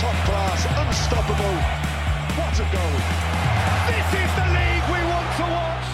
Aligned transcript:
Top 0.00 0.16
class, 0.24 0.66
unstoppable. 0.86 1.54
What 2.36 2.60
a 2.60 2.66
goal! 2.72 2.96
This 3.86 4.20
is 4.24 4.30
the 4.34 4.46
league 4.52 4.86
we 4.92 5.04
want 5.12 5.36
to 5.36 5.42
watch. 5.42 5.88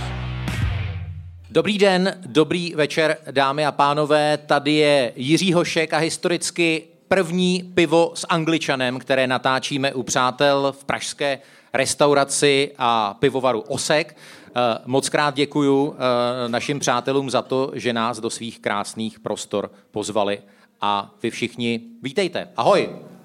Dobrý 1.50 1.78
den, 1.78 2.20
dobrý 2.26 2.74
večer, 2.74 3.16
dámy 3.30 3.66
a 3.66 3.72
pánové. 3.72 4.36
Tady 4.36 4.72
je 4.72 5.12
Jiří 5.16 5.52
Hošek 5.52 5.92
a 5.92 5.98
historicky 5.98 6.82
první 7.08 7.72
pivo 7.74 8.12
s 8.14 8.26
angličanem, 8.28 8.98
které 8.98 9.26
natáčíme 9.26 9.94
u 9.94 10.02
přátel 10.02 10.74
v 10.78 10.84
pražské 10.84 11.38
restauraci 11.72 12.72
a 12.78 13.14
pivovaru 13.14 13.60
Osek. 13.60 14.16
Eh, 14.16 14.78
Moc 14.86 15.08
krát 15.08 15.34
děkuju 15.34 15.94
eh, 15.94 16.48
našim 16.48 16.78
přátelům 16.78 17.30
za 17.30 17.42
to, 17.42 17.70
že 17.74 17.92
nás 17.92 18.20
do 18.20 18.30
svých 18.30 18.58
krásných 18.60 19.20
prostor 19.20 19.70
pozvali. 19.90 20.38
A 20.80 21.14
vy 21.22 21.30
všichni 21.30 21.80
vítejte. 22.02 22.48
Ahoj! 22.56 23.15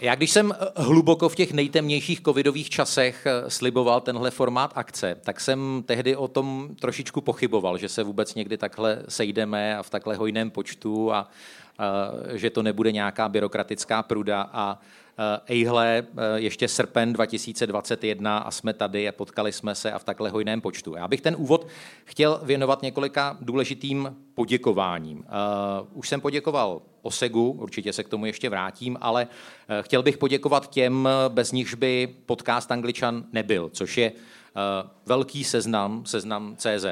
Já 0.00 0.14
když 0.14 0.30
jsem 0.30 0.52
eh, 0.52 0.82
hluboko 0.82 1.28
v 1.28 1.34
těch 1.34 1.52
nejtemnějších 1.52 2.20
covidových 2.20 2.70
časech 2.70 3.26
eh, 3.26 3.50
sliboval 3.50 4.00
tenhle 4.00 4.30
formát 4.30 4.72
akce, 4.74 5.16
tak 5.22 5.40
jsem 5.40 5.82
tehdy 5.86 6.16
o 6.16 6.28
tom 6.28 6.68
trošičku 6.80 7.20
pochyboval, 7.20 7.78
že 7.78 7.88
se 7.88 8.02
vůbec 8.02 8.34
někdy 8.34 8.56
takhle 8.56 9.02
sejdeme 9.08 9.76
a 9.76 9.82
v 9.82 9.90
takhle 9.90 10.16
hojném 10.16 10.50
počtu 10.50 11.12
a, 11.12 11.16
a 11.18 11.28
že 12.32 12.50
to 12.50 12.62
nebude 12.62 12.92
nějaká 12.92 13.28
byrokratická 13.28 14.02
pruda 14.02 14.50
a 14.52 14.78
ejhle, 15.46 16.06
ještě 16.34 16.68
srpen 16.68 17.12
2021 17.12 18.38
a 18.38 18.50
jsme 18.50 18.72
tady 18.72 19.08
a 19.08 19.12
potkali 19.12 19.52
jsme 19.52 19.74
se 19.74 19.92
a 19.92 19.98
v 19.98 20.04
takhle 20.04 20.30
hojném 20.30 20.60
počtu. 20.60 20.94
Já 20.94 21.08
bych 21.08 21.20
ten 21.20 21.36
úvod 21.38 21.66
chtěl 22.04 22.40
věnovat 22.42 22.82
několika 22.82 23.36
důležitým 23.40 24.16
poděkováním. 24.34 25.24
Už 25.92 26.08
jsem 26.08 26.20
poděkoval 26.20 26.82
Osegu, 27.02 27.50
určitě 27.50 27.92
se 27.92 28.04
k 28.04 28.08
tomu 28.08 28.26
ještě 28.26 28.50
vrátím, 28.50 28.98
ale 29.00 29.26
chtěl 29.80 30.02
bych 30.02 30.18
poděkovat 30.18 30.70
těm, 30.70 31.08
bez 31.28 31.52
nichž 31.52 31.74
by 31.74 32.14
podcast 32.26 32.72
Angličan 32.72 33.24
nebyl, 33.32 33.70
což 33.72 33.98
je 33.98 34.12
velký 35.06 35.44
seznam, 35.44 36.06
seznam 36.06 36.56
CZ. 36.56 36.86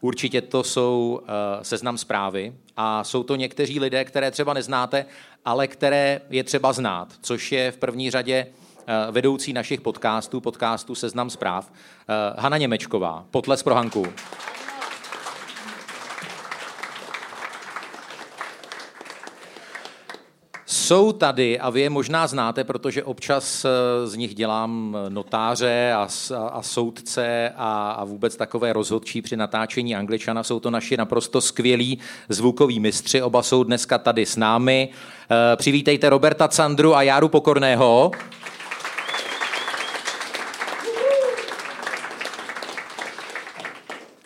Určitě 0.00 0.40
to 0.40 0.64
jsou 0.64 1.20
seznam 1.62 1.98
zprávy 1.98 2.52
a 2.76 3.04
jsou 3.04 3.22
to 3.22 3.36
někteří 3.36 3.80
lidé, 3.80 4.04
které 4.04 4.30
třeba 4.30 4.54
neznáte, 4.54 5.06
ale 5.44 5.66
které 5.66 6.20
je 6.30 6.44
třeba 6.44 6.72
znát, 6.72 7.08
což 7.20 7.52
je 7.52 7.70
v 7.70 7.76
první 7.76 8.10
řadě 8.10 8.46
vedoucí 9.10 9.52
našich 9.52 9.80
podcastů, 9.80 10.40
podcastů 10.40 10.94
Seznam 10.94 11.30
zpráv, 11.30 11.72
Hana 12.38 12.58
Němečková, 12.58 13.24
potles 13.30 13.62
pro 13.62 13.74
Hanku. 13.74 14.06
Jsou 20.70 21.12
tady, 21.12 21.60
a 21.60 21.70
vy 21.70 21.80
je 21.80 21.90
možná 21.90 22.26
znáte, 22.26 22.64
protože 22.64 23.04
občas 23.04 23.66
z 24.04 24.14
nich 24.14 24.34
dělám 24.34 24.96
notáře 25.08 25.92
a, 25.96 26.08
a 26.52 26.62
soudce 26.62 27.52
a, 27.56 27.90
a 27.90 28.04
vůbec 28.04 28.36
takové 28.36 28.72
rozhodčí 28.72 29.22
při 29.22 29.36
natáčení 29.36 29.96
Angličana. 29.96 30.42
Jsou 30.42 30.60
to 30.60 30.70
naši 30.70 30.96
naprosto 30.96 31.40
skvělí 31.40 31.98
zvukoví 32.28 32.80
mistři, 32.80 33.22
oba 33.22 33.42
jsou 33.42 33.64
dneska 33.64 33.98
tady 33.98 34.26
s 34.26 34.36
námi. 34.36 34.88
Přivítejte 35.56 36.10
Roberta 36.10 36.48
Candru 36.48 36.94
a 36.94 37.02
Járu 37.02 37.28
Pokorného. 37.28 38.10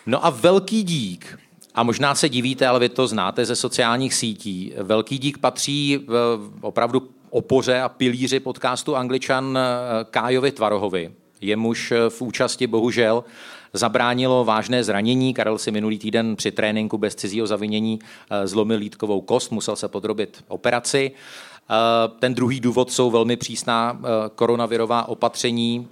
No 0.06 0.26
a 0.26 0.30
velký 0.30 0.82
dík 0.82 1.38
a 1.74 1.82
možná 1.82 2.14
se 2.14 2.28
divíte, 2.28 2.66
ale 2.66 2.80
vy 2.80 2.88
to 2.88 3.06
znáte 3.06 3.44
ze 3.44 3.56
sociálních 3.56 4.14
sítí. 4.14 4.72
Velký 4.76 5.18
dík 5.18 5.38
patří 5.38 5.98
v 6.06 6.50
opravdu 6.60 7.08
opoře 7.30 7.80
a 7.80 7.88
pilíři 7.88 8.40
podcastu 8.40 8.96
Angličan 8.96 9.58
Kájovi 10.10 10.52
Tvarohovi. 10.52 11.12
Jemuž 11.40 11.92
v 12.08 12.22
účasti 12.22 12.66
bohužel 12.66 13.24
zabránilo 13.72 14.44
vážné 14.44 14.84
zranění. 14.84 15.34
Karel 15.34 15.58
si 15.58 15.70
minulý 15.70 15.98
týden 15.98 16.36
při 16.36 16.50
tréninku 16.50 16.98
bez 16.98 17.14
cizího 17.14 17.46
zavinění 17.46 17.98
zlomil 18.44 18.78
lítkovou 18.78 19.20
kost, 19.20 19.52
musel 19.52 19.76
se 19.76 19.88
podrobit 19.88 20.44
operaci. 20.48 21.12
Ten 22.18 22.34
druhý 22.34 22.60
důvod 22.60 22.92
jsou 22.92 23.10
velmi 23.10 23.36
přísná 23.36 24.00
koronavirová 24.34 25.08
opatření 25.08 25.88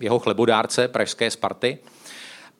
jeho 0.00 0.18
chlebodárce 0.18 0.88
Pražské 0.88 1.30
Sparty. 1.30 1.78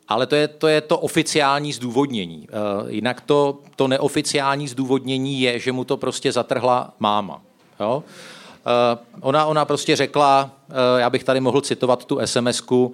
Ale 0.08 0.26
to 0.26 0.34
je, 0.34 0.48
to 0.48 0.68
je 0.68 0.80
to 0.80 0.98
oficiální 0.98 1.72
zdůvodnění. 1.72 2.48
Jinak 2.88 3.20
to, 3.20 3.58
to 3.76 3.88
neoficiální 3.88 4.68
zdůvodnění 4.68 5.40
je, 5.40 5.58
že 5.58 5.72
mu 5.72 5.84
to 5.84 5.96
prostě 5.96 6.32
zatrhla 6.32 6.94
máma. 7.00 7.42
Jo? 7.80 8.04
Ona, 9.20 9.46
ona 9.46 9.64
prostě 9.64 9.96
řekla, 9.96 10.50
já 10.98 11.10
bych 11.10 11.24
tady 11.24 11.40
mohl 11.40 11.60
citovat 11.60 12.04
tu 12.04 12.16
SMS-ku, 12.16 12.92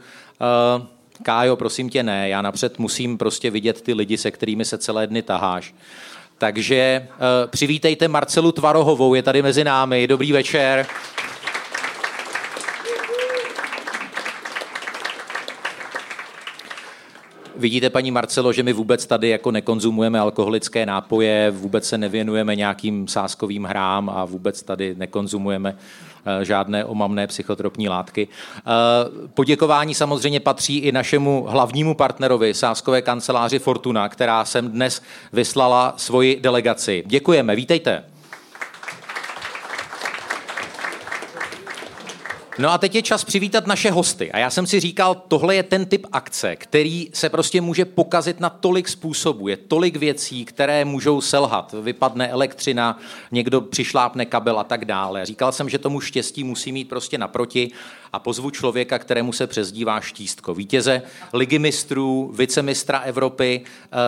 Kájo, 1.22 1.56
prosím 1.56 1.90
tě, 1.90 2.02
ne, 2.02 2.28
já 2.28 2.42
napřed 2.42 2.78
musím 2.78 3.18
prostě 3.18 3.50
vidět 3.50 3.80
ty 3.80 3.94
lidi, 3.94 4.18
se 4.18 4.30
kterými 4.30 4.64
se 4.64 4.78
celé 4.78 5.06
dny 5.06 5.22
taháš. 5.22 5.74
Takže 6.38 7.08
přivítejte 7.46 8.08
Marcelu 8.08 8.52
Tvarohovou, 8.52 9.14
je 9.14 9.22
tady 9.22 9.42
mezi 9.42 9.64
námi. 9.64 10.06
Dobrý 10.06 10.32
večer. 10.32 10.86
Vidíte, 17.60 17.90
paní 17.90 18.10
Marcelo, 18.10 18.52
že 18.52 18.62
my 18.62 18.72
vůbec 18.72 19.06
tady 19.06 19.28
jako 19.28 19.50
nekonzumujeme 19.50 20.20
alkoholické 20.20 20.86
nápoje, 20.86 21.50
vůbec 21.50 21.88
se 21.88 21.98
nevěnujeme 21.98 22.56
nějakým 22.56 23.08
sáskovým 23.08 23.64
hrám 23.64 24.10
a 24.10 24.24
vůbec 24.24 24.62
tady 24.62 24.94
nekonzumujeme 24.94 25.76
žádné 26.42 26.84
omamné 26.84 27.26
psychotropní 27.26 27.88
látky. 27.88 28.28
Poděkování 29.34 29.94
samozřejmě 29.94 30.40
patří 30.40 30.78
i 30.78 30.92
našemu 30.92 31.46
hlavnímu 31.48 31.94
partnerovi, 31.94 32.54
sáskové 32.54 33.02
kanceláři 33.02 33.58
Fortuna, 33.58 34.08
která 34.08 34.44
sem 34.44 34.70
dnes 34.70 35.02
vyslala 35.32 35.94
svoji 35.96 36.40
delegaci. 36.40 37.04
Děkujeme, 37.06 37.56
vítejte. 37.56 38.04
No 42.58 42.70
a 42.70 42.78
teď 42.78 42.94
je 42.94 43.02
čas 43.02 43.24
přivítat 43.24 43.66
naše 43.66 43.90
hosty. 43.90 44.32
A 44.32 44.38
já 44.38 44.50
jsem 44.50 44.66
si 44.66 44.80
říkal, 44.80 45.14
tohle 45.28 45.54
je 45.54 45.62
ten 45.62 45.86
typ 45.86 46.06
akce, 46.12 46.56
který 46.56 47.08
se 47.12 47.28
prostě 47.28 47.60
může 47.60 47.84
pokazit 47.84 48.40
na 48.40 48.50
tolik 48.50 48.88
způsobů. 48.88 49.48
Je 49.48 49.56
tolik 49.56 49.96
věcí, 49.96 50.44
které 50.44 50.84
můžou 50.84 51.20
selhat. 51.20 51.74
Vypadne 51.82 52.28
elektřina, 52.28 52.98
někdo 53.32 53.60
přišlápne 53.60 54.26
kabel 54.26 54.58
a 54.58 54.64
tak 54.64 54.84
dále. 54.84 55.26
Říkal 55.26 55.52
jsem, 55.52 55.68
že 55.68 55.78
tomu 55.78 56.00
štěstí 56.00 56.44
musí 56.44 56.72
mít 56.72 56.88
prostě 56.88 57.18
naproti 57.18 57.70
a 58.12 58.18
pozvu 58.18 58.50
člověka, 58.50 58.98
kterému 58.98 59.32
se 59.32 59.46
přezdívá 59.46 60.00
štístko. 60.00 60.54
Vítěze 60.54 61.02
ligy 61.32 61.58
mistrů, 61.58 62.32
vicemistra 62.34 62.98
Evropy, 62.98 63.60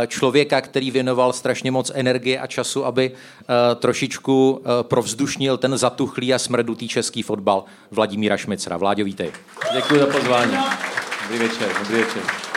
člověka, 0.06 0.60
který 0.60 0.90
věnoval 0.90 1.32
strašně 1.32 1.70
moc 1.70 1.90
energie 1.94 2.38
a 2.40 2.46
času, 2.46 2.86
aby 2.86 3.12
trošičku 3.76 4.62
provzdušnil 4.82 5.58
ten 5.58 5.78
zatuchlý 5.78 6.34
a 6.34 6.38
smrdutý 6.38 6.88
český 6.88 7.22
fotbal 7.22 7.64
Vladimíra 7.90 8.31
Šmicra. 8.36 8.76
Vláďo, 8.76 9.04
vítej. 9.04 9.32
Děkuji 9.72 10.00
za 10.00 10.06
pozvání. 10.06 10.56
Dobrý 11.22 11.38
večer, 11.48 11.68
dobrý 11.78 11.96
večer. 12.02 12.51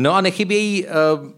No 0.00 0.14
a 0.14 0.20
nechybějí 0.20 0.84
uh, 0.84 0.90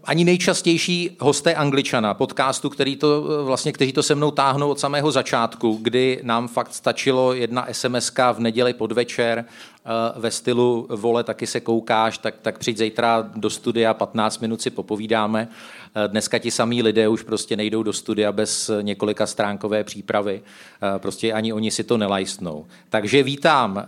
ani 0.03 0.25
nejčastější 0.25 1.17
hosté 1.19 1.55
Angličana, 1.55 2.13
podcastu, 2.13 2.69
který 2.69 2.95
to, 2.95 3.21
uh, 3.21 3.45
vlastně, 3.45 3.71
kteří 3.71 3.93
to 3.93 4.03
se 4.03 4.15
mnou 4.15 4.31
táhnou 4.31 4.69
od 4.69 4.79
samého 4.79 5.11
začátku, 5.11 5.79
kdy 5.81 6.19
nám 6.23 6.47
fakt 6.47 6.73
stačilo 6.73 7.33
jedna 7.33 7.67
sms 7.71 8.11
v 8.33 8.39
neděli 8.39 8.73
podvečer 8.73 9.45
uh, 9.45 10.21
ve 10.21 10.31
stylu 10.31 10.87
vole, 10.89 11.23
taky 11.23 11.47
se 11.47 11.59
koukáš, 11.59 12.17
tak, 12.17 12.35
tak 12.41 12.57
přijď 12.57 12.77
zítra 12.77 13.29
do 13.35 13.49
studia, 13.49 13.93
15 13.93 14.39
minut 14.39 14.61
si 14.61 14.69
popovídáme. 14.69 15.47
Uh, 15.95 16.11
dneska 16.11 16.39
ti 16.39 16.51
samý 16.51 16.83
lidé 16.83 17.07
už 17.07 17.23
prostě 17.23 17.55
nejdou 17.55 17.83
do 17.83 17.93
studia 17.93 18.31
bez 18.31 18.71
několika 18.81 19.25
stránkové 19.25 19.83
přípravy. 19.83 20.41
Uh, 20.41 20.99
prostě 20.99 21.33
ani 21.33 21.53
oni 21.53 21.71
si 21.71 21.83
to 21.83 21.97
nelajstnou. 21.97 22.65
Takže 22.89 23.23
vítám 23.23 23.75
uh, 23.75 23.83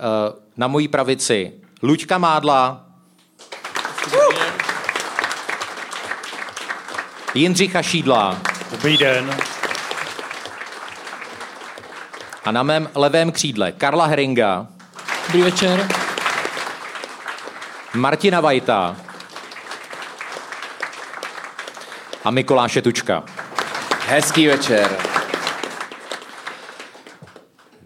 na 0.58 0.68
mojí 0.68 0.88
pravici 0.88 1.52
Luďka 1.84 2.18
Mádla, 2.18 2.86
Jindřicha 7.36 7.82
Šídla. 7.82 8.38
Dobrý 8.72 8.98
den. 8.98 9.38
A 12.46 12.52
na 12.52 12.64
mém 12.64 12.90
levém 12.96 13.32
křídle 13.32 13.72
Karla 13.72 14.06
Heringa. 14.06 14.68
Dobrý 15.28 15.42
večer. 15.42 15.88
Martina 17.94 18.42
Vajta. 18.42 18.96
A 22.24 22.32
Mikuláše 22.32 22.82
Tučka. 22.82 23.24
Hezký 24.08 24.48
večer. 24.48 25.15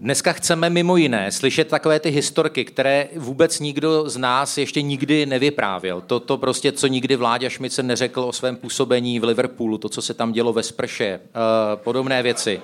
Dneska 0.01 0.33
chceme 0.33 0.69
mimo 0.69 0.97
jiné 0.97 1.31
slyšet 1.31 1.67
takové 1.67 1.99
ty 1.99 2.09
historky, 2.09 2.65
které 2.65 3.07
vůbec 3.15 3.59
nikdo 3.59 4.09
z 4.09 4.17
nás 4.17 4.57
ještě 4.57 4.81
nikdy 4.81 5.25
nevyprávěl. 5.25 6.01
To, 6.01 6.19
to 6.19 6.37
prostě, 6.37 6.71
co 6.71 6.87
nikdy 6.87 7.15
Vláďa 7.15 7.49
Šmice 7.49 7.83
neřekl 7.83 8.21
o 8.21 8.33
svém 8.33 8.55
působení 8.55 9.19
v 9.19 9.23
Liverpoolu, 9.23 9.77
to, 9.77 9.89
co 9.89 10.01
se 10.01 10.13
tam 10.13 10.31
dělo 10.31 10.53
ve 10.53 10.63
sprše, 10.63 11.19
uh, 11.23 11.81
podobné 11.81 12.23
věci. 12.23 12.61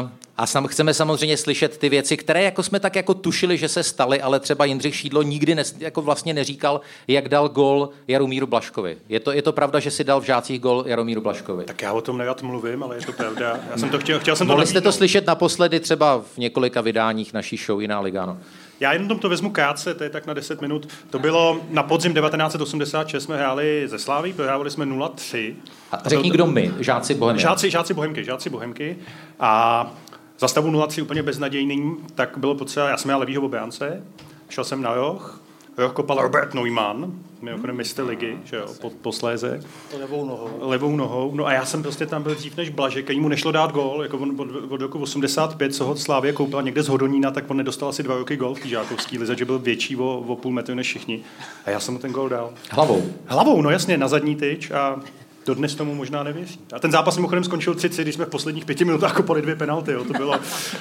Uh, 0.00 0.08
a 0.38 0.46
sam, 0.46 0.66
chceme 0.66 0.94
samozřejmě 0.94 1.36
slyšet 1.36 1.78
ty 1.78 1.88
věci, 1.88 2.16
které 2.16 2.42
jako 2.42 2.62
jsme 2.62 2.80
tak 2.80 2.96
jako 2.96 3.14
tušili, 3.14 3.58
že 3.58 3.68
se 3.68 3.82
staly, 3.82 4.20
ale 4.20 4.40
třeba 4.40 4.64
Jindřich 4.64 4.96
Šídlo 4.96 5.22
nikdy 5.22 5.54
ne, 5.54 5.62
jako 5.78 6.02
vlastně 6.02 6.34
neříkal, 6.34 6.80
jak 7.08 7.28
dal 7.28 7.48
gol 7.48 7.90
Jaromíru 8.08 8.46
Blaškovi. 8.46 8.98
Je 9.08 9.20
to, 9.20 9.32
je 9.32 9.42
to 9.42 9.52
pravda, 9.52 9.80
že 9.80 9.90
si 9.90 10.04
dal 10.04 10.20
v 10.20 10.24
žácích 10.24 10.60
gol 10.60 10.84
Jaromíru 10.86 11.20
Blaškovi? 11.20 11.64
Tak 11.64 11.82
já 11.82 11.92
o 11.92 12.00
tom 12.00 12.18
nerad 12.18 12.42
mluvím, 12.42 12.82
ale 12.82 12.96
je 12.96 13.02
to 13.02 13.12
pravda. 13.12 13.58
Já 13.70 13.78
jsem 13.78 13.90
to 13.90 13.98
chtěl, 13.98 14.20
chtěl 14.20 14.36
jsem 14.36 14.46
Mohli 14.46 14.64
to 14.64 14.70
jste 14.70 14.80
to 14.80 14.92
slyšet 14.92 15.26
naposledy 15.26 15.80
třeba 15.80 16.22
v 16.34 16.38
několika 16.38 16.80
vydáních 16.80 17.32
naší 17.32 17.56
show 17.56 17.80
Jiná 17.80 18.00
Ligano. 18.00 18.38
Já 18.80 18.92
jenom 18.92 19.18
to 19.18 19.28
vezmu 19.28 19.50
krátce, 19.50 19.94
to 19.94 20.04
je 20.04 20.10
tak 20.10 20.26
na 20.26 20.34
10 20.34 20.60
minut. 20.60 20.88
To 21.10 21.18
bylo 21.18 21.60
na 21.70 21.82
podzim 21.82 22.14
1986, 22.14 23.24
jsme 23.24 23.36
hráli 23.36 23.84
ze 23.86 23.98
Slávy, 23.98 24.32
prohrávali 24.32 24.70
jsme 24.70 24.86
0-3. 24.86 25.54
A 25.92 26.08
řekni, 26.08 26.30
kdo 26.30 26.46
my, 26.46 26.72
žáci 26.80 27.14
Bohemky. 27.14 27.42
Žáci, 27.42 27.70
žáci 27.70 27.94
Bohemky, 27.94 28.24
žáci 28.24 28.50
Bohemky. 28.50 28.96
A 29.40 29.92
za 30.38 30.48
stavu 30.48 30.70
0-3 30.70 31.02
úplně 31.02 31.22
beznadějný, 31.22 31.96
tak 32.14 32.38
bylo 32.38 32.54
potřeba, 32.54 32.88
já 32.88 32.96
jsem 32.96 33.08
měl 33.08 33.18
levýho 33.18 33.42
obránce, 33.42 34.02
šel 34.48 34.64
jsem 34.64 34.82
na 34.82 34.94
roh, 34.94 35.40
roh 35.76 35.92
kopal 35.92 36.22
Robert 36.22 36.54
Neumann, 36.54 37.12
mimochodem 37.42 37.76
mistr 37.76 38.04
ligy, 38.04 38.38
že 38.44 38.56
jo, 38.56 38.66
po, 38.80 38.90
posléze. 38.90 39.60
Levou 40.00 40.24
nohou. 40.24 40.50
Levou 40.60 40.96
nohou. 40.96 41.34
No 41.34 41.46
a 41.46 41.52
já 41.52 41.64
jsem 41.64 41.82
prostě 41.82 42.06
tam 42.06 42.22
byl 42.22 42.34
dřív 42.34 42.56
než 42.56 42.68
Blažek, 42.68 43.04
který 43.04 43.20
mu 43.20 43.28
nešlo 43.28 43.52
dát 43.52 43.72
gól, 43.72 44.02
jako 44.02 44.18
on 44.18 44.40
od, 44.40 44.72
od 44.72 44.80
roku 44.80 44.98
85, 44.98 45.74
co 45.74 45.84
ho 45.84 45.96
Slávě 45.96 46.32
koupila 46.32 46.62
někde 46.62 46.82
z 46.82 46.88
Hodonína, 46.88 47.30
tak 47.30 47.50
on 47.50 47.56
nedostal 47.56 47.88
asi 47.88 48.02
dva 48.02 48.16
roky 48.16 48.36
gól 48.36 48.54
v 48.54 48.60
té 48.60 48.68
žákovský 48.68 49.18
lize, 49.18 49.36
že 49.36 49.44
byl 49.44 49.58
větší 49.58 49.96
o, 49.96 50.24
o 50.26 50.36
půl 50.36 50.52
metru 50.52 50.74
než 50.74 50.86
všichni. 50.86 51.20
A 51.64 51.70
já 51.70 51.80
jsem 51.80 51.94
mu 51.94 52.00
ten 52.00 52.12
gól 52.12 52.28
dal. 52.28 52.50
Hlavou. 52.70 53.02
Hlavou, 53.26 53.62
no 53.62 53.70
jasně, 53.70 53.98
na 53.98 54.08
zadní 54.08 54.36
tyč 54.36 54.70
a 54.70 55.00
dodnes 55.48 55.74
tomu 55.74 55.94
možná 55.94 56.22
nevěří. 56.22 56.60
A 56.72 56.78
ten 56.78 56.92
zápas 56.92 57.16
mimochodem 57.16 57.44
skončil 57.44 57.74
3 57.74 57.88
když 58.02 58.14
jsme 58.14 58.24
v 58.24 58.28
posledních 58.28 58.64
pěti 58.64 58.84
minutách 58.84 59.12
kopali 59.16 59.42
dvě 59.42 59.56
penalty. 59.56 59.92
Jo. 59.92 60.04
To 60.04 60.12
bylo, 60.12 60.40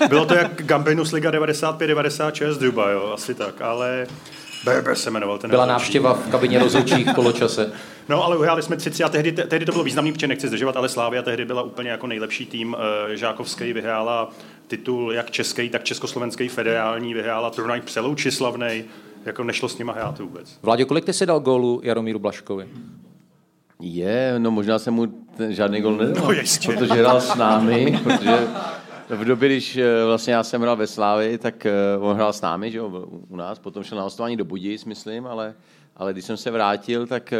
bylo 0.09 0.25
to 0.25 0.33
jak 0.35 0.65
Gambinus 0.65 1.11
Liga 1.11 1.31
95-96 1.31 2.51
zhruba, 2.51 2.89
jo, 2.91 3.11
asi 3.13 3.33
tak, 3.35 3.61
ale 3.61 4.07
Berber 4.65 4.95
se 4.95 5.11
jmenoval 5.11 5.37
ten 5.37 5.49
Byla 5.49 5.65
rozhodčí. 5.65 5.73
návštěva 5.83 6.13
v 6.13 6.31
kabině 6.31 6.59
rozhodčích 6.59 7.07
poločase. 7.15 7.71
No, 8.09 8.23
ale 8.23 8.37
uhráli 8.37 8.61
jsme 8.63 8.77
30 8.77 9.03
a 9.03 9.09
tehdy, 9.09 9.31
tehdy 9.31 9.65
to 9.65 9.71
bylo 9.71 9.83
významný, 9.83 10.13
protože 10.13 10.27
nechci 10.27 10.47
zdržovat, 10.47 10.77
ale 10.77 10.89
Slávia 10.89 11.21
tehdy 11.21 11.45
byla 11.45 11.61
úplně 11.61 11.89
jako 11.89 12.07
nejlepší 12.07 12.45
tým. 12.45 12.75
eh, 13.11 13.17
Žákovský 13.17 13.73
vyhrála 13.73 14.29
titul 14.67 15.13
jak 15.13 15.31
český, 15.31 15.69
tak 15.69 15.83
československý 15.83 16.47
federální, 16.49 17.13
vyhrála 17.13 17.49
turnaj 17.49 17.81
Přelouči 17.81 18.31
slavnej, 18.31 18.85
jako 19.25 19.43
nešlo 19.43 19.69
s 19.69 19.77
nima 19.77 19.93
hrát 19.93 20.19
vůbec. 20.19 20.59
Vládě, 20.63 20.85
kolik 20.85 21.05
ty 21.05 21.13
si 21.13 21.25
dal 21.25 21.39
gólu 21.39 21.81
Jaromíru 21.83 22.19
Blaškovi? 22.19 22.67
Je, 23.81 24.35
no 24.37 24.51
možná 24.51 24.79
jsem 24.79 24.93
mu 24.93 25.05
ten, 25.37 25.53
žádný 25.53 25.81
gol 25.81 25.97
nedal, 25.97 26.23
No, 26.25 26.31
jistě. 26.31 26.67
protože 26.71 26.93
hrál 26.93 27.21
s 27.21 27.35
námi, 27.35 27.99
protože 28.03 28.37
v 29.09 29.25
době, 29.25 29.49
když 29.49 29.77
eh, 29.77 30.05
vlastně 30.05 30.33
já 30.33 30.43
jsem 30.43 30.61
hrál 30.61 30.75
ve 30.75 30.87
Slávi, 30.87 31.37
tak 31.37 31.65
eh, 31.65 31.71
on 31.99 32.15
hrál 32.15 32.33
s 32.33 32.41
námi, 32.41 32.71
že 32.71 32.77
jo, 32.77 33.05
u- 33.29 33.35
nás, 33.35 33.59
potom 33.59 33.83
šel 33.83 33.97
na 33.97 34.03
hostování 34.03 34.37
do 34.37 34.45
Budic, 34.45 34.85
myslím, 34.85 35.27
ale, 35.27 35.53
ale 35.97 36.13
když 36.13 36.25
jsem 36.25 36.37
se 36.37 36.51
vrátil, 36.51 37.07
tak 37.07 37.33
eh, 37.33 37.37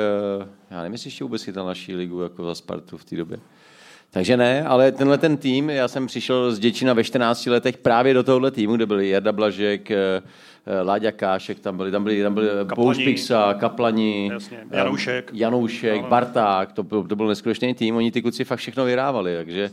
já 0.71 0.77
nevím, 0.77 0.91
jestli 0.93 1.07
ještě 1.07 1.23
vůbec 1.23 1.43
chytal 1.43 1.65
naší 1.65 1.95
ligu 1.95 2.21
jako 2.21 2.45
za 2.45 2.55
Spartu 2.55 2.97
v 2.97 3.05
té 3.05 3.15
době. 3.15 3.39
Takže 4.11 4.37
ne, 4.37 4.63
ale 4.65 4.91
tenhle 4.91 5.17
ten 5.17 5.37
tým, 5.37 5.69
já 5.69 5.87
jsem 5.87 6.07
přišel 6.07 6.51
z 6.51 6.59
Děčina 6.59 6.93
ve 6.93 7.03
14 7.03 7.45
letech 7.45 7.77
právě 7.77 8.13
do 8.13 8.23
tohohle 8.23 8.51
týmu, 8.51 8.75
kde 8.75 8.85
byli 8.85 9.09
Jarda 9.09 9.31
Blažek, 9.31 9.89
Láďa 10.83 11.11
Kášek, 11.11 11.59
tam 11.59 11.77
byli, 11.77 11.91
tam 11.91 12.03
byli, 12.03 12.23
tam 12.23 12.33
byli 12.33 12.47
Kaplani. 12.47 12.75
Pouš 12.75 12.97
Pixa, 12.97 13.53
Kaplani, 13.53 14.29
Jasně, 14.33 14.57
eh, 14.71 14.77
Janoušek. 14.77 15.31
Janoušek, 15.33 16.01
No. 16.01 16.07
Barták, 16.07 16.71
to, 16.71 16.83
byl- 16.83 17.03
to 17.03 17.15
byl 17.15 17.27
neskutečný 17.27 17.73
tým, 17.73 17.95
oni 17.95 18.11
ty 18.11 18.21
kluci 18.21 18.43
fakt 18.43 18.59
všechno 18.59 18.85
vyhrávali, 18.85 19.35
takže, 19.37 19.71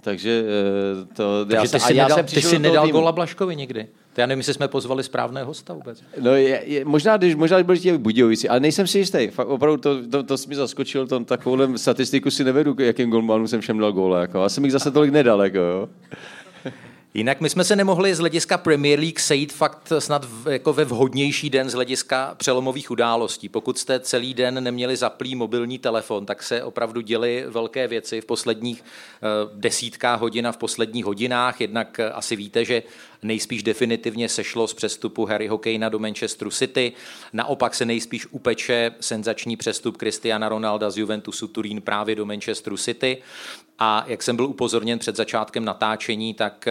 takže 0.00 0.44
eh, 0.46 1.14
to... 1.14 1.44
Takže 1.44 1.70
ty 1.70 1.76
a 1.76 1.80
jsi 1.80 1.94
nedal, 1.94 2.16
ty 2.18 2.22
přišel 2.22 2.50
jsi 2.50 2.58
nedal 2.58 2.88
góla 2.88 3.12
Blaškovi 3.12 3.56
nikdy. 3.56 3.86
To 4.14 4.20
já 4.20 4.26
nevím, 4.26 4.38
jestli 4.40 4.54
jsme 4.54 4.68
pozvali 4.68 5.02
správného 5.02 5.46
hosta 5.46 5.74
vůbec. 5.74 6.02
No, 6.20 6.30
je, 6.34 6.62
je, 6.64 6.84
možná, 6.84 7.16
když, 7.16 7.34
možná, 7.34 7.56
když 7.56 7.66
byli 7.66 7.78
ti 7.78 7.98
Budějovici, 7.98 8.48
ale 8.48 8.60
nejsem 8.60 8.86
si 8.86 8.98
jistý. 8.98 9.28
Fakt, 9.28 9.48
opravdu 9.48 9.76
to, 9.76 10.06
to, 10.06 10.22
to 10.22 10.38
jsi 10.38 10.48
mi 10.48 10.54
zaskočil, 10.54 11.06
to, 11.06 11.20
takovou 11.20 11.76
statistiku 11.76 12.30
si 12.30 12.44
nevedu, 12.44 12.76
jakým 12.78 13.10
golmanům 13.10 13.48
jsem 13.48 13.60
všem 13.60 13.78
dal 13.78 13.92
góla. 13.92 14.20
Jako. 14.20 14.38
Já 14.42 14.48
jsem 14.48 14.64
jich 14.64 14.72
zase 14.72 14.90
tolik 14.90 15.12
nedal. 15.12 15.42
Jako, 15.42 15.58
jo. 15.58 15.88
Jinak 17.16 17.40
my 17.40 17.50
jsme 17.50 17.64
se 17.64 17.76
nemohli 17.76 18.14
z 18.14 18.18
hlediska 18.18 18.58
Premier 18.58 18.98
League 18.98 19.20
sejít 19.20 19.52
fakt 19.52 19.92
snad 19.98 20.24
v, 20.24 20.48
jako 20.48 20.72
ve 20.72 20.84
vhodnější 20.84 21.50
den 21.50 21.70
z 21.70 21.72
hlediska 21.72 22.34
přelomových 22.36 22.90
událostí. 22.90 23.48
Pokud 23.48 23.78
jste 23.78 24.00
celý 24.00 24.34
den 24.34 24.64
neměli 24.64 24.96
zaplý 24.96 25.34
mobilní 25.34 25.78
telefon, 25.78 26.26
tak 26.26 26.42
se 26.42 26.62
opravdu 26.62 27.00
děly 27.00 27.44
velké 27.48 27.88
věci 27.88 28.20
v 28.20 28.24
posledních 28.24 28.84
eh, 28.84 29.26
desítkách 29.54 30.20
hodin 30.20 30.46
a 30.46 30.52
v 30.52 30.56
posledních 30.56 31.04
hodinách. 31.04 31.60
Jednak 31.60 32.00
eh, 32.00 32.10
asi 32.10 32.36
víte, 32.36 32.64
že 32.64 32.82
nejspíš 33.24 33.62
definitivně 33.62 34.28
sešlo 34.28 34.68
z 34.68 34.74
přestupu 34.74 35.24
Harryho 35.24 35.58
Kanea 35.58 35.88
do 35.88 35.98
Manchesteru 35.98 36.50
City. 36.50 36.92
Naopak 37.32 37.74
se 37.74 37.84
nejspíš 37.84 38.26
upeče 38.30 38.90
senzační 39.00 39.56
přestup 39.56 39.96
Cristiana 39.96 40.48
Ronalda 40.48 40.90
z 40.90 40.98
Juventusu 40.98 41.48
Turín 41.48 41.80
právě 41.80 42.14
do 42.14 42.26
Manchesteru 42.26 42.76
City. 42.76 43.22
A 43.78 44.04
jak 44.06 44.22
jsem 44.22 44.36
byl 44.36 44.46
upozorněn 44.46 44.98
před 44.98 45.16
začátkem 45.16 45.64
natáčení, 45.64 46.34
tak 46.34 46.68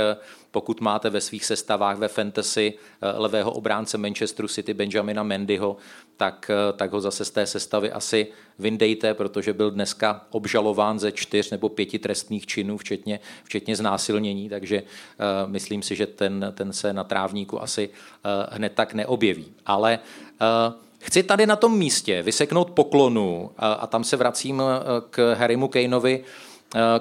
pokud 0.53 0.81
máte 0.81 1.09
ve 1.09 1.21
svých 1.21 1.45
sestavách 1.45 1.97
ve 1.97 2.07
fantasy 2.07 2.73
eh, 2.73 3.13
levého 3.17 3.51
obránce 3.51 3.97
Manchesteru 3.97 4.47
City 4.47 4.73
Benjamina 4.73 5.23
Mendyho, 5.23 5.77
tak, 6.17 6.51
eh, 6.53 6.73
tak 6.73 6.91
ho 6.91 7.01
zase 7.01 7.25
z 7.25 7.31
té 7.31 7.45
sestavy 7.45 7.91
asi 7.91 8.27
vyndejte, 8.59 9.13
protože 9.13 9.53
byl 9.53 9.71
dneska 9.71 10.25
obžalován 10.29 10.99
ze 10.99 11.11
čtyř 11.11 11.51
nebo 11.51 11.69
pěti 11.69 11.99
trestných 11.99 12.45
činů, 12.45 12.77
včetně, 12.77 13.19
včetně 13.43 13.75
znásilnění, 13.75 14.49
takže 14.49 14.81
uh, 14.81 15.51
myslím 15.51 15.81
si, 15.81 15.95
že 15.95 16.07
ten, 16.07 16.53
ten 16.55 16.73
se 16.73 16.93
na 16.93 17.03
trávníku 17.03 17.61
asi 17.61 17.89
uh, 17.89 18.55
hned 18.55 18.73
tak 18.73 18.93
neobjeví. 18.93 19.53
Ale 19.65 19.99
uh, 20.41 20.73
Chci 20.99 21.23
tady 21.23 21.45
na 21.45 21.55
tom 21.55 21.77
místě 21.77 22.21
vyseknout 22.21 22.71
poklonu 22.71 23.51
a, 23.57 23.87
tam 23.87 24.03
se 24.03 24.17
vracím 24.17 24.63
k 25.09 25.33
Harrymu 25.33 25.67
Kaneovi, 25.67 26.23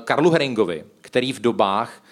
Karlu 0.05 0.31
Heringovi, 0.31 0.85
který 1.01 1.33
v 1.33 1.41
dobách, 1.41 2.03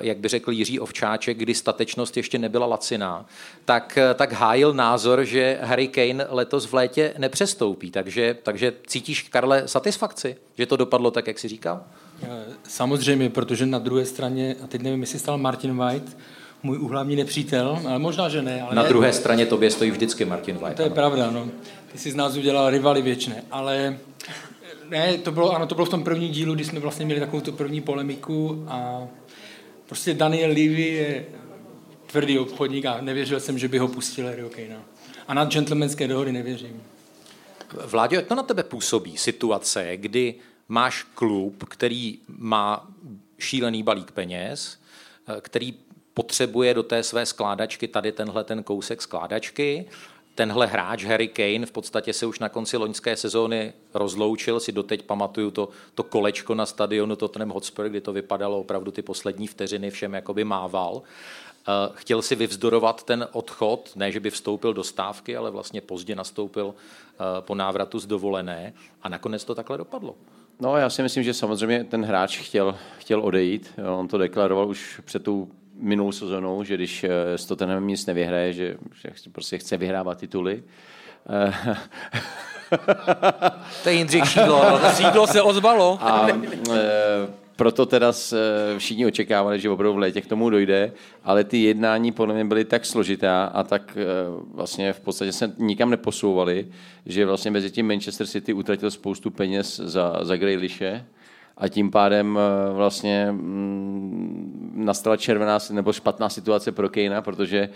jak 0.00 0.18
by 0.18 0.28
řekl 0.28 0.52
Jiří 0.52 0.80
Ovčáček, 0.80 1.36
kdy 1.36 1.54
statečnost 1.54 2.16
ještě 2.16 2.38
nebyla 2.38 2.66
laciná, 2.66 3.26
tak, 3.64 3.98
eh, 3.98 4.14
tak 4.14 4.32
hájil 4.32 4.74
názor, 4.74 5.24
že 5.24 5.58
Harry 5.62 5.88
Kane 5.88 6.26
letos 6.28 6.66
v 6.66 6.74
létě 6.74 7.14
nepřestoupí. 7.18 7.90
Takže, 7.90 8.36
takže 8.42 8.72
cítíš, 8.86 9.22
Karle, 9.22 9.68
satisfakci, 9.68 10.36
že 10.58 10.66
to 10.66 10.76
dopadlo 10.76 11.10
tak, 11.10 11.26
jak 11.26 11.38
jsi 11.38 11.48
říkal? 11.48 11.80
Eh, 12.22 12.28
Samozřejmě, 12.68 13.30
protože 13.30 13.66
na 13.66 13.78
druhé 13.78 14.04
straně, 14.04 14.56
a 14.64 14.66
teď 14.66 14.82
nevím, 14.82 15.00
jestli 15.00 15.18
stal 15.18 15.38
Martin 15.38 15.76
White, 15.78 16.16
můj 16.62 16.78
uhlavní 16.78 17.16
nepřítel, 17.16 17.80
ale 17.88 17.98
možná, 17.98 18.28
že 18.28 18.42
ne. 18.42 18.62
Ale 18.62 18.74
Na 18.74 18.82
ne, 18.82 18.88
druhé 18.88 19.12
straně 19.12 19.46
tobě 19.46 19.70
stojí 19.70 19.90
vždycky 19.90 20.24
Martin 20.24 20.56
White. 20.56 20.76
To 20.76 20.82
je 20.82 20.86
ano. 20.86 20.94
pravda, 20.94 21.30
no. 21.30 21.46
Ty 21.92 21.98
jsi 21.98 22.10
z 22.10 22.14
nás 22.14 22.36
udělal 22.36 22.70
rivaly 22.70 23.02
věčné, 23.02 23.44
ale 23.50 23.98
ne, 24.90 25.18
to 25.18 25.32
bylo, 25.32 25.56
ano, 25.56 25.66
to 25.66 25.74
bylo 25.74 25.84
v 25.84 25.90
tom 25.90 26.04
prvním 26.04 26.32
dílu, 26.32 26.54
kdy 26.54 26.64
jsme 26.64 26.80
vlastně 26.80 27.04
měli 27.04 27.20
takovou 27.20 27.40
tu 27.40 27.52
první 27.52 27.80
polemiku 27.80 28.64
a 28.68 29.02
prostě 29.88 30.14
Daniel 30.14 30.48
Levy 30.48 30.82
je 30.82 31.26
tvrdý 32.06 32.38
obchodník 32.38 32.84
a 32.84 33.00
nevěřil 33.00 33.40
jsem, 33.40 33.58
že 33.58 33.68
by 33.68 33.78
ho 33.78 33.88
pustil 33.88 34.26
Harryho 34.26 34.50
Kanea. 34.50 34.82
A 35.28 35.34
na 35.34 35.44
gentlemanské 35.44 36.08
dohody 36.08 36.32
nevěřím. 36.32 36.82
Vláďo, 37.84 38.16
jak 38.16 38.26
to 38.26 38.34
na 38.34 38.42
tebe 38.42 38.62
působí 38.62 39.16
situace, 39.16 39.96
kdy 39.96 40.34
máš 40.68 41.02
klub, 41.14 41.64
který 41.68 42.18
má 42.28 42.88
šílený 43.38 43.82
balík 43.82 44.10
peněz, 44.10 44.78
eh, 45.28 45.40
který 45.40 45.74
potřebuje 46.14 46.74
do 46.74 46.82
té 46.82 47.02
své 47.02 47.26
skládačky 47.26 47.88
tady 47.88 48.12
tenhle 48.12 48.44
ten 48.44 48.62
kousek 48.62 49.02
skládačky, 49.02 49.86
tenhle 50.38 50.66
hráč 50.66 51.04
Harry 51.04 51.28
Kane 51.28 51.66
v 51.66 51.72
podstatě 51.72 52.12
se 52.12 52.26
už 52.26 52.38
na 52.38 52.48
konci 52.48 52.76
loňské 52.76 53.16
sezóny 53.16 53.72
rozloučil, 53.94 54.60
si 54.60 54.72
doteď 54.72 55.02
pamatuju 55.02 55.50
to, 55.50 55.68
to 55.94 56.02
kolečko 56.02 56.54
na 56.54 56.66
stadionu 56.66 57.16
Tottenham 57.16 57.50
Hotspur, 57.50 57.88
kdy 57.88 58.00
to 58.00 58.12
vypadalo 58.12 58.60
opravdu 58.60 58.90
ty 58.90 59.02
poslední 59.02 59.46
vteřiny 59.46 59.90
všem 59.90 60.14
jakoby 60.14 60.44
mával. 60.44 61.02
Eh, 61.02 61.72
chtěl 61.94 62.22
si 62.22 62.34
vyvzdorovat 62.34 63.02
ten 63.02 63.28
odchod, 63.32 63.90
ne, 63.96 64.12
že 64.12 64.20
by 64.20 64.30
vstoupil 64.30 64.74
do 64.74 64.84
stávky, 64.84 65.36
ale 65.36 65.50
vlastně 65.50 65.80
pozdě 65.80 66.14
nastoupil 66.14 66.74
eh, 66.74 67.24
po 67.40 67.54
návratu 67.54 67.98
z 67.98 68.06
dovolené 68.06 68.72
a 69.02 69.08
nakonec 69.08 69.44
to 69.44 69.54
takhle 69.54 69.78
dopadlo. 69.78 70.14
No, 70.60 70.76
já 70.76 70.90
si 70.90 71.02
myslím, 71.02 71.24
že 71.24 71.34
samozřejmě 71.34 71.84
ten 71.84 72.04
hráč 72.04 72.38
chtěl, 72.38 72.78
chtěl 72.98 73.20
odejít. 73.20 73.74
On 73.98 74.08
to 74.08 74.18
deklaroval 74.18 74.68
už 74.68 75.00
před 75.04 75.24
tou 75.24 75.48
minulou 75.78 76.12
sezónou, 76.12 76.64
že 76.64 76.74
když 76.74 77.04
s 77.36 77.44
Tottenhamem 77.44 77.86
nic 77.86 78.06
nevyhraje, 78.06 78.52
že, 78.52 78.76
že 79.02 79.10
prostě 79.32 79.58
chce 79.58 79.76
vyhrávat 79.76 80.18
tituly. 80.18 80.62
to 83.82 83.88
je 83.88 83.94
Jindřich 83.94 84.28
Šídlo. 84.28 84.80
Šídlo 84.96 85.26
se 85.26 85.42
ozvalo. 85.42 85.98
A, 86.00 86.28
e, 86.28 86.34
proto 87.56 87.86
teda 87.86 88.12
všichni 88.78 89.06
očekávali, 89.06 89.60
že 89.60 89.70
opravdu 89.70 89.94
v 89.94 89.98
létě 89.98 90.20
k 90.20 90.26
tomu 90.26 90.50
dojde, 90.50 90.92
ale 91.24 91.44
ty 91.44 91.62
jednání 91.62 92.12
podle 92.12 92.34
mě 92.34 92.44
byly 92.44 92.64
tak 92.64 92.86
složitá 92.86 93.44
a 93.44 93.62
tak 93.62 93.98
vlastně 94.54 94.92
v 94.92 95.00
podstatě 95.00 95.32
se 95.32 95.52
nikam 95.58 95.90
neposouvali, 95.90 96.66
že 97.06 97.26
vlastně 97.26 97.50
mezi 97.50 97.70
tím 97.70 97.88
Manchester 97.88 98.26
City 98.26 98.52
utratil 98.52 98.90
spoustu 98.90 99.30
peněz 99.30 99.76
za, 99.76 100.18
za 100.22 100.36
Grealishe, 100.36 101.04
a 101.58 101.68
tím 101.68 101.90
pádem 101.90 102.38
eh, 102.38 102.72
vlastně 102.72 103.28
mm, 103.30 104.72
nastala 104.76 105.16
červená 105.16 105.58
nebo 105.70 105.92
špatná 105.92 106.28
situace 106.28 106.72
pro 106.72 106.88
Kejna, 106.88 107.22
protože 107.22 107.68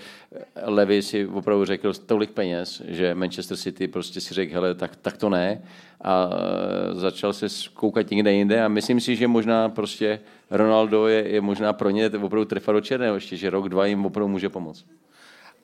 Levy 0.62 1.02
si 1.02 1.26
opravdu 1.26 1.64
řekl 1.64 1.92
tolik 1.94 2.30
peněz, 2.30 2.82
že 2.88 3.14
Manchester 3.14 3.56
City 3.56 3.88
prostě 3.88 4.20
si 4.20 4.34
řekl, 4.34 4.52
hele, 4.52 4.74
tak, 4.74 4.96
tak 4.96 5.16
to 5.16 5.28
ne 5.28 5.62
a 6.00 6.30
eh, 6.32 6.94
začal 6.94 7.32
se 7.32 7.46
koukat 7.74 8.10
někde 8.10 8.32
jinde 8.32 8.64
a 8.64 8.68
myslím 8.68 9.00
si, 9.00 9.16
že 9.16 9.28
možná 9.28 9.68
prostě 9.68 10.20
Ronaldo 10.50 11.08
je, 11.08 11.28
je 11.28 11.40
možná 11.40 11.72
pro 11.72 11.90
ně 11.90 12.10
opravdu 12.10 12.44
trefa 12.44 12.72
do 12.72 12.80
černého 12.80 13.14
ještě, 13.14 13.36
že 13.36 13.50
rok, 13.50 13.68
dva 13.68 13.86
jim 13.86 14.06
opravdu 14.06 14.28
může 14.28 14.48
pomoct. 14.48 14.84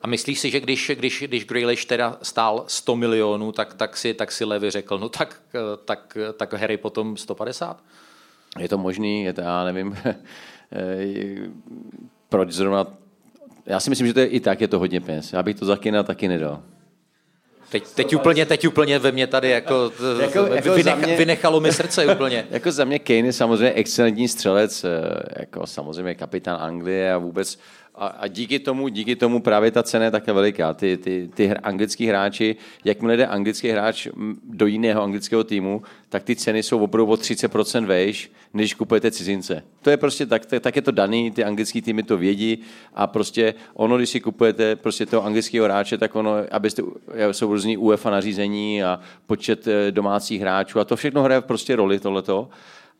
A 0.01 0.07
myslíš 0.07 0.39
si, 0.39 0.49
že 0.49 0.59
když, 0.59 0.91
když, 0.95 1.23
když 1.27 1.45
Grealish 1.45 1.85
teda 1.85 2.17
stál 2.21 2.63
100 2.67 2.95
milionů, 2.95 3.51
tak, 3.51 3.73
tak, 3.73 3.97
si, 3.97 4.13
tak 4.13 4.31
si 4.31 4.45
Levy 4.45 4.71
řekl, 4.71 4.97
no 4.97 5.09
tak, 5.09 5.41
eh, 5.55 5.59
tak, 5.85 6.17
tak 6.37 6.53
Harry 6.53 6.77
potom 6.77 7.17
150? 7.17 7.83
Je 8.57 8.69
to 8.69 8.77
možný, 8.77 9.23
je 9.23 9.33
to, 9.33 9.41
já 9.41 9.63
nevím, 9.63 9.97
proč 12.29 12.51
zrovna, 12.51 12.87
já 13.65 13.79
si 13.79 13.89
myslím, 13.89 14.07
že 14.07 14.13
to 14.13 14.19
je 14.19 14.25
i 14.25 14.39
tak, 14.39 14.61
je 14.61 14.67
to 14.67 14.79
hodně 14.79 15.01
peněz. 15.01 15.33
Já 15.33 15.43
bych 15.43 15.55
to 15.55 15.65
za 15.65 15.77
Kina 15.77 16.03
taky 16.03 16.27
nedal. 16.27 16.61
Teď, 17.71 17.83
teď, 17.95 18.15
úplně, 18.15 18.45
teď 18.45 18.67
úplně 18.67 18.99
ve 18.99 19.11
mně 19.11 19.27
tady 19.27 19.49
jako, 19.49 19.91
jako, 20.21 20.39
jako 20.39 20.73
vynecha, 20.73 20.97
mě, 20.97 21.17
vynechalo 21.17 21.59
mi 21.59 21.71
srdce 21.71 22.15
úplně. 22.15 22.47
jako 22.51 22.71
za 22.71 22.85
mě 22.85 22.99
Kane 22.99 23.19
je 23.19 23.33
samozřejmě 23.33 23.71
excelentní 23.71 24.27
střelec, 24.27 24.83
eh, 24.83 24.89
jako 25.39 25.67
samozřejmě 25.67 26.15
kapitán 26.15 26.61
Anglie 26.61 27.13
a 27.13 27.17
vůbec 27.17 27.59
a, 27.99 28.07
a 28.07 28.27
díky 28.27 28.59
tomu, 28.59 28.87
díky 28.87 29.15
tomu 29.15 29.39
právě 29.41 29.71
ta 29.71 29.83
cena 29.83 30.05
je 30.05 30.11
také 30.11 30.33
veliká. 30.33 30.73
Ty, 30.73 30.97
ty, 30.97 31.29
ty 31.33 31.49
anglický 31.49 32.05
hráči, 32.05 32.55
jakmile 32.83 33.17
jde 33.17 33.27
anglický 33.27 33.69
hráč 33.69 34.07
do 34.43 34.65
jiného 34.65 35.03
anglického 35.03 35.43
týmu, 35.43 35.81
tak 36.09 36.23
ty 36.23 36.35
ceny 36.35 36.63
jsou 36.63 36.79
opravdu 36.79 37.11
o 37.11 37.15
30% 37.15 37.85
vejš, 37.85 38.31
než 38.53 38.73
kupujete 38.73 39.11
cizince. 39.11 39.63
To 39.81 39.89
je 39.89 39.97
prostě 39.97 40.25
tak, 40.25 40.45
tak 40.45 40.75
je 40.75 40.81
to 40.81 40.91
daný, 40.91 41.31
ty 41.31 41.43
anglické 41.43 41.81
týmy 41.81 42.03
to 42.03 42.17
vědí 42.17 42.59
a 42.93 43.07
prostě 43.07 43.53
ono, 43.73 43.97
když 43.97 44.09
si 44.09 44.19
kupujete 44.19 44.75
prostě 44.75 45.05
toho 45.05 45.25
anglického 45.25 45.65
hráče, 45.65 45.97
tak 45.97 46.15
ono, 46.15 46.35
abyste, 46.51 46.81
jsou 47.31 47.47
různý 47.47 47.77
UEFA 47.77 48.09
nařízení 48.09 48.83
a 48.83 48.99
počet 49.27 49.67
eh, 49.67 49.91
domácích 49.91 50.41
hráčů 50.41 50.79
a 50.79 50.85
to 50.85 50.95
všechno 50.95 51.23
hraje 51.23 51.41
prostě 51.41 51.75
roli 51.75 51.99
tohleto. 51.99 52.49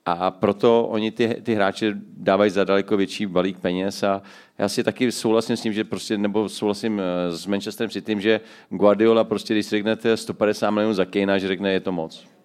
A 0.05 0.31
proto 0.31 0.87
oni 0.87 1.11
ty, 1.11 1.41
ty 1.43 1.55
hráči 1.55 1.93
dávají 2.17 2.51
za 2.51 2.63
daleko 2.63 2.97
větší 2.97 3.25
balík 3.25 3.59
peněz 3.59 4.03
a 4.03 4.21
já 4.57 4.69
si 4.69 4.83
taky 4.83 5.11
souhlasím 5.11 5.57
s 5.57 5.61
tím, 5.61 5.73
že 5.73 5.83
prostě, 5.83 6.17
nebo 6.17 6.49
souhlasím 6.49 6.99
eh, 6.99 7.31
s 7.31 7.45
Manchesterem 7.45 7.89
si 7.89 8.01
tím, 8.01 8.21
že 8.21 8.41
Guardiola 8.69 9.23
prostě, 9.23 9.53
když 9.53 9.69
řeknete 9.69 10.17
150 10.17 10.71
milionů 10.71 10.93
za 10.93 11.05
Kejna, 11.05 11.37
že 11.37 11.47
řekne, 11.47 11.73
je 11.73 11.79
to 11.79 11.91
moc. 11.91 12.38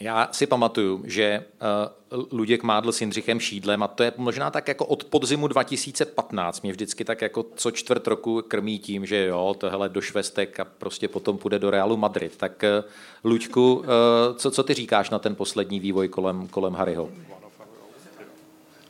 Já 0.00 0.28
si 0.32 0.46
pamatuju, 0.46 1.02
že 1.04 1.44
uh, 2.12 2.24
Luděk 2.32 2.62
Mádl 2.62 2.92
s 2.92 3.00
Jindřichem 3.00 3.40
Šídlem, 3.40 3.82
a 3.82 3.88
to 3.88 4.02
je 4.02 4.12
možná 4.16 4.50
tak 4.50 4.68
jako 4.68 4.86
od 4.86 5.04
podzimu 5.04 5.48
2015, 5.48 6.62
mě 6.62 6.72
vždycky 6.72 7.04
tak 7.04 7.22
jako 7.22 7.46
co 7.56 7.70
čtvrt 7.70 8.06
roku 8.06 8.42
krmí 8.48 8.78
tím, 8.78 9.06
že 9.06 9.26
jo, 9.26 9.54
tohle 9.58 9.88
do 9.88 10.00
švestek 10.00 10.60
a 10.60 10.64
prostě 10.64 11.08
potom 11.08 11.38
půjde 11.38 11.58
do 11.58 11.70
Realu 11.70 11.96
Madrid. 11.96 12.36
Tak 12.36 12.64
uh, 12.78 12.90
Luďku, 13.30 13.74
uh, 13.74 13.84
co, 14.36 14.50
co 14.50 14.62
ty 14.62 14.74
říkáš 14.74 15.10
na 15.10 15.18
ten 15.18 15.34
poslední 15.34 15.80
vývoj 15.80 16.08
kolem, 16.08 16.48
kolem 16.48 16.74
Harryho? 16.74 17.08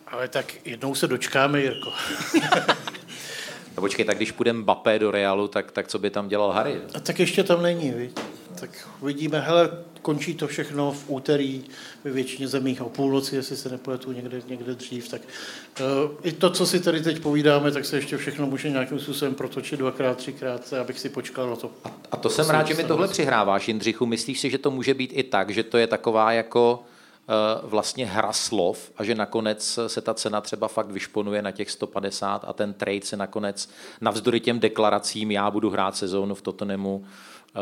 Ale 0.07 0.29
tak 0.29 0.67
jednou 0.67 0.95
se 0.95 1.07
dočkáme, 1.07 1.61
Jirko. 1.61 1.93
no 3.77 3.81
počkej, 3.81 4.05
tak 4.05 4.17
když 4.17 4.33
půjdeme 4.33 4.59
Mbappé 4.59 4.99
do 4.99 5.11
Realu, 5.11 5.49
tak, 5.49 5.73
tak 5.73 5.89
co 5.89 5.99
by 5.99 6.11
tam 6.11 6.29
dělal 6.29 6.51
Harry? 6.51 6.81
A 6.95 7.01
tak 7.01 7.19
ještě 7.19 7.43
tam 7.43 7.63
není, 7.63 7.91
víš? 7.91 8.11
Tak 8.61 8.89
uvidíme, 9.01 9.41
hele, 9.41 9.71
končí 10.03 10.35
to 10.35 10.47
všechno 10.47 10.93
v 10.93 11.05
úterý 11.07 11.65
ve 12.05 12.11
většině 12.11 12.49
zemích 12.49 12.83
o 12.83 12.89
půlnoci, 12.89 13.37
jestli 13.37 13.57
se 13.57 13.69
nepletu 13.69 14.13
někde, 14.13 14.43
někde 14.49 14.75
dřív, 14.75 15.09
tak 15.09 15.23
uh, 15.81 15.87
i 16.23 16.33
to, 16.33 16.51
co 16.51 16.67
si 16.67 16.81
tady 16.81 17.01
teď 17.01 17.21
povídáme, 17.21 17.71
tak 17.71 17.85
se 17.85 17.97
ještě 17.97 18.17
všechno 18.17 18.47
může 18.47 18.71
nějakým 18.71 18.99
způsobem 18.99 19.35
protočit 19.35 19.77
dvakrát, 19.77 20.17
třikrát, 20.17 20.73
abych 20.73 21.01
si 21.01 21.09
počkal 21.09 21.51
na 21.51 21.57
to. 21.57 21.71
A, 21.85 21.91
a 22.11 22.17
to 22.17 22.31
jsem 22.31 22.51
rád, 22.51 22.67
že 22.67 22.75
mi 22.75 22.85
tohle 22.85 23.09
přihráváš, 23.09 23.69
Jindřichu. 23.69 24.07
Myslíš 24.07 24.41
si, 24.41 24.51
že 24.51 24.59
to 24.59 24.71
může 24.71 24.95
být 24.95 25.11
i 25.15 25.23
tak, 25.23 25.51
že 25.51 25.63
to 25.63 25.79
je 25.79 25.87
taková 25.87 26.33
jako 26.33 26.85
Eh, 27.31 27.61
vlastně 27.63 28.07
hra 28.07 28.33
slov 28.33 28.93
a 28.97 29.05
že 29.05 29.15
nakonec 29.15 29.79
se 29.87 30.01
ta 30.01 30.15
cena 30.15 30.41
třeba 30.41 30.69
fakt 30.69 30.91
vyšponuje 30.91 31.43
na 31.43 31.51
těch 31.51 31.71
150 31.71 32.45
a 32.49 32.53
ten 32.53 32.75
trade 32.75 33.03
se 33.03 33.17
nakonec 33.17 33.69
navzdory 34.01 34.41
těm 34.41 34.61
deklaracím, 34.61 35.31
já 35.31 35.51
budu 35.51 35.71
hrát 35.71 35.97
sezónu 35.97 36.35
v 36.35 36.43
Tottenhamu, 36.43 37.05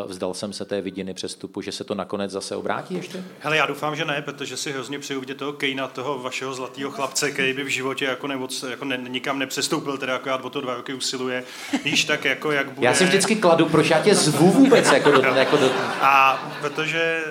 vzdal 0.07 0.35
jsem 0.35 0.53
se 0.53 0.65
té 0.65 0.81
vidiny 0.81 1.15
přestupu, 1.15 1.63
že 1.63 1.73
se 1.73 1.85
to 1.85 1.95
nakonec 1.95 2.31
zase 2.31 2.57
obrátí 2.57 2.95
ještě? 2.95 3.25
Hele, 3.41 3.57
já 3.57 3.67
doufám, 3.67 3.97
že 3.97 4.05
ne, 4.05 4.23
protože 4.23 4.57
si 4.57 4.73
hrozně 4.73 4.99
přeju 4.99 5.21
vidět 5.21 5.39
toho 5.39 5.53
Kejna, 5.53 5.89
toho 5.89 6.19
vašeho 6.19 6.55
zlatého 6.55 6.91
chlapce, 6.91 7.31
který 7.31 7.53
by 7.53 7.65
v 7.65 7.69
životě 7.69 8.05
jako, 8.05 8.27
nebo, 8.27 8.49
jako 8.71 8.85
ne, 8.85 8.99
nikam 9.09 9.39
nepřestoupil, 9.39 9.99
teda 9.99 10.13
jako 10.13 10.29
já 10.29 10.37
o 10.37 10.51
to 10.51 10.61
dva 10.61 10.75
roky 10.75 10.95
usiluje. 10.95 11.45
Víš, 11.85 12.05
tak 12.05 12.25
jako 12.25 12.53
jak 12.53 12.71
bude... 12.71 12.87
Já 12.87 12.95
si 12.95 13.05
vždycky 13.05 13.37
kladu, 13.37 13.67
proč 13.67 13.91
já 13.91 14.03
tě 14.03 14.15
zvu 14.15 14.51
vůbec 14.51 14.93
jako 14.93 15.11
do, 15.11 15.23
jako 15.23 15.57
do... 15.57 15.71
A 16.01 16.43
protože 16.61 17.25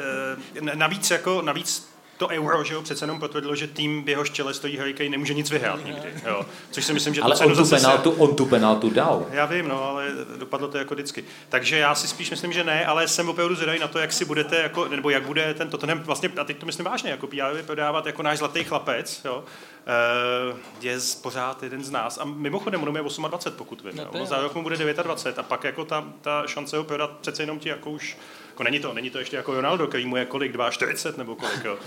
eh, 0.61 0.75
navíc, 0.75 1.11
jako, 1.11 1.41
navíc 1.41 1.94
to 2.17 2.27
euro, 2.27 2.63
že 2.63 2.73
jo, 2.73 2.81
přece 2.81 3.03
jenom 3.03 3.19
potvrdilo, 3.19 3.55
že 3.55 3.67
tým 3.67 4.03
v 4.03 4.09
jeho 4.09 4.25
čele 4.25 4.53
stojí 4.53 4.77
Harry 4.77 4.93
Kane 4.93 5.09
nemůže 5.09 5.33
nic 5.33 5.51
vyhrát 5.51 5.85
nikdy. 5.85 6.13
Jo. 6.25 6.45
Což 6.71 6.85
si 6.85 6.93
myslím, 6.93 7.13
že 7.13 7.21
ale 7.21 7.37
to 7.37 7.45
on 7.45 7.55
tu, 7.55 7.69
penaltu, 7.69 8.11
se... 8.11 8.17
on 8.17 8.35
tu 8.35 8.45
penaltu 8.45 8.89
dal. 8.89 9.25
Já 9.31 9.45
vím, 9.45 9.67
no, 9.67 9.83
ale 9.83 10.07
dopadlo 10.37 10.67
to 10.67 10.77
jako 10.77 10.93
vždycky. 10.93 11.23
Takže 11.49 11.77
já 11.77 11.95
si 11.95 12.07
spíš 12.07 12.31
myslím, 12.31 12.53
že 12.53 12.63
ne, 12.63 12.85
ale 12.85 13.07
jsem 13.07 13.29
opravdu 13.29 13.55
zvědavý 13.55 13.79
na 13.79 13.87
to, 13.87 13.99
jak 13.99 14.13
si 14.13 14.25
budete, 14.25 14.55
jako, 14.55 14.87
nebo 14.87 15.09
jak 15.09 15.23
bude 15.23 15.53
ten 15.53 15.69
Tottenham 15.69 15.99
vlastně, 15.99 16.31
a 16.37 16.43
teď 16.43 16.57
to 16.57 16.65
myslím 16.65 16.85
vážně, 16.85 17.09
jako 17.09 17.27
PR 17.27 17.63
podávat 17.65 18.05
jako 18.05 18.23
náš 18.23 18.37
zlatý 18.37 18.63
chlapec, 18.63 19.21
jo, 19.25 19.43
uh, 20.51 20.57
je 20.81 20.97
pořád 21.21 21.63
jeden 21.63 21.83
z 21.83 21.91
nás. 21.91 22.17
A 22.17 22.25
mimochodem, 22.25 22.83
on 22.83 22.95
je 22.95 23.03
28, 23.27 23.57
pokud 23.57 23.81
vím. 23.83 23.95
No, 23.95 24.19
jo. 24.19 24.25
Za 24.25 24.41
rok 24.41 24.55
mu 24.55 24.63
bude 24.63 24.77
29 24.77 25.39
a 25.39 25.43
pak 25.43 25.63
jako 25.63 25.85
ta, 25.85 26.05
ta 26.21 26.43
šance 26.47 26.77
ho 26.77 26.83
prodat 26.83 27.11
přece 27.21 27.43
jenom 27.43 27.59
ti 27.59 27.69
jako 27.69 27.91
už 27.91 28.17
jako 28.55 28.63
není 28.63 28.79
to, 28.79 28.93
není 28.93 29.09
to 29.09 29.19
ještě 29.19 29.37
jako 29.37 29.53
Ronaldo, 29.53 29.87
který 29.87 30.05
mu 30.05 30.15
je 30.15 30.25
kolik, 30.25 30.57
42 30.69 31.17
nebo 31.17 31.35
kolik, 31.35 31.63
jo, 31.63 31.77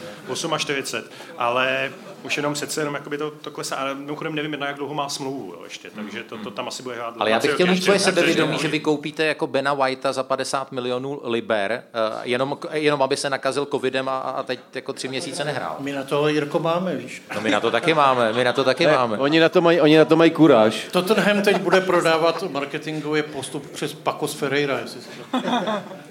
48, 0.58 1.10
ale 1.38 1.92
už 2.22 2.36
jenom 2.36 2.54
přece 2.54 2.80
jenom 2.80 2.94
jakoby 2.94 3.18
to, 3.18 3.30
to 3.30 3.50
klesá. 3.50 3.76
Ale 3.76 3.94
mimochodem 3.94 4.34
nevím, 4.34 4.52
jedna, 4.52 4.66
jak 4.66 4.76
dlouho 4.76 4.94
má 4.94 5.08
smlouvu 5.08 5.52
jo, 5.52 5.60
ještě, 5.64 5.90
takže 5.90 6.22
to, 6.22 6.38
to 6.38 6.50
tam 6.50 6.68
asi 6.68 6.82
bude 6.82 6.94
hrát. 6.94 7.14
Ale 7.18 7.30
já 7.30 7.40
bych 7.40 7.54
chtěl 7.54 7.66
mít 7.66 7.84
tvoje 7.84 7.98
sebevědomí, 7.98 8.58
že 8.58 8.68
vy 8.68 8.80
koupíte 8.80 9.24
jako 9.24 9.46
Bena 9.46 9.74
Whitea 9.74 10.12
za 10.12 10.22
50 10.22 10.72
milionů 10.72 11.20
liber, 11.24 11.82
uh, 12.10 12.20
jenom, 12.22 12.58
jenom 12.72 13.02
aby 13.02 13.16
se 13.16 13.30
nakazil 13.30 13.66
covidem 13.66 14.08
a, 14.08 14.18
a 14.18 14.42
teď 14.42 14.60
jako 14.74 14.92
tři 14.92 15.08
měsíce 15.08 15.44
nehrál. 15.44 15.76
My 15.78 15.92
na 15.92 16.02
to 16.02 16.28
Jirko 16.28 16.58
máme, 16.58 16.96
víš. 16.96 17.22
No 17.34 17.40
my 17.40 17.50
na 17.50 17.60
to 17.60 17.70
taky 17.70 17.94
máme, 17.94 18.32
my 18.32 18.44
na 18.44 18.52
to 18.52 18.64
taky 18.64 18.86
ne, 18.86 18.92
máme. 18.92 19.18
Oni 19.18 19.40
na 19.40 19.48
to 19.48 19.60
mají, 19.60 19.80
oni 19.80 19.98
na 19.98 20.04
to 20.04 20.16
mají 20.16 20.30
kuráž. 20.30 20.86
Tottenham 20.90 21.42
teď 21.42 21.56
bude 21.56 21.80
prodávat 21.80 22.42
marketingový 22.42 23.22
postup 23.22 23.70
přes 23.70 23.94
Pacos 23.94 24.34
Ferreira, 24.34 24.78
jestli 24.78 25.00
si 25.00 25.08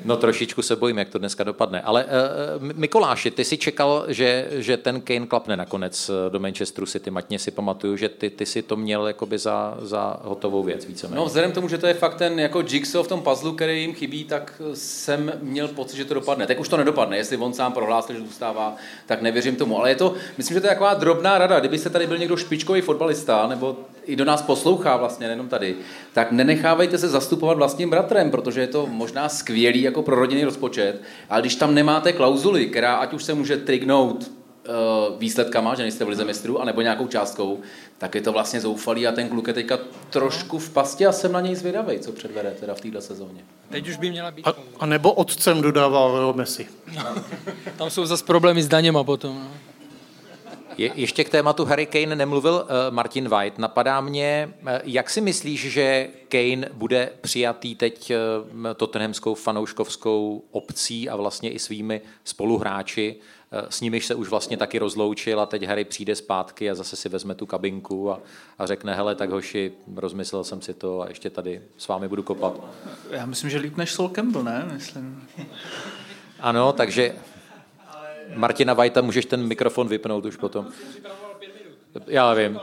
No 0.05 0.17
trošičku 0.17 0.46
trošičku 0.47 0.61
se 0.61 0.75
bojím, 0.75 0.97
jak 0.97 1.09
to 1.09 1.19
dneska 1.19 1.43
dopadne. 1.43 1.81
Ale 1.81 2.05
uh, 2.05 2.09
Mikoláši, 2.73 3.31
ty 3.31 3.43
si 3.43 3.57
čekal, 3.57 4.05
že, 4.07 4.47
že 4.51 4.77
ten 4.77 5.01
Kane 5.01 5.27
klapne 5.27 5.57
nakonec 5.57 6.11
do 6.29 6.39
Manchesteru 6.39 6.87
City. 6.87 7.11
Matně 7.11 7.39
si 7.39 7.51
pamatuju, 7.51 7.97
že 7.97 8.09
ty, 8.09 8.29
ty 8.29 8.45
si 8.45 8.61
to 8.61 8.75
měl 8.75 9.07
jakoby 9.07 9.37
za, 9.37 9.77
za 9.81 10.19
hotovou 10.23 10.63
věc 10.63 10.85
víceméně. 10.85 11.19
No 11.19 11.25
vzhledem 11.25 11.51
k 11.51 11.55
tomu, 11.55 11.67
že 11.67 11.77
to 11.77 11.87
je 11.87 11.93
fakt 11.93 12.15
ten 12.15 12.39
jako 12.39 12.63
jigsaw 12.63 13.03
v 13.03 13.07
tom 13.07 13.21
puzzlu, 13.21 13.53
který 13.53 13.81
jim 13.81 13.93
chybí, 13.93 14.23
tak 14.23 14.61
jsem 14.73 15.31
měl 15.41 15.67
pocit, 15.67 15.97
že 15.97 16.05
to 16.05 16.13
dopadne. 16.13 16.47
Tak 16.47 16.59
už 16.59 16.69
to 16.69 16.77
nedopadne, 16.77 17.17
jestli 17.17 17.37
on 17.37 17.53
sám 17.53 17.73
prohlásil, 17.73 18.15
že 18.15 18.21
zůstává, 18.21 18.75
tak 19.05 19.21
nevěřím 19.21 19.55
tomu. 19.55 19.79
Ale 19.79 19.89
je 19.89 19.95
to, 19.95 20.13
myslím, 20.37 20.55
že 20.55 20.61
to 20.61 20.67
je 20.67 20.71
taková 20.71 20.93
drobná 20.93 21.37
rada. 21.37 21.59
Kdyby 21.59 21.77
se 21.77 21.89
tady 21.89 22.07
byl 22.07 22.17
někdo 22.17 22.37
špičkový 22.37 22.81
fotbalista, 22.81 23.47
nebo 23.47 23.77
i 24.05 24.15
do 24.15 24.25
nás 24.25 24.41
poslouchá 24.41 24.97
vlastně, 24.97 25.27
nejenom 25.27 25.47
tady, 25.47 25.75
tak 26.13 26.31
nenechávejte 26.31 26.97
se 26.97 27.07
zastupovat 27.09 27.57
vlastním 27.57 27.89
bratrem, 27.89 28.31
protože 28.31 28.61
je 28.61 28.67
to 28.67 28.87
možná 28.87 29.29
skvělý 29.29 29.81
jako 29.81 30.01
pro 30.01 30.15
rodinný 30.38 30.46
rozpočet, 30.46 31.01
ale 31.29 31.41
když 31.41 31.56
tam 31.56 31.74
nemáte 31.74 32.13
klauzuly, 32.13 32.67
která 32.67 32.96
ať 32.96 33.13
už 33.13 33.24
se 33.24 33.34
může 33.34 33.58
trignout 33.58 34.32
uh, 34.32 35.20
výsledkama, 35.20 35.75
že 35.75 35.84
nejste 35.84 36.06
v 36.06 36.10
lize 36.10 36.25
mistrů, 36.25 36.62
anebo 36.62 36.82
nějakou 36.82 37.08
částkou, 37.08 37.60
tak 37.98 38.15
je 38.15 38.22
to 38.22 38.32
vlastně 38.32 38.62
zoufalý 38.62 39.08
a 39.08 39.12
ten 39.12 39.29
kluk 39.29 39.48
je 39.48 39.53
teďka 39.53 39.79
trošku 40.10 40.60
v 40.60 40.70
pasti 40.70 41.06
a 41.06 41.12
jsem 41.12 41.32
na 41.32 41.41
něj 41.41 41.56
zvědavý, 41.56 42.00
co 42.00 42.12
předvede 42.12 42.56
teda 42.60 42.74
v 42.74 42.82
této 42.82 43.01
sezóně. 43.01 43.41
Teď 43.70 43.88
už 43.88 43.98
by 43.98 44.10
měla 44.10 44.32
být. 44.32 44.48
A, 44.48 44.53
a 44.79 44.86
nebo 44.86 45.13
otcem 45.13 45.62
dodával 45.62 46.34
Messi. 46.34 46.67
Tam 47.77 47.89
jsou 47.89 48.06
zase 48.06 48.25
problémy 48.25 48.63
s 48.63 48.67
daněma 48.67 49.03
potom. 49.03 49.36
No. 49.36 49.66
Je, 50.77 50.91
ještě 50.96 51.24
k 51.24 51.29
tématu 51.29 51.65
Harry 51.65 51.86
Kane 51.86 52.15
nemluvil 52.15 52.53
uh, 52.53 52.96
Martin 52.96 53.29
White. 53.29 53.57
Napadá 53.57 54.01
mě, 54.01 54.53
uh, 54.62 54.69
jak 54.84 55.10
si 55.10 55.22
myslíš, 55.22 55.72
že 55.72 56.10
Kane 56.29 56.69
bude 56.74 57.10
přijatý 57.22 57.75
teď 57.75 58.13
uh, 58.13 58.74
tottenhamskou 58.74 59.36
fanouškovskou 59.36 60.43
obcí 60.51 61.10
a 61.10 61.15
vlastně 61.15 61.51
i 61.51 61.60
svými 61.60 62.01
spoluhráči, 62.24 63.15
uh, 63.53 63.60
s 63.69 63.81
nimiž 63.81 64.05
se 64.05 64.15
už 64.15 64.29
vlastně 64.29 64.57
taky 64.57 64.79
rozloučil 64.79 65.41
a 65.41 65.46
teď 65.46 65.63
Harry 65.63 65.86
přijde 65.86 66.15
zpátky 66.15 66.69
a 66.69 66.75
zase 66.75 66.96
si 66.96 67.10
vezme 67.10 67.36
tu 67.36 67.46
kabinku 67.46 68.12
a, 68.12 68.19
a 68.60 68.65
řekne, 68.65 68.96
hele, 68.96 69.15
tak 69.15 69.29
hoši, 69.29 69.72
rozmyslel 69.96 70.43
jsem 70.43 70.62
si 70.62 70.74
to 70.74 71.01
a 71.01 71.07
ještě 71.07 71.29
tady 71.29 71.62
s 71.77 71.88
vámi 71.88 72.07
budu 72.07 72.24
kopat. 72.24 72.53
Já 73.12 73.25
myslím, 73.25 73.50
že 73.50 73.57
líp 73.57 73.77
než 73.77 73.93
Sol 73.93 74.10
Campbell, 74.10 74.43
ne? 74.43 74.69
Myslím. 74.74 75.27
Ano, 76.39 76.74
takže 76.74 77.15
Martina 78.36 78.74
Vajta, 78.74 79.01
můžeš 79.01 79.25
ten 79.25 79.48
mikrofon 79.48 79.88
vypnout 79.88 80.25
už 80.25 80.36
potom. 80.36 80.67
Já 82.07 82.34
vím. 82.34 82.60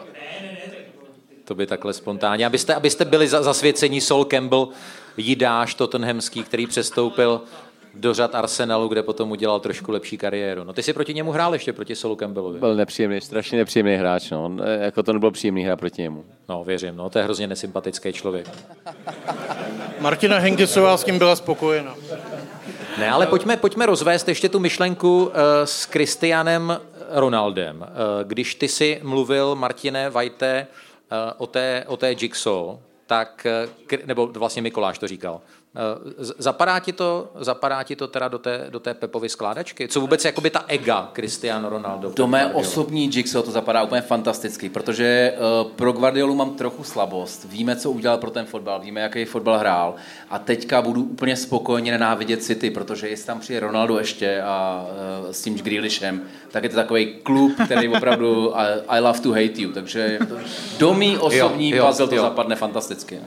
To 1.44 1.54
by 1.54 1.66
takhle 1.66 1.92
spontánně. 1.92 2.46
Abyste, 2.46 2.74
abyste 2.74 3.04
byli 3.04 3.28
zasvěcení 3.28 4.00
Sol 4.00 4.24
Campbell, 4.24 4.68
jídáš 5.16 5.74
Tottenhamský, 5.74 6.42
který 6.42 6.66
přestoupil 6.66 7.40
do 7.94 8.14
řad 8.14 8.34
Arsenalu, 8.34 8.88
kde 8.88 9.02
potom 9.02 9.30
udělal 9.30 9.60
trošku 9.60 9.92
lepší 9.92 10.18
kariéru. 10.18 10.64
No 10.64 10.72
ty 10.72 10.82
si 10.82 10.92
proti 10.92 11.14
němu 11.14 11.32
hrál 11.32 11.52
ještě, 11.52 11.72
proti 11.72 11.96
Solu 11.96 12.16
Campbellovi. 12.16 12.58
Byl 12.58 12.74
nepříjemný, 12.74 13.20
strašně 13.20 13.58
nepříjemný 13.58 13.94
hráč, 13.94 14.30
no. 14.30 14.56
Jako 14.80 15.02
to 15.02 15.12
nebylo 15.12 15.30
příjemný 15.30 15.64
hra 15.64 15.76
proti 15.76 16.02
němu. 16.02 16.24
No, 16.48 16.64
věřím, 16.64 16.96
no, 16.96 17.10
to 17.10 17.18
je 17.18 17.24
hrozně 17.24 17.46
nesympatický 17.46 18.12
člověk. 18.12 18.50
Martina 20.00 20.38
Henkesová 20.38 20.96
s 20.96 21.04
tím 21.04 21.18
byla 21.18 21.36
spokojena. 21.36 21.94
Ne, 22.98 23.10
ale 23.10 23.26
pojďme, 23.26 23.56
pojďme 23.56 23.86
rozvést 23.86 24.28
ještě 24.28 24.48
tu 24.48 24.58
myšlenku 24.58 25.24
uh, 25.24 25.32
s 25.64 25.86
Kristianem 25.86 26.80
Ronaldem. 27.10 27.76
Uh, 27.80 27.86
když 28.24 28.54
ty 28.54 28.68
si 28.68 29.00
mluvil, 29.02 29.54
Martine 29.54 30.10
Vajte, 30.10 30.66
o 31.36 31.46
té, 31.46 31.84
o 31.86 31.96
té 31.96 32.12
Jigsaw, 32.12 32.78
tak, 33.06 33.46
nebo 34.04 34.26
vlastně 34.26 34.62
Mikoláš 34.62 34.98
to 34.98 35.08
říkal, 35.08 35.40
Eh, 35.40 35.63
zapadá 36.38 36.78
ti 36.78 36.92
to, 36.92 37.30
zapadá 37.40 37.82
ti 37.82 37.96
to 37.96 38.08
teda 38.08 38.28
do 38.28 38.38
té, 38.38 38.66
do 38.68 38.80
té 38.80 38.94
Pepovy 38.94 39.28
skládačky? 39.28 39.88
Co 39.88 40.00
vůbec 40.00 40.24
jakoby 40.24 40.50
ta 40.50 40.64
ega 40.68 41.10
Cristiano 41.12 41.68
Ronaldo? 41.68 42.12
Do 42.16 42.26
mé 42.26 42.46
osobní 42.46 43.10
jigsaw 43.14 43.42
to 43.42 43.50
zapadá 43.50 43.82
úplně 43.82 44.00
fantasticky, 44.00 44.68
protože 44.68 45.34
uh, 45.64 45.70
pro 45.70 45.92
Guardiolu 45.92 46.34
mám 46.34 46.54
trochu 46.54 46.84
slabost. 46.84 47.44
Víme, 47.44 47.76
co 47.76 47.90
udělal 47.90 48.18
pro 48.18 48.30
ten 48.30 48.46
fotbal, 48.46 48.80
víme, 48.80 49.00
jaký 49.00 49.24
fotbal 49.24 49.58
hrál 49.58 49.94
a 50.30 50.38
teďka 50.38 50.82
budu 50.82 51.02
úplně 51.02 51.36
spokojeně 51.36 51.92
nenávidět 51.92 52.42
City, 52.42 52.70
protože 52.70 53.08
jestli 53.08 53.26
tam 53.26 53.40
přijde 53.40 53.60
Ronaldo 53.60 53.98
ještě 53.98 54.42
a 54.42 54.86
uh, 55.24 55.30
s 55.30 55.42
tím 55.42 55.54
Grealishem, 55.54 56.22
tak 56.50 56.62
je 56.62 56.68
to 56.68 56.76
takový 56.76 57.14
klub, 57.22 57.52
který 57.64 57.88
opravdu 57.88 58.56
I, 58.56 58.66
I 58.88 59.00
love 59.00 59.20
to 59.20 59.28
hate 59.28 59.60
you, 59.60 59.72
takže 59.72 60.18
do 60.78 60.94
mý 60.94 61.18
osobní 61.18 61.70
jo, 61.70 61.76
jo, 61.76 61.86
puzzle 61.86 62.08
to 62.08 62.14
jo. 62.14 62.22
zapadne 62.22 62.56
fantasticky. 62.56 63.20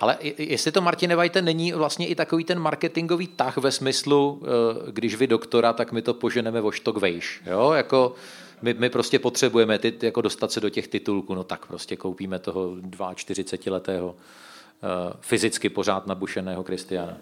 Ale 0.00 0.18
jestli 0.38 0.72
to, 0.72 0.80
Martine 0.80 1.16
Vajte, 1.16 1.42
není 1.42 1.72
vlastně 1.72 2.06
i 2.06 2.14
takový 2.14 2.44
ten 2.44 2.58
marketingový 2.58 3.26
tah 3.26 3.56
ve 3.56 3.72
smyslu, 3.72 4.42
eh, 4.42 4.92
když 4.92 5.14
vy 5.14 5.26
doktora, 5.26 5.72
tak 5.72 5.92
my 5.92 6.02
to 6.02 6.14
poženeme 6.14 6.60
o 6.60 6.70
štok 6.70 6.96
vejš. 6.96 7.42
Jo? 7.46 7.72
Jako 7.72 8.14
my, 8.62 8.74
my 8.74 8.90
prostě 8.90 9.18
potřebujeme 9.18 9.78
ty, 9.78 9.94
jako 10.02 10.20
dostat 10.20 10.52
se 10.52 10.60
do 10.60 10.68
těch 10.68 10.88
titulků, 10.88 11.34
no 11.34 11.44
tak 11.44 11.66
prostě 11.66 11.96
koupíme 11.96 12.38
toho 12.38 12.70
42-letého 12.70 14.16
eh, 14.16 15.12
fyzicky 15.20 15.68
pořád 15.68 16.06
nabušeného 16.06 16.64
Kristiana. 16.64 17.16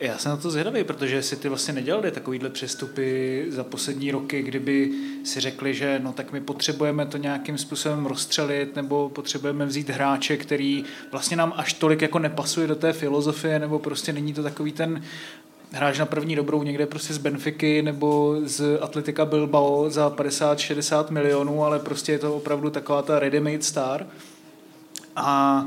Já 0.00 0.18
jsem 0.18 0.30
na 0.30 0.36
to 0.36 0.50
zvědavý, 0.50 0.84
protože 0.84 1.22
si 1.22 1.36
ty 1.36 1.48
vlastně 1.48 1.74
nedělali 1.74 2.10
takovýhle 2.10 2.50
přestupy 2.50 3.46
za 3.48 3.64
poslední 3.64 4.10
roky, 4.10 4.42
kdyby 4.42 4.90
si 5.24 5.40
řekli, 5.40 5.74
že 5.74 6.00
no 6.02 6.12
tak 6.12 6.32
my 6.32 6.40
potřebujeme 6.40 7.06
to 7.06 7.16
nějakým 7.16 7.58
způsobem 7.58 8.06
rozstřelit 8.06 8.76
nebo 8.76 9.08
potřebujeme 9.08 9.66
vzít 9.66 9.90
hráče, 9.90 10.36
který 10.36 10.84
vlastně 11.12 11.36
nám 11.36 11.52
až 11.56 11.72
tolik 11.72 12.02
jako 12.02 12.18
nepasuje 12.18 12.66
do 12.66 12.74
té 12.74 12.92
filozofie 12.92 13.58
nebo 13.58 13.78
prostě 13.78 14.12
není 14.12 14.34
to 14.34 14.42
takový 14.42 14.72
ten 14.72 15.02
hráč 15.72 15.98
na 15.98 16.06
první 16.06 16.36
dobrou 16.36 16.62
někde 16.62 16.86
prostě 16.86 17.14
z 17.14 17.18
Benfiky 17.18 17.82
nebo 17.82 18.36
z 18.42 18.78
Atletika 18.80 19.24
Bilbao 19.24 19.90
za 19.90 20.10
50-60 20.10 21.10
milionů, 21.10 21.64
ale 21.64 21.78
prostě 21.78 22.12
je 22.12 22.18
to 22.18 22.34
opravdu 22.34 22.70
taková 22.70 23.02
ta 23.02 23.20
ready-made 23.20 23.60
star. 23.60 24.06
A 25.16 25.64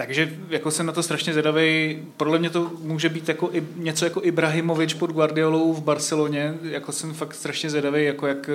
takže 0.00 0.32
jako 0.48 0.70
jsem 0.70 0.86
na 0.86 0.92
to 0.92 1.02
strašně 1.02 1.32
zvědavý. 1.32 1.98
Podle 2.16 2.38
mě 2.38 2.50
to 2.50 2.70
může 2.82 3.08
být 3.08 3.28
jako 3.28 3.50
i, 3.52 3.62
něco 3.76 4.04
jako 4.04 4.20
Ibrahimovič 4.24 4.94
pod 4.94 5.10
Guardiolou 5.10 5.72
v 5.72 5.82
Barceloně. 5.82 6.54
Jako 6.62 6.92
jsem 6.92 7.14
fakt 7.14 7.34
strašně 7.34 7.70
zvědavý, 7.70 8.04
jako 8.04 8.26
jak 8.26 8.50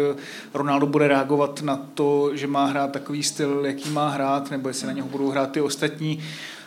Ronaldo 0.53 0.85
bude 0.85 1.07
reagovat 1.07 1.61
na 1.61 1.85
to, 1.93 2.31
že 2.33 2.47
má 2.47 2.65
hrát 2.65 2.91
takový 2.91 3.23
styl, 3.23 3.63
jaký 3.65 3.89
má 3.89 4.09
hrát, 4.09 4.51
nebo 4.51 4.67
jestli 4.67 4.87
na 4.87 4.93
něho 4.93 5.07
budou 5.07 5.29
hrát 5.29 5.51
ty 5.51 5.61
ostatní. 5.61 6.23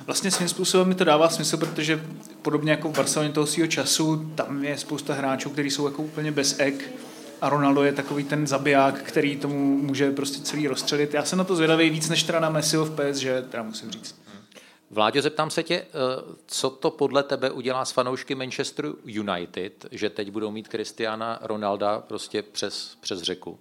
Vlastně 0.06 0.30
svým 0.30 0.48
způsobem 0.48 0.88
mi 0.88 0.94
to 0.94 1.04
dává 1.04 1.28
smysl, 1.28 1.56
protože 1.56 2.02
podobně 2.42 2.70
jako 2.70 2.88
v 2.88 2.96
Barceloně 2.96 3.32
toho 3.32 3.46
svého 3.46 3.66
času, 3.66 4.30
tam 4.34 4.64
je 4.64 4.78
spousta 4.78 5.14
hráčů, 5.14 5.50
kteří 5.50 5.70
jsou 5.70 5.86
jako 5.86 6.02
úplně 6.02 6.32
bez 6.32 6.54
ek 6.58 6.90
a 7.40 7.48
Ronaldo 7.48 7.82
je 7.82 7.92
takový 7.92 8.24
ten 8.24 8.46
zabiják, 8.46 9.02
který 9.02 9.36
tomu 9.36 9.78
může 9.78 10.10
prostě 10.10 10.42
celý 10.42 10.68
rozstřelit. 10.68 11.14
Já 11.14 11.24
jsem 11.24 11.38
na 11.38 11.44
to 11.44 11.56
zvědavý 11.56 11.90
víc 11.90 12.08
než 12.08 12.22
teda 12.22 12.40
na 12.40 12.50
Messiho 12.50 12.84
v 12.84 12.90
PSG, 12.90 13.26
teda 13.50 13.62
musím 13.62 13.90
říct. 13.90 14.17
Vláďo, 14.90 15.22
zeptám 15.22 15.50
se 15.50 15.62
tě, 15.62 15.74
eh, 15.74 15.86
co 16.46 16.70
to 16.70 16.90
podle 16.90 17.22
tebe 17.22 17.50
udělá 17.50 17.84
s 17.84 17.90
fanoušky 17.90 18.34
Manchester 18.34 18.86
United, 19.04 19.86
že 19.90 20.10
teď 20.10 20.30
budou 20.30 20.50
mít 20.50 20.68
Cristiana 20.68 21.38
Ronalda 21.42 22.00
prostě 22.00 22.42
přes, 22.42 22.96
přes 23.00 23.22
řeku? 23.22 23.58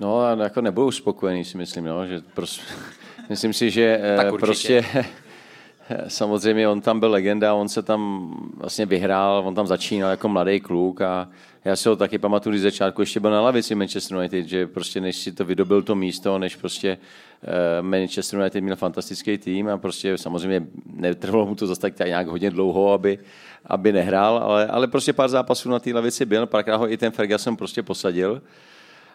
No, 0.00 0.36
jako 0.42 0.60
nebudou 0.60 0.90
spokojení, 0.90 1.44
si 1.44 1.58
myslím, 1.58 1.84
no, 1.84 2.06
že 2.06 2.22
prostě, 2.34 2.62
myslím 3.28 3.52
si, 3.52 3.70
že 3.70 4.00
eh, 4.02 4.32
prostě 4.40 4.84
samozřejmě 6.08 6.68
on 6.68 6.80
tam 6.80 7.00
byl 7.00 7.10
legenda, 7.10 7.54
on 7.54 7.68
se 7.68 7.82
tam 7.82 8.30
vlastně 8.56 8.86
vyhrál, 8.86 9.42
on 9.46 9.54
tam 9.54 9.66
začínal 9.66 10.10
jako 10.10 10.28
mladý 10.28 10.60
kluk 10.60 11.00
a 11.00 11.28
já 11.64 11.76
si 11.76 11.88
ho 11.88 11.96
taky 11.96 12.18
pamatuju, 12.18 12.52
když 12.52 12.62
začátku 12.62 13.02
ještě 13.02 13.20
byl 13.20 13.30
na 13.30 13.40
lavici 13.40 13.74
Manchester 13.74 14.16
United, 14.16 14.46
že 14.46 14.66
prostě 14.66 15.00
než 15.00 15.16
si 15.16 15.32
to 15.32 15.44
vydobil 15.44 15.82
to 15.82 15.94
místo, 15.94 16.38
než 16.38 16.56
prostě 16.56 16.98
uh, 17.42 17.86
Manchester 17.86 18.38
United 18.38 18.64
měl 18.64 18.76
fantastický 18.76 19.38
tým 19.38 19.68
a 19.68 19.78
prostě 19.78 20.18
samozřejmě 20.18 20.66
netrvalo 20.86 21.46
mu 21.46 21.54
to 21.54 21.66
zase 21.66 21.80
tak 21.80 21.98
nějak 21.98 22.26
hodně 22.26 22.50
dlouho, 22.50 22.92
aby, 22.92 23.18
aby 23.66 23.92
nehrál, 23.92 24.38
ale, 24.38 24.66
ale 24.66 24.86
prostě 24.86 25.12
pár 25.12 25.28
zápasů 25.28 25.70
na 25.70 25.78
té 25.78 25.94
lavici 25.94 26.24
byl, 26.24 26.46
párkrát 26.46 26.76
ho 26.76 26.92
i 26.92 26.96
ten 26.96 27.12
Ferguson 27.12 27.56
prostě 27.56 27.82
posadil 27.82 28.42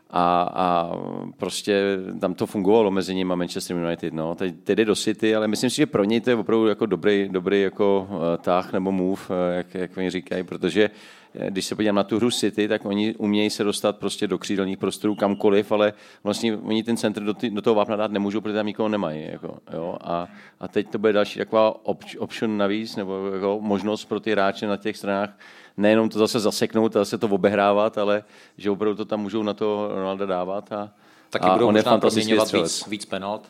a, 0.10 0.50
a 0.54 0.92
prostě 1.38 1.98
tam 2.22 2.34
to 2.34 2.46
fungovalo 2.46 2.92
mezi 2.92 3.16
ním 3.16 3.32
a 3.32 3.36
Manchester 3.36 3.78
United. 3.78 4.14
No. 4.14 4.36
Teď, 4.36 4.56
teď 4.64 4.78
jde 4.78 4.86
do 4.86 4.96
City, 4.96 5.36
ale 5.36 5.48
myslím 5.48 5.70
si, 5.70 5.76
že 5.76 5.86
pro 5.86 6.04
něj 6.04 6.22
to 6.22 6.30
je 6.30 6.36
opravdu 6.36 6.68
jako 6.68 6.86
dobrý, 6.86 7.30
dobrý 7.32 7.62
jako 7.62 8.08
uh, 8.10 8.18
tah 8.42 8.74
nebo 8.74 8.92
move, 8.92 9.22
uh, 9.30 9.36
jak, 9.56 9.76
jak 9.76 9.98
oni 9.98 10.10
říkají, 10.10 10.44
protože 10.44 10.90
Eh, 11.36 11.52
když 11.52 11.66
se 11.66 11.76
podívám 11.76 11.96
na 11.96 12.04
tu 12.04 12.16
hru 12.16 12.32
City, 12.32 12.68
tak 12.68 12.86
oni 12.86 13.16
umějí 13.16 13.50
se 13.50 13.64
dostat 13.64 13.98
prostě 13.98 14.28
do 14.28 14.38
křídelních 14.38 14.78
prostorů 14.78 15.16
kamkoliv, 15.16 15.72
ale 15.72 15.94
vlastně 16.24 16.58
oni 16.58 16.84
ten 16.84 16.98
centr 16.98 17.24
do, 17.24 17.34
ty, 17.34 17.50
do 17.50 17.62
toho 17.62 17.76
vápna 17.76 17.96
dát 17.96 18.12
nemůžou, 18.12 18.42
protože 18.42 18.56
tam 18.56 18.66
nikoho 18.66 18.90
nemají. 18.90 19.28
Jako, 19.32 19.58
jo? 19.74 19.98
A, 20.02 20.28
a, 20.60 20.68
teď 20.68 20.90
to 20.90 20.98
bude 20.98 21.14
další 21.14 21.40
taková 21.40 21.86
option 22.18 22.58
navíc, 22.58 22.96
nebo 22.96 23.28
jako 23.34 23.58
možnost 23.62 24.06
pro 24.06 24.20
ty 24.20 24.32
hráče 24.32 24.68
na 24.68 24.78
těch 24.78 24.98
stranách 24.98 25.38
nejenom 25.78 26.10
to 26.10 26.20
zase 26.20 26.40
zaseknout 26.40 26.96
a 26.96 27.00
zase 27.00 27.18
to 27.18 27.28
obehrávat, 27.28 27.98
ale 27.98 28.24
že 28.58 28.72
opravdu 28.72 28.96
to 28.96 29.06
tam 29.06 29.22
můžou 29.22 29.44
na 29.44 29.54
to 29.54 29.90
Ronalda 29.94 30.26
dávat. 30.26 30.72
A, 30.72 30.92
Taky 31.30 31.46
a 31.46 31.54
budou 31.54 31.68
on 31.68 31.76
možná 31.76 31.98
proměňovat 31.98 32.52
víc, 32.52 32.88
víc 32.88 33.06
penalt? 33.06 33.50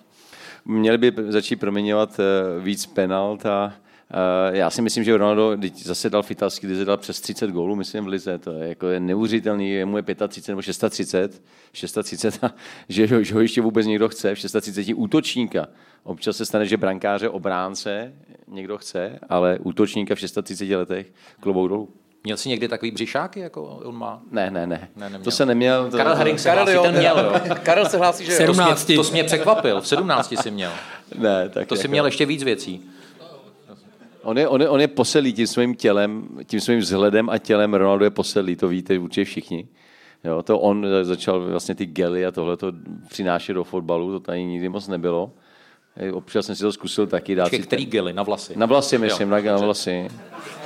Měli 0.66 0.98
by 0.98 1.14
začít 1.28 1.56
proměňovat 1.56 2.20
eh, 2.20 2.60
víc 2.60 2.86
penalt 2.86 3.46
a 3.46 3.74
Uh, 4.14 4.56
já 4.56 4.70
si 4.70 4.82
myslím, 4.82 5.04
že 5.04 5.18
Ronaldo 5.18 5.58
zase 5.76 6.10
dal 6.10 6.24
v 6.24 6.32
italský 6.32 6.68
lize, 6.68 6.86
dal 6.86 6.98
přes 6.98 7.22
30 7.22 7.50
gólů, 7.50 7.76
myslím, 7.76 8.06
v 8.06 8.08
lize. 8.08 8.38
To 8.38 8.52
je, 8.52 8.70
jako 8.70 8.88
je 8.88 9.00
neuvěřitelný, 9.00 9.86
mu 9.86 9.98
je 9.98 10.04
35 10.04 10.48
nebo 10.48 10.62
630, 10.62 11.42
630 11.74 12.44
a 12.44 12.54
že, 12.90 13.08
ho, 13.08 13.24
že 13.24 13.34
ho 13.34 13.42
ještě 13.42 13.62
vůbec 13.62 13.86
někdo 13.86 14.10
chce, 14.10 14.36
v 14.36 14.40
630 14.40 14.94
útočníka. 14.96 15.68
Občas 16.04 16.38
se 16.38 16.46
stane, 16.46 16.66
že 16.66 16.78
brankáře, 16.78 17.30
obránce 17.30 18.14
někdo 18.48 18.78
chce, 18.78 19.20
ale 19.30 19.60
útočníka 19.64 20.16
v 20.16 20.20
630 20.20 20.76
letech 20.76 21.14
klobou 21.40 21.68
dolů. 21.68 21.90
Měl 22.24 22.38
jsi 22.38 22.50
někdy 22.50 22.68
takový 22.68 22.92
břišáky, 22.92 23.40
jako 23.40 23.64
on 23.64 23.96
má? 23.96 24.22
Ne, 24.32 24.52
ne, 24.52 24.68
ne. 24.68 24.90
ne 24.96 25.20
to 25.24 25.32
se 25.32 25.46
neměl. 25.46 25.92
To... 25.92 25.98
Karel 25.98 26.16
Herring 26.16 26.40
se 26.40 26.52
hlásí, 26.52 26.74
ten 26.82 26.98
měl, 26.98 27.20
jo. 27.20 27.56
Karel 27.64 27.86
se 27.86 27.98
hlásí, 27.98 28.26
že 28.26 28.32
17. 28.32 28.86
To, 28.86 28.86
jsi 28.86 28.86
mě, 28.88 28.98
to 28.98 29.04
jsi 29.04 29.12
mě 29.12 29.24
překvapil, 29.24 29.82
v 29.82 29.88
17 29.88 30.32
jsi 30.32 30.52
měl. 30.52 30.72
Ne, 31.18 31.50
tak 31.50 31.68
to 31.68 31.76
jsi 31.76 31.82
jako... 31.82 31.92
měl 31.92 32.06
ještě 32.06 32.26
víc 32.26 32.44
věcí. 32.44 32.90
On 34.24 34.38
je, 34.38 34.48
on, 34.48 34.62
je, 34.62 34.70
on 34.70 34.82
je 34.82 34.88
poselý 34.88 35.34
tím 35.34 35.48
svým 35.48 35.76
tělem, 35.76 36.28
tím 36.46 36.62
svým 36.62 36.80
vzhledem 36.80 37.30
a 37.30 37.38
tělem. 37.38 37.74
Ronaldo 37.74 38.06
je 38.06 38.10
poselý, 38.10 38.56
to 38.56 38.68
víte 38.68 39.00
určitě 39.00 39.26
všichni. 39.26 39.68
Jo, 40.24 40.44
to 40.44 40.60
on 40.60 40.88
začal 41.02 41.40
vlastně 41.40 41.76
ty 41.76 41.86
gely 41.86 42.26
a 42.26 42.32
tohle 42.32 42.58
to 42.58 42.72
přinášet 43.10 43.54
do 43.54 43.64
fotbalu, 43.64 44.12
to 44.12 44.20
tady 44.20 44.46
nikdy 44.46 44.70
moc 44.70 44.88
nebylo. 44.88 45.32
Občas 46.14 46.46
jsem 46.46 46.56
si 46.56 46.62
to 46.62 46.72
zkusil 46.72 47.08
taky 47.08 47.36
dát. 47.36 47.44
Počkej, 47.44 47.60
který 47.60 47.86
gely? 47.86 48.14
Na 48.14 48.24
vlasy? 48.24 48.54
Na 48.58 48.66
vlasy, 48.66 48.98
myslím, 48.98 49.32
jo, 49.32 49.36
na, 49.36 49.52
na 49.52 49.58
vlasy. 49.58 50.08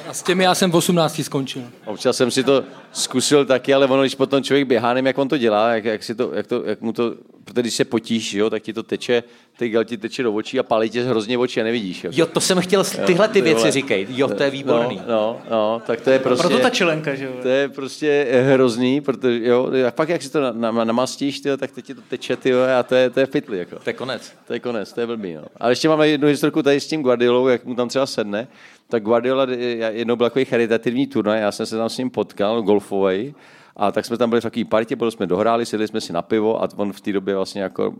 A 0.07 0.13
s 0.13 0.23
těmi 0.23 0.43
já 0.43 0.55
jsem 0.55 0.71
v 0.71 0.75
18 0.75 1.21
skončil. 1.23 1.61
Občas 1.85 2.17
jsem 2.17 2.31
si 2.31 2.43
to 2.43 2.63
zkusil 2.91 3.45
taky, 3.45 3.73
ale 3.73 3.85
ono, 3.85 4.01
když 4.01 4.15
potom 4.15 4.43
člověk 4.43 4.67
běhá, 4.67 4.93
nevím, 4.93 5.05
jak 5.05 5.17
on 5.17 5.27
to 5.27 5.37
dělá, 5.37 5.73
jak, 5.73 5.85
jak, 5.85 6.03
si 6.03 6.15
to, 6.15 6.31
jak, 6.33 6.47
to, 6.47 6.63
jak 6.65 6.81
mu 6.81 6.93
to, 6.93 7.15
protože 7.43 7.61
když 7.61 7.73
se 7.73 7.85
potíš, 7.85 8.33
jo, 8.33 8.49
tak 8.49 8.63
ti 8.63 8.73
to 8.73 8.83
teče, 8.83 9.23
ty 9.57 9.69
gel 9.69 9.83
ti 9.83 9.97
teče 9.97 10.23
do 10.23 10.33
očí 10.33 10.59
a 10.59 10.63
pálí 10.63 10.89
tě 10.89 11.03
hrozně 11.03 11.37
oči 11.37 11.61
a 11.61 11.63
nevidíš. 11.63 12.03
Jo, 12.03 12.11
jo 12.13 12.25
to 12.25 12.39
jsem 12.39 12.61
chtěl, 12.61 12.83
tyhle 12.83 13.27
ty 13.27 13.41
věci 13.41 13.71
říkej, 13.71 14.07
jo, 14.09 14.27
to 14.27 14.43
je 14.43 14.49
výborný. 14.49 14.95
No, 14.95 15.03
no, 15.07 15.41
no 15.51 15.81
tak 15.85 16.01
to 16.01 16.09
je 16.09 16.19
prostě... 16.19 16.47
Proto 16.47 16.63
ta 16.63 16.69
čelenka, 16.69 17.15
že 17.15 17.25
jo? 17.25 17.31
To 17.41 17.47
je 17.47 17.69
prostě 17.69 18.27
hrozný, 18.53 19.01
protože 19.01 19.39
jo, 19.47 19.71
a 19.87 19.91
pak 19.91 20.09
jak 20.09 20.21
si 20.21 20.29
to 20.29 20.41
na, 20.41 20.71
na, 20.71 20.83
namastíš, 20.83 21.39
tyjo, 21.39 21.57
tak 21.57 21.71
teď 21.71 21.85
ti 21.85 21.95
to 21.95 22.01
teče, 22.09 22.35
tyjo, 22.35 22.59
a 22.79 22.83
to 22.83 22.95
je, 22.95 23.09
to 23.09 23.19
je 23.19 23.25
fitli, 23.25 23.57
jako. 23.57 23.79
To 23.79 23.89
je 23.89 23.93
konec. 23.93 24.33
To 24.47 24.53
je 24.53 24.59
konec, 24.59 24.93
to 24.93 25.01
je 25.01 25.07
blbý, 25.07 25.33
no. 25.33 25.43
Ale 25.57 25.71
ještě 25.71 25.89
máme 25.89 26.07
jednu 26.07 26.27
historku 26.27 26.63
tady 26.63 26.79
s 26.79 26.87
tím 26.87 27.01
Guardiolou, 27.01 27.47
jak 27.47 27.65
mu 27.65 27.75
tam 27.75 27.89
třeba 27.89 28.05
sedne, 28.05 28.47
tak 28.89 29.03
Guardiola 29.03 29.47
jednou 29.89 30.15
byl 30.15 30.25
takový 30.25 30.45
charitativní 30.45 31.07
turnaj, 31.07 31.41
já 31.41 31.51
jsem 31.51 31.65
se 31.65 31.77
tam 31.77 31.89
s 31.89 31.97
ním 31.97 32.09
potkal, 32.09 32.61
golfový, 32.61 33.35
a 33.75 33.91
tak 33.91 34.05
jsme 34.05 34.17
tam 34.17 34.29
byli 34.29 34.41
v 34.41 34.43
takové 34.43 34.65
partě, 34.65 34.95
byli 34.95 35.11
jsme 35.11 35.27
dohráli, 35.27 35.65
sedli 35.65 35.87
jsme 35.87 36.01
si 36.01 36.13
na 36.13 36.21
pivo 36.21 36.63
a 36.63 36.67
on 36.75 36.93
v 36.93 37.01
té 37.01 37.13
době 37.13 37.35
vlastně 37.35 37.61
jako, 37.61 37.93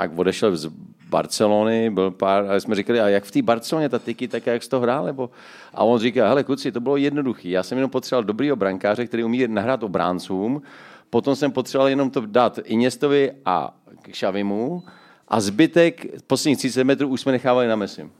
jak 0.00 0.18
odešel 0.18 0.56
z 0.56 0.70
Barcelony, 1.08 1.90
byl 1.90 2.10
pár, 2.10 2.50
a 2.50 2.60
jsme 2.60 2.74
říkali, 2.74 3.00
a 3.00 3.08
jak 3.08 3.24
v 3.24 3.30
té 3.30 3.42
Barceloně 3.42 3.88
ta 3.88 3.98
tyky, 3.98 4.28
tak 4.28 4.46
jak 4.46 4.62
jsi 4.62 4.68
to 4.70 4.80
hrál, 4.80 5.04
nebo? 5.04 5.30
A 5.74 5.84
on 5.84 5.98
říká, 5.98 6.28
hele 6.28 6.44
kluci, 6.44 6.72
to 6.72 6.80
bylo 6.80 6.96
jednoduché, 6.96 7.48
já 7.48 7.62
jsem 7.62 7.78
jenom 7.78 7.90
potřeboval 7.90 8.24
dobrýho 8.24 8.56
brankáře, 8.56 9.06
který 9.06 9.24
umí 9.24 9.48
nahrát 9.48 9.82
obráncům, 9.82 10.62
potom 11.10 11.36
jsem 11.36 11.52
potřeboval 11.52 11.88
jenom 11.88 12.10
to 12.10 12.20
dát 12.26 12.58
Iniestovi 12.64 13.32
a 13.44 13.74
Xavimu, 14.10 14.82
a 15.28 15.40
zbytek 15.40 16.06
posledních 16.26 16.58
30 16.58 16.84
metrů 16.84 17.08
už 17.08 17.20
jsme 17.20 17.32
nechávali 17.32 17.68
na 17.68 17.76
Messi. 17.76 18.10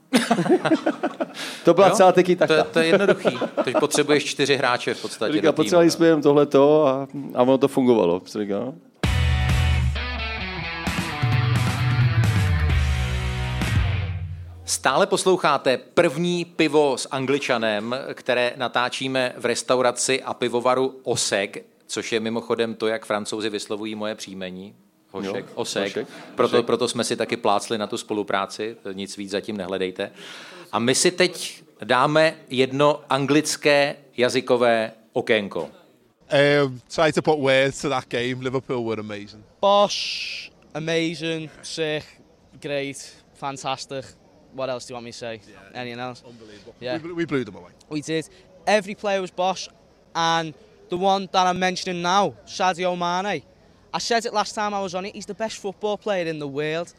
to 1.65 1.73
byla 1.73 1.87
jo? 1.87 1.95
celá 1.95 2.11
taky 2.11 2.35
takta. 2.35 2.63
To, 2.63 2.69
to 2.69 2.79
je 2.79 2.85
jednoduchý. 2.85 3.37
Teď 3.63 3.75
potřebuješ 3.79 4.25
čtyři 4.25 4.55
hráče 4.55 4.93
v 4.93 5.01
podstatě. 5.01 5.33
Říká, 5.33 5.51
potřebovali 5.51 5.91
jsme 5.91 6.07
jen 6.07 6.21
tohleto 6.21 6.87
a, 6.87 7.07
a 7.35 7.41
ono 7.41 7.57
to 7.57 7.67
fungovalo. 7.67 8.21
Říká, 8.25 8.59
no? 8.59 8.73
Stále 14.65 15.07
posloucháte 15.07 15.77
první 15.77 16.45
pivo 16.45 16.97
s 16.97 17.07
angličanem, 17.11 17.95
které 18.13 18.53
natáčíme 18.55 19.33
v 19.37 19.45
restauraci 19.45 20.23
a 20.23 20.33
pivovaru 20.33 20.99
Osek, 21.03 21.65
což 21.87 22.11
je 22.11 22.19
mimochodem 22.19 22.75
to, 22.75 22.87
jak 22.87 23.05
francouzi 23.05 23.49
vyslovují 23.49 23.95
moje 23.95 24.15
příjmení. 24.15 24.75
Hošek, 25.15 25.45
jo, 25.45 25.51
Osek. 25.55 25.83
Hošek. 25.83 26.07
Proto, 26.35 26.63
proto 26.63 26.87
jsme 26.87 27.03
si 27.03 27.15
taky 27.15 27.37
plácli 27.37 27.77
na 27.77 27.87
tu 27.87 27.97
spolupráci, 27.97 28.77
nic 28.93 29.17
víc 29.17 29.31
zatím 29.31 29.57
nehledejte. 29.57 30.11
A 30.71 30.79
my 30.79 30.95
si 30.95 31.11
teď 31.11 31.63
dáme 31.83 32.35
jedno 32.49 33.01
anglické 33.09 33.95
jazykové 34.17 34.91
okénko. 35.13 35.69
Um, 36.63 36.81
try 36.95 37.11
to 37.13 37.21
put 37.21 37.39
words 37.39 37.81
to 37.81 37.89
that 37.89 38.05
game. 38.09 38.41
Liverpool 38.41 38.83
were 38.83 38.99
amazing. 38.99 39.43
Bosh, 39.61 40.51
amazing, 40.73 41.51
sick, 41.61 42.03
great, 42.61 42.97
fantastic. 43.33 44.05
What 44.53 44.69
else 44.69 44.87
do 44.87 44.93
you 44.93 44.95
want 44.95 45.05
me 45.05 45.11
to 45.11 45.17
say? 45.17 45.41
Yeah, 45.47 45.81
Anything 45.81 45.99
else? 45.99 46.23
Unbelievable. 46.25 46.73
Yeah. 46.79 46.97
We, 47.03 47.13
we 47.13 47.25
blew 47.25 47.43
them 47.43 47.55
away. 47.55 47.71
We 47.89 48.01
did. 48.01 48.29
Every 48.65 48.95
player 48.95 49.21
was 49.21 49.31
Bosch, 49.31 49.67
and 50.15 50.53
the 50.89 50.97
one 50.97 51.27
that 51.31 51.45
I'm 51.45 51.59
mentioning 51.59 52.01
now, 52.01 52.33
Sadio 52.47 52.95
Mane. 52.97 53.43
I 53.95 53.99
said 53.99 54.25
it 54.25 54.33
last 54.33 54.53
time 54.55 54.73
I 54.73 54.81
was 54.81 54.93
on 54.93 55.05
it. 55.05 55.15
He's 55.15 55.25
the 55.25 55.33
best 55.33 55.55
football 55.57 55.97
player 55.97 56.25
in 56.25 56.37
the 56.37 56.47
world. 56.47 56.93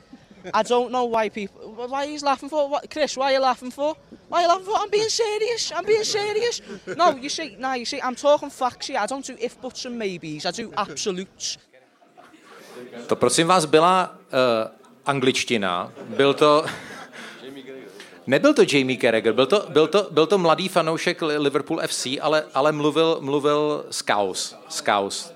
I 0.54 0.62
don't 0.62 0.90
know 0.90 1.04
why 1.04 1.28
people. 1.28 1.60
Why 1.92 2.06
he's 2.06 2.22
laughing 2.22 2.48
for? 2.48 2.70
What, 2.70 2.90
Chris? 2.90 3.18
Why 3.18 3.26
are 3.26 3.34
you 3.34 3.40
laughing 3.40 3.70
for? 3.70 3.94
Why 4.28 4.38
are 4.38 4.42
you 4.44 4.48
laughing 4.48 4.64
for? 4.64 4.76
I'm 4.82 4.90
being 4.90 5.10
serious. 5.10 5.72
I'm 5.76 5.84
being 5.84 6.04
serious. 6.04 6.62
No, 6.96 7.10
you 7.24 7.28
see, 7.28 7.56
now 7.58 7.74
you 7.74 7.84
see, 7.84 8.00
I'm 8.00 8.14
talking 8.14 8.48
facts 8.48 8.86
here. 8.86 8.98
I 8.98 9.06
don't 9.06 9.26
do 9.26 9.36
if 9.38 9.60
buts 9.60 9.84
and 9.84 9.98
maybes. 9.98 10.46
I 10.46 10.52
do 10.52 10.72
absolutes. 10.76 11.58
To 13.06 13.16
prosím 13.16 13.46
vás 13.46 13.64
byla 13.64 14.14
uh, 14.14 14.70
angličtina. 15.06 15.92
Byl 16.16 16.34
to... 16.34 16.64
Nebyl 18.26 18.54
to 18.54 18.62
Jamie 18.72 18.98
Carragher, 18.98 19.32
byl 19.32 19.46
to, 19.46 19.66
byl 19.68 19.86
to, 19.86 20.08
byl 20.10 20.26
to 20.26 20.38
mladý 20.38 20.68
fanoušek 20.68 21.22
Liverpool 21.22 21.80
FC, 21.86 22.06
ale, 22.20 22.44
ale 22.54 22.72
mluvil, 22.72 23.18
mluvil 23.20 23.86
Scouse. 23.90 24.56
Scouse 24.68 25.35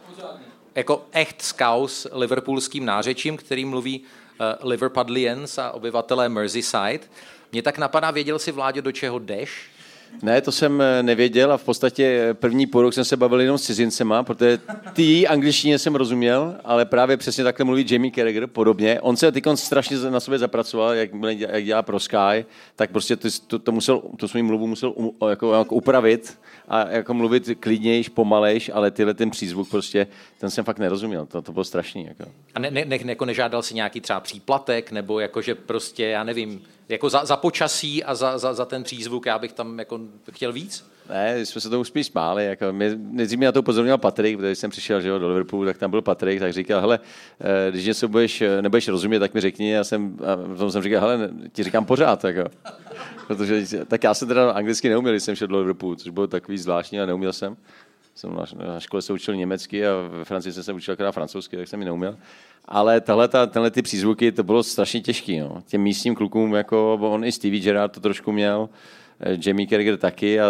jako 0.81 1.07
echt 1.13 1.43
skaus 1.43 2.07
liverpoolským 2.13 2.85
nářečím, 2.85 3.37
který 3.37 3.65
mluví 3.65 4.01
uh, 4.01 4.69
Liverpudlians 4.69 5.59
a 5.59 5.71
obyvatelé 5.71 6.29
Merseyside. 6.29 7.01
Mě 7.53 7.63
tak 7.63 7.79
napadá, 7.79 8.11
věděl 8.11 8.39
si 8.39 8.53
Vládě, 8.53 8.83
do 8.83 8.93
čeho 8.93 9.19
jdeš? 9.19 9.70
Ne, 10.23 10.41
to 10.41 10.53
jsem 10.53 10.81
eh, 10.81 11.03
nevěděl 11.03 11.53
a 11.53 11.57
v 11.57 11.65
podstatě 11.65 12.27
eh, 12.31 12.35
první 12.35 12.67
půl 12.67 12.83
rok 12.83 12.95
jsem 12.95 13.05
se 13.05 13.17
bavil 13.17 13.41
jenom 13.41 13.59
s 13.59 13.63
cizincema, 13.63 14.23
protože 14.23 14.59
ty 14.93 15.29
angličtině 15.29 15.79
jsem 15.79 15.95
rozuměl, 15.95 16.57
ale 16.65 16.85
právě 16.85 17.17
přesně 17.17 17.45
takhle 17.45 17.65
mluví 17.65 17.87
Jamie 17.91 18.13
Carragher 18.13 18.47
podobně. 18.47 19.01
On 19.01 19.17
se 19.17 19.33
teď 19.33 19.45
strašně 19.55 19.97
na 19.97 20.21
sobě 20.21 20.39
zapracoval, 20.39 20.95
jak, 20.95 21.11
jak 21.37 21.65
dělá 21.65 21.83
pro 21.83 22.01
Sky, 22.01 22.47
tak 22.77 22.91
prostě 22.91 23.17
to, 23.17 23.29
to, 23.47 23.59
to 23.59 23.73
musel, 23.73 24.03
to 24.17 24.29
svým 24.29 24.47
mluvu 24.47 24.67
musel 24.67 24.93
um, 24.97 25.11
jako, 25.31 25.55
jako 25.55 25.75
upravit 25.75 26.39
a 26.69 26.89
jako 26.89 27.15
mluvit 27.15 27.49
klidnějš, 27.61 28.09
pomalejš, 28.09 28.71
ale 28.75 28.91
tyhle 28.91 29.15
ten 29.15 29.31
přízvuk 29.31 29.71
prostě, 29.71 30.07
ten 30.39 30.51
jsem 30.51 30.65
fakt 30.65 30.79
nerozuměl, 30.79 31.27
to, 31.27 31.43
to 31.43 31.53
bylo 31.53 31.65
strašný. 31.65 32.05
Jako. 32.05 32.25
A 32.55 32.59
ne, 32.59 32.71
ne, 32.71 32.85
ne, 32.85 32.99
jako 33.05 33.25
nežádal 33.25 33.63
si 33.63 33.75
nějaký 33.75 34.01
třeba 34.01 34.21
příplatek, 34.21 34.93
nebo 34.93 35.21
jakože 35.21 35.55
prostě, 35.55 36.05
já 36.05 36.25
nevím, 36.25 36.63
jako 36.91 37.11
za, 37.11 37.25
za 37.25 37.37
počasí 37.37 38.05
a 38.05 38.15
za, 38.15 38.39
za, 38.39 38.55
za, 38.55 38.65
ten 38.65 38.83
přízvuk, 38.83 39.27
já 39.27 39.39
bych 39.39 39.53
tam 39.53 39.79
jako 39.79 40.01
chtěl 40.33 40.53
víc? 40.53 40.91
Ne, 41.09 41.47
jsme 41.47 41.61
se 41.61 41.71
tomu 41.71 41.85
spíš 41.85 42.07
smáli. 42.07 42.47
Jako 42.47 42.73
nejdřív 42.97 43.39
mě 43.39 43.47
na 43.47 43.53
to 43.53 43.61
upozornil 43.61 43.99
Patrik, 43.99 44.39
když 44.39 44.59
jsem 44.59 44.71
přišel 44.71 45.01
že 45.01 45.09
jo, 45.09 45.19
do 45.19 45.29
Liverpoolu, 45.29 45.65
tak 45.65 45.79
tam 45.79 45.91
byl 45.91 46.03
Patrik, 46.03 46.41
tak 46.41 46.53
říkal, 46.53 46.81
hele, 46.81 47.01
eh, 47.41 47.71
když 47.71 47.87
něco 47.87 48.09
budeš, 48.09 48.41
eh, 48.41 48.63
nebudeš 48.63 48.89
rozumět, 48.89 49.21
tak 49.21 49.35
mi 49.35 49.41
řekni. 49.41 49.71
Já 49.71 49.85
jsem, 49.85 50.19
a 50.27 50.37
potom 50.37 50.71
jsem 50.71 50.83
říkal, 50.83 51.01
hele, 51.01 51.31
ti 51.53 51.63
říkám 51.63 51.85
pořád. 51.85 52.25
Jako. 52.25 52.51
Protože, 53.27 53.85
tak 53.85 54.05
já 54.05 54.15
jsem 54.15 54.29
teda 54.29 54.51
anglicky 54.51 54.89
neuměl, 54.89 55.13
když 55.13 55.23
jsem 55.23 55.35
šel 55.35 55.49
do 55.49 55.59
Liverpoolu, 55.59 55.97
což 55.97 56.11
bylo 56.11 56.27
takový 56.27 56.59
zvláštní 56.59 57.01
a 57.01 57.07
neuměl 57.07 57.33
jsem. 57.33 57.57
Jsem 58.21 58.35
na, 58.35 58.45
na 58.67 58.81
škole 58.81 59.03
se 59.03 59.13
učil 59.13 59.37
německy 59.37 59.87
a 59.87 59.93
ve 60.11 60.25
Francii 60.25 60.53
jsem 60.53 60.63
se 60.63 60.73
učil 60.73 60.93
akorát 60.93 61.13
francouzsky, 61.13 61.57
tak 61.57 61.69
jsem 61.69 61.81
ji 61.81 61.85
neuměl. 61.85 62.17
Ale 62.65 63.01
tahle, 63.01 63.29
ta, 63.29 63.47
tenhle 63.47 63.71
ty 63.71 63.83
přízvuky, 63.83 64.33
to 64.33 64.43
bylo 64.43 64.63
strašně 64.63 65.01
těžké. 65.01 65.41
No. 65.41 65.63
Těm 65.67 65.83
místním 65.83 66.15
klukům, 66.15 66.55
jako 66.55 66.99
on 67.01 67.25
i 67.25 67.33
Stevie 67.33 67.63
Gerrard 67.63 67.93
to 67.93 68.01
trošku 68.01 68.33
měl, 68.33 68.69
eh, 69.21 69.39
Jamie 69.47 69.69
Carragher 69.69 69.97
taky 69.97 70.41
a 70.41 70.45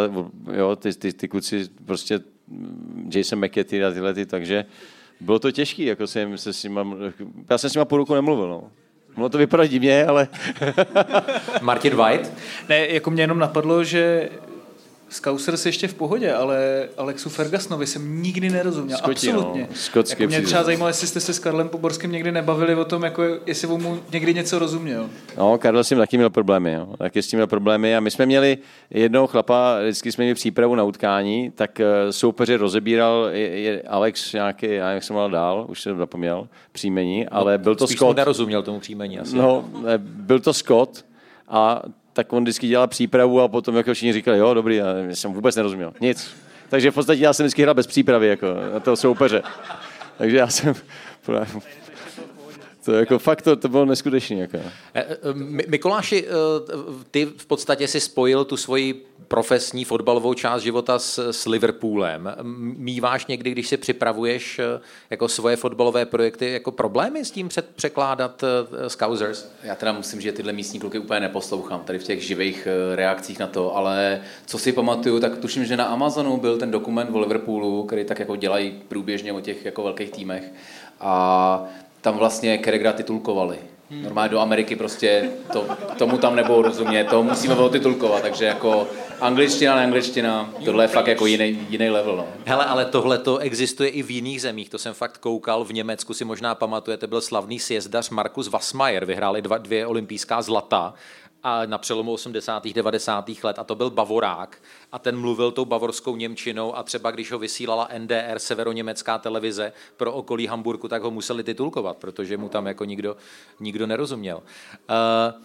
jo, 0.52 0.76
ty, 0.76 0.92
ty, 0.92 1.12
ty 1.12 1.28
kluci 1.28 1.68
prostě 1.84 2.20
mm, 2.48 3.10
Jason 3.14 3.44
McKetty 3.44 3.84
a 3.84 3.90
tyhle 3.90 4.14
ty, 4.14 4.26
takže 4.26 4.64
bylo 5.20 5.38
to 5.38 5.50
těžké, 5.50 5.82
jako 5.82 6.06
jsem 6.06 6.38
se 6.38 6.52
s 6.52 6.62
nima, 6.64 6.86
já 7.50 7.58
jsem 7.58 7.70
s 7.70 7.74
nima 7.74 7.84
půl 7.84 7.98
roku 7.98 8.14
nemluvil, 8.14 8.48
no. 8.48 8.70
Ono 9.16 9.28
to 9.28 9.38
vypadá 9.38 9.66
divně, 9.66 10.06
ale... 10.06 10.28
Martin 11.62 11.96
White? 11.96 12.32
Ne, 12.68 12.86
jako 12.86 13.10
mě 13.10 13.22
jenom 13.22 13.38
napadlo, 13.38 13.84
že 13.84 14.30
Scousers 15.10 15.66
ještě 15.66 15.88
v 15.88 15.94
pohodě, 15.94 16.32
ale 16.32 16.88
Alexu 16.96 17.30
Fergusonovi 17.30 17.86
jsem 17.86 18.22
nikdy 18.22 18.50
nerozuměl. 18.50 18.98
Skotí, 18.98 19.30
Absolutně. 19.30 19.68
No. 19.94 20.02
Jako 20.08 20.22
mě 20.26 20.42
třeba 20.42 20.62
zajímalo, 20.62 20.88
jestli 20.88 21.06
jste 21.06 21.20
se 21.20 21.34
s 21.34 21.38
Karlem 21.38 21.68
Poborským 21.68 22.12
někdy 22.12 22.32
nebavili 22.32 22.74
o 22.74 22.84
tom, 22.84 23.02
jako 23.02 23.22
jestli 23.46 23.68
mu 23.68 24.00
někdy 24.12 24.34
něco 24.34 24.58
rozuměl. 24.58 25.10
No, 25.38 25.58
Karel 25.58 25.84
s 25.84 25.88
tím 25.88 25.98
taky 25.98 26.16
měl 26.16 26.30
problémy. 26.30 26.72
Jo. 26.72 26.88
Taky 26.98 27.22
s 27.22 27.28
tím 27.28 27.36
měl 27.36 27.46
problémy. 27.46 27.96
A 27.96 28.00
my 28.00 28.10
jsme 28.10 28.26
měli 28.26 28.58
jednoho 28.90 29.26
chlapa, 29.26 29.78
vždycky 29.82 30.12
jsme 30.12 30.24
měli 30.24 30.34
přípravu 30.34 30.74
na 30.74 30.84
utkání, 30.84 31.50
tak 31.50 31.80
eh, 31.80 32.12
soupeře 32.12 32.56
rozebíral 32.56 33.28
je, 33.32 33.60
je 33.60 33.82
Alex 33.82 34.32
nějaký, 34.32 34.66
já 34.66 34.90
jak 34.90 35.04
jsem 35.04 35.16
mal 35.16 35.30
dál, 35.30 35.66
už 35.68 35.82
jsem 35.82 35.98
zapomněl 35.98 36.48
příjmení, 36.72 37.28
ale 37.28 37.58
no, 37.58 37.64
byl 37.64 37.76
to 37.76 37.86
Scott. 37.86 38.16
nerozuměl 38.16 38.62
tomu 38.62 38.80
příjmení 38.80 39.18
asi. 39.18 39.36
No, 39.36 39.64
byl 39.98 40.40
to 40.40 40.52
Scott, 40.52 41.04
a 41.50 41.82
tak 42.12 42.32
on 42.32 42.42
vždycky 42.42 42.68
dělal 42.68 42.88
přípravu 42.88 43.40
a 43.40 43.48
potom 43.48 43.76
jako 43.76 43.94
všichni 43.94 44.12
říkali, 44.12 44.38
jo, 44.38 44.54
dobrý, 44.54 44.76
já 44.76 44.84
jsem 45.10 45.32
vůbec 45.32 45.56
nerozuměl, 45.56 45.92
nic. 46.00 46.34
Takže 46.68 46.90
v 46.90 46.94
podstatě 46.94 47.22
já 47.22 47.32
jsem 47.32 47.44
vždycky 47.44 47.62
hrál 47.62 47.74
bez 47.74 47.86
přípravy 47.86 48.28
jako, 48.28 48.46
na 48.74 48.80
toho 48.80 48.96
soupeře. 48.96 49.42
Takže 50.18 50.36
já 50.36 50.46
jsem, 50.46 50.74
to 52.90 52.96
jako 52.96 53.18
fakt 53.18 53.42
to, 53.42 53.56
to 53.56 53.68
bylo 53.68 53.84
neskutečné. 53.84 54.36
Jako. 54.36 54.58
Mikuláši, 55.68 56.26
ty 57.10 57.24
v 57.36 57.46
podstatě 57.46 57.88
si 57.88 58.00
spojil 58.00 58.44
tu 58.44 58.56
svoji 58.56 59.06
profesní 59.28 59.84
fotbalovou 59.84 60.34
část 60.34 60.62
života 60.62 60.98
s, 60.98 61.30
s 61.30 61.46
Liverpoolem. 61.46 62.34
Míváš 62.76 63.26
někdy, 63.26 63.50
když 63.50 63.68
si 63.68 63.76
připravuješ 63.76 64.60
jako 65.10 65.28
svoje 65.28 65.56
fotbalové 65.56 66.06
projekty, 66.06 66.52
jako 66.52 66.72
problémy 66.72 67.24
s 67.24 67.30
tím 67.30 67.48
před, 67.48 67.66
překládat 67.74 68.42
uh, 68.42 68.48
Scousers? 68.88 69.50
Já 69.62 69.74
teda 69.74 69.92
musím, 69.92 70.20
že 70.20 70.32
tyhle 70.32 70.52
místní 70.52 70.80
kluky 70.80 70.98
úplně 70.98 71.20
neposlouchám, 71.20 71.80
tady 71.80 71.98
v 71.98 72.04
těch 72.04 72.22
živých 72.22 72.68
reakcích 72.94 73.38
na 73.38 73.46
to, 73.46 73.76
ale 73.76 74.20
co 74.46 74.58
si 74.58 74.72
pamatuju, 74.72 75.20
tak 75.20 75.38
tuším, 75.38 75.64
že 75.64 75.76
na 75.76 75.84
Amazonu 75.84 76.36
byl 76.36 76.58
ten 76.58 76.70
dokument 76.70 77.08
o 77.12 77.20
Liverpoolu, 77.20 77.84
který 77.84 78.04
tak 78.04 78.18
jako 78.18 78.36
dělají 78.36 78.82
průběžně 78.88 79.32
o 79.32 79.40
těch 79.40 79.64
jako 79.64 79.82
velkých 79.82 80.10
týmech. 80.10 80.52
A 81.00 81.64
tam 82.00 82.18
vlastně 82.18 82.58
Keregra 82.58 82.92
titulkovali. 82.92 83.58
Hmm. 83.90 84.02
Normálně 84.02 84.30
do 84.30 84.40
Ameriky 84.40 84.76
prostě 84.76 85.30
to, 85.52 85.66
tomu 85.98 86.18
tam 86.18 86.36
nebudou 86.36 86.62
rozumět, 86.62 87.04
to 87.04 87.22
musíme 87.22 87.54
titulkovat, 87.70 88.22
takže 88.22 88.44
jako 88.44 88.86
angličtina 89.20 89.74
na 89.74 89.82
angličtina, 89.82 90.54
tohle 90.64 90.84
je 90.84 90.88
fakt 90.88 91.06
jako 91.06 91.26
jiný, 91.26 91.66
jiný 91.68 91.90
level. 91.90 92.16
No. 92.16 92.26
Hele, 92.44 92.64
ale 92.64 92.84
tohle 92.84 93.18
to 93.18 93.38
existuje 93.38 93.88
i 93.88 94.02
v 94.02 94.10
jiných 94.10 94.42
zemích, 94.42 94.68
to 94.68 94.78
jsem 94.78 94.94
fakt 94.94 95.18
koukal, 95.18 95.64
v 95.64 95.72
Německu 95.72 96.14
si 96.14 96.24
možná 96.24 96.54
pamatujete, 96.54 97.06
byl 97.06 97.20
slavný 97.20 97.58
sjezdař 97.58 98.10
Markus 98.10 98.48
Wassmeier, 98.48 99.04
vyhráli 99.04 99.42
dva, 99.42 99.58
dvě 99.58 99.86
olympijská 99.86 100.42
zlata 100.42 100.94
a 101.42 101.66
na 101.66 101.78
přelomu 101.78 102.12
80. 102.12 102.66
90. 102.66 103.30
let 103.42 103.58
a 103.58 103.64
to 103.64 103.74
byl 103.74 103.90
Bavorák 103.90 104.62
a 104.92 104.98
ten 104.98 105.20
mluvil 105.20 105.52
tou 105.52 105.64
bavorskou 105.64 106.16
Němčinou 106.16 106.76
a 106.76 106.82
třeba 106.82 107.10
když 107.10 107.32
ho 107.32 107.38
vysílala 107.38 107.88
NDR, 107.98 108.38
severoněmecká 108.38 109.18
televize 109.18 109.72
pro 109.96 110.12
okolí 110.12 110.46
Hamburku, 110.46 110.88
tak 110.88 111.02
ho 111.02 111.10
museli 111.10 111.44
titulkovat, 111.44 111.96
protože 111.96 112.36
mu 112.36 112.48
tam 112.48 112.66
jako 112.66 112.84
nikdo, 112.84 113.16
nikdo 113.60 113.86
nerozuměl. 113.86 114.36
Uh, 114.36 115.42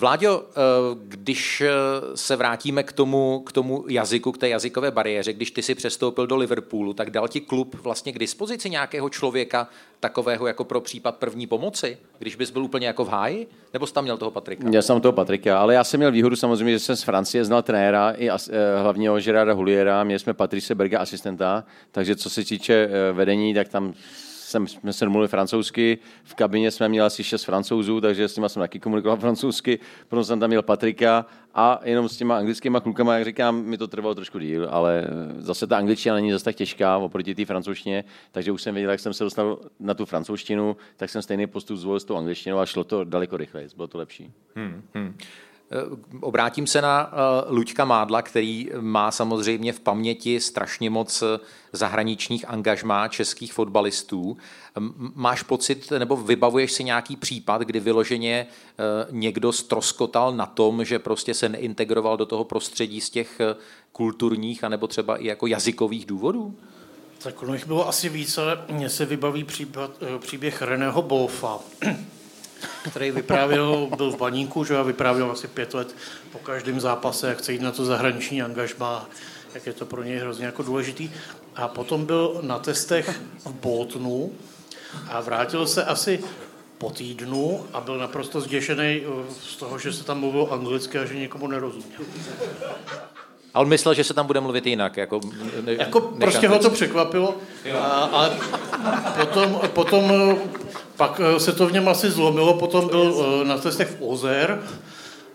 Vláďo, 0.00 0.44
eh, 0.50 0.60
když 1.08 1.60
eh, 1.60 1.70
se 2.14 2.36
vrátíme 2.36 2.82
k 2.82 2.92
tomu, 2.92 3.42
k 3.46 3.52
tomu 3.52 3.84
jazyku, 3.88 4.32
k 4.32 4.38
té 4.38 4.48
jazykové 4.48 4.90
bariéře, 4.90 5.32
když 5.32 5.50
ty 5.50 5.62
si 5.62 5.74
přestoupil 5.74 6.26
do 6.26 6.36
Liverpoolu, 6.36 6.92
tak 6.92 7.10
dal 7.10 7.28
ti 7.28 7.40
klub 7.40 7.76
vlastně 7.82 8.12
k 8.12 8.18
dispozici 8.18 8.70
nějakého 8.70 9.10
člověka 9.10 9.68
takového 10.00 10.46
jako 10.46 10.64
pro 10.64 10.80
případ 10.80 11.16
první 11.16 11.46
pomoci, 11.46 11.98
když 12.18 12.36
bys 12.36 12.50
byl 12.50 12.62
úplně 12.64 12.86
jako 12.86 13.04
v 13.04 13.08
háji? 13.08 13.46
Nebo 13.72 13.86
jsi 13.86 13.94
tam 13.94 14.04
měl 14.04 14.16
toho 14.16 14.30
Patrika? 14.30 14.68
Já 14.72 14.82
jsem 14.82 15.00
toho 15.00 15.12
Patrika, 15.12 15.58
ale 15.58 15.74
já 15.74 15.84
jsem 15.84 16.00
měl 16.00 16.12
výhodu 16.12 16.36
samozřejmě, 16.36 16.72
že 16.72 16.78
jsem 16.78 16.96
z 16.96 17.02
Francie 17.02 17.44
znal 17.44 17.62
trenéra 17.62 18.10
i 18.10 18.30
as, 18.30 18.48
eh, 18.48 18.82
hlavního 18.82 19.20
Gerarda 19.20 19.52
Huliera, 19.52 20.04
měli 20.04 20.18
jsme 20.18 20.34
Patrice 20.34 20.74
Berga 20.74 20.98
asistenta, 20.98 21.64
takže 21.92 22.16
co 22.16 22.30
se 22.30 22.44
týče 22.44 22.88
vedení, 23.12 23.54
tak 23.54 23.68
tam 23.68 23.94
jsem, 24.48 24.66
jsme 24.66 24.92
se 24.92 25.04
domluvili 25.04 25.28
francouzsky, 25.28 25.98
v 26.24 26.34
kabině 26.34 26.70
jsme 26.70 26.88
měli 26.88 27.06
asi 27.06 27.24
šest 27.24 27.44
francouzů, 27.44 28.00
takže 28.00 28.28
s 28.28 28.36
nimi 28.36 28.48
jsem 28.48 28.60
taky 28.60 28.80
komunikoval 28.80 29.16
francouzsky, 29.20 29.78
potom 30.08 30.24
jsem 30.24 30.40
tam 30.40 30.48
měl 30.48 30.62
Patrika 30.62 31.26
a 31.54 31.80
jenom 31.84 32.08
s 32.08 32.16
těma 32.16 32.36
anglickýma 32.36 32.80
klukama, 32.80 33.14
jak 33.14 33.24
říkám, 33.24 33.62
mi 33.64 33.78
to 33.78 33.88
trvalo 33.88 34.14
trošku 34.14 34.38
díl, 34.38 34.68
ale 34.70 35.06
zase 35.38 35.66
ta 35.66 35.76
angličtina 35.76 36.14
není 36.14 36.32
zase 36.32 36.44
tak 36.44 36.56
těžká 36.56 36.98
oproti 36.98 37.34
té 37.34 37.44
francouzštině, 37.44 38.04
takže 38.32 38.52
už 38.52 38.62
jsem 38.62 38.74
věděl, 38.74 38.90
jak 38.90 39.00
jsem 39.00 39.14
se 39.14 39.24
dostal 39.24 39.58
na 39.80 39.94
tu 39.94 40.04
francouzštinu, 40.04 40.76
tak 40.96 41.10
jsem 41.10 41.22
stejný 41.22 41.46
postup 41.46 41.76
zvolil 41.76 42.00
s 42.00 42.04
tou 42.04 42.16
angličtinou 42.16 42.58
a 42.58 42.66
šlo 42.66 42.84
to 42.84 43.04
daleko 43.04 43.36
rychleji, 43.36 43.68
bylo 43.76 43.88
to 43.88 43.98
lepší. 43.98 44.32
Hmm, 44.54 44.82
hmm. 44.94 45.14
Eh, 45.70 45.76
obrátím 46.20 46.66
se 46.66 46.82
na 46.82 47.12
uh, 47.12 47.56
Luďka 47.56 47.84
Mádla, 47.84 48.22
který 48.22 48.70
má 48.80 49.10
samozřejmě 49.10 49.72
v 49.72 49.80
paměti 49.80 50.40
strašně 50.40 50.90
moc 50.90 51.22
eh, 51.22 51.40
zahraničních 51.72 52.48
angažmá 52.48 53.08
českých 53.08 53.52
fotbalistů. 53.52 54.36
Máš 55.14 55.42
pocit, 55.42 55.90
nebo 55.90 56.16
vybavuješ 56.16 56.72
si 56.72 56.84
nějaký 56.84 57.16
případ, 57.16 57.62
kdy 57.62 57.80
vyloženě 57.80 58.46
někdo 59.10 59.52
stroskotal 59.52 60.32
na 60.32 60.46
tom, 60.46 60.84
že 60.84 60.98
prostě 60.98 61.34
se 61.34 61.48
neintegroval 61.48 62.16
do 62.16 62.26
toho 62.26 62.44
prostředí 62.44 63.00
z 63.00 63.10
těch 63.10 63.40
kulturních 63.92 64.64
anebo 64.64 64.86
třeba 64.86 65.16
i 65.16 65.26
jako 65.26 65.46
jazykových 65.46 66.06
důvodů? 66.06 66.54
Tak 67.22 67.42
ono 67.42 67.54
jich 67.54 67.66
bylo 67.66 67.88
asi 67.88 68.08
více, 68.08 68.42
ale 68.42 68.64
mně 68.70 68.88
se 68.90 69.06
vybaví 69.06 69.44
případ, 69.44 69.90
příběh 70.18 70.62
Reného 70.62 71.02
Bolfa, 71.02 71.58
který 72.90 73.10
vyprávěl, 73.10 73.88
byl 73.96 74.10
v 74.10 74.18
baníku, 74.18 74.64
že 74.64 74.76
a 74.76 74.82
vyprávěl 74.82 75.30
asi 75.30 75.48
pět 75.48 75.74
let 75.74 75.94
po 76.32 76.38
každém 76.38 76.80
zápase, 76.80 77.28
jak 77.28 77.38
chce 77.38 77.52
jít 77.52 77.62
na 77.62 77.72
to 77.72 77.84
zahraniční 77.84 78.42
angažma, 78.42 79.08
jak 79.54 79.66
je 79.66 79.72
to 79.72 79.86
pro 79.86 80.02
něj 80.02 80.18
hrozně 80.18 80.46
jako 80.46 80.62
důležitý. 80.62 81.10
A 81.56 81.68
potom 81.68 82.06
byl 82.06 82.40
na 82.42 82.58
testech 82.58 83.20
v 83.44 83.52
Boltonu 83.52 84.32
a 85.08 85.20
vrátil 85.20 85.66
se 85.66 85.84
asi 85.84 86.24
po 86.78 86.90
týdnu 86.90 87.66
a 87.72 87.80
byl 87.80 87.98
naprosto 87.98 88.40
zděšený 88.40 89.02
eh, 89.02 89.34
z 89.40 89.56
toho, 89.56 89.78
že 89.78 89.92
se 89.92 90.04
tam 90.04 90.20
mluvil 90.20 90.48
anglicky 90.50 90.98
a 90.98 91.04
že 91.04 91.14
někomu 91.14 91.46
nerozuměl. 91.46 92.00
A 93.54 93.60
on 93.60 93.68
myslel, 93.68 93.94
že 93.94 94.04
se 94.04 94.14
tam 94.14 94.26
bude 94.26 94.40
mluvit 94.40 94.66
jinak. 94.66 94.96
Jako, 94.96 95.20
ne, 95.64 95.72
jako 95.72 96.00
prostě 96.00 96.48
ho 96.48 96.58
to 96.58 96.70
překvapilo. 96.70 97.34
A, 97.74 97.86
ale 97.88 98.30
potom, 99.20 99.60
potom 99.68 100.12
pak 100.96 101.20
eh, 101.24 101.40
se 101.40 101.52
to 101.52 101.66
v 101.66 101.72
něm 101.72 101.88
asi 101.88 102.10
zlomilo, 102.10 102.54
potom 102.54 102.88
byl 102.88 103.24
eh, 103.42 103.44
na 103.44 103.58
testech 103.58 103.88
v 103.88 104.02
Ozer 104.02 104.62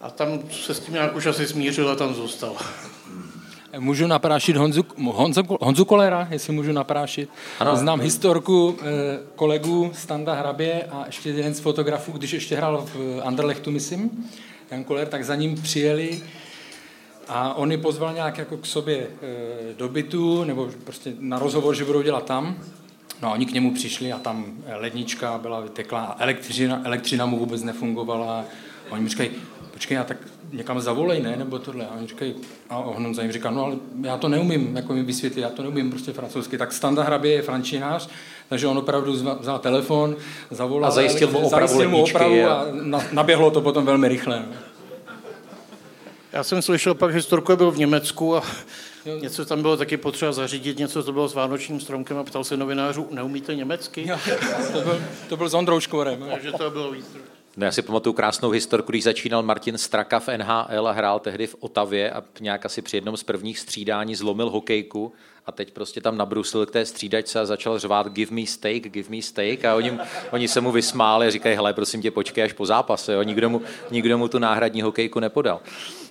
a 0.01 0.09
tam 0.09 0.39
se 0.51 0.73
s 0.73 0.79
tím 0.79 0.93
nějak 0.93 1.15
už 1.15 1.25
asi 1.25 1.47
smířil 1.47 1.89
a 1.89 1.95
tam 1.95 2.13
zůstal. 2.13 2.55
Můžu 3.79 4.07
naprášit 4.07 4.57
Honzu, 4.57 4.85
Honzu, 4.97 5.41
Honzu 5.61 5.85
Kolera, 5.85 6.27
jestli 6.31 6.53
můžu 6.53 6.71
naprášit. 6.71 7.29
Ano. 7.59 7.75
Znám 7.75 7.99
historku 7.99 8.77
eh, 8.81 8.83
kolegů 9.35 9.91
Standa 9.93 10.33
Hrabě 10.33 10.83
a 10.91 11.03
ještě 11.05 11.29
jeden 11.29 11.53
z 11.53 11.59
fotografů, 11.59 12.11
když 12.11 12.33
ještě 12.33 12.55
hrál 12.55 12.85
v 12.93 13.21
Anderlechtu, 13.23 13.71
myslím, 13.71 14.29
Jan 14.71 14.83
Koler, 14.83 15.07
tak 15.07 15.25
za 15.25 15.35
ním 15.35 15.61
přijeli 15.61 16.21
a 17.27 17.53
on 17.53 17.71
je 17.71 17.77
pozval 17.77 18.13
nějak 18.13 18.37
jako 18.37 18.57
k 18.57 18.65
sobě 18.65 18.97
e, 18.97 19.07
do 19.77 19.89
bytu, 19.89 20.43
nebo 20.43 20.69
prostě 20.83 21.13
na 21.19 21.39
rozhovor, 21.39 21.75
že 21.75 21.85
budou 21.85 22.01
dělat 22.01 22.25
tam. 22.25 22.57
No 23.21 23.29
a 23.29 23.31
oni 23.31 23.45
k 23.45 23.53
němu 23.53 23.73
přišli 23.73 24.13
a 24.13 24.19
tam 24.19 24.45
lednička 24.73 25.37
byla 25.37 25.59
vyteklá, 25.59 26.15
elektřina, 26.19 26.81
elektřina 26.83 27.25
mu 27.25 27.39
vůbec 27.39 27.63
nefungovala. 27.63 28.45
A 28.89 28.93
oni 28.93 29.03
mi 29.03 29.09
říkají, 29.09 29.31
počkej, 29.73 29.95
já 29.95 30.03
tak 30.03 30.17
někam 30.53 30.81
zavolej, 30.81 31.21
ne, 31.21 31.35
nebo 31.37 31.59
tohle. 31.59 31.87
A 31.87 31.95
oni 31.97 32.07
říkají, 32.07 32.35
a 32.69 32.77
on 32.77 33.15
za 33.15 33.21
jim 33.21 33.31
říká, 33.31 33.51
no 33.51 33.63
ale 33.65 33.75
já 34.01 34.17
to 34.17 34.29
neumím, 34.29 34.75
jako 34.75 34.93
mi 34.93 35.03
vysvětlit, 35.03 35.41
já 35.41 35.49
to 35.49 35.63
neumím 35.63 35.89
prostě 35.89 36.13
francouzsky. 36.13 36.57
Tak 36.57 36.71
Standa 36.71 37.03
Hrabě 37.03 37.31
je 37.31 37.41
frančinář, 37.41 38.09
takže 38.49 38.67
on 38.67 38.77
opravdu 38.77 39.13
vzal 39.39 39.59
telefon, 39.59 40.15
zavolal. 40.51 40.87
A 40.87 40.91
zajistil 40.91 41.31
mu 41.31 41.39
opravu, 41.39 41.67
zajistil 41.67 41.89
mu 41.89 42.03
opravu 42.03 42.45
a 42.45 42.65
naběhlo 43.11 43.51
to 43.51 43.61
potom 43.61 43.85
velmi 43.85 44.07
rychle. 44.07 44.39
No. 44.39 44.72
Já 46.33 46.43
jsem 46.43 46.61
slyšel 46.61 46.95
pak 46.95 47.13
historku, 47.13 47.55
byl 47.55 47.71
v 47.71 47.77
Německu 47.77 48.35
a 48.37 48.43
něco 49.21 49.45
tam 49.45 49.61
bylo 49.61 49.77
taky 49.77 49.97
potřeba 49.97 50.31
zařídit, 50.31 50.77
něco 50.77 51.03
to 51.03 51.13
bylo 51.13 51.27
s 51.27 51.33
vánočním 51.33 51.79
stromkem 51.79 52.17
a 52.17 52.23
ptal 52.23 52.43
se 52.43 52.57
novinářů, 52.57 53.07
neumíte 53.11 53.55
německy? 53.55 54.11
To, 54.73 54.81
byl, 54.81 55.01
to 55.29 55.37
byl 55.37 55.49
s 55.49 55.53
Ondrou 55.53 55.79
Škvorem. 55.79 56.25
Takže 56.31 56.51
to 56.51 56.71
bylo 56.71 56.91
víc. 56.91 57.05
No, 57.57 57.65
já 57.65 57.71
si 57.71 57.81
pamatuju 57.81 58.13
krásnou 58.13 58.49
historku, 58.49 58.91
když 58.91 59.03
začínal 59.03 59.43
Martin 59.43 59.77
Straka 59.77 60.19
v 60.19 60.27
NHL 60.37 60.87
a 60.87 60.91
hrál 60.91 61.19
tehdy 61.19 61.47
v 61.47 61.55
Otavě 61.59 62.11
a 62.11 62.23
nějak 62.39 62.65
asi 62.65 62.81
při 62.81 62.97
jednom 62.97 63.17
z 63.17 63.23
prvních 63.23 63.59
střídání 63.59 64.15
zlomil 64.15 64.49
hokejku 64.49 65.13
a 65.45 65.51
teď 65.51 65.71
prostě 65.71 66.01
tam 66.01 66.17
nabrusil 66.17 66.65
k 66.65 66.71
té 66.71 66.85
střídačce 66.85 67.39
a 67.39 67.45
začal 67.45 67.79
řvát 67.79 68.07
give 68.07 68.35
me 68.35 68.45
steak, 68.45 68.83
give 68.83 69.09
me 69.09 69.21
steak 69.21 69.65
a 69.65 69.75
oni, 69.75 69.99
oni 70.31 70.47
se 70.47 70.61
mu 70.61 70.71
vysmáli 70.71 71.27
a 71.27 71.29
říkají, 71.29 71.55
hele, 71.55 71.73
prosím 71.73 72.01
tě, 72.01 72.11
počkej 72.11 72.43
až 72.43 72.53
po 72.53 72.65
zápase, 72.65 73.13
jo. 73.13 73.23
Nikdo, 73.23 73.49
mu, 73.49 73.61
nikdo 73.91 74.17
mu 74.17 74.27
tu 74.27 74.39
náhradní 74.39 74.81
hokejku 74.81 75.19
nepodal. 75.19 75.61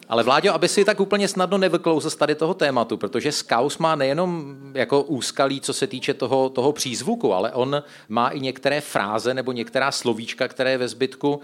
Ale 0.09 0.23
Vláďo, 0.23 0.55
aby 0.55 0.69
si 0.69 0.85
tak 0.85 1.01
úplně 1.01 1.29
snadno 1.29 1.59
nevyklouzl 1.59 2.11
z 2.11 2.17
tady 2.17 2.35
toho 2.35 2.55
tématu, 2.55 2.97
protože 2.97 3.33
Skaus 3.33 3.79
má 3.79 3.95
nejenom 3.95 4.57
jako 4.75 5.03
úskalí, 5.03 5.61
co 5.61 5.73
se 5.73 5.87
týče 5.87 6.15
toho, 6.15 6.49
toho 6.49 6.73
přízvuku, 6.73 7.35
ale 7.35 7.53
on 7.53 7.83
má 8.09 8.29
i 8.29 8.41
některé 8.41 8.81
fráze 8.81 9.35
nebo 9.35 9.53
některá 9.53 9.91
slovíčka, 9.91 10.49
které 10.49 10.79
ve 10.79 10.89
zbytku 10.89 11.35
uh, 11.35 11.43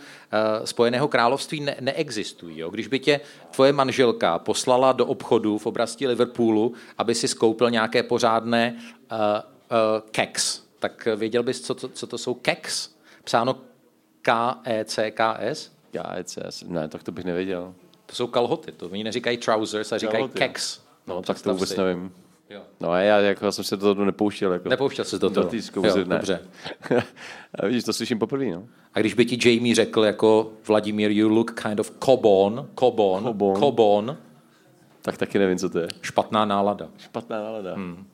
Spojeného 0.65 1.09
království 1.09 1.61
ne- 1.61 1.77
neexistují. 1.81 2.59
Jo? 2.59 2.71
Když 2.71 2.87
by 2.87 2.99
tě 2.99 3.21
tvoje 3.51 3.73
manželka 3.73 4.39
poslala 4.39 4.93
do 4.93 5.07
obchodu 5.07 5.59
v 5.59 5.67
oblasti 5.67 6.07
Liverpoolu, 6.07 6.73
aby 6.99 7.15
si 7.15 7.29
skoupil 7.29 7.71
nějaké 7.79 8.03
pořádné 8.03 8.75
uh, 8.77 9.19
uh, 9.19 10.09
keks, 10.11 10.63
tak 10.79 11.09
věděl 11.17 11.43
bys, 11.43 11.61
co 11.61 11.75
to, 11.75 11.89
co 11.89 12.07
to 12.07 12.19
jsou 12.19 12.35
keks? 12.35 12.91
Psáno 13.25 13.57
K-E-C-K-S? 14.23 15.71
K-E-C-S, 15.93 16.63
ne, 16.69 16.89
tak 16.89 17.03
to 17.03 17.13
bych 17.13 17.25
nevěděl. 17.25 17.75
To 18.07 18.15
jsou 18.15 18.27
kalhoty, 18.27 18.73
to 18.73 18.87
oni 18.87 19.05
neříkají 19.05 19.37
trousers 19.37 19.93
a 19.93 19.99
říkají 19.99 20.17
Kalhoty, 20.19 20.39
keks. 20.39 20.81
No, 21.07 21.15
no 21.15 21.23
tak 21.23 21.43
to 21.43 21.53
vůbec 21.55 21.69
si. 21.69 21.79
nevím. 21.81 22.13
Jo. 22.51 22.61
No 22.81 22.91
a 22.91 22.99
já 23.01 23.19
jako 23.21 23.53
jsem 23.53 23.65
se 23.65 23.77
do 23.77 23.95
toho 23.95 24.05
nepouštěl. 24.05 24.53
Jako, 24.53 24.69
Nepouštěl 24.69 25.05
jsi 25.05 25.19
do 25.19 25.31
toho. 25.31 25.49
Do 25.51 25.63
zkouzy, 25.63 25.89
Jo, 25.99 26.05
ne. 26.05 26.15
dobře. 26.17 26.41
a 27.61 27.67
vidíš, 27.67 27.85
to 27.85 27.93
slyším 27.93 28.19
poprvé, 28.19 28.45
no. 28.45 28.65
A 28.95 29.01
když 29.01 29.15
by 29.15 29.25
ti 29.27 29.51
Jamie 29.51 29.75
řekl 29.75 30.05
jako 30.05 30.53
Vladimír, 30.67 31.11
you 31.11 31.29
look 31.29 31.61
kind 31.63 31.81
of 31.81 31.93
cobon, 32.05 32.69
cobon, 32.79 33.23
Cobon. 33.25 33.57
cobon, 33.61 34.17
Tak 35.03 35.17
taky 35.17 35.39
nevím, 35.39 35.59
co 35.59 35.71
to 35.71 35.79
je. 35.79 35.89
špatná 36.03 36.45
nálada. 36.45 36.89
Špatná 36.99 37.43
nálada. 37.43 37.75
Hmm. 37.75 38.07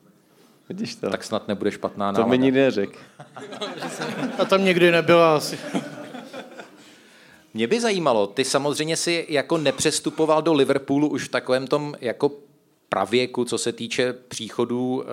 Vidíš 0.69 0.95
to? 0.95 1.09
Tak 1.09 1.23
snad 1.23 1.47
nebude 1.47 1.71
špatná 1.71 2.11
to 2.13 2.17
nálada. 2.19 2.31
mi 2.31 2.37
nikdy 2.37 2.59
neřekl. 2.59 2.99
A 4.39 4.45
tam 4.45 4.63
někdy 4.65 4.91
nebyla 4.91 5.35
asi. 5.35 5.59
Mě 7.53 7.67
by 7.67 7.81
zajímalo, 7.81 8.27
ty 8.27 8.45
samozřejmě 8.45 8.97
si 8.97 9.25
jako 9.29 9.57
nepřestupoval 9.57 10.41
do 10.41 10.53
Liverpoolu 10.53 11.07
už 11.07 11.23
v 11.23 11.29
takovém 11.31 11.67
tom 11.67 11.95
jako 12.01 12.31
pravěku, 12.89 13.45
co 13.45 13.57
se 13.57 13.71
týče 13.71 14.13
příchodů 14.13 14.95
uh, 14.95 15.03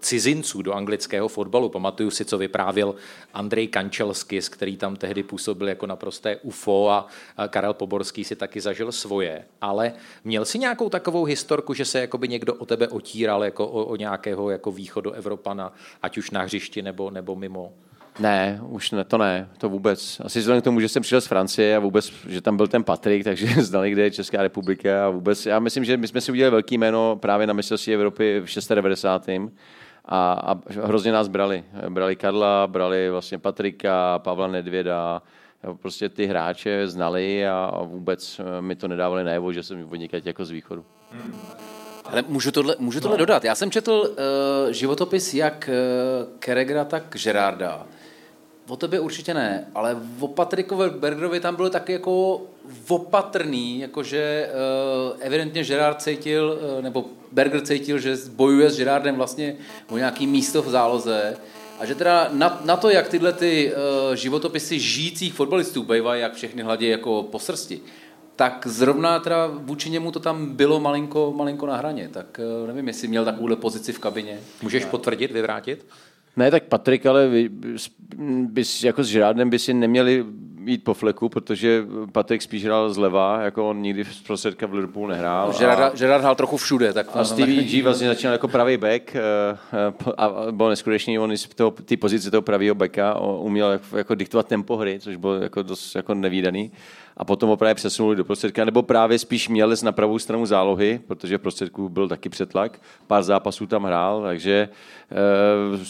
cizinců 0.00 0.62
do 0.62 0.72
anglického 0.72 1.28
fotbalu. 1.28 1.68
Pamatuju 1.68 2.10
si, 2.10 2.24
co 2.24 2.38
vyprávěl 2.38 2.94
Andrej 3.34 3.68
Kančelskis, 3.68 4.48
který 4.48 4.76
tam 4.76 4.96
tehdy 4.96 5.22
působil 5.22 5.68
jako 5.68 5.86
naprosté 5.86 6.36
UFO 6.36 6.90
a, 6.90 7.06
Karel 7.48 7.74
Poborský 7.74 8.24
si 8.24 8.36
taky 8.36 8.60
zažil 8.60 8.92
svoje. 8.92 9.44
Ale 9.60 9.92
měl 10.24 10.44
si 10.44 10.58
nějakou 10.58 10.88
takovou 10.88 11.24
historku, 11.24 11.74
že 11.74 11.84
se 11.84 12.00
jakoby 12.00 12.28
někdo 12.28 12.54
o 12.54 12.66
tebe 12.66 12.88
otíral 12.88 13.44
jako 13.44 13.68
o, 13.68 13.84
o 13.84 13.96
nějakého 13.96 14.50
jako 14.50 14.72
východoevropana, 14.72 15.72
ať 16.02 16.18
už 16.18 16.30
na 16.30 16.42
hřišti 16.42 16.82
nebo, 16.82 17.10
nebo 17.10 17.36
mimo? 17.36 17.72
Ne, 18.18 18.60
už 18.62 18.90
ne, 18.90 19.04
to 19.04 19.18
ne, 19.18 19.48
to 19.58 19.68
vůbec. 19.68 20.20
Asi 20.24 20.38
vzhledem 20.38 20.60
k 20.60 20.64
tomu, 20.64 20.80
že 20.80 20.88
jsem 20.88 21.02
přišel 21.02 21.20
z 21.20 21.26
Francie 21.26 21.76
a 21.76 21.78
vůbec, 21.78 22.12
že 22.28 22.40
tam 22.40 22.56
byl 22.56 22.68
ten 22.68 22.84
Patrik, 22.84 23.24
takže 23.24 23.46
znali, 23.62 23.90
kde 23.90 24.02
je 24.02 24.10
Česká 24.10 24.42
republika 24.42 25.06
a 25.06 25.10
vůbec. 25.10 25.46
Já 25.46 25.58
myslím, 25.58 25.84
že 25.84 25.96
my 25.96 26.08
jsme 26.08 26.20
si 26.20 26.32
udělali 26.32 26.50
velký 26.50 26.78
jméno 26.78 27.16
právě 27.16 27.46
na 27.46 27.52
mistrovství 27.52 27.94
Evropy 27.94 28.42
v 28.44 28.74
96. 28.74 29.52
A, 30.04 30.32
a 30.32 30.60
hrozně 30.84 31.12
nás 31.12 31.28
brali. 31.28 31.64
Brali 31.88 32.16
Karla, 32.16 32.66
brali 32.66 33.10
vlastně 33.10 33.38
Patrika, 33.38 34.18
Pavla 34.18 34.46
Nedvěda, 34.46 35.22
prostě 35.80 36.08
ty 36.08 36.26
hráče 36.26 36.88
znali 36.88 37.48
a, 37.48 37.80
vůbec 37.84 38.40
eh, 38.40 38.62
mi 38.62 38.76
to 38.76 38.88
nedávali 38.88 39.24
najevo, 39.24 39.52
že 39.52 39.62
jsem 39.62 39.88
odnikať 39.90 40.26
jako 40.26 40.44
z 40.44 40.50
východu. 40.50 40.84
Ale 42.04 42.24
můžu 42.28 42.50
tohle, 42.50 42.76
můžu 42.78 43.00
tohle 43.00 43.16
dodat. 43.16 43.44
Já 43.44 43.54
jsem 43.54 43.70
četl 43.70 43.92
uh, 43.92 44.72
životopis 44.72 45.34
jak 45.34 45.70
uh, 45.72 46.38
Keregra, 46.38 46.84
tak 46.84 47.02
Gerarda. 47.24 47.86
O 48.68 48.76
tebe 48.76 49.00
určitě 49.00 49.34
ne, 49.34 49.66
ale 49.74 49.96
o 50.20 50.28
Patrikovi 50.28 50.90
Bergerovi 50.90 51.40
tam 51.40 51.56
bylo 51.56 51.70
taky 51.70 51.92
jako 51.92 52.42
opatrný, 52.88 53.80
jakože 53.80 54.50
uh, 54.50 55.16
evidentně 55.20 55.64
Gerard 55.64 56.02
cítil, 56.02 56.58
uh, 56.76 56.82
nebo 56.82 57.04
Berger 57.32 57.60
cítil, 57.60 57.98
že 57.98 58.16
bojuje 58.30 58.70
s 58.70 58.76
Gerardem 58.76 59.16
vlastně 59.16 59.56
o 59.90 59.98
nějaký 59.98 60.26
místo 60.26 60.62
v 60.62 60.70
záloze 60.70 61.36
a 61.78 61.86
že 61.86 61.94
teda 61.94 62.28
na, 62.32 62.60
na 62.64 62.76
to, 62.76 62.90
jak 62.90 63.08
tyhle 63.08 63.32
ty 63.32 63.72
uh, 63.72 64.14
životopisy 64.14 64.80
žijících 64.80 65.34
fotbalistů 65.34 65.82
bývají, 65.82 66.22
jak 66.22 66.34
všechny 66.34 66.62
hladí 66.62 66.88
jako 66.88 67.22
po 67.22 67.38
srsti, 67.38 67.80
tak 68.36 68.66
zrovna 68.66 69.20
teda 69.20 69.46
vůči 69.46 69.90
němu 69.90 70.10
to 70.10 70.20
tam 70.20 70.54
bylo 70.54 70.80
malinko, 70.80 71.32
malinko 71.36 71.66
na 71.66 71.76
hraně. 71.76 72.08
Tak 72.12 72.40
eh, 72.40 72.66
nevím, 72.66 72.88
jestli 72.88 73.08
měl 73.08 73.24
takovouhle 73.24 73.56
pozici 73.56 73.92
v 73.92 73.98
kabině. 73.98 74.40
Můžeš 74.62 74.84
potvrdit, 74.84 75.30
vyvrátit? 75.30 75.86
Ne, 76.36 76.50
tak 76.50 76.62
Patrik, 76.62 77.06
ale 77.06 77.28
vy, 77.28 77.48
bys, 78.46 78.84
jako 78.84 79.04
s 79.04 79.06
Žrádem 79.06 79.50
by 79.50 79.58
si 79.58 79.74
neměli 79.74 80.24
jít 80.64 80.84
po 80.84 80.94
fleku, 80.94 81.28
protože 81.28 81.84
Patrik 82.12 82.42
spíš 82.42 82.64
hrál 82.64 82.92
zleva, 82.92 83.40
jako 83.40 83.70
on 83.70 83.82
nikdy 83.82 84.04
z 84.04 84.20
prostředka 84.20 84.66
v 84.66 84.74
Liverpoolu 84.74 85.08
nehrál. 85.08 85.52
Gerard, 85.58 85.98
Gerard 85.98 86.22
hrál 86.22 86.34
trochu 86.34 86.56
všude. 86.56 86.92
Tak 86.92 87.06
a 87.14 87.24
Stevie 87.24 87.62
G 87.62 87.82
vlastně 87.82 88.08
začínal 88.08 88.32
jako 88.32 88.48
pravý 88.48 88.76
back 88.76 89.16
eh, 89.16 89.20
eh, 89.72 90.12
a 90.16 90.46
byl 90.50 90.68
neskutečný, 90.68 91.18
on 91.18 91.36
z 91.36 91.48
toho, 91.48 91.70
ty 91.70 91.96
pozice 91.96 92.30
toho 92.30 92.42
pravého 92.42 92.74
backa 92.74 93.20
uměl 93.20 93.70
jako, 93.70 93.96
jako 93.96 94.14
diktovat 94.14 94.46
tempo 94.46 94.76
hry, 94.76 95.00
což 95.00 95.16
bylo 95.16 95.34
jako 95.34 95.62
dost 95.62 95.94
jako 95.94 96.14
nevýdaný. 96.14 96.72
A 97.16 97.24
potom 97.24 97.48
ho 97.48 97.56
právě 97.56 97.74
přesunuli 97.74 98.16
do 98.16 98.24
prostředka, 98.24 98.64
nebo 98.64 98.82
právě 98.82 99.18
spíš 99.18 99.48
měl 99.48 99.72
na 99.82 99.92
pravou 99.92 100.18
stranu 100.18 100.46
zálohy, 100.46 101.00
protože 101.06 101.38
v 101.38 101.40
prostředku 101.40 101.88
byl 101.88 102.08
taky 102.08 102.28
přetlak. 102.28 102.80
Pár 103.06 103.22
zápasů 103.22 103.66
tam 103.66 103.84
hrál, 103.84 104.22
takže 104.22 104.68
uh, 105.72 105.80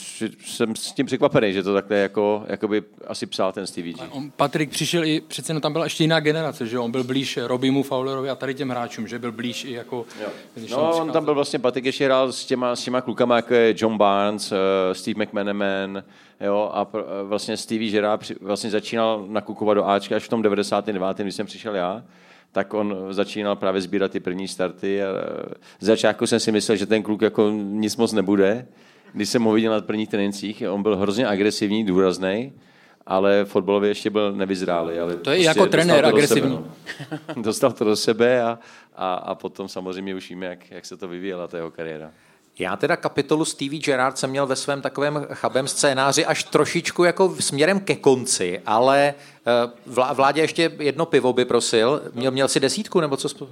jsem 0.44 0.76
s 0.76 0.92
tím 0.92 1.06
překvapený, 1.06 1.52
že 1.52 1.62
to 1.62 1.74
takhle 1.74 1.96
jako, 1.96 2.44
jakoby 2.46 2.82
asi 3.06 3.26
psal 3.26 3.52
ten 3.52 3.66
Stevie 3.66 3.94
G. 3.94 4.00
On, 4.10 4.30
Patrik 4.36 4.70
přišel 4.70 5.04
i, 5.04 5.20
přece 5.20 5.54
no 5.54 5.60
tam 5.60 5.72
byla 5.72 5.84
ještě 5.84 6.04
jiná 6.04 6.20
generace, 6.20 6.66
že 6.66 6.78
on 6.78 6.90
byl 6.90 7.04
blíž 7.04 7.38
Robimu, 7.42 7.82
Fowlerovi 7.82 8.30
a 8.30 8.34
tady 8.34 8.54
těm 8.54 8.70
hráčům, 8.70 9.08
že 9.08 9.18
byl 9.18 9.32
blíž 9.32 9.64
i 9.64 9.72
jako... 9.72 10.06
No, 10.70 10.96
on 10.96 11.10
tam 11.10 11.24
byl 11.24 11.34
vlastně, 11.34 11.58
Patrik 11.58 11.84
ještě 11.84 12.04
hrál 12.04 12.32
s 12.32 12.44
těma, 12.44 12.76
s 12.76 12.84
těma 12.84 13.00
klukama, 13.00 13.36
jako 13.36 13.54
je 13.54 13.74
John 13.76 13.98
Barnes, 13.98 14.52
uh, 14.52 14.58
Steve 14.92 15.24
McManaman, 15.24 16.02
jo, 16.46 16.70
a 16.72 16.84
pr- 16.84 17.04
vlastně 17.24 17.56
Stevie 17.56 17.90
Gerrard 17.90 18.20
při, 18.20 18.34
vlastně 18.40 18.70
začínal 18.70 19.24
nakukovat 19.28 19.74
do 19.74 19.88
Ačka 19.88 20.16
až 20.16 20.24
v 20.24 20.28
tom 20.28 20.42
99. 20.42 21.18
když 21.18 21.34
jsem 21.34 21.46
přišel 21.46 21.74
já, 21.74 22.04
tak 22.52 22.74
on 22.74 22.96
začínal 23.10 23.56
právě 23.56 23.80
sbírat 23.80 24.10
ty 24.10 24.20
první 24.20 24.48
starty 24.48 25.02
a 25.02 25.06
z 25.80 25.86
začátku 25.86 26.26
jsem 26.26 26.40
si 26.40 26.52
myslel, 26.52 26.76
že 26.76 26.86
ten 26.86 27.02
kluk 27.02 27.22
jako 27.22 27.50
nic 27.50 27.96
moc 27.96 28.12
nebude, 28.12 28.66
když 29.12 29.28
jsem 29.28 29.42
ho 29.42 29.52
viděl 29.52 29.72
na 29.72 29.80
prvních 29.80 30.08
trénincích, 30.08 30.62
on 30.70 30.82
byl 30.82 30.96
hrozně 30.96 31.26
agresivní, 31.26 31.84
důrazný, 31.84 32.52
ale 33.06 33.44
fotbalově 33.44 33.90
ještě 33.90 34.10
byl 34.10 34.32
nevyzrálý. 34.32 34.98
Ale 34.98 35.16
to 35.16 35.30
je 35.30 35.36
prostě 35.36 35.48
jako 35.48 35.66
trenér 35.66 36.06
agresivní. 36.06 36.50
Sebe, 36.50 37.20
no. 37.36 37.42
Dostal 37.42 37.72
to 37.72 37.84
do 37.84 37.96
sebe 37.96 38.42
a, 38.42 38.58
a, 38.96 39.14
a 39.14 39.34
potom 39.34 39.68
samozřejmě 39.68 40.14
už 40.14 40.30
víme, 40.30 40.46
jak, 40.46 40.70
jak 40.70 40.86
se 40.86 40.96
to 40.96 41.08
vyvíjela, 41.08 41.48
ta 41.48 41.56
jeho 41.56 41.70
kariéra. 41.70 42.10
Já 42.58 42.76
teda 42.76 42.96
kapitolu 42.96 43.44
Stevie 43.44 43.82
Gerrard 43.82 44.18
jsem 44.18 44.30
měl 44.30 44.46
ve 44.46 44.56
svém 44.56 44.82
takovém 44.82 45.26
chabém 45.32 45.68
scénáři 45.68 46.26
až 46.26 46.44
trošičku 46.44 47.04
jako 47.04 47.36
směrem 47.40 47.80
ke 47.80 47.96
konci, 47.96 48.62
ale 48.66 49.14
eh, 49.86 50.14
vládě 50.14 50.40
ještě 50.40 50.72
jedno 50.78 51.06
pivo 51.06 51.32
by 51.32 51.44
prosil. 51.44 52.02
Měl, 52.12 52.30
měl 52.30 52.48
si 52.48 52.60
desítku 52.60 53.00
nebo 53.00 53.16
co? 53.16 53.28
Sp... 53.34 53.42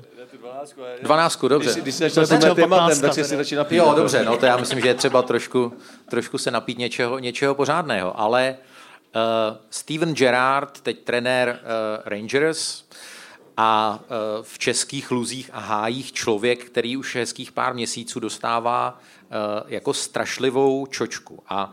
Dvanáctku, 1.03 1.49
dobře. 1.49 1.71
Když, 1.71 1.83
když 1.83 1.95
jsi 1.95 2.11
začal 2.11 2.55
tím 2.55 2.65
tématem, 2.65 3.01
tak 3.01 3.15
si 3.15 3.37
radši 3.37 3.57
napít. 3.57 3.79
Jo, 3.79 3.93
dobře, 3.97 4.25
no 4.25 4.37
to 4.37 4.47
já 4.47 4.57
myslím, 4.57 4.81
že 4.81 4.89
je 4.89 4.95
třeba 4.95 5.23
trošku, 5.23 5.73
trošku 6.11 6.39
se 6.39 6.51
napít 6.51 6.79
něčeho, 6.79 7.19
něčeho 7.19 7.55
pořádného, 7.55 8.21
ale 8.21 8.57
uh, 9.15 9.57
Steven 9.71 10.15
Gerrard, 10.15 10.81
teď 10.81 10.99
trenér 11.05 11.59
uh, 11.63 12.03
Rangers, 12.05 12.85
a 13.63 14.01
v 14.43 14.59
českých 14.59 15.11
luzích 15.11 15.51
a 15.53 15.61
hájích 15.61 16.13
člověk, 16.13 16.65
který 16.65 16.97
už 16.97 17.17
hezkých 17.17 17.53
pár 17.53 17.75
měsíců 17.75 18.21
dostává 18.21 19.01
jako 19.67 19.95
strašlivou 19.95 20.87
čočku. 20.87 21.43
A 21.49 21.73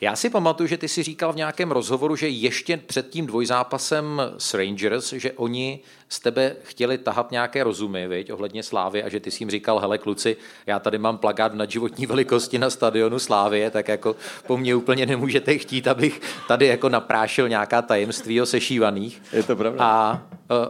já 0.00 0.16
si 0.16 0.30
pamatuju, 0.30 0.66
že 0.66 0.76
ty 0.76 0.88
si 0.88 1.02
říkal 1.02 1.32
v 1.32 1.36
nějakém 1.36 1.70
rozhovoru, 1.70 2.16
že 2.16 2.28
ještě 2.28 2.76
před 2.76 3.10
tím 3.10 3.26
dvojzápasem 3.26 4.22
s 4.38 4.54
Rangers, 4.54 5.12
že 5.12 5.32
oni 5.32 5.80
z 6.08 6.20
tebe 6.20 6.56
chtěli 6.62 6.98
tahat 6.98 7.30
nějaké 7.30 7.64
rozumy, 7.64 8.08
viď, 8.08 8.32
ohledně 8.32 8.62
Slávy 8.62 9.02
a 9.02 9.08
že 9.08 9.20
ty 9.20 9.30
si 9.30 9.42
jim 9.42 9.50
říkal, 9.50 9.78
hele 9.78 9.98
kluci, 9.98 10.36
já 10.66 10.78
tady 10.78 10.98
mám 10.98 11.18
plagát 11.18 11.54
na 11.54 11.64
životní 11.64 12.06
velikosti 12.06 12.58
na 12.58 12.70
stadionu 12.70 13.18
Slávie, 13.18 13.70
tak 13.70 13.88
jako 13.88 14.16
po 14.46 14.56
mně 14.56 14.74
úplně 14.74 15.06
nemůžete 15.06 15.58
chtít, 15.58 15.88
abych 15.88 16.20
tady 16.48 16.66
jako 16.66 16.88
naprášil 16.88 17.48
nějaká 17.48 17.82
tajemství 17.82 18.40
o 18.40 18.46
sešívaných. 18.46 19.22
Je 19.32 19.42
to 19.42 19.56
pravda. 19.56 19.84
A 19.84 20.22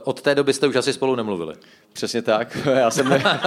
od 0.05 0.23
té 0.23 0.35
doby 0.35 0.53
jste 0.53 0.67
už 0.67 0.77
asi 0.77 0.93
spolu 0.93 1.17
nemluvili. 1.17 1.55
Přesně 1.93 2.23
tak. 2.23 2.59
Já 2.75 2.91
jsem 2.91 3.09
ne... 3.09 3.23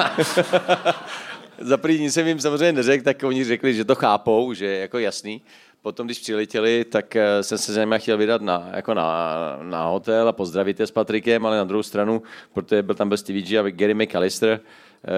Za 1.61 1.77
první 1.77 2.11
jsem 2.11 2.27
jim 2.27 2.39
samozřejmě 2.39 2.71
neřekl, 2.71 3.03
tak 3.03 3.23
oni 3.23 3.43
řekli, 3.43 3.73
že 3.73 3.85
to 3.85 3.95
chápou, 3.95 4.53
že 4.53 4.65
je 4.65 4.79
jako 4.79 4.99
jasný. 4.99 5.41
Potom, 5.81 6.07
když 6.07 6.19
přiletěli, 6.19 6.85
tak 6.85 7.17
jsem 7.41 7.57
se 7.57 7.73
za 7.73 7.97
chtěl 7.97 8.17
vydat 8.17 8.41
na, 8.41 8.69
jako 8.75 8.93
na, 8.93 9.59
na 9.63 9.83
hotel 9.83 10.27
a 10.27 10.31
pozdravit 10.31 10.79
je 10.79 10.87
s 10.87 10.91
Patrikem, 10.91 11.45
ale 11.45 11.57
na 11.57 11.63
druhou 11.63 11.83
stranu, 11.83 12.21
protože 12.53 12.83
byl 12.83 12.95
tam 12.95 13.07
byl 13.07 13.17
Stevie 13.17 13.45
G 13.45 13.59
a 13.59 13.69
Gary 13.69 13.93
McAllister, 13.93 14.59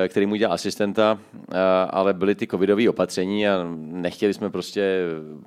který 0.08 0.26
mu 0.26 0.36
dělal 0.36 0.54
asistenta, 0.54 1.20
ale 1.90 2.14
byly 2.14 2.36
ty 2.36 2.48
covidové 2.48 2.90
opatření 2.90 3.48
a 3.48 3.66
nechtěli 3.78 4.34
jsme 4.34 4.50
prostě 4.50 5.00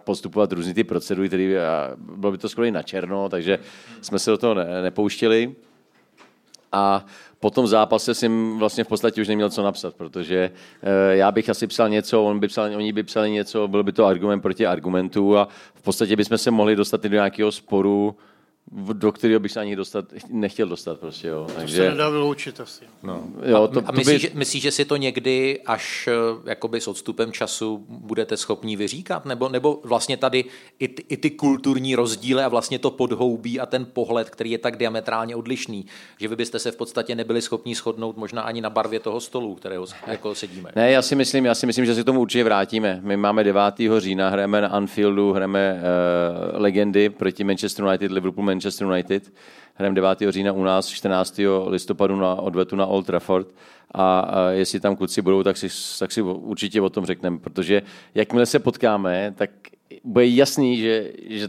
postupovat 0.05 0.53
různý 0.53 0.75
ty 0.75 0.85
procedury, 0.85 1.29
který 1.29 1.55
bylo 1.97 2.33
by 2.33 2.39
to 2.39 2.49
skoro 2.49 2.67
i 2.67 2.71
na 2.71 2.83
černo, 2.83 3.29
takže 3.29 3.59
jsme 4.01 4.19
se 4.19 4.31
do 4.31 4.39
toho 4.39 4.55
ne, 4.55 4.83
nepouštěli. 4.83 5.55
A 6.73 7.07
po 7.45 7.51
tom 7.51 7.67
zápase 7.67 8.15
jsem 8.15 8.59
vlastně 8.59 8.85
v 8.85 8.89
podstatě 8.89 9.21
už 9.21 9.29
neměl 9.29 9.51
co 9.51 9.63
napsat, 9.63 9.95
protože 9.95 10.51
já 11.11 11.33
bych 11.33 11.49
asi 11.49 11.67
psal 11.67 11.89
něco, 11.89 12.25
on 12.25 12.41
by 12.41 12.49
psal, 12.49 12.65
oni 12.77 12.93
by 12.93 13.03
psali 13.03 13.31
něco, 13.31 13.69
byl 13.69 13.83
by 13.83 13.93
to 13.93 14.07
argument 14.07 14.41
proti 14.41 14.67
argumentu 14.67 15.39
a 15.39 15.49
v 15.75 15.83
podstatě 15.83 16.17
bychom 16.17 16.39
se 16.39 16.51
mohli 16.51 16.77
dostat 16.77 17.05
i 17.05 17.09
do 17.09 17.15
nějakého 17.15 17.53
sporu 17.53 18.17
do 18.73 19.13
kterého 19.13 19.41
bych 19.41 19.53
se 19.53 19.61
ani 19.61 19.77
dostat, 19.77 20.05
nechtěl 20.29 20.69
dostat 20.69 21.01
prostě, 21.01 21.29
jo. 21.29 21.45
To 21.49 21.53
Takže, 21.53 21.77
se 21.77 21.91
nedá 21.91 22.09
vyloučit 22.09 22.61
asi. 22.61 22.85
No, 23.03 23.25
Jo, 23.47 23.69
to, 23.69 23.81
to, 23.81 23.89
a 23.89 23.93
to 23.93 23.99
myslíš, 23.99 24.23
by, 24.23 24.29
že, 24.29 24.31
myslíš, 24.35 24.63
že 24.63 24.71
si 24.71 24.85
to 24.85 24.97
někdy 24.97 25.61
až 25.67 26.09
eh, 26.09 26.51
jakoby 26.51 26.81
s 26.81 26.89
odstupem 26.89 27.33
času 27.33 27.85
budete 27.89 28.37
schopní 28.37 28.77
vyříkat? 28.77 29.25
Nebo, 29.25 29.49
nebo 29.49 29.81
vlastně 29.85 30.17
tady 30.17 30.45
i 30.79 30.89
ty, 30.89 31.05
i 31.09 31.17
ty 31.17 31.31
kulturní 31.31 31.95
rozdíly 31.95 32.43
a 32.43 32.49
vlastně 32.49 32.79
to 32.79 32.91
podhoubí 32.91 33.61
a 33.61 33.67
ten 33.67 33.87
pohled, 33.93 34.31
který 34.31 34.51
je 34.51 34.59
tak 34.59 34.77
diametrálně 34.77 35.37
odlišný, 35.37 35.87
že 36.21 36.29
vy 36.29 36.37
byste 36.37 36.59
se 36.59 36.71
v 36.71 36.77
podstatě 36.77 37.15
nebyli 37.15 37.43
schopni 37.43 37.75
shodnout 37.75 38.17
možná 38.17 38.43
ani 38.43 38.61
na 38.61 38.71
barvě 38.71 39.01
toho 39.01 39.21
stolu, 39.21 39.55
kterého 39.55 39.87
jako 40.07 40.35
sedíme. 40.35 40.71
Ne, 40.77 40.91
já 40.91 41.03
si 41.03 41.15
myslím, 41.15 41.45
já 41.45 41.55
si 41.55 41.67
myslím, 41.67 41.87
že 41.87 41.95
se 41.95 42.03
k 42.03 42.07
tomu 42.07 42.21
určitě 42.21 42.45
vrátíme. 42.45 43.01
My 43.03 43.17
máme 43.17 43.45
9. 43.45 43.63
října, 43.99 44.29
hrajeme 44.29 44.61
na 44.61 44.69
Anfieldu, 44.69 45.33
hrajeme 45.33 45.81
uh, 46.55 46.61
legendy 46.61 47.11
proti 47.11 47.45
Manchester 47.45 47.85
United, 47.85 48.13
Liverpool, 48.13 48.45
Manchester 48.55 48.87
United. 48.87 49.33
Hrajeme 49.75 49.95
9. 49.95 50.19
října 50.29 50.53
u 50.53 50.65
nás, 50.65 50.89
14. 50.89 51.41
listopadu 51.67 52.17
na 52.17 52.35
odvetu 52.35 52.77
na 52.77 52.87
Old 52.87 53.07
Trafford. 53.07 53.49
A, 53.95 54.21
a 54.21 54.51
jestli 54.51 54.81
tam 54.81 54.97
kluci 54.97 55.23
budou, 55.23 55.43
tak 55.43 55.57
si, 55.57 55.69
tak 55.99 56.13
si 56.13 56.23
určitě 56.23 56.81
o 56.81 56.91
tom 56.91 57.07
řekneme, 57.07 57.39
protože 57.39 57.83
jakmile 58.15 58.47
se 58.47 58.59
potkáme, 58.59 59.35
tak 59.37 59.51
bude 60.05 60.27
jasný, 60.27 60.77
že, 60.77 61.13
že 61.29 61.49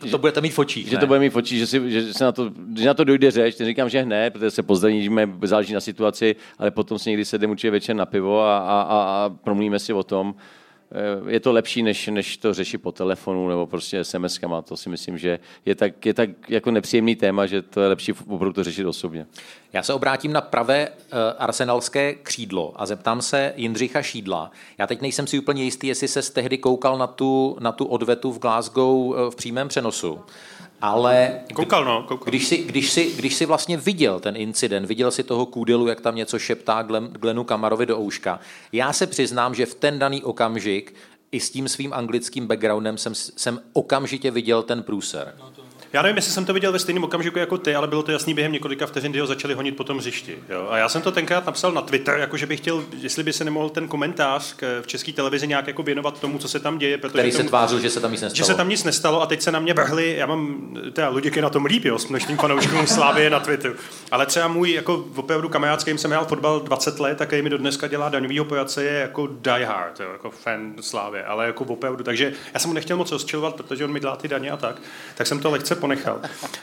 to, 0.00 0.08
to 0.10 0.18
budete 0.18 0.40
mít 0.40 0.50
v 0.50 0.58
očích, 0.58 0.88
Že 0.88 0.96
ne? 0.96 1.00
to 1.00 1.06
bude 1.06 1.18
mít 1.18 1.32
v 1.32 1.36
očích, 1.36 1.58
že, 1.58 1.66
si, 1.66 1.90
že 1.90 2.14
se 2.14 2.24
na 2.24 2.32
to, 2.32 2.50
že 2.76 2.86
na 2.86 2.94
to 2.94 3.04
dojde 3.04 3.30
řeč, 3.30 3.58
neříkám, 3.58 3.88
že 3.88 4.02
hned, 4.02 4.32
protože 4.32 4.50
se 4.50 4.62
pozdravíme, 4.62 5.28
záleží 5.42 5.74
na 5.74 5.80
situaci, 5.80 6.36
ale 6.58 6.70
potom 6.70 6.98
si 6.98 7.10
někdy 7.10 7.24
sedeme 7.24 7.50
určitě 7.50 7.70
večer 7.70 7.96
na 7.96 8.06
pivo 8.06 8.40
a, 8.40 8.58
a, 8.58 8.80
a, 8.80 8.98
a 8.98 9.30
promluvíme 9.44 9.78
si 9.78 9.92
o 9.92 10.02
tom. 10.02 10.34
Eh, 10.92 11.32
Je 11.32 11.40
to 11.40 11.52
lepší, 11.52 11.82
než, 11.82 12.06
než 12.06 12.36
to 12.36 12.54
řešit 12.54 12.78
po 12.78 12.92
telefonu 12.92 13.48
nebo 13.48 13.66
prostě 13.66 14.00
SMS-kama. 14.00 14.62
To 14.62 14.76
si 14.76 14.88
myslím, 14.88 15.18
že 15.18 15.38
je 15.64 15.74
tak, 15.74 16.06
je 16.06 16.14
tak 16.14 16.30
jako 16.48 16.70
nepříjemný 16.70 17.16
téma, 17.16 17.46
že 17.46 17.62
to 17.62 17.80
je 17.80 17.88
lepší 17.88 18.12
opravdu 18.12 18.52
to 18.52 18.64
řešit 18.64 18.84
osobně. 18.84 19.26
Já 19.72 19.82
se 19.82 19.94
obrátím 19.94 20.32
na 20.32 20.40
pravé 20.40 20.88
uh, 20.88 21.18
arsenalské 21.38 22.14
křídlo 22.14 22.72
a 22.76 22.86
zeptám 22.86 23.22
se 23.22 23.52
Jindřicha 23.56 24.02
Šídla. 24.02 24.50
Já 24.78 24.86
teď 24.86 25.00
nejsem 25.00 25.26
si 25.26 25.38
úplně 25.38 25.64
jistý, 25.64 25.86
jestli 25.86 26.08
se 26.08 26.32
tehdy 26.32 26.58
koukal 26.58 26.98
na 26.98 27.06
tu, 27.06 27.56
na 27.60 27.72
tu 27.72 27.84
odvetu 27.84 28.32
v 28.32 28.38
Glasgow 28.38 28.96
uh, 28.96 29.30
v 29.30 29.36
přímém 29.36 29.68
přenosu. 29.68 30.20
Ale 30.80 31.40
Koukal, 31.54 31.84
no, 31.84 32.02
koukal. 32.02 32.30
Když, 32.30 32.46
si, 32.46 32.56
když, 32.56 32.92
si, 32.92 33.12
když 33.16 33.34
si 33.34 33.46
vlastně 33.46 33.76
viděl 33.76 34.20
ten 34.20 34.36
incident, 34.36 34.86
viděl 34.86 35.10
si 35.10 35.22
toho 35.22 35.46
kůdelu, 35.46 35.86
jak 35.86 36.00
tam 36.00 36.16
něco 36.16 36.38
šeptá 36.38 36.82
Glen, 36.82 37.08
Glenu 37.08 37.44
Kamarovi 37.44 37.86
do 37.86 38.00
ouška, 38.00 38.40
já 38.72 38.92
se 38.92 39.06
přiznám, 39.06 39.54
že 39.54 39.66
v 39.66 39.74
ten 39.74 39.98
daný 39.98 40.22
okamžik 40.22 40.94
i 41.32 41.40
s 41.40 41.50
tím 41.50 41.68
svým 41.68 41.92
anglickým 41.92 42.46
backgroundem 42.46 42.98
jsem, 42.98 43.14
jsem 43.14 43.60
okamžitě 43.72 44.30
viděl 44.30 44.62
ten 44.62 44.82
průser. 44.82 45.34
Já 45.92 46.02
nevím, 46.02 46.16
jestli 46.16 46.32
jsem 46.32 46.44
to 46.44 46.52
viděl 46.52 46.72
ve 46.72 46.78
stejném 46.78 47.04
okamžiku 47.04 47.38
jako 47.38 47.58
ty, 47.58 47.74
ale 47.74 47.88
bylo 47.88 48.02
to 48.02 48.12
jasný 48.12 48.34
během 48.34 48.52
několika 48.52 48.86
vteřin, 48.86 49.12
kdy 49.12 49.20
ho 49.20 49.26
začali 49.26 49.54
honit 49.54 49.76
po 49.76 49.84
tom 49.84 49.98
hřišti. 49.98 50.38
Jo? 50.48 50.66
A 50.70 50.78
já 50.78 50.88
jsem 50.88 51.02
to 51.02 51.12
tenkrát 51.12 51.46
napsal 51.46 51.72
na 51.72 51.82
Twitter, 51.82 52.18
jako 52.18 52.36
že 52.36 52.46
bych 52.46 52.60
chtěl, 52.60 52.84
jestli 53.00 53.22
by 53.22 53.32
se 53.32 53.44
nemohl 53.44 53.68
ten 53.68 53.88
komentář 53.88 54.54
k, 54.54 54.80
v 54.82 54.86
české 54.86 55.12
televizi 55.12 55.46
nějak 55.46 55.66
jako 55.66 55.82
věnovat 55.82 56.20
tomu, 56.20 56.38
co 56.38 56.48
se 56.48 56.60
tam 56.60 56.78
děje. 56.78 56.98
Protože 56.98 57.12
Který 57.12 57.32
se 57.32 57.38
tomu, 57.38 57.48
tvářil, 57.48 57.80
že 57.80 57.90
se 57.90 58.00
tam 58.00 58.12
nic 58.12 58.20
nestalo. 58.20 58.36
Že 58.36 58.44
se 58.44 58.54
tam 58.54 58.68
nic 58.68 58.84
nestalo 58.84 59.22
a 59.22 59.26
teď 59.26 59.42
se 59.42 59.52
na 59.52 59.60
mě 59.60 59.74
vrhli, 59.74 60.16
já 60.18 60.26
mám, 60.26 60.70
teda 60.92 61.08
Luděk 61.08 61.36
je 61.36 61.42
na 61.42 61.50
tom 61.50 61.64
líp, 61.64 61.84
jo, 61.84 61.98
s 61.98 62.08
množstvím 62.08 62.36
fanoušků 62.36 62.86
Slávy 62.86 63.30
na 63.30 63.40
Twitteru. 63.40 63.74
Ale 64.10 64.26
třeba 64.26 64.48
můj 64.48 64.72
jako 64.72 65.04
opravdu 65.16 65.48
kamarádský, 65.48 65.98
jsem 65.98 66.10
hrál 66.10 66.24
fotbal 66.24 66.60
20 66.60 67.00
let, 67.00 67.18
tak 67.18 67.32
mi 67.32 67.50
do 67.50 67.58
dneska 67.58 67.86
dělá 67.86 68.08
daňovýho 68.08 68.44
poradce, 68.44 68.84
je 68.84 68.92
jako 68.92 69.26
die 69.26 69.66
hard, 69.66 70.00
jo, 70.00 70.12
jako 70.12 70.30
fan 70.30 70.74
Slávy, 70.80 71.22
ale 71.22 71.46
jako 71.46 71.64
opravdu. 71.64 72.04
Takže 72.04 72.32
já 72.54 72.60
jsem 72.60 72.70
mu 72.70 72.74
nechtěl 72.74 72.96
moc 72.96 73.12
rozčilovat, 73.12 73.54
protože 73.54 73.84
on 73.84 73.92
mi 73.92 74.00
dělá 74.00 74.16
ty 74.16 74.28
daně 74.28 74.50
a 74.50 74.56
tak, 74.56 74.82
tak 75.14 75.26
jsem 75.26 75.40
to 75.40 75.50
lehce 75.50 75.75
ponechal. 75.76 76.20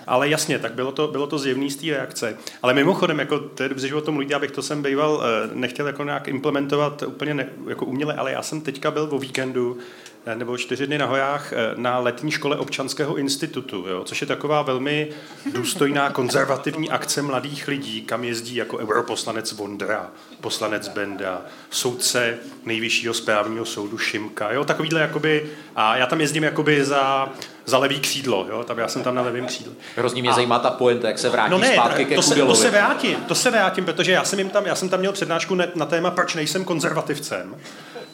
Ale 0.08 0.30
jasně, 0.30 0.60
tak 0.60 0.74
bylo 0.74 0.92
to, 0.92 1.08
bylo 1.08 1.28
to 1.28 1.40
zjevný 1.40 1.72
z 1.72 1.76
té 1.76 1.86
reakce. 1.86 2.38
Ale 2.62 2.74
mimochodem, 2.74 3.20
jako, 3.20 3.40
to 3.40 3.64
je 3.64 3.70
dobře, 3.70 3.88
že 3.88 3.96
o 3.96 4.02
tom 4.02 4.14
mluví, 4.14 4.34
abych 4.34 4.52
to 4.52 4.62
jsem 4.62 4.84
býval, 4.84 5.24
eh, 5.24 5.50
nechtěl 5.54 5.88
jako 5.88 6.04
nějak 6.04 6.28
implementovat 6.28 7.04
úplně 7.04 7.34
ne, 7.34 7.50
jako 7.68 7.86
uměle, 7.86 8.14
ale 8.14 8.32
já 8.32 8.42
jsem 8.42 8.62
teďka 8.62 8.92
byl 8.92 9.08
o 9.12 9.20
víkendu, 9.20 9.78
eh, 10.26 10.36
nebo 10.36 10.58
čtyři 10.58 10.88
dny 10.88 10.98
na 10.98 11.06
hojách 11.06 11.54
eh, 11.54 11.74
na 11.76 12.00
letní 12.00 12.32
škole 12.32 12.58
občanského 12.58 13.16
institutu, 13.16 13.86
jo, 13.88 14.04
což 14.04 14.22
je 14.22 14.28
taková 14.28 14.62
velmi 14.62 15.10
důstojná 15.52 16.10
konzervativní 16.10 16.90
akce 16.90 17.22
mladých 17.22 17.68
lidí, 17.68 18.02
kam 18.02 18.24
jezdí 18.24 18.56
jako 18.56 18.78
europoslanec 18.78 19.52
Vondra, 19.52 20.12
poslanec 20.42 20.88
Benda, 20.88 21.42
soudce 21.70 22.38
nejvyššího 22.66 23.14
správního 23.14 23.66
soudu 23.66 23.98
Šimka, 23.98 24.52
jo, 24.52 24.66
takovýhle 24.66 25.02
jakoby, 25.02 25.50
a 25.76 25.98
já 25.98 26.06
tam 26.06 26.22
jezdím 26.22 26.44
jakoby 26.44 26.86
za, 26.86 27.34
za 27.66 27.78
levý 27.78 28.00
křídlo, 28.00 28.46
jo, 28.50 28.64
tam 28.64 28.78
já 28.80 28.88
jsem 28.88 29.04
tam 29.04 29.16
na 29.16 29.22
levém 29.22 29.46
křídle. 29.46 29.74
Hrozně 29.96 30.22
mě 30.22 30.32
A- 30.32 30.34
zajímá 30.34 30.60
ta 30.60 30.70
pointa, 30.70 31.08
jak 31.08 31.20
se 31.20 31.30
vrátí 31.30 31.52
No 31.52 31.58
ne, 31.58 31.74
zpátky 31.74 32.06
ke 32.06 32.16
to 32.16 32.22
se, 32.22 32.36
to 32.36 32.56
se 32.56 32.70
vrátím, 32.72 33.16
to 33.16 33.36
se 33.36 33.52
vrátím, 33.52 33.86
protože 33.86 34.12
já 34.12 34.24
jsem, 34.24 34.40
jim 34.40 34.50
tam, 34.50 34.66
já 34.66 34.76
jsem 34.76 34.90
tam 34.90 35.00
měl 35.00 35.12
přednášku 35.12 35.56
na, 35.56 35.66
na 35.76 35.86
téma, 35.86 36.12
proč 36.12 36.36
nejsem 36.36 36.66
konzervativcem. 36.66 37.56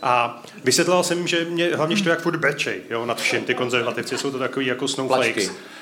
A 0.02 0.44
vysvětloval 0.64 1.04
jsem 1.04 1.18
jim, 1.18 1.28
že 1.28 1.46
mě 1.46 1.76
hlavně 1.76 1.98
štve, 1.98 2.12
jak 2.12 2.22
furt 2.22 2.38
brečej, 2.38 2.82
jo, 2.90 3.06
nad 3.06 3.22
všem, 3.22 3.44
ty 3.44 3.56
konzervativci 3.56 4.18
jsou 4.18 4.32
to 4.32 4.40
takový 4.40 4.66
jako 4.66 4.88
snowflakes. 4.88 5.34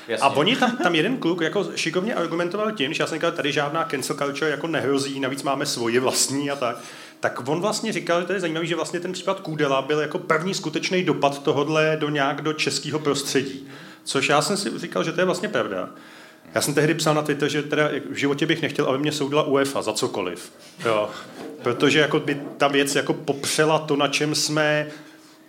Plačky. 0.06 0.20
A 0.20 0.28
oni 0.28 0.56
tam, 0.56 0.76
tam 0.76 0.94
jeden 0.94 1.16
kluk 1.16 1.40
jako 1.40 1.66
šikovně 1.76 2.14
argumentoval 2.14 2.72
tím, 2.72 2.94
že 2.94 3.02
já 3.02 3.06
jsem 3.06 3.16
říkal, 3.16 3.32
tady 3.32 3.52
žádná 3.52 3.84
cancel 3.84 4.16
culture 4.16 4.50
jako 4.50 4.66
nehrozí, 4.66 5.20
navíc 5.20 5.42
máme 5.42 5.66
svoje 5.66 6.00
vlastní 6.00 6.50
a 6.50 6.56
tak. 6.56 6.76
Tak 7.20 7.48
on 7.48 7.60
vlastně 7.60 7.92
říkal, 7.92 8.20
že 8.20 8.26
to 8.26 8.32
je 8.32 8.40
zajímavé, 8.40 8.66
že 8.66 8.76
vlastně 8.76 9.00
ten 9.00 9.12
případ 9.12 9.40
Kůdela 9.40 9.82
byl 9.82 10.00
jako 10.00 10.18
první 10.18 10.54
skutečný 10.54 11.02
dopad 11.02 11.42
tohodle 11.42 11.96
do 12.00 12.08
nějak 12.08 12.42
do 12.42 12.52
českého 12.52 12.98
prostředí. 12.98 13.68
Což 14.04 14.28
já 14.28 14.42
jsem 14.42 14.56
si 14.56 14.78
říkal, 14.78 15.04
že 15.04 15.12
to 15.12 15.20
je 15.20 15.24
vlastně 15.24 15.48
pravda. 15.48 15.90
Já 16.54 16.60
jsem 16.60 16.74
tehdy 16.74 16.94
psal 16.94 17.14
na 17.14 17.22
Twitter, 17.22 17.48
že 17.48 17.62
teda 17.62 17.88
v 18.10 18.14
životě 18.14 18.46
bych 18.46 18.62
nechtěl, 18.62 18.86
aby 18.86 18.98
mě 18.98 19.12
soudila 19.12 19.42
UEFA 19.42 19.82
za 19.82 19.92
cokoliv. 19.92 20.52
Jo. 20.84 21.10
Protože 21.62 21.98
jako 21.98 22.20
by 22.20 22.40
ta 22.56 22.68
věc 22.68 22.94
jako 22.94 23.14
popřela 23.14 23.78
to, 23.78 23.96
na 23.96 24.08
čem 24.08 24.34
jsme 24.34 24.86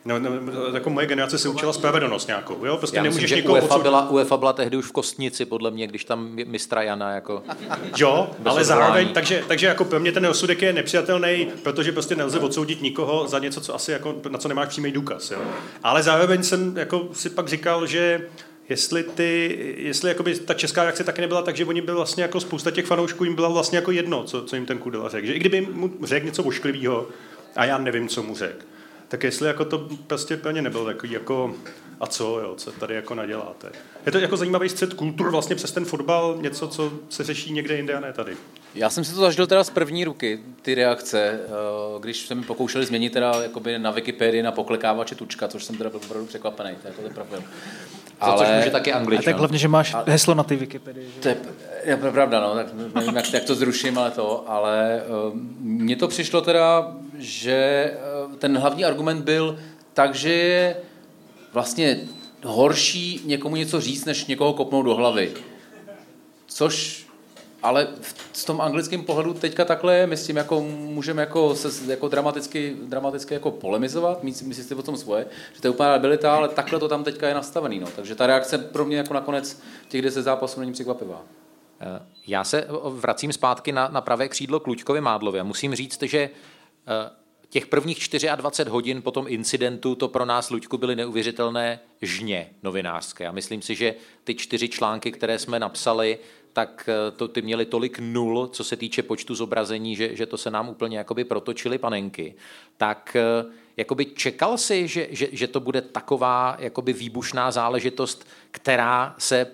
No, 0.09 0.19
no, 0.19 0.29
jako 0.73 0.89
moje 0.89 1.07
generace 1.07 1.37
se 1.37 1.49
učila 1.49 1.73
spravedlnost 1.73 2.27
nějakou, 2.27 2.65
jo? 2.65 2.77
Prostě 2.77 2.97
Já 2.97 3.03
myslím, 3.03 3.13
nemůžeš 3.15 3.29
že 3.29 3.35
někoho 3.35 3.53
UEFA 3.57 3.77
byla, 3.77 4.09
UEFA 4.09 4.37
byla 4.37 4.53
tehdy 4.53 4.77
už 4.77 4.85
v 4.85 4.91
Kostnici, 4.91 5.45
podle 5.45 5.71
mě, 5.71 5.87
když 5.87 6.05
tam 6.05 6.29
mistra 6.45 6.81
Jana 6.81 7.11
jako... 7.11 7.43
Jo, 7.97 8.29
ale 8.45 8.65
zároveň, 8.65 9.07
takže, 9.13 9.43
takže 9.47 9.67
jako 9.67 9.85
pro 9.85 9.99
mě 9.99 10.11
ten 10.11 10.25
rozsudek 10.25 10.61
je 10.61 10.73
nepřijatelný, 10.73 11.47
protože 11.63 11.91
prostě 11.91 12.15
nelze 12.15 12.39
odsoudit 12.39 12.81
nikoho 12.81 13.27
za 13.27 13.39
něco, 13.39 13.61
co 13.61 13.75
asi 13.75 13.91
jako, 13.91 14.15
na 14.29 14.39
co 14.39 14.47
nemáš 14.47 14.67
přímý 14.67 14.91
důkaz. 14.91 15.31
Jo? 15.31 15.39
Ale 15.83 16.03
zároveň 16.03 16.43
jsem 16.43 16.77
jako 16.77 17.09
si 17.13 17.29
pak 17.29 17.47
říkal, 17.47 17.87
že 17.87 18.21
jestli, 18.69 19.03
ty, 19.03 19.59
jestli 19.77 20.09
jakoby 20.09 20.35
ta 20.35 20.53
česká 20.53 20.83
reakce 20.83 21.03
taky 21.03 21.21
nebyla 21.21 21.41
tak, 21.41 21.55
že 21.55 21.65
oni 21.65 21.81
byli 21.81 21.95
vlastně 21.95 22.23
jako 22.23 22.39
spousta 22.39 22.71
těch 22.71 22.85
fanoušků 22.85 23.23
jim 23.23 23.35
byla 23.35 23.49
vlastně 23.49 23.77
jako 23.77 23.91
jedno, 23.91 24.23
co, 24.23 24.43
co 24.43 24.55
jim 24.55 24.65
ten 24.65 24.77
Kudela 24.77 25.09
řekl. 25.09 25.27
Že 25.27 25.33
i 25.33 25.39
kdyby 25.39 25.61
mu 25.61 25.91
řekl 26.03 26.25
něco 26.25 26.43
ošklivého 26.43 27.07
a 27.55 27.65
já 27.65 27.77
nevím, 27.77 28.07
co 28.07 28.23
mu 28.23 28.35
řekl, 28.35 28.65
tak 29.09 29.23
jestli 29.23 29.47
jako 29.47 29.65
to 29.65 29.89
prostě 30.07 30.37
plně 30.37 30.61
nebylo 30.61 30.85
takový 30.85 31.11
jako 31.11 31.55
a 31.99 32.07
co, 32.07 32.39
jo, 32.39 32.55
co 32.55 32.71
tady 32.71 32.95
jako 32.95 33.15
naděláte. 33.15 33.71
Je 34.05 34.11
to 34.11 34.17
jako 34.17 34.37
zajímavý 34.37 34.69
střed 34.69 34.93
kultur 34.93 35.31
vlastně 35.31 35.55
přes 35.55 35.71
ten 35.71 35.85
fotbal, 35.85 36.37
něco, 36.41 36.67
co 36.67 36.91
se 37.09 37.23
řeší 37.23 37.53
někde 37.53 37.75
jinde 37.75 37.93
a 37.93 37.99
ne 37.99 38.13
tady. 38.13 38.37
Já 38.75 38.89
jsem 38.89 39.03
si 39.03 39.13
to 39.13 39.19
zažil 39.19 39.47
teda 39.47 39.63
z 39.63 39.69
první 39.69 40.05
ruky, 40.05 40.39
ty 40.61 40.75
reakce, 40.75 41.39
eh, 41.43 41.99
když 41.99 42.27
se 42.27 42.35
mi 42.35 42.43
pokoušeli 42.43 42.85
změnit 42.85 43.13
teda 43.13 43.33
jakoby 43.43 43.79
na 43.79 43.91
Wikipedii 43.91 44.43
na 44.43 44.51
poklekávače 44.51 45.15
tučka, 45.15 45.47
což 45.47 45.63
jsem 45.63 45.77
teda 45.77 45.89
byl 45.89 45.99
opravdu 46.05 46.27
překvapený, 46.27 46.75
to 46.81 46.87
je 46.87 46.93
jako 47.07 47.25
ten 47.25 47.43
profil. 48.25 48.45
což 48.45 48.55
může 48.55 48.71
taky 48.71 48.93
A 48.93 49.21
tak 49.21 49.37
hlavně, 49.37 49.57
že 49.57 49.67
máš 49.67 49.95
heslo 50.05 50.33
na 50.33 50.43
ty 50.43 50.55
Wikipedii. 50.55 51.11
Že? 51.15 51.21
To 51.21 51.29
je, 51.29 51.37
je 51.83 51.97
pravda, 51.97 52.39
no, 52.39 52.55
tak 52.55 52.67
nevím, 52.95 53.15
jak, 53.15 53.33
jak 53.33 53.43
to 53.43 53.55
zruším, 53.55 53.97
ale 53.97 54.11
to, 54.11 54.43
ale 54.47 55.03
uh, 55.27 55.39
mně 55.59 55.95
to 55.95 56.07
přišlo 56.07 56.41
teda, 56.41 56.95
že 57.17 57.91
uh, 58.27 58.35
ten 58.35 58.57
hlavní 58.57 58.85
argument 58.85 59.23
byl 59.23 59.59
tak, 59.93 60.15
že 60.15 60.33
je 60.33 60.75
vlastně 61.53 61.99
horší 62.43 63.21
někomu 63.25 63.55
něco 63.55 63.81
říct, 63.81 64.05
než 64.05 64.25
někoho 64.25 64.53
kopnout 64.53 64.85
do 64.85 64.95
hlavy. 64.95 65.31
Což 66.47 67.05
ale 67.63 67.87
v 68.33 68.45
tom 68.45 68.61
anglickém 68.61 69.03
pohledu 69.03 69.33
teďka 69.33 69.65
takhle 69.65 69.97
je, 69.97 70.07
my 70.07 70.17
s 70.17 70.27
tím 70.27 70.37
jako 70.37 70.61
můžeme 70.61 71.21
jako, 71.21 71.55
se, 71.55 71.91
jako 71.91 72.07
dramaticky, 72.07 72.75
dramaticky 72.83 73.33
jako 73.33 73.51
polemizovat, 73.51 74.23
mít, 74.23 74.41
myslíte 74.41 74.67
si 74.67 74.75
o 74.75 74.83
tom 74.83 74.97
svoje, 74.97 75.25
že 75.53 75.61
to 75.61 75.67
je 75.67 75.71
úplná 75.71 75.95
abilita, 75.95 76.35
ale 76.35 76.47
takhle 76.49 76.79
to 76.79 76.87
tam 76.87 77.03
teďka 77.03 77.27
je 77.27 77.33
nastavený. 77.33 77.79
No. 77.79 77.87
Takže 77.95 78.15
ta 78.15 78.27
reakce 78.27 78.57
pro 78.57 78.85
mě 78.85 78.97
jako 78.97 79.13
nakonec 79.13 79.61
těch 79.87 80.01
10 80.01 80.21
zápasů 80.21 80.59
není 80.59 80.73
překvapivá. 80.73 81.21
Eh, 81.81 82.01
Já 82.27 82.43
se 82.43 82.67
vracím 82.89 83.33
zpátky 83.33 83.71
na, 83.71 83.87
na 83.87 84.01
pravé 84.01 84.29
křídlo 84.29 84.59
Klučkovi 84.59 85.01
Mádlovi 85.01 85.39
a 85.39 85.43
musím 85.43 85.75
říct, 85.75 86.01
že 86.01 86.19
eh, 86.87 87.19
těch 87.49 87.67
prvních 87.67 88.09
24 88.35 88.69
hodin 88.69 89.01
po 89.01 89.11
tom 89.11 89.25
incidentu 89.27 89.95
to 89.95 90.07
pro 90.07 90.25
nás, 90.25 90.49
Luďku, 90.49 90.77
byly 90.77 90.95
neuvěřitelné 90.95 91.79
žně 92.01 92.49
novinářské. 92.63 93.27
A 93.27 93.31
myslím 93.31 93.61
si, 93.61 93.75
že 93.75 93.95
ty 94.23 94.35
čtyři 94.35 94.69
články, 94.69 95.11
které 95.11 95.39
jsme 95.39 95.59
napsali, 95.59 96.19
tak 96.53 96.89
eh, 96.89 97.11
to 97.11 97.27
ty 97.27 97.41
měly 97.41 97.65
tolik 97.65 97.99
nul, 97.99 98.47
co 98.47 98.63
se 98.63 98.75
týče 98.75 99.03
počtu 99.03 99.35
zobrazení, 99.35 99.95
že, 99.95 100.15
že 100.15 100.25
to 100.25 100.37
se 100.37 100.51
nám 100.51 100.69
úplně 100.69 100.97
jakoby 100.97 101.23
protočily 101.23 101.77
panenky. 101.77 102.35
Tak 102.77 103.15
eh, 103.15 103.51
jakoby 103.77 104.05
čekal 104.05 104.57
si, 104.57 104.87
že, 104.87 105.07
že, 105.11 105.27
že 105.31 105.47
to 105.47 105.59
bude 105.59 105.81
taková 105.81 106.55
jakoby 106.59 106.93
výbušná 106.93 107.51
záležitost, 107.51 108.27
která 108.51 109.15
se 109.17 109.47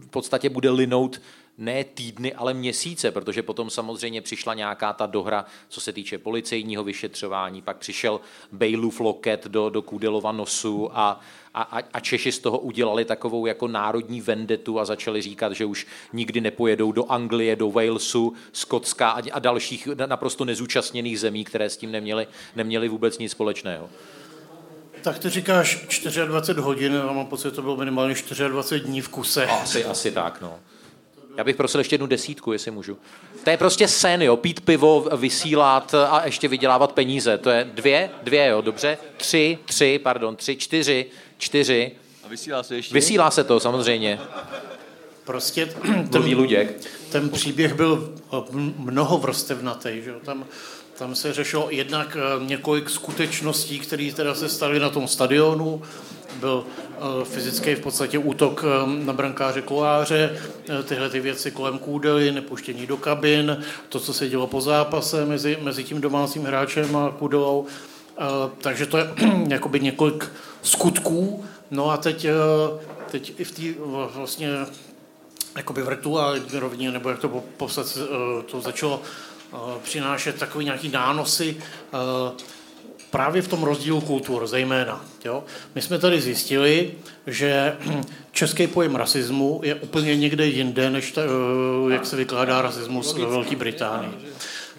v 0.00 0.08
podstatě 0.10 0.48
bude 0.48 0.70
linout 0.70 1.20
ne 1.60 1.84
týdny, 1.84 2.34
ale 2.34 2.54
měsíce, 2.54 3.10
protože 3.10 3.42
potom 3.42 3.70
samozřejmě 3.70 4.22
přišla 4.22 4.54
nějaká 4.54 4.92
ta 4.92 5.06
dohra, 5.06 5.44
co 5.68 5.80
se 5.80 5.92
týče 5.92 6.18
policejního 6.18 6.84
vyšetřování, 6.84 7.62
pak 7.62 7.76
přišel 7.76 8.20
Bejlův 8.52 9.00
loket 9.00 9.46
do, 9.46 9.70
do 9.70 9.82
Kudelova 9.82 10.32
nosu 10.32 10.98
a, 10.98 11.20
a, 11.54 11.78
a 11.92 12.00
Češi 12.00 12.32
z 12.32 12.38
toho 12.38 12.58
udělali 12.58 13.04
takovou 13.04 13.46
jako 13.46 13.68
národní 13.68 14.20
vendetu 14.20 14.80
a 14.80 14.84
začali 14.84 15.22
říkat, 15.22 15.52
že 15.52 15.64
už 15.64 15.86
nikdy 16.12 16.40
nepojedou 16.40 16.92
do 16.92 17.06
Anglie, 17.10 17.56
do 17.56 17.70
Walesu, 17.70 18.34
Skotska 18.52 19.10
a, 19.10 19.22
a 19.32 19.38
dalších 19.38 19.88
naprosto 20.06 20.44
nezúčastněných 20.44 21.20
zemí, 21.20 21.44
které 21.44 21.70
s 21.70 21.76
tím 21.76 21.92
neměli, 21.92 22.26
neměli 22.56 22.88
vůbec 22.88 23.18
nic 23.18 23.32
společného. 23.32 23.90
Tak 25.02 25.18
ty 25.18 25.28
říkáš 25.28 25.86
24 26.26 26.60
hodin, 26.60 26.96
a 26.96 27.12
mám 27.12 27.26
pocit, 27.26 27.48
že 27.48 27.50
to 27.50 27.62
bylo 27.62 27.76
minimálně 27.76 28.14
24 28.48 28.84
dní 28.84 29.00
v 29.00 29.08
kuse. 29.08 29.46
Asi, 29.46 29.84
asi 29.84 30.10
tak, 30.10 30.40
no. 30.40 30.58
Já 31.40 31.44
bych 31.44 31.56
prosil 31.56 31.80
ještě 31.80 31.94
jednu 31.94 32.06
desítku, 32.06 32.52
jestli 32.52 32.70
můžu. 32.70 32.98
To 33.44 33.50
je 33.50 33.56
prostě 33.56 33.88
sen, 33.88 34.22
jo, 34.22 34.36
pít 34.36 34.60
pivo, 34.60 35.08
vysílat 35.16 35.94
a 35.94 36.22
ještě 36.24 36.48
vydělávat 36.48 36.92
peníze. 36.92 37.38
To 37.38 37.50
je 37.50 37.70
dvě, 37.74 38.10
dvě, 38.22 38.46
jo, 38.46 38.60
dobře. 38.60 38.98
Tři, 39.16 39.58
tři, 39.64 40.00
pardon, 40.02 40.36
tři, 40.36 40.56
čtyři, 40.56 41.06
čtyři. 41.38 41.92
A 42.24 42.28
vysílá 42.28 42.62
se 42.62 42.76
ještě? 42.76 42.94
Vysílá 42.94 43.30
se 43.30 43.44
to, 43.44 43.60
samozřejmě. 43.60 44.20
Prostě 45.24 45.66
ten, 46.12 46.22
Luděk. 46.22 46.88
ten 47.12 47.30
příběh 47.30 47.74
byl 47.74 48.14
mnoho 48.76 49.18
vrstevnatý, 49.18 50.02
že 50.04 50.10
jo? 50.10 50.16
Tam, 50.24 50.44
tam 50.98 51.14
se 51.14 51.32
řešilo 51.32 51.68
jednak 51.70 52.16
eh, 52.16 52.44
několik 52.44 52.90
skutečností, 52.90 53.78
které 53.78 54.12
teda 54.12 54.34
se 54.34 54.48
staly 54.48 54.78
na 54.80 54.90
tom 54.90 55.08
stadionu, 55.08 55.82
byl 56.40 56.64
eh, 56.66 56.89
fyzický 57.24 57.74
v 57.74 57.80
podstatě 57.80 58.18
útok 58.18 58.64
eh, 58.64 59.04
na 59.04 59.12
brankáře 59.12 59.62
Koláře, 59.62 60.38
eh, 60.68 60.82
tyhle 60.82 61.10
ty 61.10 61.20
věci 61.20 61.50
kolem 61.50 61.78
kůdely, 61.78 62.32
nepuštění 62.32 62.86
do 62.86 62.96
kabin, 62.96 63.64
to, 63.88 64.00
co 64.00 64.12
se 64.12 64.28
dělo 64.28 64.46
po 64.46 64.60
zápase 64.60 65.26
mezi, 65.26 65.58
mezi 65.62 65.84
tím 65.84 66.00
domácím 66.00 66.44
hráčem 66.44 66.96
a 66.96 67.10
kůdelou. 67.18 67.66
Takže 68.58 68.86
to 68.86 68.98
je 68.98 69.10
jakoby 69.48 69.80
několik 69.80 70.32
skutků. 70.62 71.44
No 71.70 71.90
a 71.90 71.96
teď, 71.96 72.26
teď 73.10 73.32
i 73.38 73.44
v 73.44 73.52
té 73.52 73.62
vlastně 74.14 74.48
jakoby 75.56 75.82
virtuální 75.82 76.90
nebo 76.90 77.10
jak 77.10 77.18
to 77.18 77.42
popsat, 77.56 77.98
to 78.46 78.60
začalo 78.60 79.02
přinášet 79.82 80.38
takový 80.38 80.64
nějaký 80.64 80.88
nánosy 80.88 81.56
právě 83.10 83.42
v 83.42 83.48
tom 83.48 83.62
rozdílu 83.62 84.00
kultur 84.00 84.46
zejména. 84.46 85.04
Jo? 85.24 85.44
My 85.74 85.82
jsme 85.82 85.98
tady 85.98 86.20
zjistili, 86.20 86.90
že 87.26 87.76
český 88.32 88.66
pojem 88.66 88.94
rasismu 88.94 89.60
je 89.64 89.74
úplně 89.74 90.16
někde 90.16 90.46
jinde, 90.46 90.90
než 90.90 91.12
ta, 91.12 91.22
eh, 91.22 91.92
jak 91.92 92.06
se 92.06 92.16
vykládá 92.16 92.62
rasismus 92.62 93.14
ve 93.14 93.26
Velké 93.26 93.56
Británii. 93.56 94.12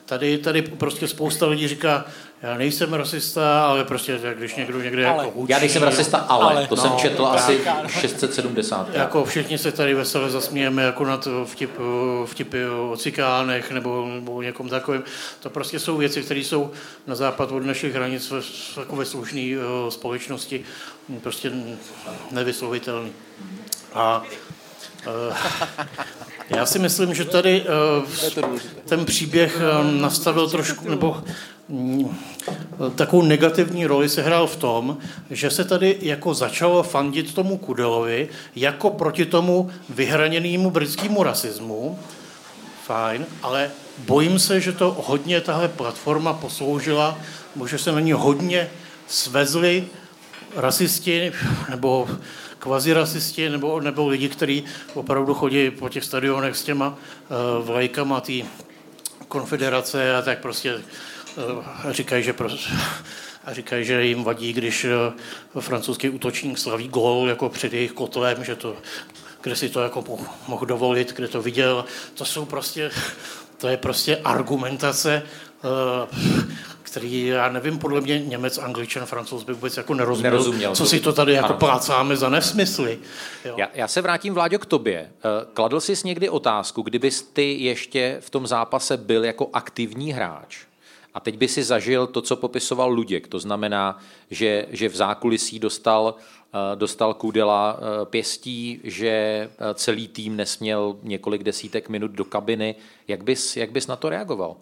Tady, 0.05 0.37
tady 0.37 0.61
prostě 0.61 1.07
spousta 1.07 1.47
lidí 1.47 1.67
říká, 1.67 2.05
já 2.41 2.57
nejsem 2.57 2.93
rasista, 2.93 3.65
ale 3.65 3.83
prostě 3.83 4.19
když 4.33 4.55
někdo 4.55 4.81
někde 4.81 5.07
ale. 5.07 5.25
jako 5.25 5.39
hučí, 5.39 5.51
Já 5.51 5.59
nejsem 5.59 5.83
rasista, 5.83 6.17
ale, 6.17 6.53
ale. 6.55 6.67
to 6.67 6.75
no, 6.75 6.81
jsem 6.81 6.91
četl 6.91 7.25
tak, 7.25 7.35
asi 7.35 7.61
670. 7.87 8.93
Jako 8.93 9.25
všichni 9.25 9.57
se 9.57 9.71
tady 9.71 9.93
veselé 9.93 10.29
zasmějeme 10.29 10.83
jako 10.83 11.05
na 11.05 11.17
to 11.17 11.45
vtip, 11.45 11.71
vtipy 12.25 12.65
o 12.65 12.97
cikánech 12.97 13.71
nebo, 13.71 14.07
nebo 14.07 14.41
někom 14.41 14.69
takovým. 14.69 15.03
To 15.39 15.49
prostě 15.49 15.79
jsou 15.79 15.97
věci, 15.97 16.21
které 16.21 16.39
jsou 16.39 16.71
na 17.07 17.15
západ 17.15 17.51
od 17.51 17.65
našich 17.65 17.95
hranic 17.95 18.31
v 18.31 18.75
takové 18.75 19.05
slušné 19.05 19.41
uh, 19.57 19.89
společnosti 19.89 20.63
prostě 21.21 21.51
nevyslovitelné. 22.31 23.09
A 23.93 24.23
uh, 25.29 25.37
já 26.57 26.65
si 26.65 26.79
myslím, 26.79 27.13
že 27.13 27.25
tady 27.25 27.65
uh, 28.37 28.57
ten 28.85 29.05
příběh 29.05 29.57
nastavil 29.99 30.49
trošku, 30.49 30.89
nebo 30.89 31.23
takovou 32.95 33.21
negativní 33.21 33.85
roli 33.85 34.09
se 34.09 34.21
hrál 34.21 34.47
v 34.47 34.55
tom, 34.55 34.97
že 35.29 35.49
se 35.49 35.63
tady 35.63 35.97
jako 36.01 36.33
začalo 36.33 36.83
fandit 36.83 37.33
tomu 37.33 37.57
Kudelovi 37.57 38.29
jako 38.55 38.89
proti 38.89 39.25
tomu 39.25 39.69
vyhraněnému 39.89 40.71
britskému 40.71 41.23
rasismu. 41.23 41.99
Fajn, 42.85 43.25
ale 43.43 43.71
bojím 43.97 44.39
se, 44.39 44.61
že 44.61 44.71
to 44.71 44.97
hodně 45.05 45.41
tahle 45.41 45.67
platforma 45.67 46.33
posloužila, 46.33 47.19
že 47.65 47.77
se 47.77 47.91
na 47.91 47.99
ní 47.99 48.11
hodně 48.11 48.69
svezli 49.07 49.87
rasisti 50.55 51.31
nebo 51.69 52.09
kvazirasisti 52.59 53.49
nebo, 53.49 53.81
nebo 53.81 54.07
lidi, 54.07 54.29
kteří 54.29 54.63
opravdu 54.93 55.33
chodí 55.33 55.71
po 55.71 55.89
těch 55.89 56.03
stadionech 56.03 56.57
s 56.57 56.63
těma 56.63 56.87
uh, 56.87 57.65
vlajkama 57.65 58.21
té 58.21 58.33
konfederace 59.27 60.15
a 60.15 60.21
tak 60.21 60.39
prostě 60.39 60.81
říkají, 61.89 62.23
že 62.23 62.33
prostě, 62.33 62.69
a 63.45 63.53
říkají, 63.53 63.85
že 63.85 64.05
jim 64.05 64.23
vadí, 64.23 64.53
když 64.53 64.85
uh, 65.53 65.61
francouzský 65.61 66.09
útočník 66.09 66.57
slaví 66.57 66.87
gól 66.87 67.29
jako 67.29 67.49
před 67.49 67.73
jejich 67.73 67.91
kotlem, 67.91 68.43
že 68.43 68.55
to, 68.55 68.75
kde 69.41 69.55
si 69.55 69.69
to 69.69 69.81
jako 69.81 70.03
mohl 70.47 70.65
dovolit, 70.65 71.13
kde 71.13 71.27
to 71.27 71.41
viděl. 71.41 71.85
To 72.13 72.25
jsou 72.25 72.45
prostě, 72.45 72.91
to 73.57 73.67
je 73.67 73.77
prostě 73.77 74.17
argumentace 74.17 75.23
uh, 75.63 76.19
který, 76.91 77.25
já 77.25 77.49
nevím, 77.49 77.79
podle 77.79 78.01
mě 78.01 78.19
Němec, 78.19 78.57
Angličan, 78.57 79.05
Francouz 79.05 79.43
by 79.43 79.53
vůbec 79.53 79.77
jako 79.77 79.93
nerozuměl, 79.93 80.31
nerozuměl 80.31 80.75
co 80.75 80.85
si 80.85 80.99
to 80.99 81.13
tady 81.13 81.33
jako 81.33 81.45
ano. 81.45 81.57
plácáme 81.57 82.17
za 82.17 82.29
nesmysly. 82.29 82.99
Jo. 83.45 83.53
Já, 83.57 83.67
já 83.73 83.87
se 83.87 84.01
vrátím, 84.01 84.33
Vláďo, 84.33 84.59
k 84.59 84.65
tobě. 84.65 84.99
Eh, 84.99 85.45
kladl 85.53 85.79
jsi 85.79 85.93
někdy 86.05 86.29
otázku, 86.29 86.81
kdybys 86.81 87.21
ty 87.21 87.53
ještě 87.59 88.17
v 88.19 88.29
tom 88.29 88.47
zápase 88.47 88.97
byl 88.97 89.25
jako 89.25 89.49
aktivní 89.53 90.13
hráč, 90.13 90.57
a 91.13 91.19
teď 91.19 91.37
by 91.37 91.47
si 91.47 91.63
zažil 91.63 92.07
to, 92.07 92.21
co 92.21 92.35
popisoval 92.35 92.89
Luděk. 92.89 93.27
To 93.27 93.39
znamená, 93.39 93.99
že, 94.29 94.65
že 94.69 94.89
v 94.89 94.95
zákulisí 94.95 95.59
dostal, 95.59 96.15
eh, 96.53 96.75
dostal 96.75 97.13
Kudela 97.13 97.79
eh, 97.79 98.05
pěstí, 98.05 98.79
že 98.83 99.49
celý 99.73 100.07
tým 100.07 100.35
nesměl 100.35 100.97
několik 101.03 101.43
desítek 101.43 101.89
minut 101.89 102.11
do 102.11 102.25
kabiny. 102.25 102.75
Jak 103.07 103.23
bys, 103.23 103.57
jak 103.57 103.71
bys 103.71 103.87
na 103.87 103.95
to 103.95 104.09
reagoval? 104.09 104.57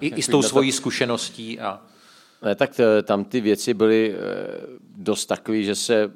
I, 0.00 0.08
i 0.08 0.22
s 0.22 0.26
tou 0.26 0.42
svojí 0.42 0.72
zkušeností. 0.72 1.60
A... 1.60 1.80
Ne, 2.42 2.54
tak 2.54 2.80
eh, 2.80 3.02
tam 3.02 3.24
ty 3.24 3.40
věci 3.40 3.74
byly 3.74 4.14
eh, 4.14 4.18
dost 4.96 5.26
takové, 5.26 5.62
že 5.62 5.74
se 5.74 6.12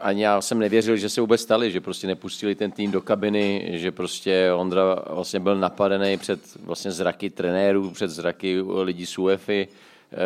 ani 0.00 0.22
já 0.22 0.40
jsem 0.40 0.58
nevěřil, 0.58 0.96
že 0.96 1.08
se 1.08 1.20
vůbec 1.20 1.40
stali, 1.40 1.70
že 1.70 1.80
prostě 1.80 2.06
nepustili 2.06 2.54
ten 2.54 2.70
tým 2.70 2.90
do 2.90 3.00
kabiny, 3.00 3.70
že 3.72 3.92
prostě 3.92 4.52
Ondra 4.52 4.96
vlastně 5.10 5.40
byl 5.40 5.56
napadený 5.56 6.16
před 6.16 6.40
vlastně 6.64 6.90
zraky 6.90 7.30
trenérů, 7.30 7.90
před 7.90 8.10
zraky 8.10 8.60
lidí 8.82 9.06
z 9.06 9.18
UEFI. 9.18 9.68
Eh, 10.12 10.16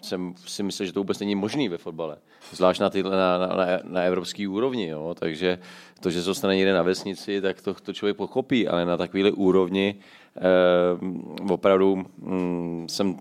jsem 0.00 0.34
si 0.46 0.62
myslel, 0.62 0.86
že 0.86 0.92
to 0.92 1.00
vůbec 1.00 1.18
není 1.18 1.34
možný 1.34 1.68
ve 1.68 1.78
fotbale. 1.78 2.16
Zvlášť 2.52 2.80
na, 2.80 2.90
tyhle, 2.90 3.16
na, 3.16 3.38
na, 3.38 3.66
na 3.84 4.02
evropské 4.02 4.48
úrovni. 4.48 4.86
Jo? 4.86 5.14
Takže 5.18 5.58
to, 6.00 6.10
že 6.10 6.22
se 6.22 6.34
stane 6.34 6.56
někde 6.56 6.72
na 6.72 6.82
vesnici, 6.82 7.40
tak 7.40 7.62
to, 7.62 7.74
to 7.74 7.92
člověk 7.92 8.16
pochopí, 8.16 8.68
ale 8.68 8.84
na 8.84 8.96
takovéhle 8.96 9.32
úrovni 9.32 9.94
eh, 10.36 11.52
opravdu 11.52 12.06
hm, 12.18 12.86
jsem 12.88 13.18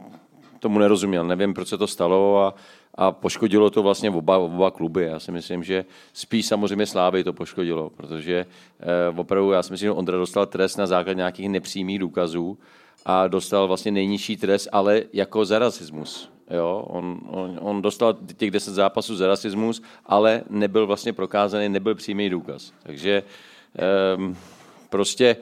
tomu 0.59 0.79
nerozuměl. 0.79 1.23
Nevím, 1.23 1.53
proč 1.53 1.67
se 1.67 1.77
to 1.77 1.87
stalo 1.87 2.41
a, 2.41 2.53
a 2.97 3.11
poškodilo 3.11 3.69
to 3.69 3.83
vlastně 3.83 4.09
oba, 4.09 4.37
oba 4.37 4.71
kluby. 4.71 5.03
Já 5.03 5.19
si 5.19 5.31
myslím, 5.31 5.63
že 5.63 5.85
spíš 6.13 6.45
samozřejmě 6.45 6.85
Slávy 6.85 7.23
to 7.23 7.33
poškodilo, 7.33 7.89
protože 7.89 8.45
eh, 8.79 8.85
opravdu 9.17 9.51
já 9.51 9.63
si 9.63 9.71
myslím, 9.71 9.87
že 9.87 9.91
Ondra 9.91 10.17
dostal 10.17 10.45
trest 10.45 10.77
na 10.77 10.87
základě 10.87 11.17
nějakých 11.17 11.49
nepřímých 11.49 11.99
důkazů 11.99 12.57
a 13.05 13.27
dostal 13.27 13.67
vlastně 13.67 13.91
nejnižší 13.91 14.37
trest, 14.37 14.67
ale 14.71 15.03
jako 15.13 15.45
za 15.45 15.59
rasismus. 15.59 16.29
Jo, 16.51 16.85
on, 16.87 17.19
on, 17.27 17.59
on 17.61 17.81
dostal 17.81 18.17
těch 18.37 18.51
10 18.51 18.73
zápasů 18.73 19.15
za 19.15 19.27
rasismus, 19.27 19.81
ale 20.05 20.43
nebyl 20.49 20.87
vlastně 20.87 21.13
prokázaný, 21.13 21.69
nebyl 21.69 21.95
přímý 21.95 22.29
důkaz. 22.29 22.73
Takže 22.83 23.23
um, 24.17 24.37
prostě 24.89 25.35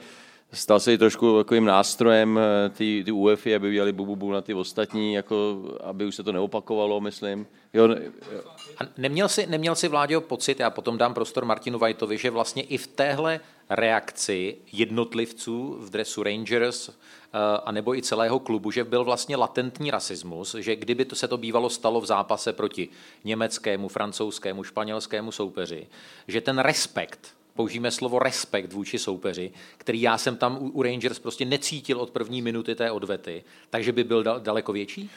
stal 0.55 0.79
se 0.79 0.93
i 0.93 0.97
trošku 0.97 1.37
takovým 1.37 1.65
nástrojem 1.65 2.39
eh, 2.39 2.69
ty, 2.69 3.01
ty 3.05 3.11
UEFI, 3.11 3.55
aby 3.55 3.69
udělali 3.69 3.91
bububu 3.91 4.31
na 4.31 4.41
ty 4.41 4.53
ostatní, 4.53 5.13
jako, 5.13 5.63
aby 5.83 6.05
už 6.05 6.15
se 6.15 6.23
to 6.23 6.31
neopakovalo, 6.31 7.01
myslím. 7.01 7.47
Jo, 7.73 7.87
jo. 7.87 8.41
A 8.77 8.83
neměl 8.97 9.29
si, 9.29 9.47
neměl 9.47 9.75
si 9.75 9.87
Vláďo 9.87 10.21
pocit, 10.21 10.59
já 10.59 10.69
potom 10.69 10.97
dám 10.97 11.13
prostor 11.13 11.45
Martinu 11.45 11.79
Vajtovi, 11.79 12.17
že 12.17 12.29
vlastně 12.29 12.63
i 12.63 12.77
v 12.77 12.87
téhle 12.87 13.39
reakci 13.69 14.57
jednotlivců 14.71 15.77
v 15.79 15.89
dresu 15.89 16.23
Rangers 16.23 16.89
uh, 16.89 16.95
a 17.65 17.71
nebo 17.71 17.95
i 17.95 18.01
celého 18.01 18.39
klubu, 18.39 18.71
že 18.71 18.83
byl 18.83 19.03
vlastně 19.03 19.35
latentní 19.35 19.91
rasismus, 19.91 20.55
že 20.55 20.75
kdyby 20.75 21.05
to 21.05 21.15
se 21.15 21.27
to 21.27 21.37
bývalo 21.37 21.69
stalo 21.69 22.01
v 22.01 22.05
zápase 22.05 22.53
proti 22.53 22.89
německému, 23.23 23.87
francouzskému, 23.87 24.63
španělskému 24.63 25.31
soupeři, 25.31 25.87
že 26.27 26.41
ten 26.41 26.59
respekt 26.59 27.34
použijeme 27.55 27.91
slovo 27.91 28.19
respekt 28.19 28.73
vůči 28.73 28.99
soupeři, 28.99 29.51
který 29.77 30.01
já 30.01 30.17
jsem 30.17 30.37
tam 30.37 30.57
u 30.73 30.83
Rangers 30.83 31.19
prostě 31.19 31.45
necítil 31.45 32.01
od 32.01 32.11
první 32.11 32.41
minuty 32.41 32.75
té 32.75 32.91
odvety, 32.91 33.43
takže 33.69 33.91
by 33.91 34.03
byl 34.03 34.23
daleko 34.23 34.73
větší? 34.73 35.09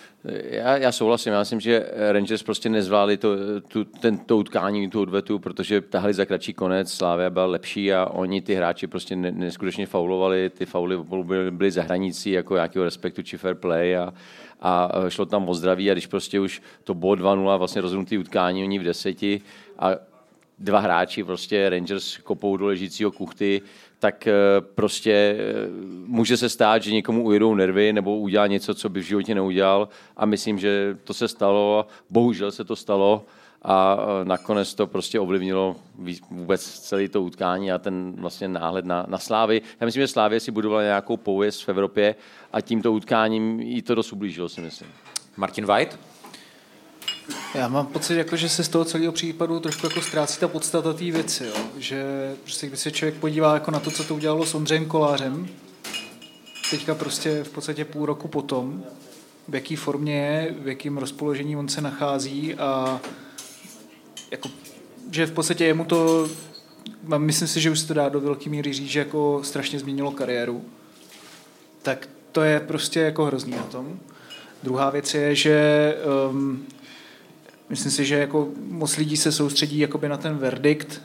Já, 0.44 0.76
já 0.76 0.92
souhlasím, 0.92 1.32
já 1.32 1.38
myslím, 1.38 1.60
že 1.60 1.90
Rangers 2.12 2.42
prostě 2.42 2.68
nezvládli 2.68 3.16
to, 3.16 3.28
tu, 3.68 3.84
ten, 3.84 4.18
to 4.18 4.36
utkání, 4.36 4.90
tu 4.90 5.00
odvetu, 5.00 5.38
protože 5.38 5.80
tahli 5.80 6.14
za 6.14 6.24
kratší 6.24 6.54
konec, 6.54 6.92
Slávia 6.92 7.30
byla 7.30 7.46
lepší 7.46 7.92
a 7.92 8.06
oni 8.06 8.42
ty 8.42 8.54
hráči 8.54 8.86
prostě 8.86 9.16
neskutečně 9.16 9.86
faulovali, 9.86 10.50
ty 10.50 10.66
fauly 10.66 10.96
byly, 11.22 11.50
byly 11.50 11.70
za 11.70 11.82
hranicí 11.82 12.30
jako 12.30 12.54
nějakého 12.54 12.84
respektu 12.84 13.22
či 13.22 13.38
fair 13.38 13.54
play 13.54 13.96
a, 13.96 14.14
a 14.60 14.90
šlo 15.08 15.26
tam 15.26 15.48
o 15.48 15.54
zdraví 15.54 15.90
a 15.90 15.94
když 15.94 16.06
prostě 16.06 16.40
už 16.40 16.62
to 16.84 16.94
bylo 16.94 17.12
2-0 17.12 17.58
vlastně 17.58 17.80
rozhodnutý 17.80 18.18
utkání, 18.18 18.62
oni 18.62 18.78
v 18.78 18.84
deseti 18.84 19.40
a 19.78 20.07
dva 20.58 20.78
hráči, 20.78 21.24
prostě 21.24 21.70
Rangers 21.70 22.16
kopou 22.16 22.56
do 22.56 22.66
ležícího 22.66 23.10
kuchty, 23.10 23.62
tak 23.98 24.26
eh, 24.26 24.32
prostě 24.60 25.12
eh, 25.12 25.68
může 26.06 26.36
se 26.36 26.48
stát, 26.48 26.82
že 26.82 26.92
někomu 26.92 27.24
ujedou 27.24 27.54
nervy 27.54 27.92
nebo 27.92 28.18
udělá 28.18 28.46
něco, 28.46 28.74
co 28.74 28.88
by 28.88 29.00
v 29.00 29.06
životě 29.06 29.34
neudělal 29.34 29.88
a 30.16 30.26
myslím, 30.26 30.58
že 30.58 30.96
to 31.04 31.14
se 31.14 31.28
stalo, 31.28 31.86
bohužel 32.10 32.50
se 32.50 32.64
to 32.64 32.76
stalo 32.76 33.24
a 33.62 33.98
eh, 34.00 34.24
nakonec 34.24 34.74
to 34.74 34.86
prostě 34.86 35.20
ovlivnilo 35.20 35.76
vůbec 36.30 36.80
celé 36.80 37.08
to 37.08 37.22
utkání 37.22 37.72
a 37.72 37.78
ten 37.78 38.14
vlastně 38.18 38.48
náhled 38.48 38.84
na, 38.84 39.06
na 39.08 39.18
Slávy. 39.18 39.62
Já 39.80 39.84
myslím, 39.84 40.02
že 40.02 40.08
Slávě 40.08 40.40
si 40.40 40.50
budovala 40.50 40.82
nějakou 40.82 41.16
pověst 41.16 41.60
v 41.60 41.68
Evropě 41.68 42.14
a 42.52 42.60
tímto 42.60 42.92
utkáním 42.92 43.60
jí 43.60 43.82
to 43.82 43.94
dost 43.94 44.12
ublížilo, 44.12 44.48
si 44.48 44.60
myslím. 44.60 44.88
Martin 45.36 45.66
White? 45.66 45.98
Já 47.54 47.68
mám 47.68 47.86
pocit, 47.86 48.14
jako, 48.14 48.36
že 48.36 48.48
se 48.48 48.64
z 48.64 48.68
toho 48.68 48.84
celého 48.84 49.12
případu 49.12 49.60
trošku 49.60 49.86
jako 49.86 50.00
ztrácí 50.00 50.40
ta 50.40 50.48
podstata 50.48 50.92
té 50.92 51.04
věci. 51.04 51.44
Jo? 51.44 51.54
Že 51.78 52.04
prostě, 52.42 52.66
když 52.66 52.80
se 52.80 52.90
člověk 52.90 53.14
podívá 53.14 53.54
jako 53.54 53.70
na 53.70 53.80
to, 53.80 53.90
co 53.90 54.04
to 54.04 54.14
udělalo 54.14 54.46
s 54.46 54.54
Ondřejem 54.54 54.86
Kolářem, 54.86 55.48
teďka 56.70 56.94
prostě 56.94 57.44
v 57.44 57.48
podstatě 57.48 57.84
půl 57.84 58.06
roku 58.06 58.28
potom, 58.28 58.84
v 59.48 59.54
jaký 59.54 59.76
formě 59.76 60.16
je, 60.16 60.54
v 60.58 60.68
jakém 60.68 60.98
rozpoložení 60.98 61.56
on 61.56 61.68
se 61.68 61.80
nachází 61.80 62.54
a 62.54 63.00
jako, 64.30 64.48
že 65.10 65.26
v 65.26 65.32
podstatě 65.32 65.64
jemu 65.64 65.84
to, 65.84 66.28
myslím 67.16 67.48
si, 67.48 67.60
že 67.60 67.70
už 67.70 67.78
se 67.78 67.86
to 67.86 67.94
dá 67.94 68.08
do 68.08 68.20
velké 68.20 68.50
míry 68.50 68.72
říct, 68.72 68.88
že 68.88 68.98
jako 68.98 69.40
strašně 69.44 69.78
změnilo 69.78 70.10
kariéru. 70.10 70.64
Tak 71.82 72.08
to 72.32 72.42
je 72.42 72.60
prostě 72.60 73.00
jako 73.00 73.24
hrozný 73.24 73.52
na 73.52 73.62
tom. 73.62 74.00
Druhá 74.62 74.90
věc 74.90 75.14
je, 75.14 75.34
že 75.34 75.96
um, 76.30 76.66
Myslím 77.70 77.92
si, 77.92 78.04
že 78.04 78.14
jako 78.14 78.48
moc 78.68 78.96
lidí 78.96 79.16
se 79.16 79.32
soustředí 79.32 79.78
jakoby 79.78 80.08
na 80.08 80.16
ten 80.16 80.36
verdikt 80.36 81.02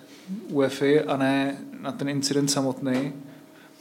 UEFI 0.49 1.01
a 1.01 1.17
ne 1.17 1.57
na 1.81 1.91
ten 1.91 2.09
incident 2.09 2.51
samotný, 2.51 3.13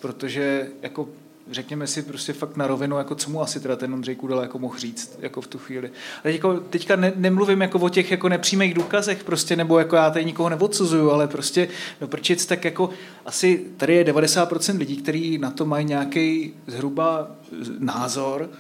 protože 0.01 0.69
jako 0.83 1.09
řekněme 1.51 1.87
si 1.87 2.03
prostě 2.03 2.33
fakt 2.33 2.57
na 2.57 2.67
rovinu, 2.67 2.99
jako 2.99 3.15
co 3.15 3.31
mu 3.31 3.43
asi 3.43 3.61
teda 3.61 3.77
ten 3.77 3.95
Ondřej 3.95 4.17
Kudela 4.17 4.43
jako 4.43 4.59
mohl 4.59 4.79
říct 4.79 5.19
jako 5.21 5.41
v 5.41 5.47
tu 5.47 5.59
chvíli. 5.59 5.91
Ale 6.25 6.33
jako, 6.33 6.61
teďka 6.61 6.97
ne, 6.97 7.13
nemluvím 7.17 7.61
jako 7.61 7.79
o 7.79 7.89
těch 7.89 8.11
jako 8.11 8.29
nepřímých 8.29 8.75
důkazech, 8.75 9.25
prostě, 9.25 9.57
nebo 9.57 9.79
jako 9.79 9.97
já 9.97 10.11
tady 10.11 10.25
nikoho 10.25 10.49
neodsuzuju, 10.49 11.11
ale 11.11 11.29
prostě 11.29 11.69
no 12.01 12.07
prčic, 12.07 12.47
tak 12.47 12.65
jako 12.65 12.91
asi 13.27 13.67
tady 13.77 13.95
je 13.95 14.05
90% 14.05 14.79
lidí, 14.79 14.97
kteří 14.97 15.39
na 15.39 15.51
to 15.51 15.65
mají 15.65 15.85
nějaký 15.85 16.55
zhruba 16.67 17.31
názor 17.79 18.51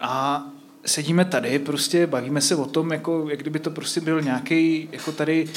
a 0.00 0.46
sedíme 0.86 1.24
tady, 1.24 1.58
prostě 1.58 2.06
bavíme 2.06 2.40
se 2.40 2.56
o 2.56 2.64
tom, 2.64 2.92
jako, 2.92 3.26
jak 3.30 3.40
kdyby 3.40 3.58
to 3.58 3.70
prostě 3.70 4.00
byl 4.00 4.22
nějaký, 4.22 4.88
jako 4.92 5.12
tady 5.12 5.48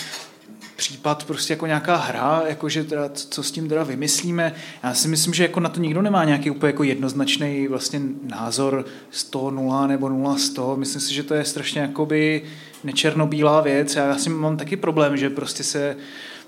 případ 0.76 1.24
prostě 1.24 1.54
jako 1.54 1.66
nějaká 1.66 1.96
hra, 1.96 2.44
jako 2.48 2.70
že 2.70 2.84
teda, 2.84 3.10
co 3.14 3.44
s 3.44 3.52
tím 3.52 3.70
teda 3.70 3.84
vymyslíme. 3.84 4.54
Já 4.84 4.94
si 4.94 5.08
myslím, 5.08 5.34
že 5.34 5.44
jako 5.44 5.60
na 5.60 5.70
to 5.70 5.80
nikdo 5.80 6.02
nemá 6.02 6.24
nějaký 6.24 6.52
úplně 6.52 6.70
jako 6.70 6.84
jednoznačný 6.84 7.68
vlastně 7.68 8.02
názor 8.24 8.86
100-0 9.14 9.88
nebo 9.88 10.08
0-100. 10.08 10.78
Myslím 10.78 11.02
si, 11.02 11.14
že 11.14 11.24
to 11.24 11.34
je 11.34 11.46
strašně 11.46 11.82
jakoby 11.82 12.42
nečernobílá 12.84 13.62
věc. 13.62 13.96
Já 13.96 14.18
si 14.18 14.30
mám 14.30 14.58
taky 14.58 14.76
problém, 14.76 15.18
že 15.18 15.30
prostě 15.30 15.64
se 15.64 15.98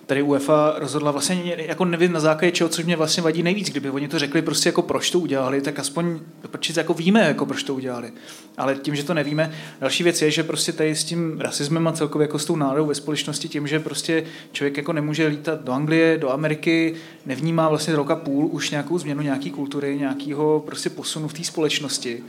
tady 0.08 0.22
UEFA 0.22 0.76
rozhodla 0.78 1.12
vlastně, 1.12 1.56
jako 1.58 1.86
nevím 1.86 2.12
na 2.12 2.20
základě 2.20 2.52
čeho, 2.52 2.70
což 2.70 2.86
mě 2.86 2.96
vlastně 2.96 3.24
vadí 3.24 3.44
nejvíc, 3.44 3.70
kdyby 3.70 3.90
oni 3.90 4.08
to 4.08 4.20
řekli 4.20 4.42
prostě 4.42 4.70
jako 4.70 4.82
proč 4.82 5.12
to 5.12 5.20
udělali, 5.20 5.62
tak 5.62 5.80
aspoň 5.80 6.20
proč 6.52 6.70
jako 6.70 6.94
víme, 6.94 7.22
jako 7.22 7.46
proč 7.46 7.64
to 7.64 7.76
udělali. 7.76 8.12
Ale 8.58 8.76
tím, 8.76 8.96
že 8.96 9.04
to 9.04 9.14
nevíme, 9.14 9.52
další 9.82 10.04
věc 10.04 10.22
je, 10.22 10.32
že 10.32 10.44
prostě 10.44 10.72
tady 10.72 10.96
s 10.96 11.04
tím 11.04 11.40
rasismem 11.40 11.88
a 11.88 11.92
celkově 11.92 12.24
jako 12.24 12.40
s 12.40 12.46
tou 12.46 12.56
náladou 12.56 12.86
ve 12.86 12.96
společnosti, 12.96 13.50
tím, 13.50 13.68
že 13.68 13.80
prostě 13.80 14.24
člověk 14.52 14.78
jako 14.78 14.94
nemůže 14.94 15.28
lítat 15.28 15.62
do 15.62 15.72
Anglie, 15.72 16.18
do 16.18 16.32
Ameriky, 16.32 16.96
nevnímá 17.26 17.70
vlastně 17.70 17.96
roka 17.96 18.16
půl 18.16 18.50
už 18.52 18.70
nějakou 18.72 18.98
změnu 18.98 19.22
nějaký 19.22 19.52
kultury, 19.52 19.98
nějakého 19.98 20.64
prostě 20.66 20.90
posunu 20.90 21.28
v 21.28 21.34
té 21.34 21.44
společnosti, 21.44 22.24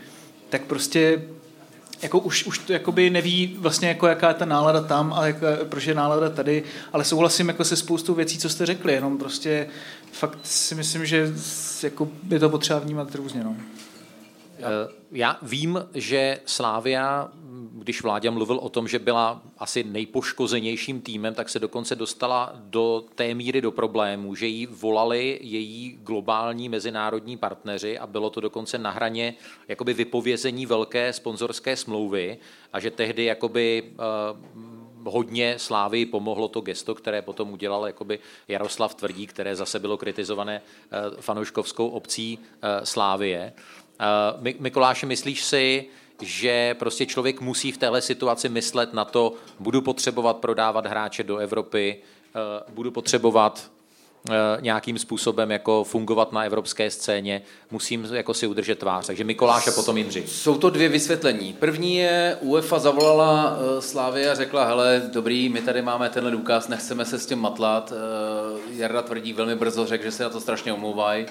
tak 0.48 0.62
prostě 0.62 1.22
jako 2.02 2.18
už, 2.18 2.44
už 2.44 2.58
to 2.58 2.72
jakoby 2.72 3.10
neví 3.10 3.56
vlastně 3.58 3.88
jako 3.88 4.06
jaká 4.06 4.28
je 4.28 4.34
ta 4.34 4.44
nálada 4.44 4.80
tam 4.80 5.12
a 5.12 5.26
jak, 5.26 5.36
proč 5.68 5.86
je 5.86 5.94
nálada 5.94 6.30
tady, 6.30 6.62
ale 6.92 7.04
souhlasím 7.04 7.48
jako 7.48 7.64
se 7.64 7.76
spoustou 7.76 8.14
věcí, 8.14 8.38
co 8.38 8.48
jste 8.48 8.66
řekli, 8.66 8.92
jenom 8.92 9.18
prostě 9.18 9.68
fakt 10.12 10.38
si 10.42 10.74
myslím, 10.74 11.06
že 11.06 11.32
jako 11.82 12.08
je 12.28 12.38
to 12.38 12.48
potřeba 12.48 12.78
vnímat 12.78 13.14
různě. 13.14 13.44
No. 13.44 13.56
Eh, 14.58 14.62
já 15.12 15.38
vím, 15.42 15.84
že 15.94 16.38
Slávia, 16.46 17.28
když 17.78 18.02
Vláďa 18.02 18.30
mluvil 18.30 18.56
o 18.56 18.68
tom, 18.68 18.88
že 18.88 18.98
byla 18.98 19.42
asi 19.58 19.84
nejpoškozenějším 19.84 21.00
týmem, 21.00 21.34
tak 21.34 21.48
se 21.48 21.58
dokonce 21.58 21.96
dostala 21.96 22.52
do 22.54 23.04
té 23.14 23.34
míry 23.34 23.60
do 23.60 23.72
problémů, 23.72 24.34
že 24.34 24.46
jí 24.46 24.66
volali 24.66 25.38
její 25.42 25.98
globální 26.02 26.68
mezinárodní 26.68 27.36
partneři 27.36 27.98
a 27.98 28.06
bylo 28.06 28.30
to 28.30 28.40
dokonce 28.40 28.78
na 28.78 28.90
hraně 28.90 29.34
jakoby 29.68 29.94
vypovězení 29.94 30.66
velké 30.66 31.12
sponzorské 31.12 31.76
smlouvy 31.76 32.38
a 32.72 32.80
že 32.80 32.90
tehdy 32.90 33.24
jakoby 33.24 33.82
uh, 35.04 35.12
hodně 35.12 35.58
Slávy 35.58 36.06
pomohlo 36.06 36.48
to 36.48 36.60
gesto, 36.60 36.94
které 36.94 37.22
potom 37.22 37.52
udělal 37.52 37.86
jakoby 37.86 38.18
Jaroslav 38.48 38.94
Tvrdí, 38.94 39.26
které 39.26 39.56
zase 39.56 39.78
bylo 39.78 39.96
kritizované 39.96 40.60
uh, 40.60 41.20
fanouškovskou 41.20 41.88
obcí 41.88 42.38
uh, 42.38 42.84
Slávie. 42.84 43.52
Mikuláši, 44.58 45.06
myslíš 45.06 45.44
si, 45.44 45.86
že 46.22 46.74
prostě 46.78 47.06
člověk 47.06 47.40
musí 47.40 47.72
v 47.72 47.78
téhle 47.78 48.02
situaci 48.02 48.48
myslet 48.48 48.92
na 48.92 49.04
to, 49.04 49.32
budu 49.58 49.82
potřebovat 49.82 50.36
prodávat 50.36 50.86
hráče 50.86 51.22
do 51.22 51.36
Evropy, 51.36 51.96
uh, 52.66 52.74
budu 52.74 52.90
potřebovat 52.90 53.70
uh, 54.28 54.34
nějakým 54.60 54.98
způsobem 54.98 55.50
jako 55.50 55.84
fungovat 55.84 56.32
na 56.32 56.44
evropské 56.44 56.90
scéně, 56.90 57.42
musím 57.70 58.04
jako 58.04 58.34
si 58.34 58.46
udržet 58.46 58.78
tvář. 58.78 59.06
Takže 59.06 59.24
Mikoláš 59.24 59.68
a 59.68 59.72
potom 59.72 59.96
Jindři. 59.96 60.24
Jsou 60.26 60.58
to 60.58 60.70
dvě 60.70 60.88
vysvětlení. 60.88 61.52
První 61.52 61.96
je, 61.96 62.38
UEFA 62.40 62.78
zavolala 62.78 63.56
uh, 63.56 63.80
Slávy 63.80 64.28
a 64.28 64.34
řekla, 64.34 64.64
hele, 64.64 65.10
dobrý, 65.12 65.48
my 65.48 65.60
tady 65.60 65.82
máme 65.82 66.10
tenhle 66.10 66.32
důkaz, 66.32 66.68
nechceme 66.68 67.04
se 67.04 67.18
s 67.18 67.26
tím 67.26 67.38
matlat. 67.38 67.92
Jarda 68.70 69.02
tvrdí 69.02 69.32
velmi 69.32 69.54
brzo 69.54 69.86
řekl, 69.86 70.04
že 70.04 70.12
se 70.12 70.22
na 70.22 70.30
to 70.30 70.40
strašně 70.40 70.72
omlouvají 70.72 71.26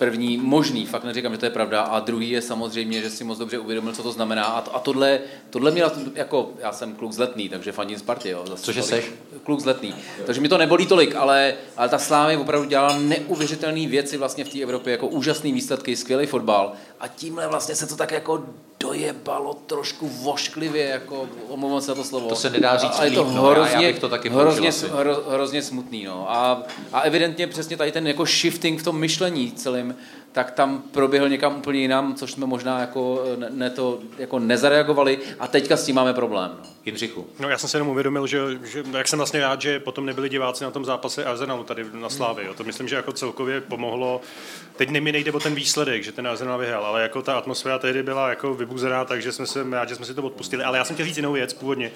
První 0.00 0.36
možný, 0.36 0.86
fakt 0.86 1.04
neříkám, 1.04 1.32
že 1.32 1.38
to 1.38 1.46
je 1.46 1.50
pravda, 1.50 1.80
a 1.80 2.00
druhý 2.00 2.30
je 2.30 2.42
samozřejmě, 2.42 3.02
že 3.02 3.10
si 3.10 3.24
moc 3.24 3.38
dobře 3.38 3.58
uvědomil, 3.58 3.92
co 3.92 4.02
to 4.02 4.12
znamená. 4.12 4.44
A, 4.44 4.60
to, 4.60 4.76
a 4.76 4.78
tohle, 4.78 5.20
tohle 5.50 5.70
měla, 5.70 5.92
jako, 6.14 6.50
já 6.58 6.72
jsem 6.72 6.94
kluk 6.94 7.12
zletný, 7.12 7.48
takže 7.48 7.72
faním 7.72 7.98
Sparty, 7.98 8.28
jo. 8.28 8.44
Zase 8.46 8.62
Cože 8.62 8.82
seš? 8.82 9.04
Kluk 9.44 9.60
zletný. 9.60 9.94
Takže 10.26 10.40
mi 10.40 10.48
to 10.48 10.58
nebolí 10.58 10.86
tolik, 10.86 11.14
ale, 11.14 11.54
ale 11.76 11.88
ta 11.88 11.98
Slávy 11.98 12.36
opravdu 12.36 12.68
dělala 12.68 12.98
neuvěřitelné 12.98 13.86
věci 13.88 14.16
vlastně 14.16 14.44
v 14.44 14.48
té 14.48 14.60
Evropě, 14.60 14.90
jako 14.90 15.06
úžasný 15.06 15.52
výsledky, 15.52 15.96
skvělý 15.96 16.26
fotbal. 16.26 16.72
A 17.00 17.08
tímhle 17.08 17.48
vlastně 17.48 17.74
se 17.74 17.86
to 17.86 17.96
tak 17.96 18.12
jako 18.12 18.44
dojebalo 18.80 19.54
trošku 19.54 20.08
vošklivě, 20.08 20.84
jako 20.84 21.28
omlouvám 21.48 21.80
se 21.80 21.94
to 21.94 22.04
slovo. 22.04 22.28
To 22.28 22.36
se 22.36 22.50
nedá 22.50 22.76
říct 22.76 22.98
a 22.98 23.04
je 23.04 23.10
to 23.10 23.22
líp, 23.22 23.32
hrozně, 23.32 23.76
no, 23.76 23.82
já 23.82 23.88
bych 23.88 23.98
to 23.98 24.08
taky 24.08 24.28
hrozně, 24.28 24.70
hro, 24.92 25.22
hrozně 25.28 25.62
smutný. 25.62 26.04
No. 26.04 26.30
A, 26.30 26.62
a 26.92 27.00
evidentně 27.00 27.46
přesně 27.46 27.76
tady 27.76 27.92
ten 27.92 28.06
jako 28.06 28.24
shifting 28.24 28.80
v 28.80 28.84
tom 28.84 28.98
myšlení 28.98 29.52
celým, 29.52 29.96
tak 30.32 30.50
tam 30.50 30.82
proběhl 30.90 31.28
někam 31.28 31.56
úplně 31.56 31.80
jinam, 31.80 32.14
což 32.14 32.32
jsme 32.32 32.46
možná 32.46 32.80
jako, 32.80 33.24
ne, 33.36 33.48
ne 33.50 33.70
to, 33.70 33.98
jako 34.18 34.38
nezareagovali 34.38 35.18
a 35.38 35.48
teďka 35.48 35.76
s 35.76 35.86
tím 35.86 35.96
máme 35.96 36.14
problém. 36.14 36.50
No. 36.58 36.70
Jindřichu. 36.84 37.26
No 37.38 37.48
já 37.48 37.58
jsem 37.58 37.68
se 37.68 37.76
jenom 37.76 37.88
uvědomil, 37.88 38.26
že, 38.26 38.38
že 38.64 38.84
jak 38.92 39.08
jsem 39.08 39.18
vlastně 39.18 39.40
rád, 39.40 39.60
že 39.60 39.80
potom 39.80 40.06
nebyli 40.06 40.28
diváci 40.28 40.64
na 40.64 40.70
tom 40.70 40.84
zápase 40.84 41.24
Arsenalu 41.24 41.64
tady 41.64 41.86
na 41.92 42.08
Slávě. 42.08 42.46
Jo. 42.46 42.54
To 42.54 42.64
myslím, 42.64 42.88
že 42.88 42.96
jako 42.96 43.12
celkově 43.12 43.60
pomohlo. 43.60 44.20
Teď 44.76 44.90
mi 44.90 45.12
nejde 45.12 45.32
o 45.32 45.40
ten 45.40 45.54
výsledek, 45.54 46.04
že 46.04 46.12
ten 46.12 46.28
Arsenal 46.28 46.58
vyhrál, 46.58 46.86
ale 46.86 47.02
jako 47.02 47.22
ta 47.22 47.38
atmosféra 47.38 47.78
tehdy 47.78 48.02
byla 48.02 48.28
jako 48.28 48.54
vybuzená, 48.54 49.04
takže 49.04 49.32
jsme 49.32 49.46
se 49.46 49.64
rád, 49.70 49.88
že 49.88 49.94
jsme 49.94 50.06
si 50.06 50.14
to 50.14 50.22
odpustili. 50.22 50.64
Ale 50.64 50.78
já 50.78 50.84
jsem 50.84 50.96
chtěl 50.96 51.06
říct 51.06 51.16
jinou 51.16 51.32
věc 51.32 51.52
původně. 51.52 51.90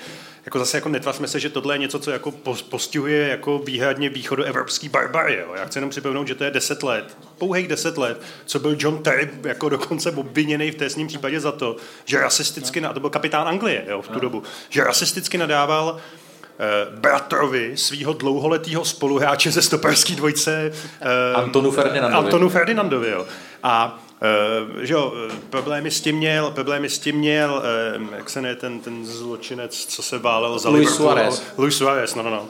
Jako 0.44 0.58
zase 0.58 0.76
jako 0.76 0.88
netvařme 0.88 1.28
se, 1.28 1.40
že 1.40 1.50
tohle 1.50 1.74
je 1.74 1.78
něco, 1.78 1.98
co 1.98 2.10
jako 2.10 2.30
postihuje 2.70 3.28
jako 3.28 3.58
výhradně 3.58 4.08
východoevropský 4.08 4.88
barbary. 4.88 5.38
Jo. 5.40 5.54
Já 5.54 5.64
chci 5.64 5.78
jenom 5.78 5.90
připomenout, 5.90 6.28
že 6.28 6.34
to 6.34 6.44
je 6.44 6.50
10 6.50 6.82
let, 6.82 7.16
pouhých 7.38 7.68
10 7.68 7.98
let, 7.98 8.22
co 8.44 8.58
byl 8.58 8.76
John 8.78 9.02
Terry 9.02 9.30
jako 9.42 9.68
dokonce 9.68 10.10
obviněný 10.10 10.70
v 10.70 10.74
trestním 10.74 11.06
případě 11.06 11.40
za 11.40 11.52
to, 11.52 11.76
že 12.04 12.20
rasisticky, 12.20 12.80
a 12.80 12.92
to 12.92 13.00
byl 13.00 13.10
kapitán 13.10 13.48
Anglie 13.48 13.84
jo, 13.88 14.02
v 14.02 14.08
tu 14.08 14.20
dobu, 14.20 14.42
že 14.74 14.84
rasisticky 14.84 15.38
nadával 15.38 15.96
eh, 15.96 16.64
bratrovi 16.98 17.76
svého 17.76 18.12
dlouholetého 18.12 18.84
spoluhráče 18.84 19.50
ze 19.50 19.62
stoperské 19.62 20.14
dvojce 20.14 20.72
eh, 21.00 21.34
Antonu 21.34 21.70
Ferdinandovi. 21.70 22.24
Antonu 22.24 22.48
Ferdinandovi, 22.48 23.10
jo. 23.10 23.26
A 23.62 23.98
Uh, 24.14 24.82
že 24.82 24.94
jo, 24.94 25.12
problémy 25.50 25.90
s 25.90 26.00
tím 26.00 26.16
měl, 26.16 26.50
problémy 26.50 26.88
s 26.88 26.98
tím 26.98 27.16
měl, 27.16 27.62
uh, 27.98 28.14
jak 28.16 28.30
se 28.30 28.42
ne 28.42 28.54
ten, 28.54 28.80
ten 28.80 29.06
zločinec, 29.06 29.86
co 29.86 30.02
se 30.02 30.18
válel 30.18 30.58
za 30.58 30.68
Luis 30.68 30.80
Liverpool. 30.80 31.06
Suarez. 31.06 31.42
Luis 31.58 31.76
Suarez, 31.76 32.14
no, 32.14 32.22
no, 32.22 32.30
no. 32.30 32.46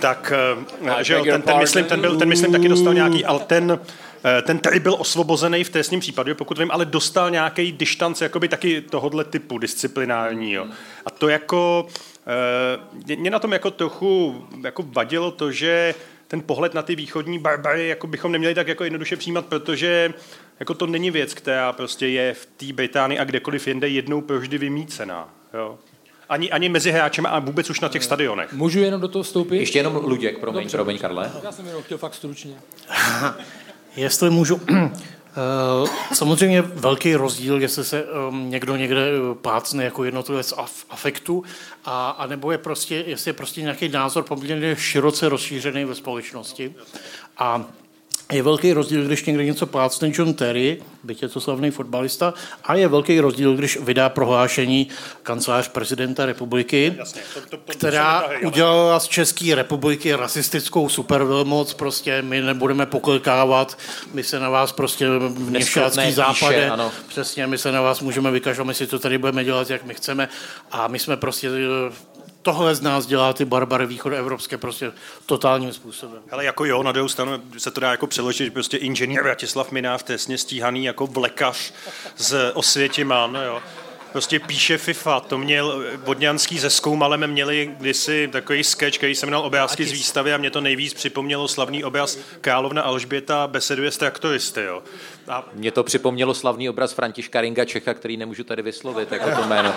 Tak, 0.00 0.32
uh, 0.86 0.92
že 1.00 1.14
jo, 1.14 1.24
ten, 1.24 1.42
ten, 1.42 1.58
myslím, 1.58 1.84
ten, 1.84 2.00
byl, 2.00 2.16
ten 2.16 2.28
myslím 2.28 2.52
taky 2.52 2.68
dostal 2.68 2.94
nějaký, 2.94 3.24
ale 3.24 3.40
ten, 3.40 3.72
eh, 3.72 3.86
ten 4.42 4.58
tady 4.58 4.80
byl 4.80 4.96
osvobozený 4.98 5.64
v 5.64 5.70
trestním 5.70 6.00
případu, 6.00 6.34
pokud 6.34 6.58
vím, 6.58 6.70
ale 6.70 6.84
dostal 6.84 7.30
nějaký 7.30 7.72
dištanc 7.72 8.20
jakoby 8.20 8.48
taky 8.48 8.80
tohohle 8.80 9.24
typu 9.24 9.58
disciplinárního. 9.58 10.66
A 11.06 11.10
to 11.10 11.28
jako, 11.28 11.86
uh, 13.06 13.16
mě 13.18 13.30
na 13.30 13.38
tom 13.38 13.52
jako 13.52 13.70
trochu 13.70 14.44
jako 14.64 14.82
vadilo 14.82 15.30
to, 15.30 15.52
že 15.52 15.94
ten 16.28 16.40
pohled 16.40 16.74
na 16.74 16.82
ty 16.82 16.96
východní 16.96 17.38
barbary 17.38 17.88
jako 17.88 18.06
bychom 18.06 18.32
neměli 18.32 18.54
tak 18.54 18.68
jako 18.68 18.84
jednoduše 18.84 19.16
přijímat, 19.16 19.46
protože 19.46 20.14
jako 20.60 20.74
to 20.74 20.86
není 20.86 21.10
věc, 21.10 21.34
která 21.34 21.72
prostě 21.72 22.06
je 22.06 22.34
v 22.34 22.46
té 22.46 22.72
Británii 22.72 23.18
a 23.18 23.24
kdekoliv 23.24 23.68
jinde 23.68 23.88
jednou 23.88 24.20
provždy 24.20 24.58
vymícená. 24.58 25.28
Jo. 25.54 25.78
Ani, 26.28 26.50
ani 26.50 26.68
mezi 26.68 26.90
hráčem 26.90 27.26
a 27.26 27.38
vůbec 27.38 27.70
už 27.70 27.80
na 27.80 27.88
těch 27.88 28.04
stadionech. 28.04 28.52
Můžu 28.52 28.80
jenom 28.80 29.00
do 29.00 29.08
toho 29.08 29.22
vstoupit? 29.22 29.56
Ještě 29.56 29.78
jenom 29.78 29.96
Luděk, 29.96 30.38
promiň, 30.38 30.62
Dobře. 30.62 30.76
promiň, 30.76 30.98
Karle. 30.98 31.32
Já 31.42 31.52
jsem 31.52 31.66
jenom 31.66 31.82
chtěl 31.82 31.98
fakt 31.98 32.14
stručně. 32.14 32.54
Jestli 33.96 34.30
můžu, 34.30 34.60
Eh, 35.38 36.14
Samozřejmě 36.14 36.62
velký 36.62 37.14
rozdíl, 37.14 37.60
jestli 37.60 37.84
se 37.84 38.04
um, 38.04 38.50
někdo 38.50 38.76
někde 38.76 39.08
eh, 39.08 39.34
plácne 39.34 39.84
jako 39.84 40.04
jednotlivec 40.04 40.52
af- 40.52 40.84
afektu, 40.90 41.44
a, 41.84 42.10
a 42.10 42.26
nebo 42.26 42.52
je 42.52 42.58
prostě, 42.58 43.04
jestli 43.06 43.28
je 43.28 43.32
prostě 43.32 43.62
nějaký 43.62 43.88
názor 43.88 44.22
poměrně 44.22 44.76
široce 44.76 45.28
rozšířený 45.28 45.84
ve 45.84 45.94
společnosti. 45.94 46.74
A 47.38 47.64
je 48.32 48.42
velký 48.42 48.72
rozdíl, 48.72 49.04
když 49.04 49.24
někde 49.24 49.44
něco 49.44 49.66
plácne 49.66 50.10
John 50.14 50.34
Terry, 50.34 50.82
byť 51.02 51.22
je 51.22 51.28
to 51.28 51.40
slavný 51.40 51.70
fotbalista, 51.70 52.34
a 52.64 52.74
je 52.74 52.88
velký 52.88 53.20
rozdíl, 53.20 53.56
když 53.56 53.76
vydá 53.80 54.08
prohlášení 54.08 54.88
kancelář 55.22 55.68
prezidenta 55.68 56.26
republiky, 56.26 56.94
Jasně, 56.98 57.22
to, 57.34 57.40
to, 57.40 57.56
to, 57.56 57.72
která 57.72 58.28
mi 58.28 58.46
udělala 58.46 59.00
z 59.00 59.08
České 59.08 59.54
republiky 59.54 60.14
rasistickou 60.14 60.88
supervelmoc, 60.88 61.74
prostě 61.74 62.22
my 62.22 62.40
nebudeme 62.40 62.86
poklekávat, 62.86 63.78
my 64.12 64.24
se 64.24 64.40
na 64.40 64.50
vás 64.50 64.72
prostě 64.72 65.08
v 65.08 65.50
Něvšácký 65.50 66.00
píše, 66.00 66.12
západě, 66.12 66.70
ano. 66.70 66.92
přesně, 67.08 67.46
my 67.46 67.58
se 67.58 67.72
na 67.72 67.80
vás 67.80 68.00
můžeme 68.00 68.30
vykašlat, 68.30 68.66
my 68.66 68.74
si 68.74 68.86
to 68.86 68.98
tady 68.98 69.18
budeme 69.18 69.44
dělat, 69.44 69.70
jak 69.70 69.84
my 69.84 69.94
chceme 69.94 70.28
a 70.70 70.88
my 70.88 70.98
jsme 70.98 71.16
prostě 71.16 71.50
tohle 72.46 72.74
z 72.74 72.80
nás 72.80 73.06
dělá 73.06 73.32
ty 73.32 73.44
barbary 73.44 73.86
východoevropské 73.86 74.58
prostě 74.58 74.92
totálním 75.26 75.72
způsobem. 75.72 76.22
Ale 76.30 76.44
jako 76.44 76.64
jo, 76.64 76.82
na 76.82 76.92
druhou 76.92 77.08
stranu 77.08 77.42
se 77.58 77.70
to 77.70 77.80
dá 77.80 77.90
jako 77.90 78.06
přeložit, 78.06 78.52
prostě 78.52 78.76
inženýr 78.76 79.22
Vratislav 79.22 79.70
Mináv, 79.70 80.02
trestně 80.02 80.38
stíhaný 80.38 80.84
jako 80.84 81.06
vlekař 81.06 81.72
z 82.16 82.52
Osvětima, 82.54 83.26
no 83.26 83.44
jo. 83.44 83.62
Prostě 84.12 84.40
píše 84.40 84.78
FIFA, 84.78 85.20
to 85.20 85.38
měl 85.38 85.84
Vodňanský 85.96 86.58
ze 86.58 86.70
Skoumalem 86.70 87.26
měli 87.26 87.74
kdysi 87.78 88.28
takový 88.32 88.64
sketch, 88.64 88.98
který 88.98 89.14
se 89.14 89.26
jmenoval 89.26 89.46
Obrázky 89.46 89.84
z 89.84 89.92
výstavy 89.92 90.34
a 90.34 90.36
mě 90.36 90.50
to 90.50 90.60
nejvíc 90.60 90.94
připomnělo 90.94 91.48
slavný 91.48 91.84
obraz 91.84 92.18
Královna 92.40 92.82
Alžběta 92.82 93.46
beseduje 93.46 93.90
s 93.90 93.96
traktoristy, 93.96 94.62
jo. 94.62 94.82
A 95.28 95.44
Mě 95.54 95.70
to 95.70 95.84
připomnělo 95.84 96.34
slavný 96.34 96.68
obraz 96.68 96.92
Františka 96.92 97.40
Ringa 97.40 97.64
Čecha, 97.64 97.94
který 97.94 98.16
nemůžu 98.16 98.44
tady 98.44 98.62
vyslovit, 98.62 99.12
jako 99.12 99.30
to 99.30 99.48
jméno. 99.48 99.74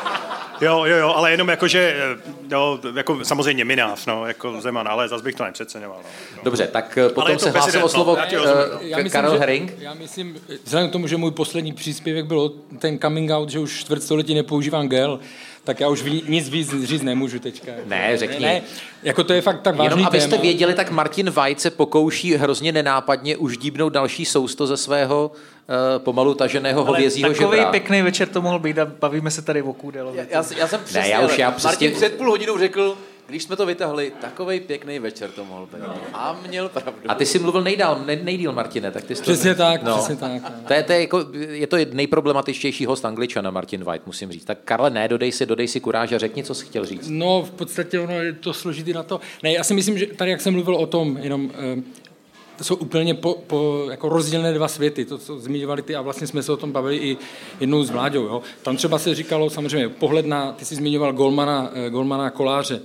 Jo, 0.62 0.86
jo, 0.86 0.98
jo, 0.98 1.14
ale 1.16 1.32
jenom 1.32 1.50
jako, 1.50 1.68
že, 1.68 1.96
eh, 1.98 2.32
jo, 2.52 2.80
jako 2.96 3.26
samozřejmě 3.26 3.66
Mináv, 3.66 4.08
no, 4.08 4.26
jako 4.26 4.62
Zeman, 4.62 4.88
ale 4.88 5.08
zase 5.08 5.24
bych 5.24 5.36
to 5.36 5.44
nepřeceňoval. 5.44 6.00
No. 6.38 6.44
Dobře, 6.44 6.68
tak 6.68 6.98
eh, 6.98 7.10
potom 7.10 7.40
se 7.40 7.50
hlásil 7.50 7.86
o 7.86 7.90
slovo 7.90 8.12
no, 8.16 8.18
já 8.18 8.26
eh, 8.26 8.38
rozumím, 8.38 9.10
K- 9.10 9.12
Karel 9.12 9.34
že, 9.34 9.40
Herring. 9.40 9.74
Já 9.80 9.94
myslím, 9.94 10.38
vzhledem 10.64 10.90
k 10.90 10.92
tomu, 10.92 11.08
že 11.08 11.18
můj 11.18 11.32
poslední 11.32 11.74
příspěvek 11.74 12.26
byl 12.26 12.52
ten 12.80 13.00
coming 13.00 13.32
out, 13.32 13.50
že 13.50 13.60
už 13.60 13.80
čtvrtstoletí 13.80 14.34
nepoužívám 14.34 14.88
gel, 14.90 15.20
tak 15.70 15.80
já 15.80 15.88
už 15.90 16.04
ví- 16.04 16.24
nic 16.28 16.50
víc 16.50 16.84
říct 16.84 17.02
nemůžu 17.02 17.40
teďka. 17.40 17.72
Ne, 17.86 18.18
řekni. 18.18 18.46
Ne, 18.46 18.62
jako 19.04 19.24
to 19.24 19.34
je 19.34 19.42
fakt 19.42 19.62
tak 19.62 19.76
vážný 19.76 19.92
Jenom 19.94 20.08
abyste 20.08 20.30
téma. 20.30 20.42
věděli, 20.42 20.74
tak 20.74 20.92
Martin 20.92 21.30
Vajt 21.30 21.62
se 21.62 21.70
pokouší 21.72 22.36
hrozně 22.36 22.72
nenápadně 22.72 23.38
už 23.38 23.58
díbnout 23.58 23.90
další 23.94 24.26
sousto 24.26 24.68
ze 24.68 24.78
svého 24.78 25.32
uh, 25.32 26.04
pomalu 26.04 26.34
taženého 26.34 26.84
hovězího 26.86 27.30
takový 27.30 27.58
žebra. 27.58 27.72
pěkný 27.72 28.02
večer 28.02 28.28
to 28.28 28.42
mohl 28.42 28.60
být 28.60 28.80
a 28.80 28.86
bavíme 28.86 29.32
se 29.32 29.42
tady 29.42 29.62
o 29.62 29.74
kůdelo. 29.74 30.12
Já, 30.16 30.24
já, 30.30 30.44
já 30.58 30.68
jsem 30.68 30.80
přesně, 30.84 31.02
Ne, 31.02 31.10
já 31.10 31.20
už- 31.26 31.38
já 31.38 31.52
přesně- 31.52 31.68
Martin 31.70 31.92
před 31.92 32.14
půl 32.18 32.30
hodinou 32.30 32.58
řekl, 32.58 32.98
když 33.30 33.44
jsme 33.44 33.56
to 33.56 33.66
vytahli, 33.66 34.12
takový 34.22 34.60
pěkný 34.60 35.00
večer 35.00 35.32
to 35.32 35.46
mohl 35.46 35.66
být. 35.66 35.84
A 36.14 36.40
měl 36.48 36.70
pravdu. 36.70 37.00
A 37.08 37.16
ty 37.16 37.26
jsi 37.26 37.40
mluvil 37.40 37.62
nejdál, 37.62 38.02
nej, 38.06 38.20
nejdíl, 38.24 38.52
Martine, 38.52 38.92
tak 38.92 39.04
ty 39.04 39.16
jsi 39.16 39.22
to... 39.22 39.32
Přesně 39.32 39.56
tak, 39.56 39.82
přesně 39.94 40.16
tak, 40.16 40.32
no. 40.32 40.50
To 40.68 40.74
je, 40.74 40.84
to 40.84 40.92
je, 40.92 41.02
jako, 41.02 41.26
je 41.34 41.68
to 41.68 41.78
nejproblematičtější 41.92 42.86
host 42.86 43.06
Angličana, 43.06 43.52
Martin 43.52 43.84
White, 43.84 44.08
musím 44.08 44.32
říct. 44.32 44.46
Tak 44.46 44.58
Karle, 44.66 44.90
ne, 44.90 45.08
dodej 45.08 45.32
si, 45.32 45.46
dodej 45.46 45.68
si 45.68 45.80
kuráž 45.80 46.12
a 46.12 46.18
řekni, 46.18 46.44
co 46.44 46.56
jsi 46.56 46.66
chtěl 46.66 46.86
říct. 46.86 47.08
No, 47.10 47.44
v 47.44 47.52
podstatě 47.52 48.00
ono 48.00 48.22
je 48.22 48.34
to 48.34 48.54
složitý 48.54 48.94
na 48.94 49.04
to. 49.04 49.20
Ne, 49.44 49.54
já 49.54 49.64
si 49.64 49.74
myslím, 49.74 49.98
že 49.98 50.06
tady, 50.06 50.32
jak 50.32 50.42
jsem 50.42 50.54
mluvil 50.54 50.76
o 50.76 50.86
tom, 50.86 51.18
jenom 51.18 51.52
eh, 51.78 51.84
to 52.60 52.66
jsou 52.66 52.76
úplně 52.76 53.14
po, 53.14 53.34
po, 53.48 53.88
jako 53.90 54.10
rozdílné 54.10 54.54
dva 54.54 54.68
světy, 54.68 55.06
to, 55.06 55.18
co 55.18 55.40
zmiňovali 55.40 55.82
ty, 55.82 55.96
a 55.96 56.02
vlastně 56.02 56.28
jsme 56.28 56.44
se 56.44 56.52
o 56.52 56.58
tom 56.58 56.72
bavili 56.72 56.98
i 56.98 57.18
jednou 57.60 57.84
s 57.84 57.90
Vláďou. 57.90 58.24
Jo. 58.24 58.42
Tam 58.62 58.78
třeba 58.78 59.00
se 59.00 59.16
říkalo 59.16 59.50
samozřejmě 59.50 59.90
pohled 59.90 60.26
na, 60.26 60.52
ty 60.52 60.66
jsi 60.66 60.76
zmiňoval 60.76 61.14
Golmana, 61.14 61.72
eh, 61.74 61.90
Golmana 61.90 62.30
Koláře. 62.30 62.82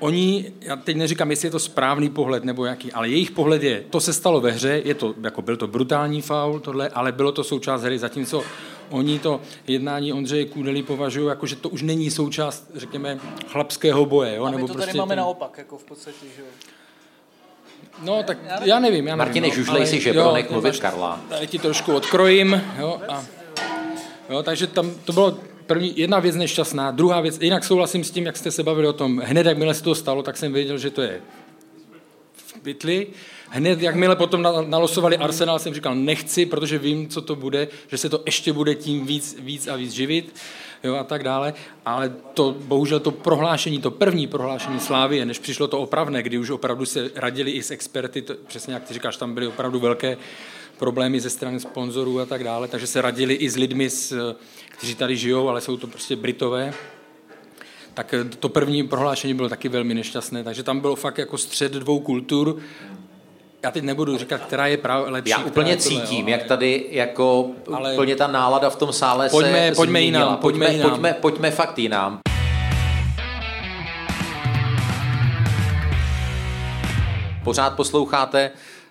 Oni, 0.00 0.52
já 0.60 0.76
teď 0.76 0.96
neříkám, 0.96 1.30
jestli 1.30 1.46
je 1.46 1.52
to 1.52 1.58
správný 1.58 2.10
pohled 2.10 2.44
nebo 2.44 2.64
jaký, 2.64 2.92
ale 2.92 3.08
jejich 3.08 3.30
pohled 3.30 3.62
je, 3.62 3.84
to 3.90 4.00
se 4.00 4.12
stalo 4.12 4.40
ve 4.40 4.50
hře, 4.50 4.82
je 4.84 4.94
to, 4.94 5.14
jako 5.22 5.42
byl 5.42 5.56
to 5.56 5.66
brutální 5.66 6.22
faul, 6.22 6.60
tohle, 6.60 6.88
ale 6.88 7.12
bylo 7.12 7.32
to 7.32 7.44
součást 7.44 7.82
hry, 7.82 7.98
zatímco 7.98 8.42
oni 8.90 9.18
to 9.18 9.40
jednání 9.66 10.12
Ondřeje 10.12 10.44
Kůdely 10.44 10.82
považují 10.82 11.28
jako, 11.28 11.46
že 11.46 11.56
to 11.56 11.68
už 11.68 11.82
není 11.82 12.10
součást, 12.10 12.70
řekněme, 12.74 13.18
chlapského 13.46 14.06
boje. 14.06 14.36
Jo? 14.36 14.44
A 14.44 14.50
my 14.50 14.56
nebo 14.56 14.66
to 14.68 14.72
prostě 14.72 14.86
tady 14.86 14.98
máme 14.98 15.08
ten- 15.08 15.18
naopak, 15.18 15.58
jako 15.58 15.78
v 15.78 15.84
podstatě, 15.84 16.26
že 16.36 16.42
jo. 16.42 16.46
No, 18.02 18.22
tak 18.22 18.38
já 18.64 18.80
nevím, 18.80 19.06
já 19.06 19.16
nevím. 19.16 19.18
Martine, 19.18 19.48
no, 19.48 19.54
žužlej 19.54 19.76
ale 19.76 19.86
si 19.86 20.00
žebro, 20.00 20.22
jo, 20.22 20.32
nech 20.34 20.50
mluvit 20.50 20.68
máš- 20.68 20.78
Karla. 20.80 21.20
Tady 21.28 21.46
ti 21.46 21.58
trošku 21.58 21.94
odkrojím, 21.94 22.62
jo, 22.78 23.00
a, 23.08 23.24
jo, 24.30 24.42
takže 24.42 24.66
tam 24.66 24.90
to 25.04 25.12
bylo 25.12 25.38
první, 25.70 25.92
jedna 25.96 26.18
věc 26.20 26.36
nešťastná, 26.36 26.90
druhá 26.90 27.20
věc, 27.20 27.38
jinak 27.40 27.64
souhlasím 27.64 28.04
s 28.04 28.10
tím, 28.10 28.26
jak 28.26 28.36
jste 28.36 28.50
se 28.50 28.62
bavili 28.62 28.88
o 28.88 28.92
tom, 28.92 29.18
hned 29.18 29.46
jakmile 29.46 29.74
se 29.74 29.82
to 29.82 29.94
stalo, 29.94 30.22
tak 30.22 30.36
jsem 30.36 30.52
věděl, 30.52 30.78
že 30.78 30.90
to 30.90 31.02
je 31.02 31.20
v 32.34 32.60
pytli. 32.60 33.06
Hned, 33.48 33.82
jakmile 33.82 34.16
potom 34.16 34.42
na- 34.42 34.62
nalosovali 34.62 35.16
Arsenal, 35.16 35.58
jsem 35.58 35.74
říkal, 35.74 35.94
nechci, 35.94 36.46
protože 36.46 36.78
vím, 36.78 37.08
co 37.08 37.22
to 37.22 37.36
bude, 37.36 37.68
že 37.88 37.98
se 37.98 38.08
to 38.08 38.22
ještě 38.26 38.52
bude 38.52 38.74
tím 38.74 39.06
víc, 39.06 39.36
víc 39.38 39.68
a 39.68 39.76
víc 39.76 39.92
živit, 39.92 40.34
jo, 40.84 40.94
a 40.94 41.04
tak 41.04 41.22
dále. 41.22 41.54
Ale 41.86 42.12
to, 42.34 42.54
bohužel 42.58 43.00
to 43.00 43.10
prohlášení, 43.10 43.78
to 43.80 43.90
první 43.90 44.26
prohlášení 44.26 44.80
Slávie, 44.80 45.24
než 45.24 45.38
přišlo 45.38 45.68
to 45.68 45.78
opravné, 45.78 46.22
kdy 46.22 46.38
už 46.38 46.50
opravdu 46.50 46.86
se 46.86 47.10
radili 47.14 47.50
i 47.50 47.62
s 47.62 47.70
experty, 47.70 48.22
to, 48.22 48.34
přesně 48.46 48.74
jak 48.74 48.84
ty 48.84 48.94
říkáš, 48.94 49.16
tam 49.16 49.34
byly 49.34 49.46
opravdu 49.46 49.80
velké 49.80 50.16
problémy 50.78 51.20
ze 51.20 51.30
strany 51.30 51.60
sponzorů 51.60 52.20
a 52.20 52.26
tak 52.26 52.44
dále, 52.44 52.68
takže 52.68 52.86
se 52.86 53.02
radili 53.02 53.34
i 53.34 53.50
s 53.50 53.56
lidmi, 53.56 53.90
s, 53.90 54.36
kteří 54.80 54.94
tady 54.94 55.16
žijou, 55.16 55.48
ale 55.48 55.60
jsou 55.60 55.76
to 55.76 55.86
prostě 55.86 56.16
Britové, 56.16 56.72
tak 57.94 58.14
to 58.38 58.48
první 58.48 58.88
prohlášení 58.88 59.34
bylo 59.34 59.48
taky 59.48 59.68
velmi 59.68 59.94
nešťastné, 59.94 60.44
takže 60.44 60.62
tam 60.62 60.80
bylo 60.80 60.96
fakt 60.96 61.18
jako 61.18 61.38
střed 61.38 61.72
dvou 61.72 62.00
kultur. 62.00 62.58
Já 63.62 63.70
teď 63.70 63.84
nebudu 63.84 64.18
říkat, 64.18 64.40
která 64.40 64.66
je 64.66 64.76
prav, 64.76 65.04
lepší. 65.08 65.30
Já 65.30 65.38
úplně 65.38 65.76
tohle, 65.76 66.00
cítím, 66.00 66.28
jo, 66.28 66.32
jak 66.32 66.42
tady 66.46 66.86
jako 66.90 67.50
Ale- 67.72 67.92
úplně 67.92 68.16
ta 68.16 68.26
nálada 68.26 68.70
v 68.70 68.76
tom 68.76 68.92
sále 68.92 69.28
Pojďme- 69.28 69.68
se 69.68 69.74
pojďme 69.76 69.98
změnila. 70.00 70.24
jinam, 70.24 70.36
pojďme 70.36 70.66
pojďme, 70.66 70.76
jinam. 70.78 70.90
pojďme, 70.90 71.12
pojďme 71.20 71.50
fakt 71.50 71.78
jinam. 71.78 72.20
Pořád 77.44 77.70
posloucháte 77.76 78.50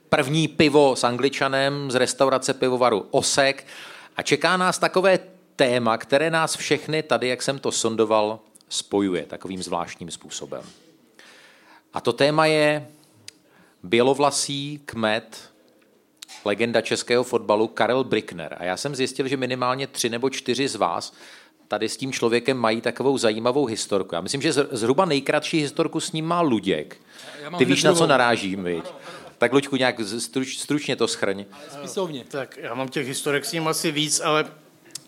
první 0.09 0.47
pivo 0.47 0.95
s 0.95 1.03
angličanem 1.03 1.91
z 1.91 1.95
restaurace 1.95 2.53
pivovaru 2.53 3.05
Osek 3.11 3.65
a 4.17 4.21
čeká 4.21 4.57
nás 4.57 4.79
takové 4.79 5.19
téma, 5.59 5.97
které 5.97 6.31
nás 6.31 6.55
všechny 6.55 7.03
tady, 7.03 7.27
jak 7.27 7.41
jsem 7.41 7.59
to 7.59 7.71
sondoval, 7.71 8.39
spojuje 8.69 9.25
takovým 9.25 9.63
zvláštním 9.63 10.11
způsobem. 10.11 10.63
A 11.93 12.01
to 12.01 12.13
téma 12.13 12.45
je 12.45 12.87
bělovlasý 13.83 14.79
kmet, 14.85 15.51
legenda 16.45 16.81
českého 16.81 17.23
fotbalu 17.23 17.67
Karel 17.67 18.03
Brickner. 18.03 18.55
A 18.59 18.63
já 18.63 18.77
jsem 18.77 18.95
zjistil, 18.95 19.27
že 19.27 19.37
minimálně 19.37 19.87
tři 19.87 20.09
nebo 20.09 20.29
čtyři 20.29 20.67
z 20.67 20.75
vás 20.75 21.13
tady 21.67 21.89
s 21.89 21.97
tím 21.97 22.11
člověkem 22.11 22.57
mají 22.57 22.81
takovou 22.81 23.17
zajímavou 23.17 23.65
historku. 23.65 24.15
Já 24.15 24.21
myslím, 24.21 24.41
že 24.41 24.51
zhr- 24.51 24.67
zhruba 24.71 25.05
nejkratší 25.05 25.59
historku 25.59 25.99
s 25.99 26.11
ním 26.11 26.25
má 26.25 26.41
Luděk. 26.41 26.97
Ty 27.57 27.65
víš, 27.65 27.83
na 27.83 27.93
co 27.93 28.07
narážím, 28.07 28.63
viď? 28.63 28.83
Tak, 29.37 29.53
Luďku, 29.53 29.75
nějak 29.75 29.99
struč, 30.19 30.57
stručně 30.57 30.95
to 30.95 31.07
schrň. 31.07 31.45
Spisovně. 31.69 32.23
Tak 32.27 32.57
já 32.57 32.73
mám 32.73 32.87
těch 32.87 33.07
historek 33.07 33.45
s 33.45 33.51
ním 33.51 33.67
asi 33.67 33.91
víc, 33.91 34.19
ale 34.19 34.45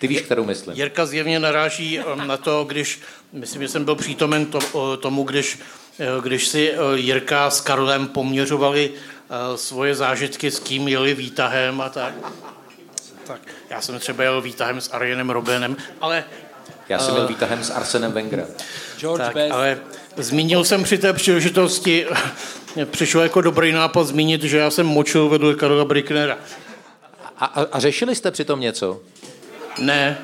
Ty 0.02 0.08
víš, 0.08 0.22
kterou 0.22 0.46
myslím. 0.46 0.76
Jirka 0.76 1.06
zjevně 1.06 1.40
naráží 1.40 2.00
um, 2.00 2.28
na 2.28 2.38
to, 2.38 2.64
když, 2.64 3.02
myslím, 3.34 3.62
že 3.62 3.68
jsem 3.68 3.86
byl 3.86 3.96
přítomen 3.96 4.46
to, 4.46 4.60
o, 4.72 4.98
tomu, 4.98 5.24
když 5.24 5.60
eh, 6.00 6.06
když 6.22 6.48
si 6.48 6.72
eh, 6.72 6.78
Jirka 6.96 7.50
s 7.50 7.62
Karlem 7.62 8.08
poměřovali 8.08 8.92
eh, 8.94 9.58
svoje 9.58 9.96
zážitky, 9.96 10.52
s 10.52 10.60
kým 10.60 10.88
jeli 10.88 11.14
výtahem 11.14 11.82
a 11.82 11.90
tak. 11.90 12.14
Tak 13.28 13.42
já 13.70 13.82
jsem 13.82 14.00
třeba 14.00 14.24
jel 14.24 14.42
výtahem 14.42 14.82
s 14.82 14.90
Arjenem 14.90 15.30
Robenem, 15.30 15.78
ale... 16.02 16.24
Já 16.90 17.00
jsem 17.00 17.14
byl 17.14 17.24
eh, 17.24 17.28
výtahem 17.28 17.64
s 17.64 17.70
Arsenem 17.70 18.12
Wengerem. 18.12 18.48
George 18.98 19.24
tak, 19.24 19.34
Best. 19.34 19.52
ale 19.52 19.80
zmínil 20.18 20.64
jsem 20.64 20.84
při 20.84 20.98
té 20.98 21.14
příležitosti, 21.14 22.06
mě 22.76 22.86
přišlo 22.86 23.22
jako 23.22 23.42
dobrý 23.42 23.72
nápad 23.72 24.04
zmínit, 24.04 24.44
že 24.44 24.58
já 24.58 24.70
jsem 24.70 24.86
močil 24.86 25.30
vedle 25.30 25.56
Karla 25.56 25.86
Bricknera. 25.86 26.38
A, 27.38 27.46
a, 27.46 27.66
a 27.72 27.80
řešili 27.80 28.16
jste 28.16 28.32
přitom 28.32 28.60
něco? 28.60 29.02
Ne. 29.80 30.18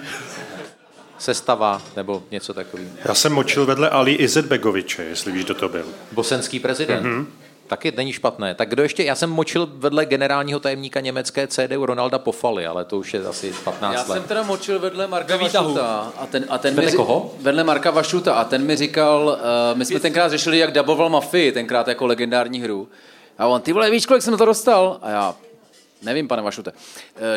Sestava 1.18 1.82
nebo 1.95 2.24
něco 2.32 2.54
takového? 2.54 2.89
Já 3.06 3.14
jsem 3.14 3.34
močil 3.34 3.66
vedle 3.66 3.89
Ali 3.89 4.12
Izetbegoviče, 4.14 5.04
jestli 5.04 5.32
víš, 5.32 5.45
kdo 5.45 5.54
to 5.56 5.70
byl. 5.70 5.86
Bosenský 6.12 6.60
prezident. 6.60 7.04
Mhm. 7.04 7.28
Taky 7.68 7.93
není 7.98 8.14
špatné. 8.14 8.56
Tak 8.56 8.70
kdo 8.70 8.84
ještě? 8.84 9.04
Já 9.04 9.16
jsem 9.16 9.30
močil 9.30 9.70
vedle 9.74 10.06
generálního 10.06 10.60
tajemníka 10.60 11.00
německé 11.00 11.48
CDU 11.48 11.86
Ronalda 11.86 12.20
Pofaly, 12.20 12.66
ale 12.66 12.86
to 12.86 12.98
už 12.98 13.14
je 13.14 13.26
asi 13.28 13.54
15 13.64 13.93
Já 13.93 14.00
let. 14.00 14.08
jsem 14.08 14.24
teda 14.24 14.43
močil 14.43 14.80
vedle 14.80 15.08
Marka. 15.08 15.38
Vašuta. 15.38 16.12
A 16.18 16.26
ten, 16.26 16.45
a 16.50 16.58
ten 16.58 16.76
Vedle 16.76 16.91
mi, 16.91 16.98
koho? 16.98 17.36
Vedle 17.41 17.64
Marka 17.64 17.91
Vašuta. 17.91 18.34
A 18.34 18.43
ten 18.43 18.66
mi 18.66 18.76
říkal, 18.76 19.38
uh, 19.72 19.78
my 19.78 19.86
jsme 19.86 20.00
tenkrát 20.00 20.30
řešili, 20.32 20.58
jak 20.58 20.72
duboval 20.74 21.10
Mafii, 21.10 21.52
tenkrát 21.52 21.88
jako 21.88 22.06
legendární 22.06 22.62
hru. 22.62 22.88
A 23.38 23.48
on, 23.48 23.62
ty 23.62 23.74
vole, 23.74 23.89
víš, 23.91 24.06
kolik 24.06 24.24
jsem 24.24 24.32
na 24.32 24.38
to 24.38 24.45
dostal? 24.45 25.00
A 25.02 25.10
já, 25.10 25.36
nevím, 26.02 26.28
pane 26.28 26.41
Vašute, 26.41 26.72
uh, 26.72 26.78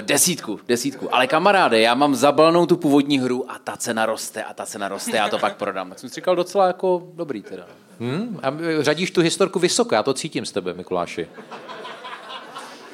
desítku, 0.01 0.61
desítku. 0.69 1.15
Ale 1.15 1.27
kamaráde, 1.27 1.81
já 1.81 1.95
mám 1.95 2.15
zabalnou 2.15 2.67
tu 2.67 2.77
původní 2.77 3.19
hru 3.19 3.51
a 3.51 3.59
ta 3.59 3.77
cena 3.77 4.07
roste 4.07 4.45
a 4.45 4.55
ta 4.55 4.67
cena 4.67 4.89
roste, 4.89 5.17
já 5.17 5.29
to 5.29 5.39
pak 5.39 5.57
prodám. 5.57 5.89
Tak 5.89 5.99
jsem 5.99 6.09
si 6.09 6.15
říkal 6.15 6.37
docela 6.37 6.67
jako 6.67 7.09
dobrý 7.15 7.43
teda. 7.43 7.67
Hmm? 8.01 8.41
A 8.43 8.53
řadíš 8.81 9.11
tu 9.11 9.21
historku 9.21 9.59
vysoko, 9.59 9.95
já 9.95 10.03
to 10.03 10.15
cítím 10.15 10.47
z 10.47 10.53
tebe, 10.53 10.75
Mikuláši. 10.75 11.29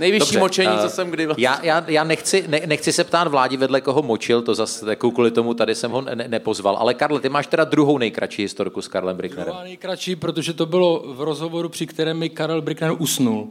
Nejvyšší 0.00 0.38
močení, 0.38 0.72
eh, 0.78 0.82
co 0.82 0.90
jsem 0.90 1.10
kdy 1.10 1.26
vlastně- 1.26 1.44
Já, 1.44 1.60
já, 1.62 1.84
já 1.88 2.04
nechci, 2.04 2.44
ne, 2.48 2.60
nechci 2.66 2.92
se 2.92 3.04
ptát 3.04 3.28
vládi, 3.28 3.56
vedle 3.56 3.80
koho 3.80 4.02
močil, 4.02 4.42
to 4.42 4.54
zase 4.54 4.90
jako 4.90 5.10
kvůli 5.10 5.30
tomu 5.30 5.54
tady 5.54 5.74
jsem 5.74 5.90
ho 5.90 6.00
ne, 6.00 6.24
nepozval. 6.28 6.76
Ale 6.76 6.94
Karle, 6.94 7.20
ty 7.20 7.28
máš 7.28 7.46
teda 7.46 7.64
druhou 7.64 7.98
nejkratší 7.98 8.42
historku 8.42 8.82
s 8.82 8.88
Karlem 8.88 9.16
Bricknerem. 9.16 9.44
Druhá 9.46 9.62
nejkratší, 9.64 10.16
protože 10.16 10.52
to 10.52 10.66
bylo 10.66 11.04
v 11.06 11.20
rozhovoru, 11.20 11.68
při 11.68 11.86
kterém 11.86 12.18
mi 12.18 12.28
Karel 12.30 12.62
Brickner 12.62 12.92
usnul. 12.98 13.48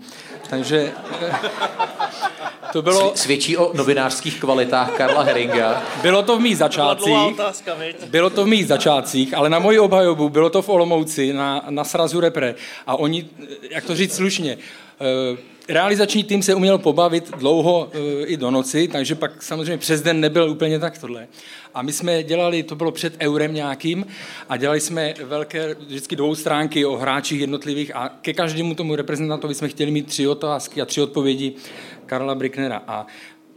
Takže 0.50 0.92
eh, 1.22 1.36
to 2.74 2.82
bylo... 2.82 3.12
Svědčí 3.16 3.58
o 3.58 3.72
novinářských 3.74 4.40
kvalitách 4.40 4.98
Karla 4.98 5.22
Heringa. 5.22 5.84
Bylo 6.02 6.24
to 6.24 6.38
v 6.38 6.42
mých 6.42 6.58
začátcích. 6.58 7.16
Bylo 8.10 8.30
to 8.30 8.44
v 8.44 8.48
mých 8.48 8.68
začátcích, 8.68 9.34
ale 9.34 9.50
na 9.50 9.60
moji 9.60 9.80
obhajobu 9.80 10.30
bylo 10.30 10.50
to 10.50 10.62
v 10.62 10.70
Olomouci, 10.70 11.34
na, 11.34 11.66
na 11.70 11.84
srazu 11.84 12.20
repre. 12.20 12.56
A 12.88 12.96
oni, 12.96 13.30
jak 13.72 13.86
to 13.86 13.96
říct 13.96 14.16
slušně, 14.16 14.58
eh, 15.02 15.38
realizační 15.70 16.24
tým 16.24 16.44
se 16.44 16.56
uměl 16.56 16.78
pobavit 16.78 17.32
dlouho 17.38 17.90
eh, 17.94 18.26
i 18.26 18.38
do 18.38 18.52
noci, 18.52 18.88
takže 18.88 19.16
pak 19.16 19.44
samozřejmě 19.44 19.78
přes 19.78 20.02
den 20.02 20.20
nebyl 20.20 20.50
úplně 20.50 20.80
tak 20.80 20.98
tohle. 20.98 21.28
A 21.74 21.82
my 21.82 21.94
jsme 21.94 22.24
dělali, 22.24 22.64
to 22.64 22.76
bylo 22.76 22.92
před 22.92 23.14
eurem 23.20 23.54
nějakým, 23.54 24.06
a 24.50 24.58
dělali 24.58 24.80
jsme 24.80 25.14
velké, 25.24 25.76
vždycky 25.76 26.16
dvou 26.16 26.36
stránky 26.36 26.86
o 26.86 26.98
hráčích 26.98 27.40
jednotlivých 27.40 27.96
a 27.96 28.10
ke 28.22 28.34
každému 28.34 28.76
tomu 28.76 28.96
reprezentantovi 28.96 29.56
jsme 29.56 29.68
chtěli 29.68 29.92
mít 29.92 30.08
tři 30.08 30.28
otázky 30.28 30.82
a 30.82 30.86
tři 30.86 31.02
odpovědi 31.02 31.54
Karla 32.06 32.36
Bricknera. 32.36 32.84
A 32.88 33.08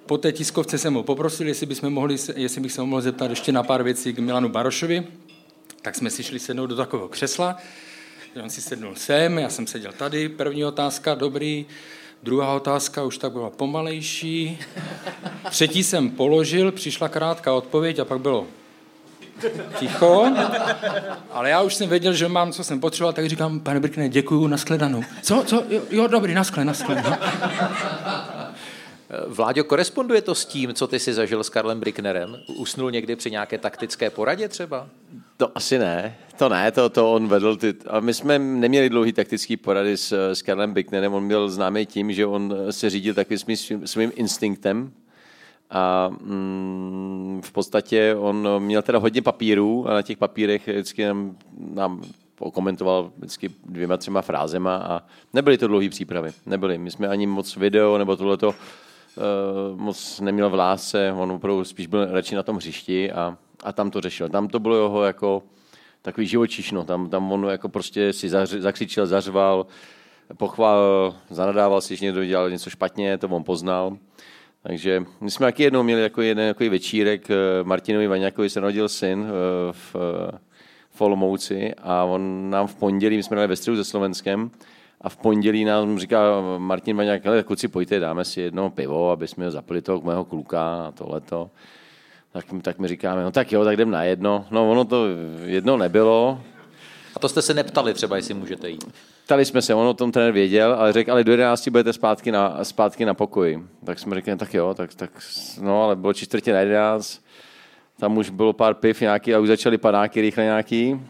po 0.07 0.19
té 0.19 0.33
tiskovce 0.33 0.79
jsem 0.79 0.95
ho 0.95 1.03
poprosil, 1.03 1.49
jestli, 1.49 1.67
bychom 1.67 1.91
mohli, 1.91 2.17
jestli 2.37 2.61
bych 2.61 2.73
se 2.73 2.83
mohl 2.83 3.01
zeptat 3.01 3.31
ještě 3.31 3.53
na 3.53 3.63
pár 3.63 3.83
věcí 3.83 4.13
k 4.13 4.19
Milanu 4.19 4.49
Barošovi. 4.49 5.07
Tak 5.83 5.95
jsme 5.95 6.11
si 6.11 6.23
šli 6.23 6.39
sednout 6.39 6.67
do 6.67 6.77
takového 6.77 7.09
křesla. 7.09 7.57
On 8.43 8.51
si 8.51 8.63
sednul 8.63 8.95
sem, 8.95 9.39
já 9.39 9.51
jsem 9.51 9.67
seděl 9.67 9.93
tady. 9.93 10.29
První 10.29 10.65
otázka, 10.65 11.15
dobrý. 11.15 11.67
Druhá 12.23 12.55
otázka 12.55 13.05
už 13.05 13.19
tak 13.19 13.33
byla 13.33 13.51
pomalejší. 13.51 14.59
Třetí 15.51 15.85
jsem 15.85 16.11
položil, 16.11 16.73
přišla 16.73 17.09
krátká 17.09 17.53
odpověď 17.53 17.99
a 17.99 18.05
pak 18.05 18.21
bylo 18.21 18.47
ticho. 19.79 20.27
Ale 21.31 21.51
já 21.51 21.63
už 21.63 21.75
jsem 21.75 21.89
věděl, 21.89 22.13
že 22.13 22.29
mám, 22.29 22.53
co 22.53 22.65
jsem 22.65 22.81
potřeboval, 22.81 23.13
tak 23.13 23.29
říkám, 23.29 23.61
pane 23.61 23.81
Brkne, 23.81 24.09
děkuju, 24.09 24.47
nashledanou. 24.47 25.03
Co, 25.23 25.43
co, 25.47 25.65
jo, 25.69 25.83
jo 25.91 26.07
dobrý, 26.07 26.35
naschle, 26.35 26.65
naschle. 26.65 27.03
No. 27.03 27.17
Vláďo, 29.27 29.65
koresponduje 29.65 30.23
to 30.23 30.35
s 30.35 30.45
tím, 30.45 30.75
co 30.75 30.87
ty 30.87 30.99
si 30.99 31.15
zažil 31.15 31.45
s 31.45 31.49
Karlem 31.49 31.81
Bricknerem? 31.81 32.37
Usnul 32.47 32.91
někdy 32.91 33.17
při 33.17 33.31
nějaké 33.31 33.59
taktické 33.59 34.11
poradě 34.11 34.49
třeba? 34.49 34.89
To 35.37 35.51
asi 35.55 35.79
ne, 35.79 36.17
to 36.39 36.49
ne, 36.49 36.73
to, 36.73 36.89
to 36.89 37.13
on 37.13 37.29
vedl. 37.29 37.57
Ty, 37.57 37.75
a 37.87 38.01
my 38.01 38.15
jsme 38.15 38.39
neměli 38.39 38.89
dlouhý 38.89 39.13
taktický 39.13 39.57
porady 39.57 39.97
s, 39.97 40.33
s 40.33 40.43
Karlem 40.43 40.73
Bicknerem, 40.73 41.15
on 41.15 41.29
byl 41.29 41.49
známý 41.49 41.87
tím, 41.87 42.13
že 42.13 42.27
on 42.27 42.55
se 42.71 42.91
řídil 42.91 43.15
takovým 43.15 43.39
svým, 43.39 43.87
svým 43.87 44.13
instinktem 44.15 44.93
a 45.71 46.09
mm, 46.09 47.41
v 47.45 47.53
podstatě 47.53 48.15
on 48.19 48.49
měl 48.59 48.83
teda 48.83 48.99
hodně 48.99 49.23
papírů 49.23 49.89
a 49.89 49.95
na 49.95 50.03
těch 50.03 50.19
papírech 50.19 50.69
vždycky 50.69 51.05
nám, 51.05 51.37
nám 51.75 52.03
komentoval 52.53 53.11
vždycky 53.17 53.51
dvěma, 53.67 53.97
třema 53.97 54.23
frázema 54.23 54.77
a 54.77 55.03
nebyly 55.33 55.59
to 55.59 55.69
dlouhé 55.69 55.89
přípravy, 55.89 56.31
nebyly. 56.47 56.79
My 56.79 56.91
jsme 56.91 57.09
ani 57.09 57.27
moc 57.27 57.57
video 57.57 57.99
nebo 57.99 58.17
tohleto 58.17 58.55
moc 59.77 60.21
neměl 60.21 60.51
v 60.51 60.55
lásce, 60.55 61.13
on 61.13 61.33
opravdu 61.33 61.65
spíš 61.65 61.87
byl 61.87 62.07
radši 62.11 62.35
na 62.35 62.43
tom 62.43 62.57
hřišti 62.57 63.13
a, 63.13 63.37
a 63.65 63.73
tam 63.73 63.91
to 63.91 64.01
řešil. 64.01 64.29
Tam 64.29 64.49
to 64.49 64.61
bylo 64.61 64.77
jeho 64.77 65.05
jako 65.05 65.43
takový 66.03 66.27
živočišno, 66.27 66.85
tam, 66.85 67.11
tam 67.11 67.33
on 67.33 67.45
jako 67.51 67.69
prostě 67.69 68.13
si 68.13 68.29
zaři, 68.29 68.61
zakřičel, 68.61 69.07
zařval, 69.07 69.67
pochválil, 70.37 71.15
zanadával 71.31 71.81
si, 71.81 71.97
že 71.97 72.05
někdo 72.05 72.25
dělal 72.25 72.51
něco 72.51 72.71
špatně, 72.71 73.19
to 73.19 73.29
on 73.29 73.45
poznal. 73.45 73.97
Takže 74.63 75.05
my 75.21 75.31
jsme 75.31 75.47
taky 75.47 75.63
jednou 75.63 75.83
měli 75.83 76.03
jako 76.03 76.23
jeden 76.23 76.47
jako 76.47 76.71
večírek, 76.71 77.31
eh, 77.31 77.35
Martinovi 77.63 78.07
Vaňakovi 78.07 78.51
se 78.51 78.61
narodil 78.61 78.89
syn 78.89 79.27
eh, 79.27 79.73
v, 79.73 79.97
v 80.91 81.01
Olomouci 81.01 81.75
a 81.75 82.05
on 82.05 82.51
nám 82.51 82.67
v 82.67 82.75
pondělí, 82.75 83.17
my 83.17 83.23
jsme 83.23 83.35
hráli 83.35 83.49
ve 83.49 83.57
středu 83.57 83.77
se 83.77 83.85
Slovenskem, 83.85 84.51
a 85.01 85.09
v 85.09 85.17
pondělí 85.17 85.65
nám 85.65 85.99
říká 85.99 86.23
Martin 86.59 86.97
Vaňák, 86.97 87.25
hele, 87.25 87.43
kluci, 87.43 87.69
pojďte, 87.69 88.01
dáme 88.01 88.25
si 88.25 88.41
jedno 88.41 88.71
pivo, 88.71 89.11
aby 89.11 89.29
jsme 89.29 89.45
ho 89.45 89.51
zapili 89.51 89.83
toho 89.83 90.01
mého 90.01 90.25
kluka 90.25 90.87
a 90.87 90.93
tohleto. 90.93 91.51
Tak, 92.33 92.45
tak 92.63 92.79
mi 92.79 92.89
říkáme, 92.89 93.25
no 93.25 93.31
tak 93.31 93.53
jo, 93.53 93.65
tak 93.65 93.75
jdem 93.75 93.91
na 93.91 94.03
jedno. 94.03 94.47
No 94.51 94.71
ono 94.71 94.85
to 94.85 95.07
jedno 95.45 95.77
nebylo. 95.77 96.41
A 97.17 97.19
to 97.19 97.29
jste 97.29 97.43
se 97.43 97.55
neptali 97.55 97.95
třeba, 97.95 98.17
jestli 98.17 98.35
můžete 98.35 98.71
jít. 98.71 98.85
Ptali 99.25 99.45
jsme 99.45 99.63
se, 99.63 99.75
on 99.75 99.87
o 99.87 99.95
tom 99.95 100.13
trenér 100.13 100.33
věděl, 100.33 100.73
ale 100.73 100.93
řekl, 100.93 101.13
ale 101.13 101.25
do 101.25 101.33
11 101.33 101.69
budete 101.69 101.93
zpátky 101.93 102.33
na, 102.33 102.65
zpátky 102.65 103.05
na 103.05 103.15
pokoji. 103.15 103.67
Tak 103.85 103.99
jsme 103.99 104.15
řekli, 104.15 104.37
tak 104.37 104.55
jo, 104.55 104.75
tak, 104.75 104.95
tak 104.95 105.11
no, 105.61 105.83
ale 105.83 105.97
bylo 105.97 106.13
čtvrtě 106.13 106.53
na 106.53 106.61
11, 106.61 107.21
tam 108.01 108.17
už 108.17 108.31
bylo 108.31 108.53
pár 108.53 108.75
piv 108.75 109.01
nějaký 109.01 109.35
a 109.35 109.39
už 109.39 109.49
začaly 109.49 109.79
padáky 109.79 110.21
rychle 110.21 110.45
nějaký, 110.45 111.01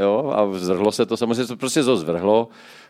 jo, 0.00 0.32
a 0.36 0.58
zvrhlo 0.58 0.92
se 0.92 1.06
to, 1.06 1.16
samozřejmě 1.16 1.44
to 1.46 1.56
prostě 1.56 1.82
zvrhlo. 1.82 2.48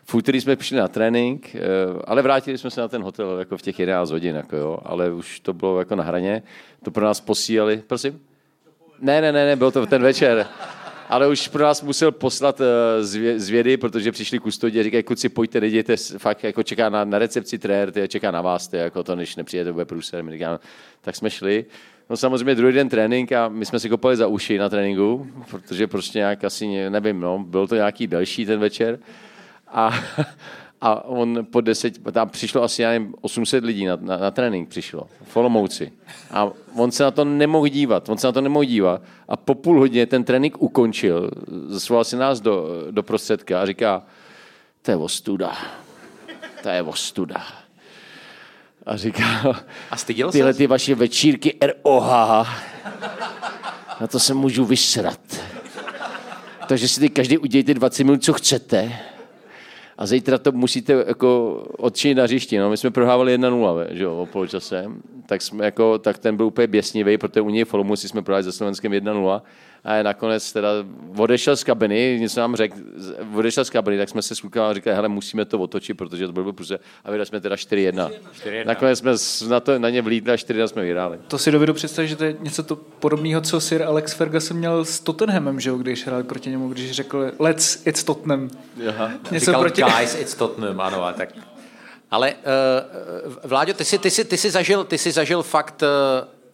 V 0.09 0.15
úterý 0.15 0.41
jsme 0.41 0.55
přišli 0.55 0.77
na 0.77 0.87
trénink, 0.87 1.55
eh, 1.55 1.59
ale 2.05 2.21
vrátili 2.21 2.57
jsme 2.57 2.71
se 2.71 2.81
na 2.81 2.87
ten 2.87 3.01
hotel 3.03 3.39
jako 3.39 3.57
v 3.57 3.61
těch 3.61 3.79
11 3.79 4.11
hodin, 4.11 4.35
jako 4.35 4.55
jo, 4.57 4.77
ale 4.85 5.11
už 5.11 5.39
to 5.39 5.53
bylo 5.53 5.79
jako 5.79 5.95
na 5.95 6.03
hraně. 6.03 6.43
To 6.83 6.91
pro 6.91 7.05
nás 7.05 7.21
posílali, 7.21 7.83
prosím? 7.87 8.19
Ne, 8.99 9.21
ne, 9.21 9.31
ne, 9.31 9.45
ne, 9.45 9.55
byl 9.55 9.71
to 9.71 9.85
ten 9.85 10.01
večer. 10.01 10.45
Ale 11.09 11.27
už 11.27 11.47
pro 11.47 11.63
nás 11.63 11.81
musel 11.81 12.11
poslat 12.11 12.61
eh, 12.61 12.65
zvě- 13.03 13.37
zvědy, 13.39 13.77
protože 13.77 14.11
přišli 14.11 14.39
kustodě 14.39 14.83
říkají, 14.83 15.03
kluci, 15.03 15.29
pojďte, 15.29 15.61
nedějte, 15.61 15.97
s- 15.97 16.17
fakt 16.17 16.43
jako 16.43 16.63
čeká 16.63 16.89
na, 16.89 17.05
na 17.05 17.19
recepci 17.19 17.57
trenér, 17.59 18.07
čeká 18.07 18.31
na 18.31 18.41
vás, 18.41 18.67
ty, 18.67 18.77
jako 18.77 19.03
to, 19.03 19.15
než 19.15 19.35
nepřijete, 19.35 19.73
bude 19.73 19.85
průser. 19.85 20.23
My 20.23 20.31
říkáme, 20.31 20.59
tak 21.01 21.15
jsme 21.15 21.29
šli. 21.29 21.65
No 22.09 22.17
samozřejmě 22.17 22.55
druhý 22.55 22.73
den 22.73 22.89
trénink 22.89 23.31
a 23.31 23.47
my 23.49 23.65
jsme 23.65 23.79
si 23.79 23.89
kopali 23.89 24.15
za 24.15 24.27
uši 24.27 24.57
na 24.57 24.69
tréninku, 24.69 25.27
protože 25.51 25.87
prostě 25.87 26.19
nějak 26.19 26.43
asi, 26.43 26.89
nevím, 26.89 27.19
no, 27.19 27.39
byl 27.39 27.67
to 27.67 27.75
nějaký 27.75 28.07
delší 28.07 28.45
ten 28.45 28.59
večer. 28.59 28.99
A, 29.67 29.93
a 30.81 31.05
on 31.05 31.47
po 31.51 31.61
deset, 31.61 32.11
tam 32.11 32.29
přišlo 32.29 32.63
asi, 32.63 32.81
já 32.81 32.89
nevím, 32.89 33.15
800 33.21 33.63
lidí 33.63 33.85
na, 33.85 33.97
na, 34.01 34.17
na 34.17 34.31
trénink 34.31 34.69
přišlo, 34.69 35.07
v 35.23 35.37
Olomouci. 35.37 35.91
A 36.31 36.51
on 36.75 36.91
se 36.91 37.03
na 37.03 37.11
to 37.11 37.25
nemohl 37.25 37.67
dívat, 37.67 38.09
on 38.09 38.17
se 38.17 38.27
na 38.27 38.31
to 38.31 38.41
nemohl 38.41 38.65
dívat. 38.65 39.01
A 39.27 39.37
po 39.37 39.55
půl 39.55 39.79
hodině 39.79 40.05
ten 40.05 40.23
trénink 40.23 40.61
ukončil, 40.61 41.31
zvolal 41.67 42.03
si 42.03 42.15
nás 42.15 42.41
do, 42.41 42.67
do 42.91 43.03
prostředka 43.03 43.61
a 43.61 43.65
říká, 43.65 44.03
to 44.81 44.91
je 44.91 44.97
ostuda, 44.97 45.57
to 46.63 46.69
je 46.69 46.83
ostuda. 46.83 47.43
A 48.85 48.97
říká, 48.97 49.25
A 49.91 49.97
styděl 49.97 50.31
tyhle 50.31 50.53
ty 50.53 50.67
vaše 50.67 50.95
večírky 50.95 51.57
ROH, 51.61 52.09
na 54.01 54.07
to 54.07 54.19
se 54.19 54.33
můžu 54.33 54.65
vysrat. 54.65 55.19
Takže 56.67 56.87
si 56.87 56.99
teď 56.99 57.13
každý 57.13 57.37
udějte 57.37 57.73
20 57.73 58.03
minut, 58.03 58.23
co 58.23 58.33
chcete. 58.33 58.99
A 59.97 60.05
zítra 60.05 60.37
to 60.37 60.51
musíte 60.51 61.05
jako 61.07 61.53
odčinit 61.77 62.17
na 62.17 62.23
hřišti. 62.23 62.57
No, 62.57 62.69
my 62.69 62.77
jsme 62.77 62.91
prohrávali 62.91 63.39
1-0, 63.39 63.75
ve, 63.75 63.95
že 63.95 64.03
jo, 64.03 64.17
o 64.17 64.25
poločase. 64.25 64.85
tak, 65.25 65.41
jsme 65.41 65.65
jako, 65.65 65.97
tak 65.97 66.17
ten 66.17 66.37
byl 66.37 66.45
úplně 66.45 66.67
běsnivý, 66.67 67.17
protože 67.17 67.41
u 67.41 67.49
něj 67.49 67.65
v 67.65 67.73
Olomouci 67.73 68.07
jsme 68.07 68.21
prohráli 68.21 68.43
ze 68.43 68.51
Slovenskem 68.51 68.91
1-0 68.91 69.41
a 69.83 70.03
nakonec 70.03 70.53
teda 70.53 70.69
odešel 71.17 71.55
z 71.55 71.63
kabiny, 71.63 72.17
něco 72.19 72.39
nám 72.39 72.55
řekl, 72.55 72.75
odešel 73.35 73.65
z 73.65 73.69
kabiny, 73.69 73.97
tak 73.97 74.09
jsme 74.09 74.21
se 74.21 74.35
s 74.35 74.41
klukama 74.41 74.73
říkali, 74.73 74.95
hele, 74.95 75.09
musíme 75.09 75.45
to 75.45 75.59
otočit, 75.59 75.93
protože 75.93 76.25
to 76.25 76.33
bylo 76.33 76.53
prostě, 76.53 76.79
a 77.05 77.11
vydali 77.11 77.25
jsme 77.25 77.41
teda 77.41 77.55
4-1. 77.55 78.11
4-1. 78.45 78.65
Nakonec 78.65 78.99
jsme 78.99 79.11
na, 79.49 79.59
to, 79.59 79.79
na 79.79 79.89
ně 79.89 80.01
vlítli 80.01 80.33
a 80.33 80.35
4-1 80.35 80.67
jsme 80.67 80.81
vyhráli. 80.81 81.19
To 81.27 81.37
si 81.37 81.51
dovedu 81.51 81.73
představit, 81.73 82.07
že 82.07 82.15
to 82.15 82.23
je 82.23 82.35
něco 82.39 82.63
to 82.63 82.75
podobného, 82.75 83.41
co 83.41 83.59
Sir 83.59 83.83
Alex 83.83 84.13
Ferguson 84.13 84.57
měl 84.57 84.85
s 84.85 84.99
Tottenhamem, 84.99 85.59
že 85.59 85.69
jo, 85.69 85.77
když 85.77 86.07
hráli 86.07 86.23
proti 86.23 86.49
němu, 86.49 86.69
když 86.69 86.91
řekl 86.91 87.31
let's, 87.39 87.87
it's 87.87 88.03
Tottenham. 88.03 88.49
Aha. 88.89 89.11
Něco 89.31 89.45
Říkal, 89.45 89.61
proti... 89.61 89.81
guys, 89.81 90.15
it's 90.15 90.35
Tottenham, 90.35 90.81
ano, 90.81 91.03
a 91.03 91.13
tak. 91.13 91.29
Ale 92.11 92.33
uh, 92.33 93.33
Vláďo, 93.43 93.73
ty 93.73 93.85
jsi, 93.85 93.99
ty, 93.99 94.11
jsi, 94.11 94.25
ty, 94.25 94.37
jsi 94.37 94.51
zažil, 94.51 94.83
ty 94.83 94.97
jsi 94.97 95.11
zažil 95.11 95.43
fakt 95.43 95.81
uh, 95.81 95.87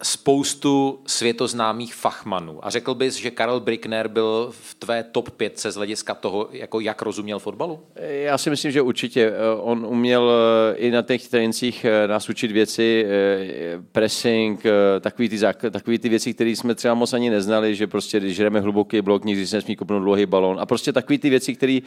spoustu 0.04 0.98
světoznámých 1.06 1.94
fachmanů. 1.94 2.66
A 2.66 2.70
řekl 2.70 2.94
bys, 2.94 3.14
že 3.14 3.30
Karel 3.30 3.60
Brickner 3.60 4.08
byl 4.08 4.48
v 4.50 4.74
tvé 4.74 5.02
top 5.02 5.30
5 5.30 5.58
z 5.58 5.74
hlediska 5.74 6.14
toho, 6.14 6.48
jako 6.52 6.80
jak 6.80 7.02
rozuměl 7.02 7.38
fotbalu? 7.38 7.80
Já 7.96 8.38
si 8.38 8.50
myslím, 8.50 8.72
že 8.72 8.82
určitě. 8.82 9.32
On 9.60 9.86
uměl 9.86 10.32
eh, 10.32 10.76
i 10.76 10.90
na 10.90 11.02
těch 11.02 11.28
trénincích 11.28 11.84
eh, 11.84 12.08
nás 12.08 12.28
učit 12.28 12.52
věci, 12.52 13.06
eh, 13.08 13.82
pressing, 13.92 14.62
takový 15.00 15.28
ty, 15.28 15.38
takový 15.70 15.98
ty 15.98 16.08
věci, 16.08 16.34
které 16.34 16.50
jsme 16.50 16.74
třeba 16.74 16.94
moc 16.94 17.12
ani 17.12 17.30
neznali, 17.30 17.74
že 17.74 17.86
prostě 17.86 18.20
když 18.20 18.36
jdeme 18.36 18.60
hluboký 18.60 19.02
blok, 19.02 19.24
nikdy 19.24 19.46
se 19.46 19.56
nesmí 19.56 19.76
kopnout 19.76 20.02
dlouhý 20.02 20.26
balón. 20.26 20.60
A 20.60 20.66
prostě 20.66 20.92
takový 20.92 21.18
ty 21.18 21.30
věci, 21.30 21.54
které 21.54 21.78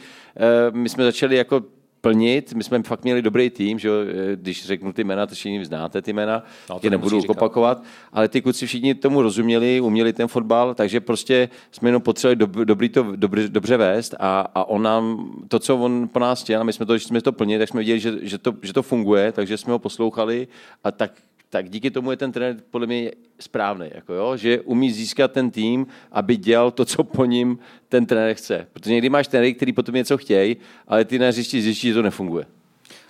my 0.70 0.88
jsme 0.88 1.04
začali 1.04 1.36
jako 1.36 1.62
plnit. 2.00 2.52
My 2.52 2.64
jsme 2.64 2.82
fakt 2.82 3.04
měli 3.04 3.22
dobrý 3.22 3.50
tým, 3.50 3.78
že 3.78 3.90
když 4.34 4.66
řeknu 4.66 4.92
ty 4.92 5.04
jména, 5.04 5.26
to 5.26 5.34
všichni 5.34 5.64
znáte 5.64 6.02
ty 6.02 6.12
jména, 6.12 6.42
no, 6.70 6.80
je 6.82 6.90
nebudu 6.90 7.20
opakovat, 7.28 7.82
ale 8.12 8.28
ty 8.28 8.42
kluci 8.42 8.66
všichni 8.66 8.94
tomu 8.94 9.22
rozuměli, 9.22 9.80
uměli 9.80 10.12
ten 10.12 10.28
fotbal, 10.28 10.74
takže 10.74 11.00
prostě 11.00 11.48
jsme 11.70 11.88
jenom 11.88 12.02
potřebovali 12.02 12.36
dob, 12.36 12.50
dobrý 12.50 12.88
to, 12.88 13.16
dobře, 13.16 13.48
dobře 13.48 13.76
vést 13.76 14.14
a, 14.18 14.40
a 14.54 14.64
on 14.64 14.82
nám, 14.82 15.32
to, 15.48 15.58
co 15.58 15.76
on 15.76 16.08
po 16.12 16.18
nás 16.18 16.42
chtěl, 16.42 16.60
a 16.60 16.64
my 16.64 16.72
jsme 16.72 16.86
to, 16.86 16.94
jsme 16.94 17.22
to 17.22 17.32
plnili, 17.32 17.58
tak 17.58 17.68
jsme 17.68 17.80
viděli, 17.80 18.00
že, 18.00 18.12
že, 18.22 18.38
to, 18.38 18.54
že 18.62 18.72
to 18.72 18.82
funguje, 18.82 19.32
takže 19.32 19.56
jsme 19.56 19.72
ho 19.72 19.78
poslouchali 19.78 20.48
a 20.84 20.90
tak 20.90 21.12
tak 21.50 21.68
díky 21.68 21.90
tomu 21.90 22.10
je 22.10 22.16
ten 22.16 22.32
trenér 22.32 22.56
podle 22.70 22.86
mě 22.86 23.10
správný, 23.40 23.86
jako 23.94 24.14
jo? 24.14 24.36
že 24.36 24.60
umí 24.60 24.92
získat 24.92 25.32
ten 25.32 25.50
tým, 25.50 25.86
aby 26.12 26.36
dělal 26.36 26.70
to, 26.70 26.84
co 26.84 27.04
po 27.04 27.24
ním 27.24 27.58
ten 27.88 28.06
trenér 28.06 28.34
chce. 28.34 28.66
Protože 28.72 28.92
někdy 28.92 29.08
máš 29.08 29.28
trenéry, 29.28 29.54
který 29.54 29.72
potom 29.72 29.94
něco 29.94 30.18
chtějí, 30.18 30.56
ale 30.86 31.04
ty 31.04 31.18
na 31.18 31.28
hřišti 31.28 31.62
zjistí, 31.62 31.88
že 31.88 31.94
to 31.94 32.02
nefunguje. 32.02 32.57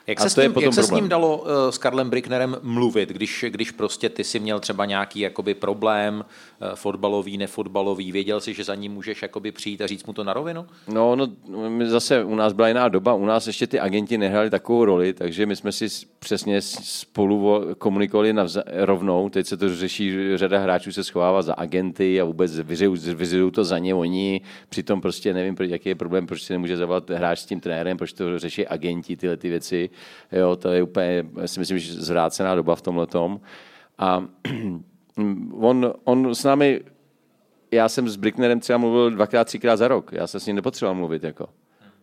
Jak 0.08 0.20
se, 0.20 0.30
s 0.30 0.36
ním, 0.36 0.54
jak 0.60 0.74
se 0.74 0.82
s 0.82 0.90
ním 0.90 1.08
dalo 1.08 1.38
uh, 1.38 1.46
s 1.70 1.78
Karlem 1.78 2.10
Bricknerem 2.10 2.56
mluvit, 2.62 3.08
když, 3.08 3.44
když 3.48 3.70
prostě 3.70 4.08
ty 4.08 4.24
si 4.24 4.38
měl 4.38 4.60
třeba 4.60 4.84
nějaký 4.84 5.20
jakoby 5.20 5.54
problém, 5.54 6.24
uh, 6.62 6.68
fotbalový, 6.74 7.38
nefotbalový, 7.38 8.12
věděl 8.12 8.40
jsi, 8.40 8.54
že 8.54 8.64
za 8.64 8.74
ním 8.74 8.92
můžeš 8.92 9.22
jakoby 9.22 9.52
přijít 9.52 9.80
a 9.80 9.86
říct 9.86 10.04
mu 10.04 10.12
to 10.12 10.24
na 10.24 10.32
rovinu? 10.32 10.66
No, 10.88 11.16
no 11.16 11.28
zase 11.84 12.24
u 12.24 12.34
nás 12.34 12.52
byla 12.52 12.68
jiná 12.68 12.88
doba, 12.88 13.14
u 13.14 13.26
nás 13.26 13.46
ještě 13.46 13.66
ty 13.66 13.80
agenti 13.80 14.18
nehrali 14.18 14.50
takovou 14.50 14.84
roli, 14.84 15.12
takže 15.12 15.46
my 15.46 15.56
jsme 15.56 15.72
si 15.72 15.86
přesně 16.18 16.62
spolu 16.62 17.64
komunikovali 17.78 18.34
navza- 18.34 18.64
rovnou, 18.66 19.28
teď 19.28 19.46
se 19.46 19.56
to 19.56 19.74
řeší, 19.74 20.36
řada 20.36 20.58
hráčů 20.58 20.92
se 20.92 21.04
schovává 21.04 21.42
za 21.42 21.54
agenty 21.54 22.20
a 22.20 22.24
vůbec 22.24 22.58
vyzidují 22.58 23.52
to 23.52 23.64
za 23.64 23.78
ně 23.78 23.94
oni, 23.94 24.40
přitom 24.68 25.00
prostě 25.00 25.34
nevím, 25.34 25.56
jaký 25.60 25.88
je 25.88 25.94
problém, 25.94 26.26
proč 26.26 26.42
si 26.42 26.52
nemůže 26.52 26.76
zavolat 26.76 27.10
hráč 27.10 27.38
s 27.38 27.46
tím 27.46 27.60
trenérem, 27.60 27.96
proč 27.96 28.12
to 28.12 28.38
řeší 28.38 28.66
agenti, 28.66 29.16
tyhle 29.16 29.36
ty 29.36 29.48
věci. 29.48 29.90
Jo, 30.32 30.56
to 30.56 30.68
je 30.68 30.82
úplně, 30.82 31.24
si 31.46 31.60
myslím, 31.60 31.78
že 31.78 31.94
zvrácená 31.94 32.54
doba 32.54 32.76
v 32.76 32.82
tomhle 32.82 33.06
tom. 33.06 33.40
A 33.98 34.24
on, 35.52 35.92
on 36.04 36.34
s 36.34 36.44
námi, 36.44 36.80
já 37.70 37.88
jsem 37.88 38.08
s 38.08 38.16
Bricknerem 38.16 38.60
třeba 38.60 38.78
mluvil 38.78 39.10
dvakrát, 39.10 39.44
třikrát 39.44 39.76
za 39.76 39.88
rok. 39.88 40.12
Já 40.12 40.26
jsem 40.26 40.40
s 40.40 40.46
ním 40.46 40.56
nepotřeboval 40.56 40.94
mluvit. 40.94 41.24
Jako. 41.24 41.48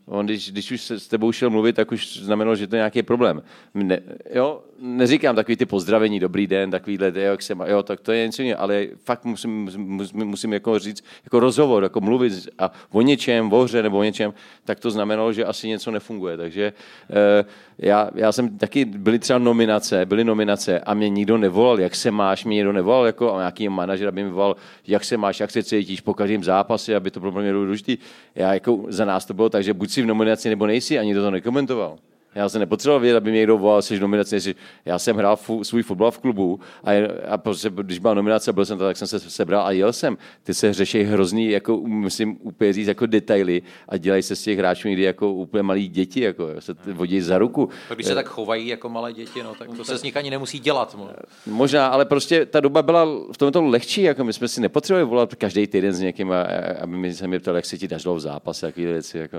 On, 0.08 0.26
když, 0.26 0.52
když 0.52 0.72
už 0.72 0.92
s 0.92 1.08
tebou 1.08 1.32
šel 1.32 1.50
mluvit, 1.50 1.76
tak 1.76 1.92
už 1.92 2.18
znamenalo, 2.18 2.56
že 2.56 2.68
to 2.68 2.76
je 2.76 2.80
nějaký 2.80 3.04
problém. 3.04 3.42
Ne, 3.74 4.00
jo, 4.34 4.64
neříkám 4.80 5.36
takový 5.36 5.58
ty 5.58 5.66
pozdravení, 5.66 6.20
dobrý 6.20 6.48
den, 6.48 6.72
takovýhle, 6.72 7.08
jo, 7.16 7.22
jak 7.22 7.42
se 7.42 7.56
má, 7.56 7.68
jo, 7.68 7.84
tak 7.84 8.00
to 8.02 8.12
je 8.12 8.26
něco 8.26 8.42
jiného, 8.42 8.62
ale 8.62 8.88
fakt 9.04 9.26
musím, 9.26 9.70
musím, 9.78 10.26
musím 10.26 10.54
jako 10.54 10.80
říct, 10.80 11.04
jako 11.24 11.40
rozhovor, 11.40 11.84
jako 11.84 12.02
mluvit 12.02 12.48
a 12.60 12.72
o 12.92 13.02
něčem, 13.02 13.54
o 13.54 13.64
hře 13.64 13.84
nebo 13.84 13.98
o 13.98 14.04
něčem, 14.04 14.34
tak 14.66 14.80
to 14.80 14.92
znamenalo, 14.92 15.34
že 15.34 15.46
asi 15.46 15.68
něco 15.68 15.92
nefunguje. 15.92 16.38
Takže 16.38 16.74
eh, 17.10 17.46
já, 17.78 18.10
já 18.16 18.32
jsem 18.32 18.58
taky, 18.58 18.86
byly 18.86 19.20
třeba 19.20 19.40
nominace, 19.40 20.06
byly 20.06 20.24
nominace 20.24 20.80
a 20.80 20.94
mě 20.94 21.10
nikdo 21.10 21.38
nevolal, 21.38 21.80
jak 21.80 21.96
se 21.96 22.12
máš, 22.12 22.46
mě 22.46 22.56
nikdo 22.56 22.74
nevolal 22.74 23.06
jako 23.06 23.34
nějaký 23.38 23.70
manažer, 23.70 24.08
aby 24.08 24.24
mi 24.24 24.30
volal, 24.30 24.56
jak 24.88 25.06
se 25.06 25.18
máš, 25.18 25.40
jak 25.40 25.52
se 25.52 25.64
cítíš 25.64 26.02
po 26.02 26.14
každém 26.14 26.44
zápase, 26.44 26.96
aby 26.96 27.12
to 27.12 27.20
bylo 27.20 27.32
pro 27.32 27.42
mě 27.42 27.54
důležité. 27.54 28.04
Já 28.36 28.54
jako 28.54 28.86
za 28.88 29.06
nás 29.06 29.26
to 29.26 29.34
bylo 29.34 29.50
tak, 29.50 29.64
že 29.64 29.74
buď 29.74 29.90
si 29.90 30.02
v 30.02 30.06
nominaci 30.06 30.50
nebo 30.50 30.68
nejsi, 30.68 31.00
ani 31.00 31.14
to, 31.14 31.22
to 31.22 31.32
nekomentoval. 31.32 31.98
Já 32.36 32.50
jsem 32.50 32.60
nepotřeboval 32.60 33.00
vědět, 33.00 33.18
aby 33.18 33.32
mě 33.32 33.40
někdo 33.40 33.58
volal, 33.58 33.82
jsi 33.82 34.00
nominaci. 34.00 34.56
Já 34.86 35.00
jsem 35.00 35.16
hrál 35.16 35.36
fu, 35.36 35.64
svůj 35.64 35.84
fotbal 35.84 36.12
v 36.12 36.20
klubu 36.20 36.60
a, 36.84 36.92
a 37.30 37.38
prostě, 37.38 37.72
když 37.82 38.00
byla 38.00 38.14
nominace, 38.14 38.54
byl 38.54 38.66
jsem 38.66 38.78
to, 38.78 38.84
tak 38.84 38.98
jsem 38.98 39.08
se 39.08 39.20
sebral 39.20 39.66
a 39.66 39.72
jel 39.72 39.94
jsem. 39.94 40.18
Ty 40.44 40.54
se 40.54 40.74
řeší 40.74 41.04
hrozný, 41.04 41.50
jako 41.50 41.78
musím 41.78 42.38
úplně 42.42 42.74
říct, 42.74 42.88
jako 42.88 43.06
detaily 43.06 43.62
a 43.90 43.98
dělají 43.98 44.24
se 44.24 44.36
z 44.36 44.44
těch 44.44 44.58
hráčů 44.58 44.88
někdy 44.88 45.04
jako 45.04 45.34
úplně 45.34 45.64
malí 45.64 45.88
děti, 45.88 46.22
jako 46.22 46.48
se 46.60 46.76
vodí 46.94 47.22
za 47.22 47.38
ruku. 47.38 47.70
Tak 47.88 47.98
když 47.98 48.08
se 48.08 48.16
tak 48.16 48.28
chovají 48.28 48.68
jako 48.68 48.90
malé 48.90 49.14
děti, 49.14 49.44
no, 49.44 49.56
tak 49.60 49.68
to 49.78 49.86
se 49.86 49.98
z 49.98 50.04
nich 50.04 50.18
ani 50.18 50.30
nemusí 50.30 50.60
dělat. 50.60 50.98
Možná, 51.46 51.88
ale 51.88 52.06
prostě 52.06 52.46
ta 52.46 52.60
doba 52.60 52.82
byla 52.82 53.06
v 53.34 53.38
tomto 53.38 53.62
lehčí, 53.64 54.02
jako 54.02 54.24
my 54.24 54.34
jsme 54.34 54.48
si 54.48 54.62
nepotřebovali 54.62 55.10
volat 55.10 55.36
každý 55.36 55.68
týden 55.68 55.94
s 55.94 56.00
někým, 56.00 56.34
aby 56.82 56.98
mi 56.98 57.14
se 57.14 57.28
mi 57.28 57.40
ptali, 57.40 57.58
jak 57.58 57.66
se 57.66 57.78
ti 57.78 57.88
dařilo 57.88 58.16
v 58.16 58.20
zápase, 58.20 58.66
jaký 58.66 58.86
věci. 58.86 59.18
Jako. 59.18 59.38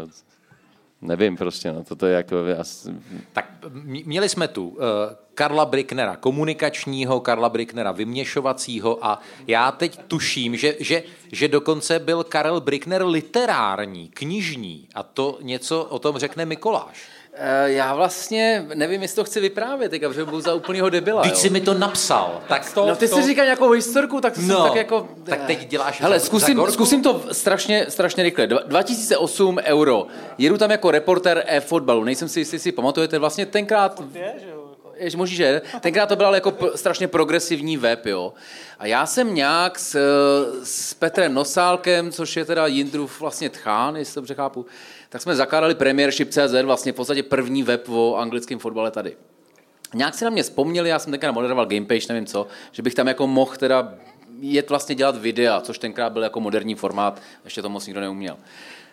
Nevím 1.02 1.36
prostě, 1.36 1.72
no, 1.72 1.84
toto 1.84 2.06
je 2.06 2.14
jako... 2.14 2.36
Asi... 2.58 2.94
Tak 3.32 3.50
měli 4.04 4.28
jsme 4.28 4.48
tu 4.48 4.68
uh, 4.68 4.76
Karla 5.34 5.64
Bricknera 5.64 6.16
komunikačního, 6.16 7.20
Karla 7.20 7.48
Bricknera 7.48 7.92
vyměšovacího 7.92 9.04
a 9.06 9.20
já 9.46 9.72
teď 9.72 10.00
tuším, 10.08 10.56
že, 10.56 10.76
že, 10.80 11.02
že 11.32 11.48
dokonce 11.48 11.98
byl 11.98 12.24
Karel 12.24 12.60
Brickner 12.60 13.04
literární, 13.06 14.08
knižní 14.08 14.88
a 14.94 15.02
to 15.02 15.38
něco 15.42 15.84
o 15.84 15.98
tom 15.98 16.18
řekne 16.18 16.46
Mikoláš. 16.46 17.15
Eh, 17.38 17.72
já 17.72 17.94
vlastně 17.94 18.66
nevím, 18.74 19.02
jestli 19.02 19.16
to 19.16 19.24
chci 19.24 19.40
vyprávět, 19.40 19.90
teďka, 19.90 20.08
protože 20.08 20.24
budu 20.24 20.40
za 20.40 20.54
úplnýho 20.54 20.90
debila. 20.90 21.22
Teď 21.22 21.36
jsi 21.36 21.50
mi 21.50 21.60
to 21.60 21.74
napsal. 21.74 22.42
Tak 22.48 22.72
to, 22.72 22.86
no 22.86 22.96
ty 22.96 23.08
to... 23.08 23.16
si 23.16 23.22
říkáš 23.22 23.44
nějakou 23.44 23.70
historku, 23.70 24.20
tak 24.20 24.34
to 24.34 24.40
no, 24.40 24.64
tak 24.64 24.74
jako... 24.74 25.08
Tak 25.24 25.46
teď 25.46 25.68
děláš 25.68 26.00
Hele, 26.00 26.20
zkusím, 26.20 26.62
zkusím 26.70 27.02
to 27.02 27.22
strašně, 27.32 27.86
strašně 27.88 28.22
rychle. 28.22 28.46
2008 28.46 29.58
euro. 29.64 30.06
Jedu 30.38 30.58
tam 30.58 30.70
jako 30.70 30.90
reporter 30.90 31.44
e-fotbalu. 31.46 32.04
Nejsem 32.04 32.28
si 32.28 32.40
jestli 32.40 32.58
si 32.58 32.72
pamatujete, 32.72 33.18
vlastně 33.18 33.46
tenkrát... 33.46 34.02
Je, 34.14 34.34
možný, 35.16 35.36
že 35.36 35.62
tenkrát 35.80 36.06
to 36.06 36.16
byl 36.16 36.34
jako 36.34 36.54
strašně 36.74 37.08
progresivní 37.08 37.76
web, 37.76 38.06
jo. 38.06 38.32
A 38.78 38.86
já 38.86 39.06
jsem 39.06 39.34
nějak 39.34 39.78
s, 39.78 39.96
s 40.64 40.94
Petrem 40.94 41.34
Nosálkem, 41.34 42.12
což 42.12 42.36
je 42.36 42.44
teda 42.44 42.66
Jindrův 42.66 43.20
vlastně 43.20 43.50
tchán, 43.50 43.96
jestli 43.96 44.14
to 44.14 44.20
dobře 44.20 44.34
chápu, 44.34 44.66
tak 45.08 45.22
jsme 45.22 45.36
zakládali 45.36 45.74
Premiership.cz, 45.74 46.62
vlastně 46.62 46.92
v 46.92 46.94
podstatě 46.94 47.22
první 47.22 47.62
web 47.62 47.88
o 47.88 48.16
anglickém 48.16 48.58
fotbale 48.58 48.90
tady. 48.90 49.16
Nějak 49.94 50.14
si 50.14 50.24
na 50.24 50.30
mě 50.30 50.42
vzpomněli, 50.42 50.88
já 50.88 50.98
jsem 50.98 51.10
tenkrát 51.10 51.32
moderoval 51.32 51.66
Gamepage, 51.66 52.06
nevím 52.08 52.26
co, 52.26 52.46
že 52.72 52.82
bych 52.82 52.94
tam 52.94 53.08
jako 53.08 53.26
mohl 53.26 53.56
teda 53.56 53.94
jet 54.40 54.70
vlastně 54.70 54.94
dělat 54.94 55.16
videa, 55.16 55.60
což 55.60 55.78
tenkrát 55.78 56.12
byl 56.12 56.22
jako 56.22 56.40
moderní 56.40 56.74
formát, 56.74 57.22
ještě 57.44 57.62
to 57.62 57.68
moc 57.68 57.86
nikdo 57.86 58.00
neuměl. 58.00 58.36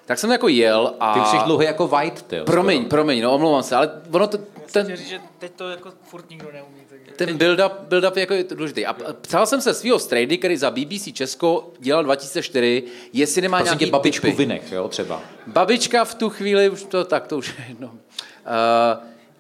Tak 0.06 0.20
jsem 0.20 0.32
jako 0.32 0.48
jel 0.48 0.94
a... 1.00 1.14
Ty 1.14 1.20
už 1.20 1.28
jsi 1.28 1.38
dlouhý 1.46 1.66
jako 1.66 1.88
White, 1.88 2.22
ty 2.22 2.42
Promiň, 2.46 2.78
skoro. 2.78 2.90
promiň, 2.90 3.22
no 3.22 3.34
omlouvám 3.34 3.64
se, 3.64 3.76
ale 3.76 3.92
ono 4.12 4.28
to... 4.28 4.38
Ten... 4.72 4.96
Říct, 4.96 5.08
že 5.08 5.20
teď 5.40 5.52
to 5.56 5.70
jako 5.70 5.92
furt 6.04 6.30
nikdo 6.30 6.52
neumí. 6.54 6.82
Tak... 6.90 7.16
Ten 7.16 7.38
build-up, 7.38 7.72
build-up 7.88 8.18
jako 8.18 8.34
je 8.34 8.44
důležitý. 8.44 8.86
A 8.86 8.94
ptal 8.94 9.46
jsem 9.46 9.62
se 9.62 9.74
svého 9.74 10.00
strejdy, 10.00 10.38
který 10.38 10.58
za 10.58 10.72
BBC 10.72 11.14
Česko 11.14 11.72
dělal 11.80 12.04
2004, 12.04 12.84
jestli 13.14 13.42
nemá 13.42 13.58
Prosím 13.58 13.70
nějaký 13.70 13.86
tě, 13.86 13.92
babičku 13.92 14.26
typy. 14.28 14.38
vynech, 14.38 14.72
jo, 14.72 14.88
třeba. 14.88 15.22
Babička 15.48 16.06
v 16.06 16.16
tu 16.16 16.30
chvíli, 16.30 16.70
už 16.70 16.84
to 16.84 17.06
tak, 17.06 17.28
to 17.28 17.38
už 17.38 17.48
je 17.60 17.66
jedno. 17.68 17.88
Uh, 17.88 17.94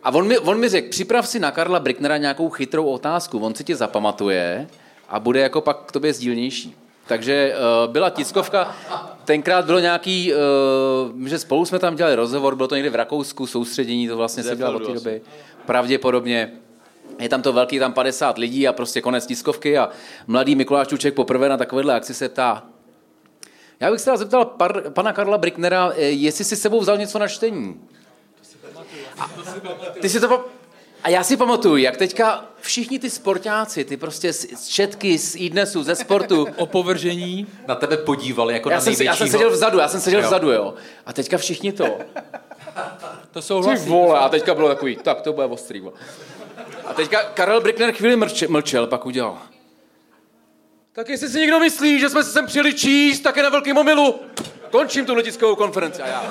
a 0.04 0.12
on 0.14 0.28
mi, 0.28 0.38
on 0.38 0.60
mi 0.60 0.70
řekl, 0.70 0.90
připrav 0.90 1.28
si 1.28 1.40
na 1.40 1.52
Karla 1.52 1.80
Bricknera 1.80 2.18
nějakou 2.18 2.50
chytrou 2.50 2.86
otázku, 2.86 3.40
on 3.40 3.56
si 3.56 3.64
tě 3.64 3.76
zapamatuje 3.76 4.68
a 5.10 5.20
bude 5.20 5.40
jako 5.40 5.62
pak 5.62 5.86
k 5.86 5.92
tobě 5.92 6.14
sdílnější. 6.14 6.76
Takže 7.08 7.56
uh, 7.56 7.92
byla 7.92 8.10
tiskovka, 8.10 8.76
tenkrát 9.26 9.66
bylo 9.66 9.80
nějaký, 9.80 10.34
uh, 10.34 11.28
že 11.28 11.40
spolu 11.40 11.66
jsme 11.66 11.80
tam 11.80 11.96
dělali 11.96 12.16
rozhovor, 12.16 12.56
bylo 12.56 12.68
to 12.68 12.76
někde 12.76 12.90
v 12.90 12.96
Rakousku, 12.96 13.48
soustředění, 13.48 14.08
to 14.08 14.18
vlastně 14.18 14.44
se 14.44 14.56
dělalo 14.56 14.76
od 14.76 14.88
té 14.88 14.94
doby. 14.94 15.22
Pravděpodobně. 15.66 16.52
Je 17.20 17.30
tam 17.30 17.42
to 17.42 17.54
velký, 17.54 17.80
tam 17.80 17.94
50 17.94 18.38
lidí 18.38 18.68
a 18.68 18.74
prostě 18.74 19.02
konec 19.02 19.26
tiskovky 19.26 19.78
a 19.78 19.90
mladý 20.28 20.56
Mikuláš 20.56 20.88
Čuček 20.88 21.14
poprvé 21.14 21.50
na 21.50 21.58
takovéhle 21.58 21.96
akci 21.96 22.14
se 22.14 22.30
ptá, 22.30 22.64
já 23.84 23.92
bych 23.92 24.00
se 24.00 24.06
teda 24.06 24.18
zeptal 24.18 24.46
par, 24.46 24.82
pana 24.90 25.14
Karla 25.14 25.38
Bricknera, 25.38 25.94
eh, 25.96 26.02
jestli 26.02 26.44
si 26.44 26.56
s 26.56 26.62
sebou 26.62 26.80
vzal 26.80 26.98
něco 26.98 27.20
na 27.20 27.28
čtení. 27.28 27.82
A, 29.20 29.32
ty 30.02 30.10
si 30.10 30.20
to 30.20 30.46
A 31.04 31.10
já 31.10 31.24
si 31.24 31.38
pamatuju, 31.38 31.78
jak 31.78 31.98
teďka 31.98 32.46
všichni 32.62 33.00
ty 33.00 33.10
sportáci, 33.10 33.86
ty 33.86 33.98
prostě 33.98 34.34
z 34.34 34.46
z 34.58 34.68
četky, 34.68 35.18
z 35.18 35.36
e 35.36 35.66
ze 35.66 35.96
sportu. 35.96 36.48
Opovržení. 36.56 37.48
Na 37.68 37.76
tebe 37.76 37.98
podívali 37.98 38.54
jako 38.54 38.70
já 38.70 38.76
na 38.76 38.82
jsem, 38.82 38.96
se- 38.96 39.04
já 39.04 39.16
jsem 39.16 39.26
největšího- 39.28 39.32
seděl 39.32 39.50
vzadu, 39.52 39.80
já 39.80 39.88
jsem 39.88 40.02
seděl 40.02 40.22
Jo. 40.22 40.28
vzadu, 40.28 40.52
jo. 40.52 40.74
A 41.06 41.14
teďka 41.14 41.38
všichni 41.38 41.72
to. 41.72 41.86
To 43.32 43.40
Ty 43.42 43.46
souhlasí. 43.48 43.90
vole, 43.90 44.20
a 44.20 44.30
teďka 44.30 44.54
bylo 44.56 44.68
takový, 44.68 44.96
tak 44.96 45.22
to 45.22 45.34
bude 45.34 45.46
ostrý. 45.48 45.80
vole. 45.80 45.94
A 46.86 46.94
teďka 46.94 47.24
Karel 47.24 47.62
Brickner 47.62 47.92
chvíli 47.92 48.16
mlčel, 48.16 48.48
mlčel 48.52 48.88
pak 48.88 49.06
udělal. 49.06 49.38
Tak 50.94 51.10
jestli 51.10 51.30
si 51.30 51.40
někdo 51.40 51.60
myslí, 51.60 52.00
že 52.00 52.10
jsme 52.10 52.24
se 52.24 52.32
sem 52.32 52.46
přijeli 52.48 52.74
číst, 52.74 53.20
tak 53.20 53.38
je 53.38 53.44
na 53.44 53.50
velkým 53.50 53.78
omilu. 53.78 54.20
Končím 54.72 55.06
tu 55.06 55.22
tiskovou 55.22 55.56
konferenci 55.56 56.02
a 56.02 56.08
já. 56.08 56.24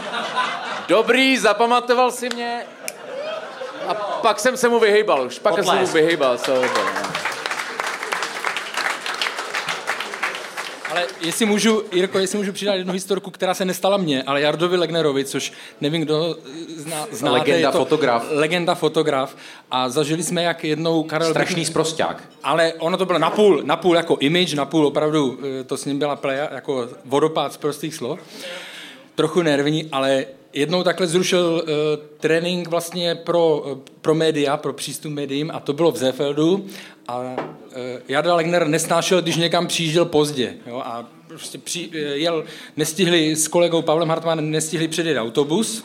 Dobrý, 0.89 1.39
zapamatoval 1.39 2.11
si 2.11 2.29
mě. 2.35 2.67
A 3.89 3.95
pak 3.95 4.41
jsem 4.41 4.57
se 4.57 4.69
mu 4.69 4.81
vyhejbal 4.81 5.27
už. 5.27 5.39
Pak 5.39 5.55
jsem 5.55 5.65
se 5.65 5.71
mu 5.71 5.77
Potlesk. 5.77 5.95
vyhejbal. 5.95 6.39
So, 6.39 6.69
Ale 10.93 11.07
jestli 11.21 11.47
můžu, 11.47 11.83
Jirko, 11.93 12.19
jestli 12.19 12.39
můžu 12.39 12.53
přidat 12.53 12.75
jednu 12.75 12.93
historku, 12.93 13.31
která 13.31 13.55
se 13.55 13.65
nestala 13.65 13.97
mně, 13.97 14.23
ale 14.23 14.41
Jardovi 14.41 14.77
Legnerovi, 14.77 15.25
což 15.25 15.53
nevím, 15.81 16.03
kdo 16.03 16.37
zná, 16.77 17.07
znáte. 17.11 17.39
Legenda 17.39 17.59
je 17.69 17.73
to 17.73 17.79
fotograf. 17.79 18.27
Legenda 18.31 18.75
fotograf. 18.75 19.37
A 19.71 19.89
zažili 19.89 20.23
jsme, 20.23 20.43
jak 20.43 20.65
jednou 20.65 21.03
Karel... 21.03 21.31
Strašný 21.31 21.65
sprosťák. 21.65 22.23
Ale 22.43 22.73
ono 22.73 22.97
to 22.97 23.07
bylo 23.07 23.19
napůl, 23.19 23.63
napůl 23.65 23.97
jako 23.97 24.17
image, 24.21 24.55
napůl 24.55 24.87
opravdu, 24.87 25.39
eh, 25.61 25.65
to 25.65 25.77
s 25.77 25.85
ním 25.85 25.99
byla 25.99 26.17
pleja, 26.17 26.49
jako 26.53 26.89
vodopád 27.05 27.53
z 27.53 27.57
prostých 27.57 27.95
slov. 27.95 28.21
Trochu 29.15 29.43
nervní, 29.43 29.89
ale 29.93 30.25
jednou 30.53 30.83
takhle 30.83 31.07
zrušil 31.07 31.63
uh, 31.63 31.71
trénink 32.21 32.69
vlastně 32.69 33.15
pro, 33.15 33.65
eh, 33.73 33.91
pro 34.01 34.15
média, 34.15 34.57
pro 34.57 34.73
přístup 34.73 35.13
médiím 35.13 35.51
a 35.55 35.61
to 35.61 35.73
bylo 35.73 35.93
v 35.93 35.97
Zefeldu 35.97 36.67
a 37.09 37.19
uh, 37.19 37.27
Jarda 38.09 38.35
Legner 38.35 38.69
nesnášel, 38.69 39.23
když 39.23 39.37
někam 39.37 39.67
přijížděl 39.67 40.05
pozdě. 40.05 40.55
Jo, 40.67 40.83
a 40.85 41.09
prostě 41.29 41.59
při, 41.59 41.91
eh, 41.93 41.97
jel, 41.99 42.45
nestihli 42.77 43.37
s 43.37 43.49
kolegou 43.49 43.83
Pavlem 43.83 44.09
Hartmanem, 44.09 44.51
nestihli 44.51 44.89
předjet 44.89 45.19
autobus, 45.19 45.85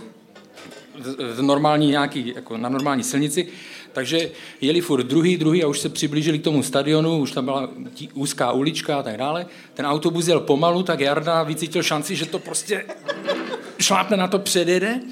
v 1.34 1.42
normální 1.42 1.88
nějaký, 1.88 2.34
jako 2.36 2.58
na 2.58 2.70
normální 2.70 3.04
silnici, 3.04 3.48
takže 3.94 4.32
jeli 4.62 4.82
furt 4.82 5.04
druhý, 5.04 5.38
druhý 5.38 5.64
a 5.64 5.68
už 5.68 5.80
se 5.80 5.90
přiblížili 5.90 6.40
k 6.40 6.44
tomu 6.44 6.64
stadionu, 6.64 7.18
už 7.18 7.32
tam 7.32 7.46
byla 7.46 7.70
tí- 7.94 8.10
úzká 8.14 8.52
ulička 8.52 9.00
a 9.00 9.04
tak 9.04 9.18
dále. 9.18 9.46
Ten 9.74 9.86
autobus 9.86 10.28
jel 10.28 10.40
pomalu, 10.40 10.84
tak 10.84 11.00
Jarda 11.00 11.44
vycítil 11.44 11.84
šanci, 11.84 12.16
že 12.16 12.26
to 12.26 12.40
prostě 12.40 12.86
šlápne 13.80 14.18
na 14.18 14.28
to, 14.28 14.40
předjede. 14.40 15.00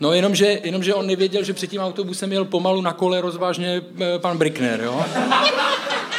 No 0.00 0.12
jenomže, 0.12 0.60
jenomže 0.64 0.94
on 0.94 1.06
nevěděl, 1.06 1.44
že 1.44 1.52
před 1.52 1.66
tím 1.66 1.80
autobusem 1.80 2.32
jel 2.32 2.44
pomalu 2.44 2.80
na 2.80 2.92
kole 2.92 3.20
rozvážně 3.20 3.82
eh, 4.00 4.18
pan 4.18 4.38
Brickner, 4.38 4.80
jo. 4.80 5.04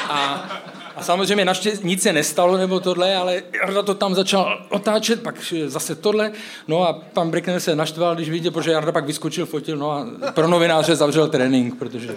A, 0.10 0.50
a 0.96 1.04
samozřejmě 1.04 1.46
naštěstí 1.46 1.88
nic 1.88 2.02
se 2.02 2.14
nestalo 2.14 2.58
nebo 2.58 2.80
tohle, 2.80 3.16
ale 3.16 3.44
Jarda 3.54 3.82
to 3.82 3.94
tam 3.94 4.16
začal 4.16 4.66
otáčet, 4.70 5.24
pak 5.24 5.54
zase 5.66 5.96
tohle. 5.96 6.32
No 6.68 6.88
a 6.88 6.94
pan 6.94 7.32
Brickner 7.32 7.60
se 7.60 7.76
naštval, 7.76 8.16
když 8.16 8.30
viděl, 8.30 8.52
protože 8.52 8.72
Jarda 8.72 8.92
pak 8.92 9.06
vyskočil, 9.06 9.46
fotil, 9.46 9.78
no 9.78 9.92
a 9.92 10.08
pro 10.32 10.48
novináře 10.48 10.96
zavřel 10.96 11.28
trénink, 11.28 11.80
protože... 11.80 12.16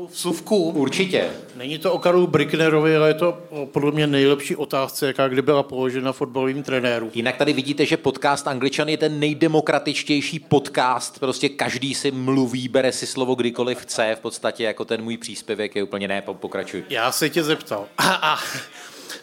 Malou 0.00 0.08
vsuvku? 0.12 0.70
Určitě. 0.70 1.30
Není 1.56 1.78
to 1.78 1.92
o 1.92 1.98
Karlu 1.98 2.26
Bricknerovi, 2.26 2.96
ale 2.96 3.08
je 3.08 3.14
to 3.14 3.38
o, 3.50 3.66
podle 3.66 3.92
mě 3.92 4.06
nejlepší 4.06 4.56
otázce, 4.56 5.06
jaká 5.06 5.28
kdy 5.28 5.42
byla 5.42 5.62
položena 5.62 6.12
fotbalovým 6.12 6.62
trenérům. 6.62 7.10
Jinak 7.14 7.36
tady 7.36 7.52
vidíte, 7.52 7.86
že 7.86 7.96
podcast 7.96 8.46
Angličan 8.46 8.88
je 8.88 8.96
ten 8.96 9.20
nejdemokratičtější 9.20 10.38
podcast. 10.38 11.18
Prostě 11.18 11.48
každý 11.48 11.94
si 11.94 12.10
mluví, 12.10 12.68
bere 12.68 12.92
si 12.92 13.06
slovo 13.06 13.34
kdykoliv 13.34 13.78
chce. 13.78 14.16
V 14.18 14.20
podstatě 14.20 14.64
jako 14.64 14.84
ten 14.84 15.02
můj 15.02 15.16
příspěvek 15.16 15.76
je 15.76 15.82
úplně 15.82 16.08
ne, 16.08 16.22
po- 16.22 16.34
pokračuj. 16.34 16.84
Já 16.88 17.12
se 17.12 17.30
tě 17.30 17.42
zeptal. 17.44 17.86
A, 17.98 18.12
a, 18.14 18.38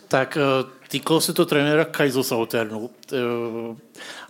tak 0.07 0.37
eh, 0.37 0.69
týkalo 0.87 1.21
se 1.21 1.33
to 1.33 1.45
trenéra 1.45 1.85
Kaiserslauternu, 1.85 2.89
eh, 3.13 3.17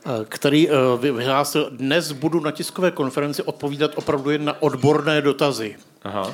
eh, 0.06 0.10
který 0.30 0.70
eh, 0.70 0.74
vy- 1.00 1.12
vyhlásil, 1.12 1.70
dnes 1.72 2.12
budu 2.12 2.40
na 2.40 2.52
tiskové 2.52 2.92
konferenci 2.92 3.44
odpovídat 3.44 3.92
opravdu 3.96 4.30
jen 4.30 4.46
na 4.46 4.62
odborné 4.62 5.22
dotazy. 5.22 5.76
Aha. 6.08 6.34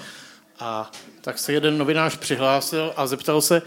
A 0.59 0.91
tak 1.21 1.39
se 1.39 1.53
jeden 1.53 1.77
novinář 1.77 2.17
přihlásil 2.17 2.93
a 2.97 3.07
zeptal 3.07 3.41
se, 3.41 3.61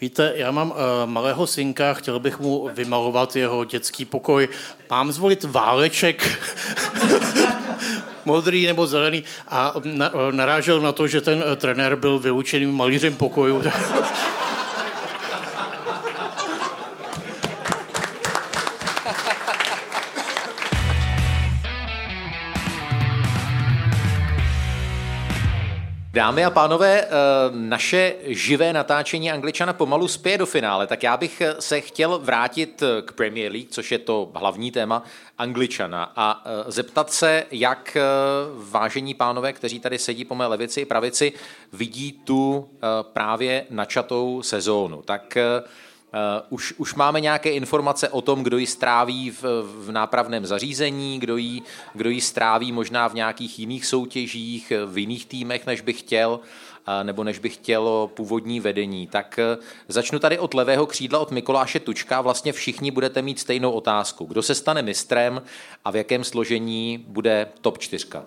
víte, 0.00 0.32
já 0.36 0.50
mám 0.50 0.70
uh, 0.70 0.76
malého 1.04 1.46
synka, 1.46 1.94
chtěl 1.94 2.20
bych 2.20 2.40
mu 2.40 2.70
vymalovat 2.74 3.36
jeho 3.36 3.64
dětský 3.64 4.04
pokoj. 4.04 4.48
Mám 4.90 5.12
zvolit 5.12 5.44
váleček, 5.44 6.38
modrý 8.24 8.66
nebo 8.66 8.86
zelený 8.86 9.24
a 9.48 9.74
eh, 9.76 10.10
narážel 10.30 10.80
na 10.80 10.92
to, 10.92 11.06
že 11.06 11.20
ten 11.20 11.44
eh, 11.46 11.56
trenér 11.56 11.96
byl 11.96 12.18
vyučeným 12.18 12.72
malířem 12.72 13.14
pokoju. 13.14 13.62
Dámy 26.12 26.44
a 26.44 26.50
pánové, 26.50 27.02
eh, 27.02 27.08
naše 27.50 28.14
živé 28.26 28.72
natáčení 28.72 29.30
Angličana 29.30 29.72
pomalu 29.72 30.08
spěje 30.08 30.38
do 30.38 30.46
finále, 30.46 30.86
tak 30.86 31.02
já 31.02 31.16
bych 31.16 31.40
eh, 31.40 31.54
se 31.58 31.80
chtěl 31.80 32.18
vrátit 32.18 32.82
eh, 32.82 33.02
k 33.02 33.12
Premier 33.12 33.52
League, 33.52 33.68
což 33.70 33.92
je 33.92 33.98
to 33.98 34.30
hlavní 34.34 34.70
téma 34.70 35.02
Angličana 35.38 36.12
a 36.16 36.44
zeptat 36.66 37.12
se, 37.12 37.44
jak 37.50 37.96
vážení 38.70 39.14
pánové, 39.14 39.52
kteří 39.52 39.80
tady 39.80 39.98
sedí 39.98 40.24
po 40.24 40.34
mé 40.34 40.46
levici 40.46 40.80
i 40.80 40.84
pravici, 40.84 41.32
vidí 41.72 42.12
tu 42.12 42.68
právě 43.12 43.66
načatou 43.70 44.42
sezónu. 44.42 45.02
Tak 45.02 45.38
Uh, 46.14 46.46
už, 46.50 46.74
už 46.76 46.94
máme 46.94 47.20
nějaké 47.20 47.50
informace 47.50 48.08
o 48.08 48.20
tom, 48.20 48.42
kdo 48.42 48.58
ji 48.58 48.66
stráví 48.66 49.30
v, 49.30 49.42
v 49.86 49.92
nápravném 49.92 50.46
zařízení, 50.46 51.20
kdo 51.20 51.36
ji, 51.36 51.62
kdo 51.94 52.10
ji 52.10 52.20
stráví 52.20 52.72
možná 52.72 53.08
v 53.08 53.14
nějakých 53.14 53.58
jiných 53.58 53.86
soutěžích, 53.86 54.72
v 54.86 54.98
jiných 54.98 55.26
týmech, 55.26 55.66
než 55.66 55.80
by 55.80 55.92
chtěl, 55.92 56.30
uh, 56.88 57.04
nebo 57.04 57.24
než 57.24 57.38
by 57.38 57.48
chtělo 57.48 58.10
původní 58.14 58.60
vedení. 58.60 59.06
Tak 59.06 59.40
uh, 59.56 59.64
začnu 59.88 60.18
tady 60.18 60.38
od 60.38 60.54
levého 60.54 60.86
křídla, 60.86 61.18
od 61.18 61.30
Mikuláše 61.30 61.80
Tučka. 61.80 62.20
Vlastně 62.20 62.52
všichni 62.52 62.90
budete 62.90 63.22
mít 63.22 63.38
stejnou 63.38 63.70
otázku. 63.70 64.24
Kdo 64.24 64.42
se 64.42 64.54
stane 64.54 64.82
mistrem 64.82 65.42
a 65.84 65.90
v 65.90 65.96
jakém 65.96 66.24
složení 66.24 67.04
bude 67.08 67.46
top 67.60 67.78
čtyřka? 67.78 68.24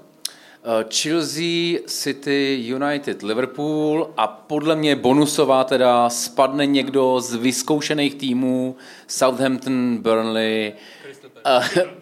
Eh, 0.68 0.86
Chelsea, 0.89 1.80
City, 1.88 2.55
United, 2.74 3.24
Liverpool 3.24 4.09
a 4.18 4.28
podle 4.28 4.76
mě 4.76 4.95
bonusová 4.95 5.63
teda 5.63 6.09
spadne 6.09 6.66
někdo 6.66 7.20
z 7.20 7.36
vyzkoušených 7.36 8.16
týmů 8.16 8.76
Southampton, 9.07 9.97
Burnley. 9.97 10.74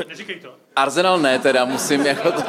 Neříkej 0.07 0.39
to. 0.39 0.49
Arsenal 0.75 1.19
ne 1.19 1.39
teda, 1.39 1.65
musím 1.65 2.05
jako 2.05 2.31
to... 2.31 2.43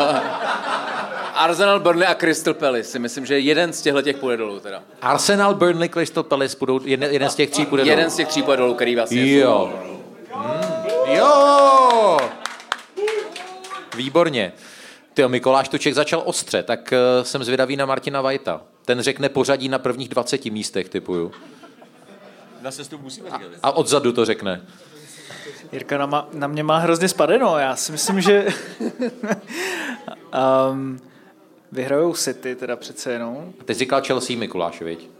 Arsenal, 1.34 1.80
Burnley 1.80 2.06
a 2.08 2.14
Crystal 2.14 2.54
Palace 2.54 2.84
si 2.84 2.98
myslím, 2.98 3.26
že 3.26 3.38
jeden 3.38 3.72
z 3.72 3.82
těchto 3.82 4.02
těch 4.02 4.16
půjde 4.16 4.36
dolů 4.36 4.60
teda. 4.60 4.82
Arsenal, 5.02 5.54
Burnley, 5.54 5.88
Crystal 5.88 6.22
Palace, 6.22 6.56
budou, 6.60 6.80
jeden, 6.84 7.12
jeden 7.12 7.30
z 7.30 7.34
těch 7.34 7.50
tří 7.50 7.66
půjde 7.66 7.84
Jeden 7.84 7.98
dolů. 8.04 8.10
z 8.10 8.16
těch 8.16 8.28
tří 8.28 8.42
půjde 8.42 8.56
dolů, 8.56 8.74
který 8.74 8.96
vlastně 8.96 9.38
Jo. 9.38 9.72
Hmm. 10.34 11.16
Jo! 11.16 12.18
Výborně. 13.96 14.52
Ty 15.14 15.28
Mikoláš 15.28 15.68
Tuček 15.68 15.94
začal 15.94 16.22
ostře, 16.24 16.62
tak 16.62 16.92
uh, 16.92 17.24
jsem 17.24 17.44
zvědavý 17.44 17.76
na 17.76 17.86
Martina 17.86 18.20
Vajta. 18.20 18.60
Ten 18.84 19.00
řekne 19.00 19.28
pořadí 19.28 19.68
na 19.68 19.78
prvních 19.78 20.08
20 20.08 20.44
místech, 20.44 20.88
typuju. 20.88 21.32
Na 22.62 22.70
sestup 22.70 23.02
musíme 23.02 23.30
říkat. 23.30 23.42
A 23.62 23.72
odzadu 23.72 24.12
to 24.12 24.24
řekne. 24.24 24.62
Jirka 25.72 25.98
na, 25.98 26.06
ma, 26.06 26.28
na 26.32 26.46
mě 26.46 26.62
má 26.62 26.78
hrozně 26.78 27.08
spadeno. 27.08 27.58
Já 27.58 27.76
si 27.76 27.92
myslím, 27.92 28.20
že 28.20 28.46
um, 30.70 31.00
vyhrajou 31.72 32.14
City 32.14 32.54
teda 32.54 32.76
přece 32.76 33.12
jenom. 33.12 33.52
A 33.60 33.64
teď 33.64 33.76
říkal 33.76 34.02
Chelsea 34.02 34.36
Mikuláš, 34.36 34.82
viď? 34.82 35.10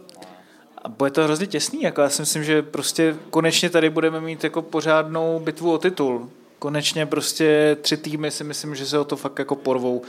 A 0.81 0.89
bude 0.89 1.11
to 1.11 1.23
hrozně 1.23 1.47
těsný. 1.47 1.81
Jako 1.81 2.01
já 2.01 2.09
si 2.09 2.21
myslím, 2.21 2.43
že 2.43 2.61
prostě 2.61 3.15
konečně 3.29 3.69
tady 3.69 3.89
budeme 3.89 4.21
mít 4.21 4.43
jako 4.43 4.61
pořádnou 4.61 5.39
bitvu 5.39 5.73
o 5.73 5.77
titul. 5.77 6.29
Konečně 6.59 7.05
prostě 7.05 7.77
tři 7.81 7.97
týmy 7.97 8.31
si 8.31 8.43
myslím, 8.43 8.75
že 8.75 8.85
se 8.85 8.99
o 8.99 9.03
to 9.03 9.15
fakt 9.15 9.39
jako 9.39 9.55
porvou. 9.55 10.01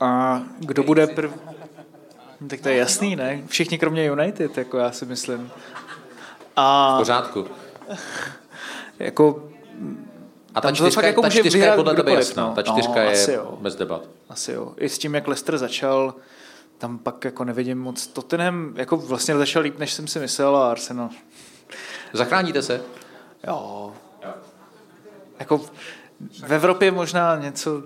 A 0.00 0.42
kdo 0.58 0.82
bude 0.82 1.06
prv... 1.06 1.30
No, 2.40 2.48
Tak 2.48 2.60
to 2.60 2.68
je 2.68 2.76
jasný, 2.76 3.16
ne? 3.16 3.42
Všichni 3.46 3.78
kromě 3.78 4.04
United, 4.06 4.58
jako 4.58 4.78
já 4.78 4.92
si 4.92 5.06
myslím. 5.06 5.50
A 6.56 6.94
V 6.96 6.98
pořádku. 7.00 7.46
jako 8.98 9.48
A 10.54 10.60
ta 10.60 10.72
čtyřka, 10.72 10.90
fakt 11.00 11.04
jako 11.04 11.22
ta 11.22 11.30
čtyřka 11.30 11.58
je 11.58 11.72
podle 11.72 11.94
tebe 11.94 12.12
jasná. 12.14 12.46
no. 12.48 12.54
Ta 12.54 12.62
čtyřka 12.62 12.94
No, 12.94 13.00
je 13.00 13.12
asi 13.12 13.32
jo. 13.32 13.58
bez 13.60 13.76
debat. 13.76 14.02
Asi 14.28 14.52
jo. 14.52 14.74
I 14.76 14.88
s 14.88 14.98
tím, 14.98 15.14
jak 15.14 15.28
Leicester 15.28 15.58
začal, 15.58 16.14
tam 16.78 16.98
pak 16.98 17.24
jako 17.24 17.44
nevidím 17.44 17.78
moc. 17.78 18.06
Tottenham 18.06 18.72
jako 18.76 18.96
vlastně 18.96 19.36
začal 19.36 19.62
líp, 19.62 19.78
než 19.78 19.92
jsem 19.92 20.06
si 20.06 20.18
myslel 20.18 20.56
a 20.56 20.70
Arsenal. 20.70 21.08
Zachráníte 22.12 22.62
se? 22.62 22.80
Jo. 23.46 23.92
Jako 25.38 25.58
v 26.46 26.52
Evropě 26.52 26.90
možná 26.90 27.36
něco 27.38 27.82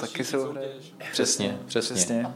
taky 0.00 0.24
se 0.24 0.38
ohraje. 0.38 0.68
Přesně, 1.12 1.58
přesně. 1.66 1.94
přesně. 1.94 2.26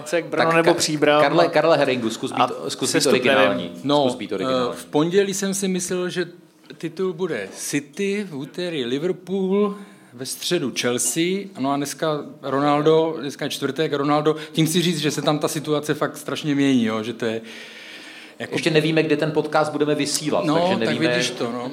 Něco 0.00 0.16
jak 0.16 0.24
Brno 0.26 0.52
nebo 0.52 0.74
Příbram. 0.74 1.22
Karle, 1.22 1.48
Karle 1.48 1.76
Heringu, 1.76 2.10
zkus 2.10 2.32
být, 2.32 2.42
zkus 2.68 2.92
být 2.94 3.06
originální. 3.06 3.72
No, 3.84 4.02
zkus 4.08 4.14
být 4.14 4.32
originální. 4.32 4.68
eh, 4.72 4.76
v 4.76 4.84
pondělí 4.84 5.34
jsem 5.34 5.54
si 5.54 5.68
myslel, 5.68 6.10
že 6.10 6.28
titul 6.78 7.12
bude 7.12 7.48
City, 7.56 8.26
v 8.30 8.36
úterý 8.36 8.84
Liverpool, 8.84 9.74
ve 10.12 10.26
středu 10.26 10.72
Chelsea, 10.80 11.22
no 11.58 11.72
a 11.72 11.76
dneska 11.76 12.18
Ronaldo, 12.42 13.16
dneska 13.20 13.44
je 13.44 13.50
čtvrtek, 13.50 13.92
Ronaldo, 13.92 14.36
tím 14.52 14.66
si 14.66 14.82
říct, 14.82 14.98
že 14.98 15.10
se 15.10 15.22
tam 15.22 15.38
ta 15.38 15.48
situace 15.48 15.94
fakt 15.94 16.16
strašně 16.16 16.54
mění, 16.54 16.84
jo, 16.84 17.02
že 17.02 17.12
to 17.12 17.24
je... 17.24 17.40
Jako... 18.38 18.54
Ještě 18.54 18.70
nevíme, 18.70 19.02
kde 19.02 19.16
ten 19.16 19.32
podcast 19.32 19.72
budeme 19.72 19.94
vysílat, 19.94 20.44
No, 20.44 20.54
takže 20.54 20.70
tak 20.70 20.78
nevíme... 20.80 21.08
vidíš 21.08 21.30
to, 21.30 21.52
no. 21.52 21.70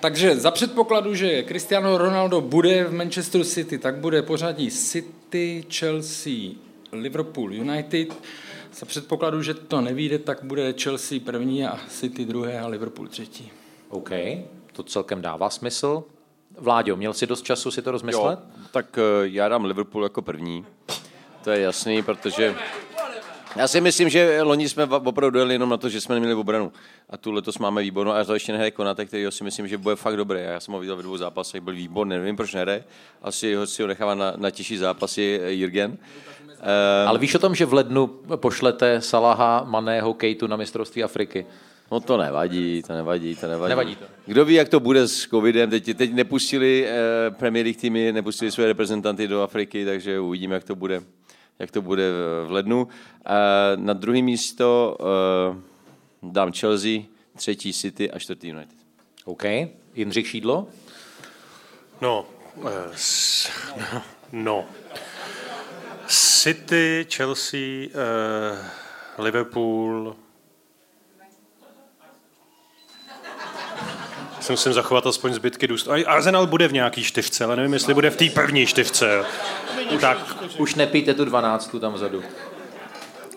Takže 0.00 0.36
za 0.36 0.50
předpokladu, 0.50 1.14
že 1.14 1.42
Cristiano 1.42 1.98
Ronaldo 1.98 2.40
bude 2.40 2.84
v 2.84 2.92
Manchester 2.92 3.44
City, 3.44 3.78
tak 3.78 3.96
bude 3.96 4.22
pořadí 4.22 4.70
City, 4.70 5.64
Chelsea, 5.74 6.32
Liverpool, 6.92 7.54
United. 7.54 8.14
Za 8.74 8.86
předpokladu, 8.86 9.42
že 9.42 9.54
to 9.54 9.80
nevíde, 9.80 10.18
tak 10.18 10.44
bude 10.44 10.74
Chelsea 10.82 11.18
první 11.24 11.66
a 11.66 11.80
City 11.88 12.24
druhé 12.24 12.60
a 12.60 12.66
Liverpool 12.66 13.08
třetí. 13.08 13.50
OK, 13.88 14.10
to 14.72 14.82
celkem 14.82 15.22
dává 15.22 15.50
smysl. 15.50 16.04
Vláďo, 16.58 16.96
měl 16.96 17.12
jsi 17.12 17.26
dost 17.26 17.42
času 17.42 17.70
si 17.70 17.82
to 17.82 17.90
rozmyslet? 17.90 18.38
Jo, 18.38 18.60
tak 18.70 18.98
eh, 18.98 19.02
já 19.22 19.48
dám 19.48 19.64
Liverpool 19.64 20.02
jako 20.02 20.22
první. 20.22 20.66
To 21.44 21.50
je 21.50 21.60
jasný, 21.60 22.02
protože 22.02 22.54
já 23.56 23.68
si 23.68 23.80
myslím, 23.80 24.08
že 24.08 24.42
loni 24.42 24.68
jsme 24.68 24.84
opravdu 24.84 25.30
dojeli 25.30 25.54
jenom 25.54 25.68
na 25.68 25.76
to, 25.76 25.88
že 25.88 26.00
jsme 26.00 26.14
neměli 26.14 26.34
obranu. 26.34 26.72
A 27.10 27.16
tu 27.16 27.32
letos 27.32 27.58
máme 27.58 27.82
výbornou. 27.82 28.12
A 28.12 28.24
to 28.24 28.34
ještě 28.34 28.52
nehraje 28.52 28.70
Konate, 28.70 29.06
který 29.06 29.26
si 29.30 29.44
myslím, 29.44 29.68
že 29.68 29.78
bude 29.78 29.96
fakt 29.96 30.16
dobrý. 30.16 30.40
Já 30.42 30.60
jsem 30.60 30.74
ho 30.74 30.80
viděl 30.80 30.96
ve 30.96 31.02
dvou 31.02 31.16
zápasech, 31.16 31.60
byl 31.60 31.74
výborný. 31.74 32.10
Nevím, 32.10 32.36
proč 32.36 32.54
nehraje. 32.54 32.84
Asi 33.22 33.54
ho, 33.54 33.66
si 33.66 33.82
ho 33.82 33.88
nechává 33.88 34.14
na, 34.14 34.32
na 34.36 34.50
těžší 34.50 34.76
zápasy 34.76 35.40
eh, 35.42 35.52
Jürgen. 35.52 35.98
Eh, 36.60 37.06
Ale 37.06 37.18
víš 37.18 37.34
o 37.34 37.38
tom, 37.38 37.54
že 37.54 37.66
v 37.66 37.72
lednu 37.72 38.06
pošlete 38.36 39.00
Salaha, 39.00 39.64
Maného, 39.68 40.14
Kejtu 40.14 40.46
na 40.46 40.56
mistrovství 40.56 41.04
Afriky? 41.04 41.46
No 41.92 42.00
to 42.00 42.16
nevadí, 42.16 42.82
to 42.86 42.92
nevadí, 42.92 43.36
to 43.36 43.48
nevadí. 43.48 43.68
Nevadí 43.68 43.96
to. 43.96 44.04
Kdo 44.26 44.44
ví, 44.44 44.54
jak 44.54 44.68
to 44.68 44.80
bude 44.80 45.08
s 45.08 45.26
covidem. 45.26 45.70
Teď, 45.70 45.96
teď 45.96 46.12
nepustili 46.12 46.86
eh, 46.86 47.30
Premier 47.30 47.64
League 47.64 47.80
týmy, 47.80 48.12
nepustili 48.12 48.50
své 48.50 48.66
reprezentanty 48.66 49.28
do 49.28 49.42
Afriky, 49.42 49.84
takže 49.84 50.20
uvidíme, 50.20 50.54
jak 50.54 50.64
to 50.64 50.74
bude, 50.74 51.02
jak 51.60 51.70
to 51.70 51.82
bude 51.82 52.02
v- 52.46 52.50
lednu. 52.50 52.88
Eh, 53.26 53.30
na 53.76 53.92
druhé 53.92 54.22
místo 54.22 54.96
eh, 55.00 55.56
dám 56.22 56.52
Chelsea, 56.52 57.00
třetí 57.36 57.72
City 57.72 58.10
a 58.10 58.18
čtvrtý 58.18 58.48
United. 58.48 58.78
OK. 59.24 59.44
Jindřich 59.94 60.28
Šídlo? 60.28 60.68
No, 62.00 62.26
eh, 62.66 62.90
s, 62.94 63.50
no. 64.32 64.64
City, 66.08 67.06
Chelsea, 67.14 67.58
eh, 67.58 68.70
Liverpool. 69.18 70.16
Si 74.50 74.52
musím 74.52 74.72
zachovat 74.72 75.06
aspoň 75.06 75.32
zbytky 75.34 75.66
důst. 75.66 75.88
A 75.88 76.06
Arsenal 76.06 76.46
bude 76.46 76.68
v 76.68 76.72
nějaký 76.72 77.02
čtyřce, 77.04 77.44
ale 77.44 77.56
nevím, 77.56 77.72
jestli 77.72 77.94
bude 77.94 78.10
v 78.10 78.16
té 78.16 78.24
první 78.30 78.66
čtyřce. 78.66 79.24
Tak, 80.00 80.18
Už 80.58 80.74
nepijte 80.74 81.14
tu 81.14 81.24
dvanáctku 81.24 81.78
tam 81.78 81.92
vzadu. 81.92 82.22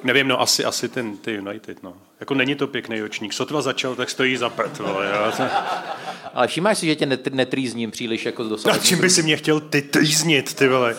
nevím, 0.04 0.28
no 0.28 0.42
asi, 0.42 0.66
asi 0.66 0.90
ten 0.90 1.18
ty 1.18 1.32
United, 1.32 1.84
no. 1.84 1.94
Jako 2.20 2.34
není 2.34 2.56
to 2.56 2.68
pěkný 2.68 3.04
očník. 3.04 3.34
Sotva 3.34 3.62
začal, 3.62 3.96
tak 3.96 4.10
stojí 4.10 4.38
za 4.38 4.50
prd, 4.50 4.80
vole, 4.80 5.12
jo. 5.16 5.48
Ale 6.34 6.48
všimáš 6.48 6.78
si, 6.78 6.86
že 6.86 6.96
tě 6.96 7.06
net, 7.06 7.28
netrýzním 7.34 7.92
příliš 7.92 8.26
jako 8.26 8.44
A 8.44 8.48
dosavadní. 8.48 8.84
čím 8.88 9.02
by 9.02 9.10
si 9.10 9.24
mě 9.24 9.38
chtěl 9.38 9.60
ty 9.60 9.82
trýznit, 9.82 10.54
ty 10.54 10.68
vole? 10.68 10.96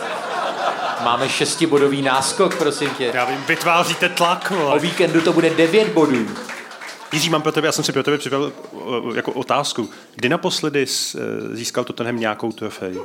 Máme 1.04 1.28
šestibodový 1.28 2.02
náskok, 2.02 2.56
prosím 2.58 2.90
tě. 2.90 3.10
Já 3.14 3.24
vím, 3.24 3.44
vytváříte 3.48 4.08
tlak, 4.08 4.50
vole. 4.50 4.74
O 4.74 4.78
víkendu 4.78 5.20
to 5.20 5.32
bude 5.32 5.50
devět 5.50 5.88
bodů. 5.88 6.26
Jiří, 7.14 7.30
mám 7.30 7.42
pro 7.42 7.52
tebe, 7.52 7.68
já 7.68 7.72
jsem 7.72 7.84
si 7.84 7.92
pro 7.92 8.02
tebe 8.02 8.18
připravil 8.18 8.52
o, 8.72 9.14
jako 9.14 9.32
otázku. 9.32 9.90
Kdy 10.14 10.28
naposledy 10.28 10.86
eh, 10.86 11.18
získal 11.56 11.84
Tottenham 11.84 12.20
nějakou 12.20 12.52
trofej? 12.52 13.00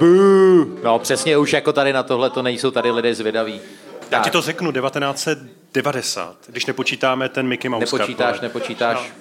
Bů. 0.00 0.78
No 0.84 0.98
přesně, 0.98 1.38
už 1.38 1.52
jako 1.52 1.72
tady 1.72 1.92
na 1.92 2.02
tohle 2.02 2.30
to 2.30 2.42
nejsou 2.42 2.70
tady 2.70 2.90
lidé 2.90 3.14
zvědaví. 3.14 3.60
Já 4.10 4.22
ti 4.22 4.30
to 4.30 4.40
řeknu, 4.40 4.72
1990, 4.72 6.36
když 6.46 6.66
nepočítáme 6.66 7.28
ten 7.28 7.46
Mickey 7.46 7.68
Mouse 7.68 7.86
Cup, 7.86 7.92
Nepočítáš, 7.98 8.36
vole. 8.36 8.42
nepočítáš 8.42 9.12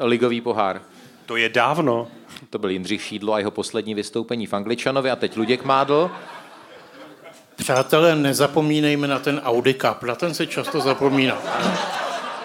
ligový 0.00 0.40
pohár. 0.40 0.80
To 1.26 1.36
je 1.36 1.48
dávno. 1.48 2.08
To 2.50 2.58
byl 2.58 2.70
Jindřich 2.70 3.02
Šídlo 3.02 3.32
a 3.32 3.38
jeho 3.38 3.50
poslední 3.50 3.94
vystoupení 3.94 4.46
v 4.46 4.52
Angličanovi 4.52 5.10
a 5.10 5.16
teď 5.16 5.36
Luděk 5.36 5.64
Mádl. 5.64 6.10
Přátelé, 7.58 8.16
nezapomínejme 8.16 9.08
na 9.08 9.18
ten 9.18 9.40
Audi 9.44 9.74
Cup, 9.74 10.02
na 10.02 10.14
ten 10.14 10.34
se 10.34 10.46
často 10.46 10.80
zapomíná. 10.80 11.38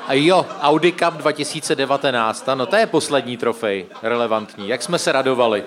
A 0.08 0.14
jo, 0.14 0.46
Audi 0.62 0.92
Cup 0.92 1.14
2019, 1.14 2.50
ano, 2.50 2.66
to 2.66 2.76
je 2.76 2.86
poslední 2.86 3.38
trofej, 3.38 3.86
relevantní. 4.04 4.70
Jak 4.70 4.84
jsme 4.84 5.00
se 5.00 5.12
radovali. 5.12 5.64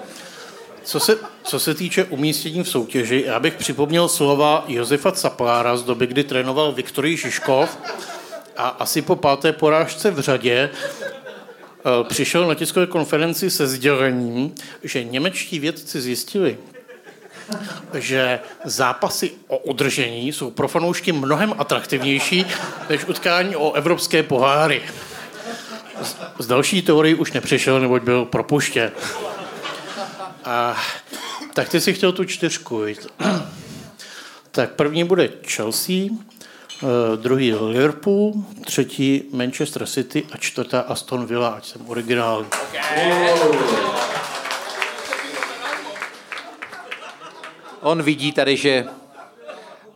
Co 0.85 1.01
se, 1.01 1.18
co 1.43 1.59
se 1.59 1.74
týče 1.74 2.05
umístění 2.05 2.62
v 2.62 2.68
soutěži, 2.68 3.24
já 3.27 3.40
bych 3.40 3.55
připomněl 3.55 4.09
slova 4.09 4.64
Josefa 4.68 5.12
Caplára 5.12 5.77
z 5.77 5.82
doby, 5.82 6.06
kdy 6.06 6.24
trénoval 6.24 6.73
Viktorij 6.73 7.16
Žižkov 7.16 7.78
a 8.56 8.68
asi 8.68 9.02
po 9.02 9.16
páté 9.16 9.52
porážce 9.52 10.10
v 10.10 10.20
řadě 10.20 10.70
eh, 10.70 12.05
přišel 12.05 12.47
na 12.47 12.55
tiskové 12.55 12.86
konferenci 12.86 13.51
se 13.51 13.66
sdělením, 13.66 14.55
že 14.82 15.05
němečtí 15.05 15.59
vědci 15.59 16.01
zjistili, 16.01 16.59
že 17.94 18.40
zápasy 18.64 19.32
o 19.48 19.59
udržení 19.59 20.32
jsou 20.32 20.51
pro 20.51 20.68
fanoušky 20.68 21.12
mnohem 21.12 21.55
atraktivnější 21.59 22.47
než 22.89 23.05
utkání 23.05 23.56
o 23.56 23.73
evropské 23.73 24.23
poháry. 24.23 24.82
Z, 26.39 26.47
další 26.47 26.82
teorii 26.82 27.14
už 27.14 27.32
nepřišel, 27.32 27.81
neboť 27.81 28.02
byl 28.02 28.24
propuštěn. 28.24 28.90
A, 30.44 30.77
tak 31.55 31.68
ty 31.68 31.81
si 31.81 31.94
chtěl 31.94 32.12
tu 32.12 32.24
čtyřku? 32.24 32.85
Tak 34.51 34.70
první 34.70 35.05
bude 35.05 35.28
Chelsea, 35.47 35.94
eh, 35.94 36.86
druhý 37.16 37.55
Liverpool, 37.55 38.32
třetí 38.64 39.23
Manchester 39.32 39.86
City 39.86 40.24
a 40.32 40.36
čtvrtá 40.36 40.81
Aston 40.81 41.27
Villa, 41.27 41.48
ať 41.48 41.66
jsem 41.66 41.90
originální. 41.90 42.47
On 47.86 48.02
vidí 48.02 48.32
tady, 48.32 48.56
že 48.56 48.84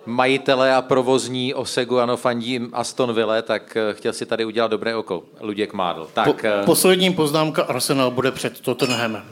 majitele 0.06 0.74
a 0.74 0.82
provozní 0.82 1.54
Osegu 1.54 1.98
ano 2.00 2.16
fandí 2.16 2.60
Aston 2.72 3.12
Ville, 3.14 3.42
tak 3.42 3.76
eh, 3.76 3.94
chtěl 3.94 4.12
si 4.12 4.26
tady 4.26 4.44
udělat 4.44 4.70
dobré 4.70 4.96
oko. 4.96 5.22
Luděk 5.40 5.72
Mádl. 5.72 6.08
Tak, 6.14 6.24
Po, 6.26 6.34
eh, 6.46 6.62
poslední 6.64 7.14
poznámka, 7.14 7.62
Arsenal 7.62 8.10
bude 8.10 8.30
před 8.32 8.60
Tottenhamem. 8.60 9.24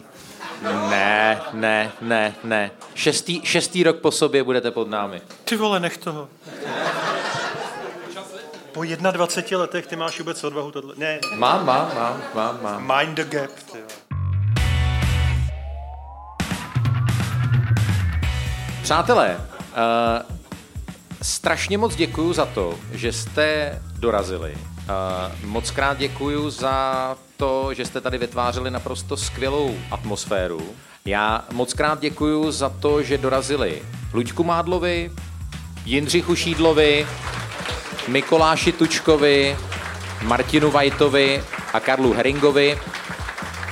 ne, 0.91 1.41
ne, 1.53 1.93
ne, 2.01 2.35
ne. 2.45 2.71
Šestý, 2.95 3.41
šestý 3.45 3.83
rok 3.83 3.97
po 3.97 4.11
sobě 4.11 4.45
budete 4.45 4.71
pod 4.71 4.89
námi. 4.91 5.21
Ty 5.45 5.57
vole, 5.57 5.81
nech 5.81 5.99
toho. 5.99 6.29
Po 8.73 8.85
21 9.11 9.59
letech 9.59 9.87
ty 9.87 9.97
máš 9.97 10.19
vůbec 10.19 10.45
odvahu 10.45 10.71
tohle. 10.71 10.95
Ne, 10.97 11.19
Mám, 11.37 11.67
mám, 11.67 11.91
mám, 11.95 12.23
mám, 12.35 12.59
mám. 12.63 12.99
mind 12.99 13.17
the 13.17 13.25
gap. 13.25 13.51
Ty 13.73 13.79
vole. 13.79 14.08
Přátelé, 18.89 19.37
uh, 19.37 20.37
strašně 21.23 21.79
moc 21.79 21.97
děkuju 21.97 22.33
za 22.33 22.47
to, 22.47 22.75
že 22.93 23.13
jste 23.13 23.79
dorazili. 23.99 24.53
Uh, 24.55 25.51
moc 25.51 25.71
krát 25.71 25.99
děkuju 25.99 26.51
za 26.51 27.17
to, 27.37 27.75
že 27.75 27.85
jste 27.85 28.01
tady 28.01 28.19
vytvářeli 28.19 28.71
naprosto 28.71 29.17
skvělou 29.17 29.75
atmosféru. 29.91 30.63
Já 31.05 31.45
moc 31.53 31.75
krát 31.75 32.01
děkuju 32.01 32.51
za 32.51 32.69
to, 32.69 33.03
že 33.03 33.19
dorazili 33.19 33.83
Luďku 34.13 34.45
Mádlovi, 34.45 35.13
Jindřichu 35.85 36.35
Šídlovi, 36.35 37.07
Mikoláši 38.09 38.73
Tučkovi, 38.73 39.57
Martinu 40.23 40.71
Vajtovi 40.71 41.45
a 41.73 41.81
Karlu 41.81 42.13
Heringovi 42.13 42.79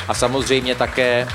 a 0.09 0.15
samozřejmě 0.15 0.75
také 0.75 1.29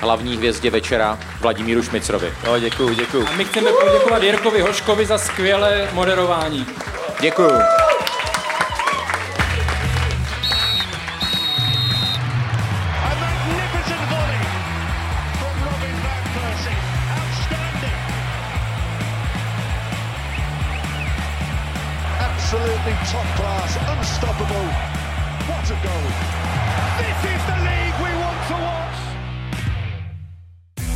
hlavní 0.00 0.36
hvězdě 0.36 0.70
večera 0.70 1.18
Vladimíru 1.40 1.82
Šmicrovi. 1.82 2.32
No, 2.46 2.58
děkuju, 2.58 2.94
děkuju. 2.94 3.26
A 3.26 3.32
my 3.32 3.44
chceme 3.44 3.70
poděkovat 3.72 4.22
Jirkovi 4.22 4.60
Hoškovi 4.60 5.06
za 5.06 5.18
skvělé 5.18 5.88
moderování. 5.92 6.66
Děkuju. 7.20 7.50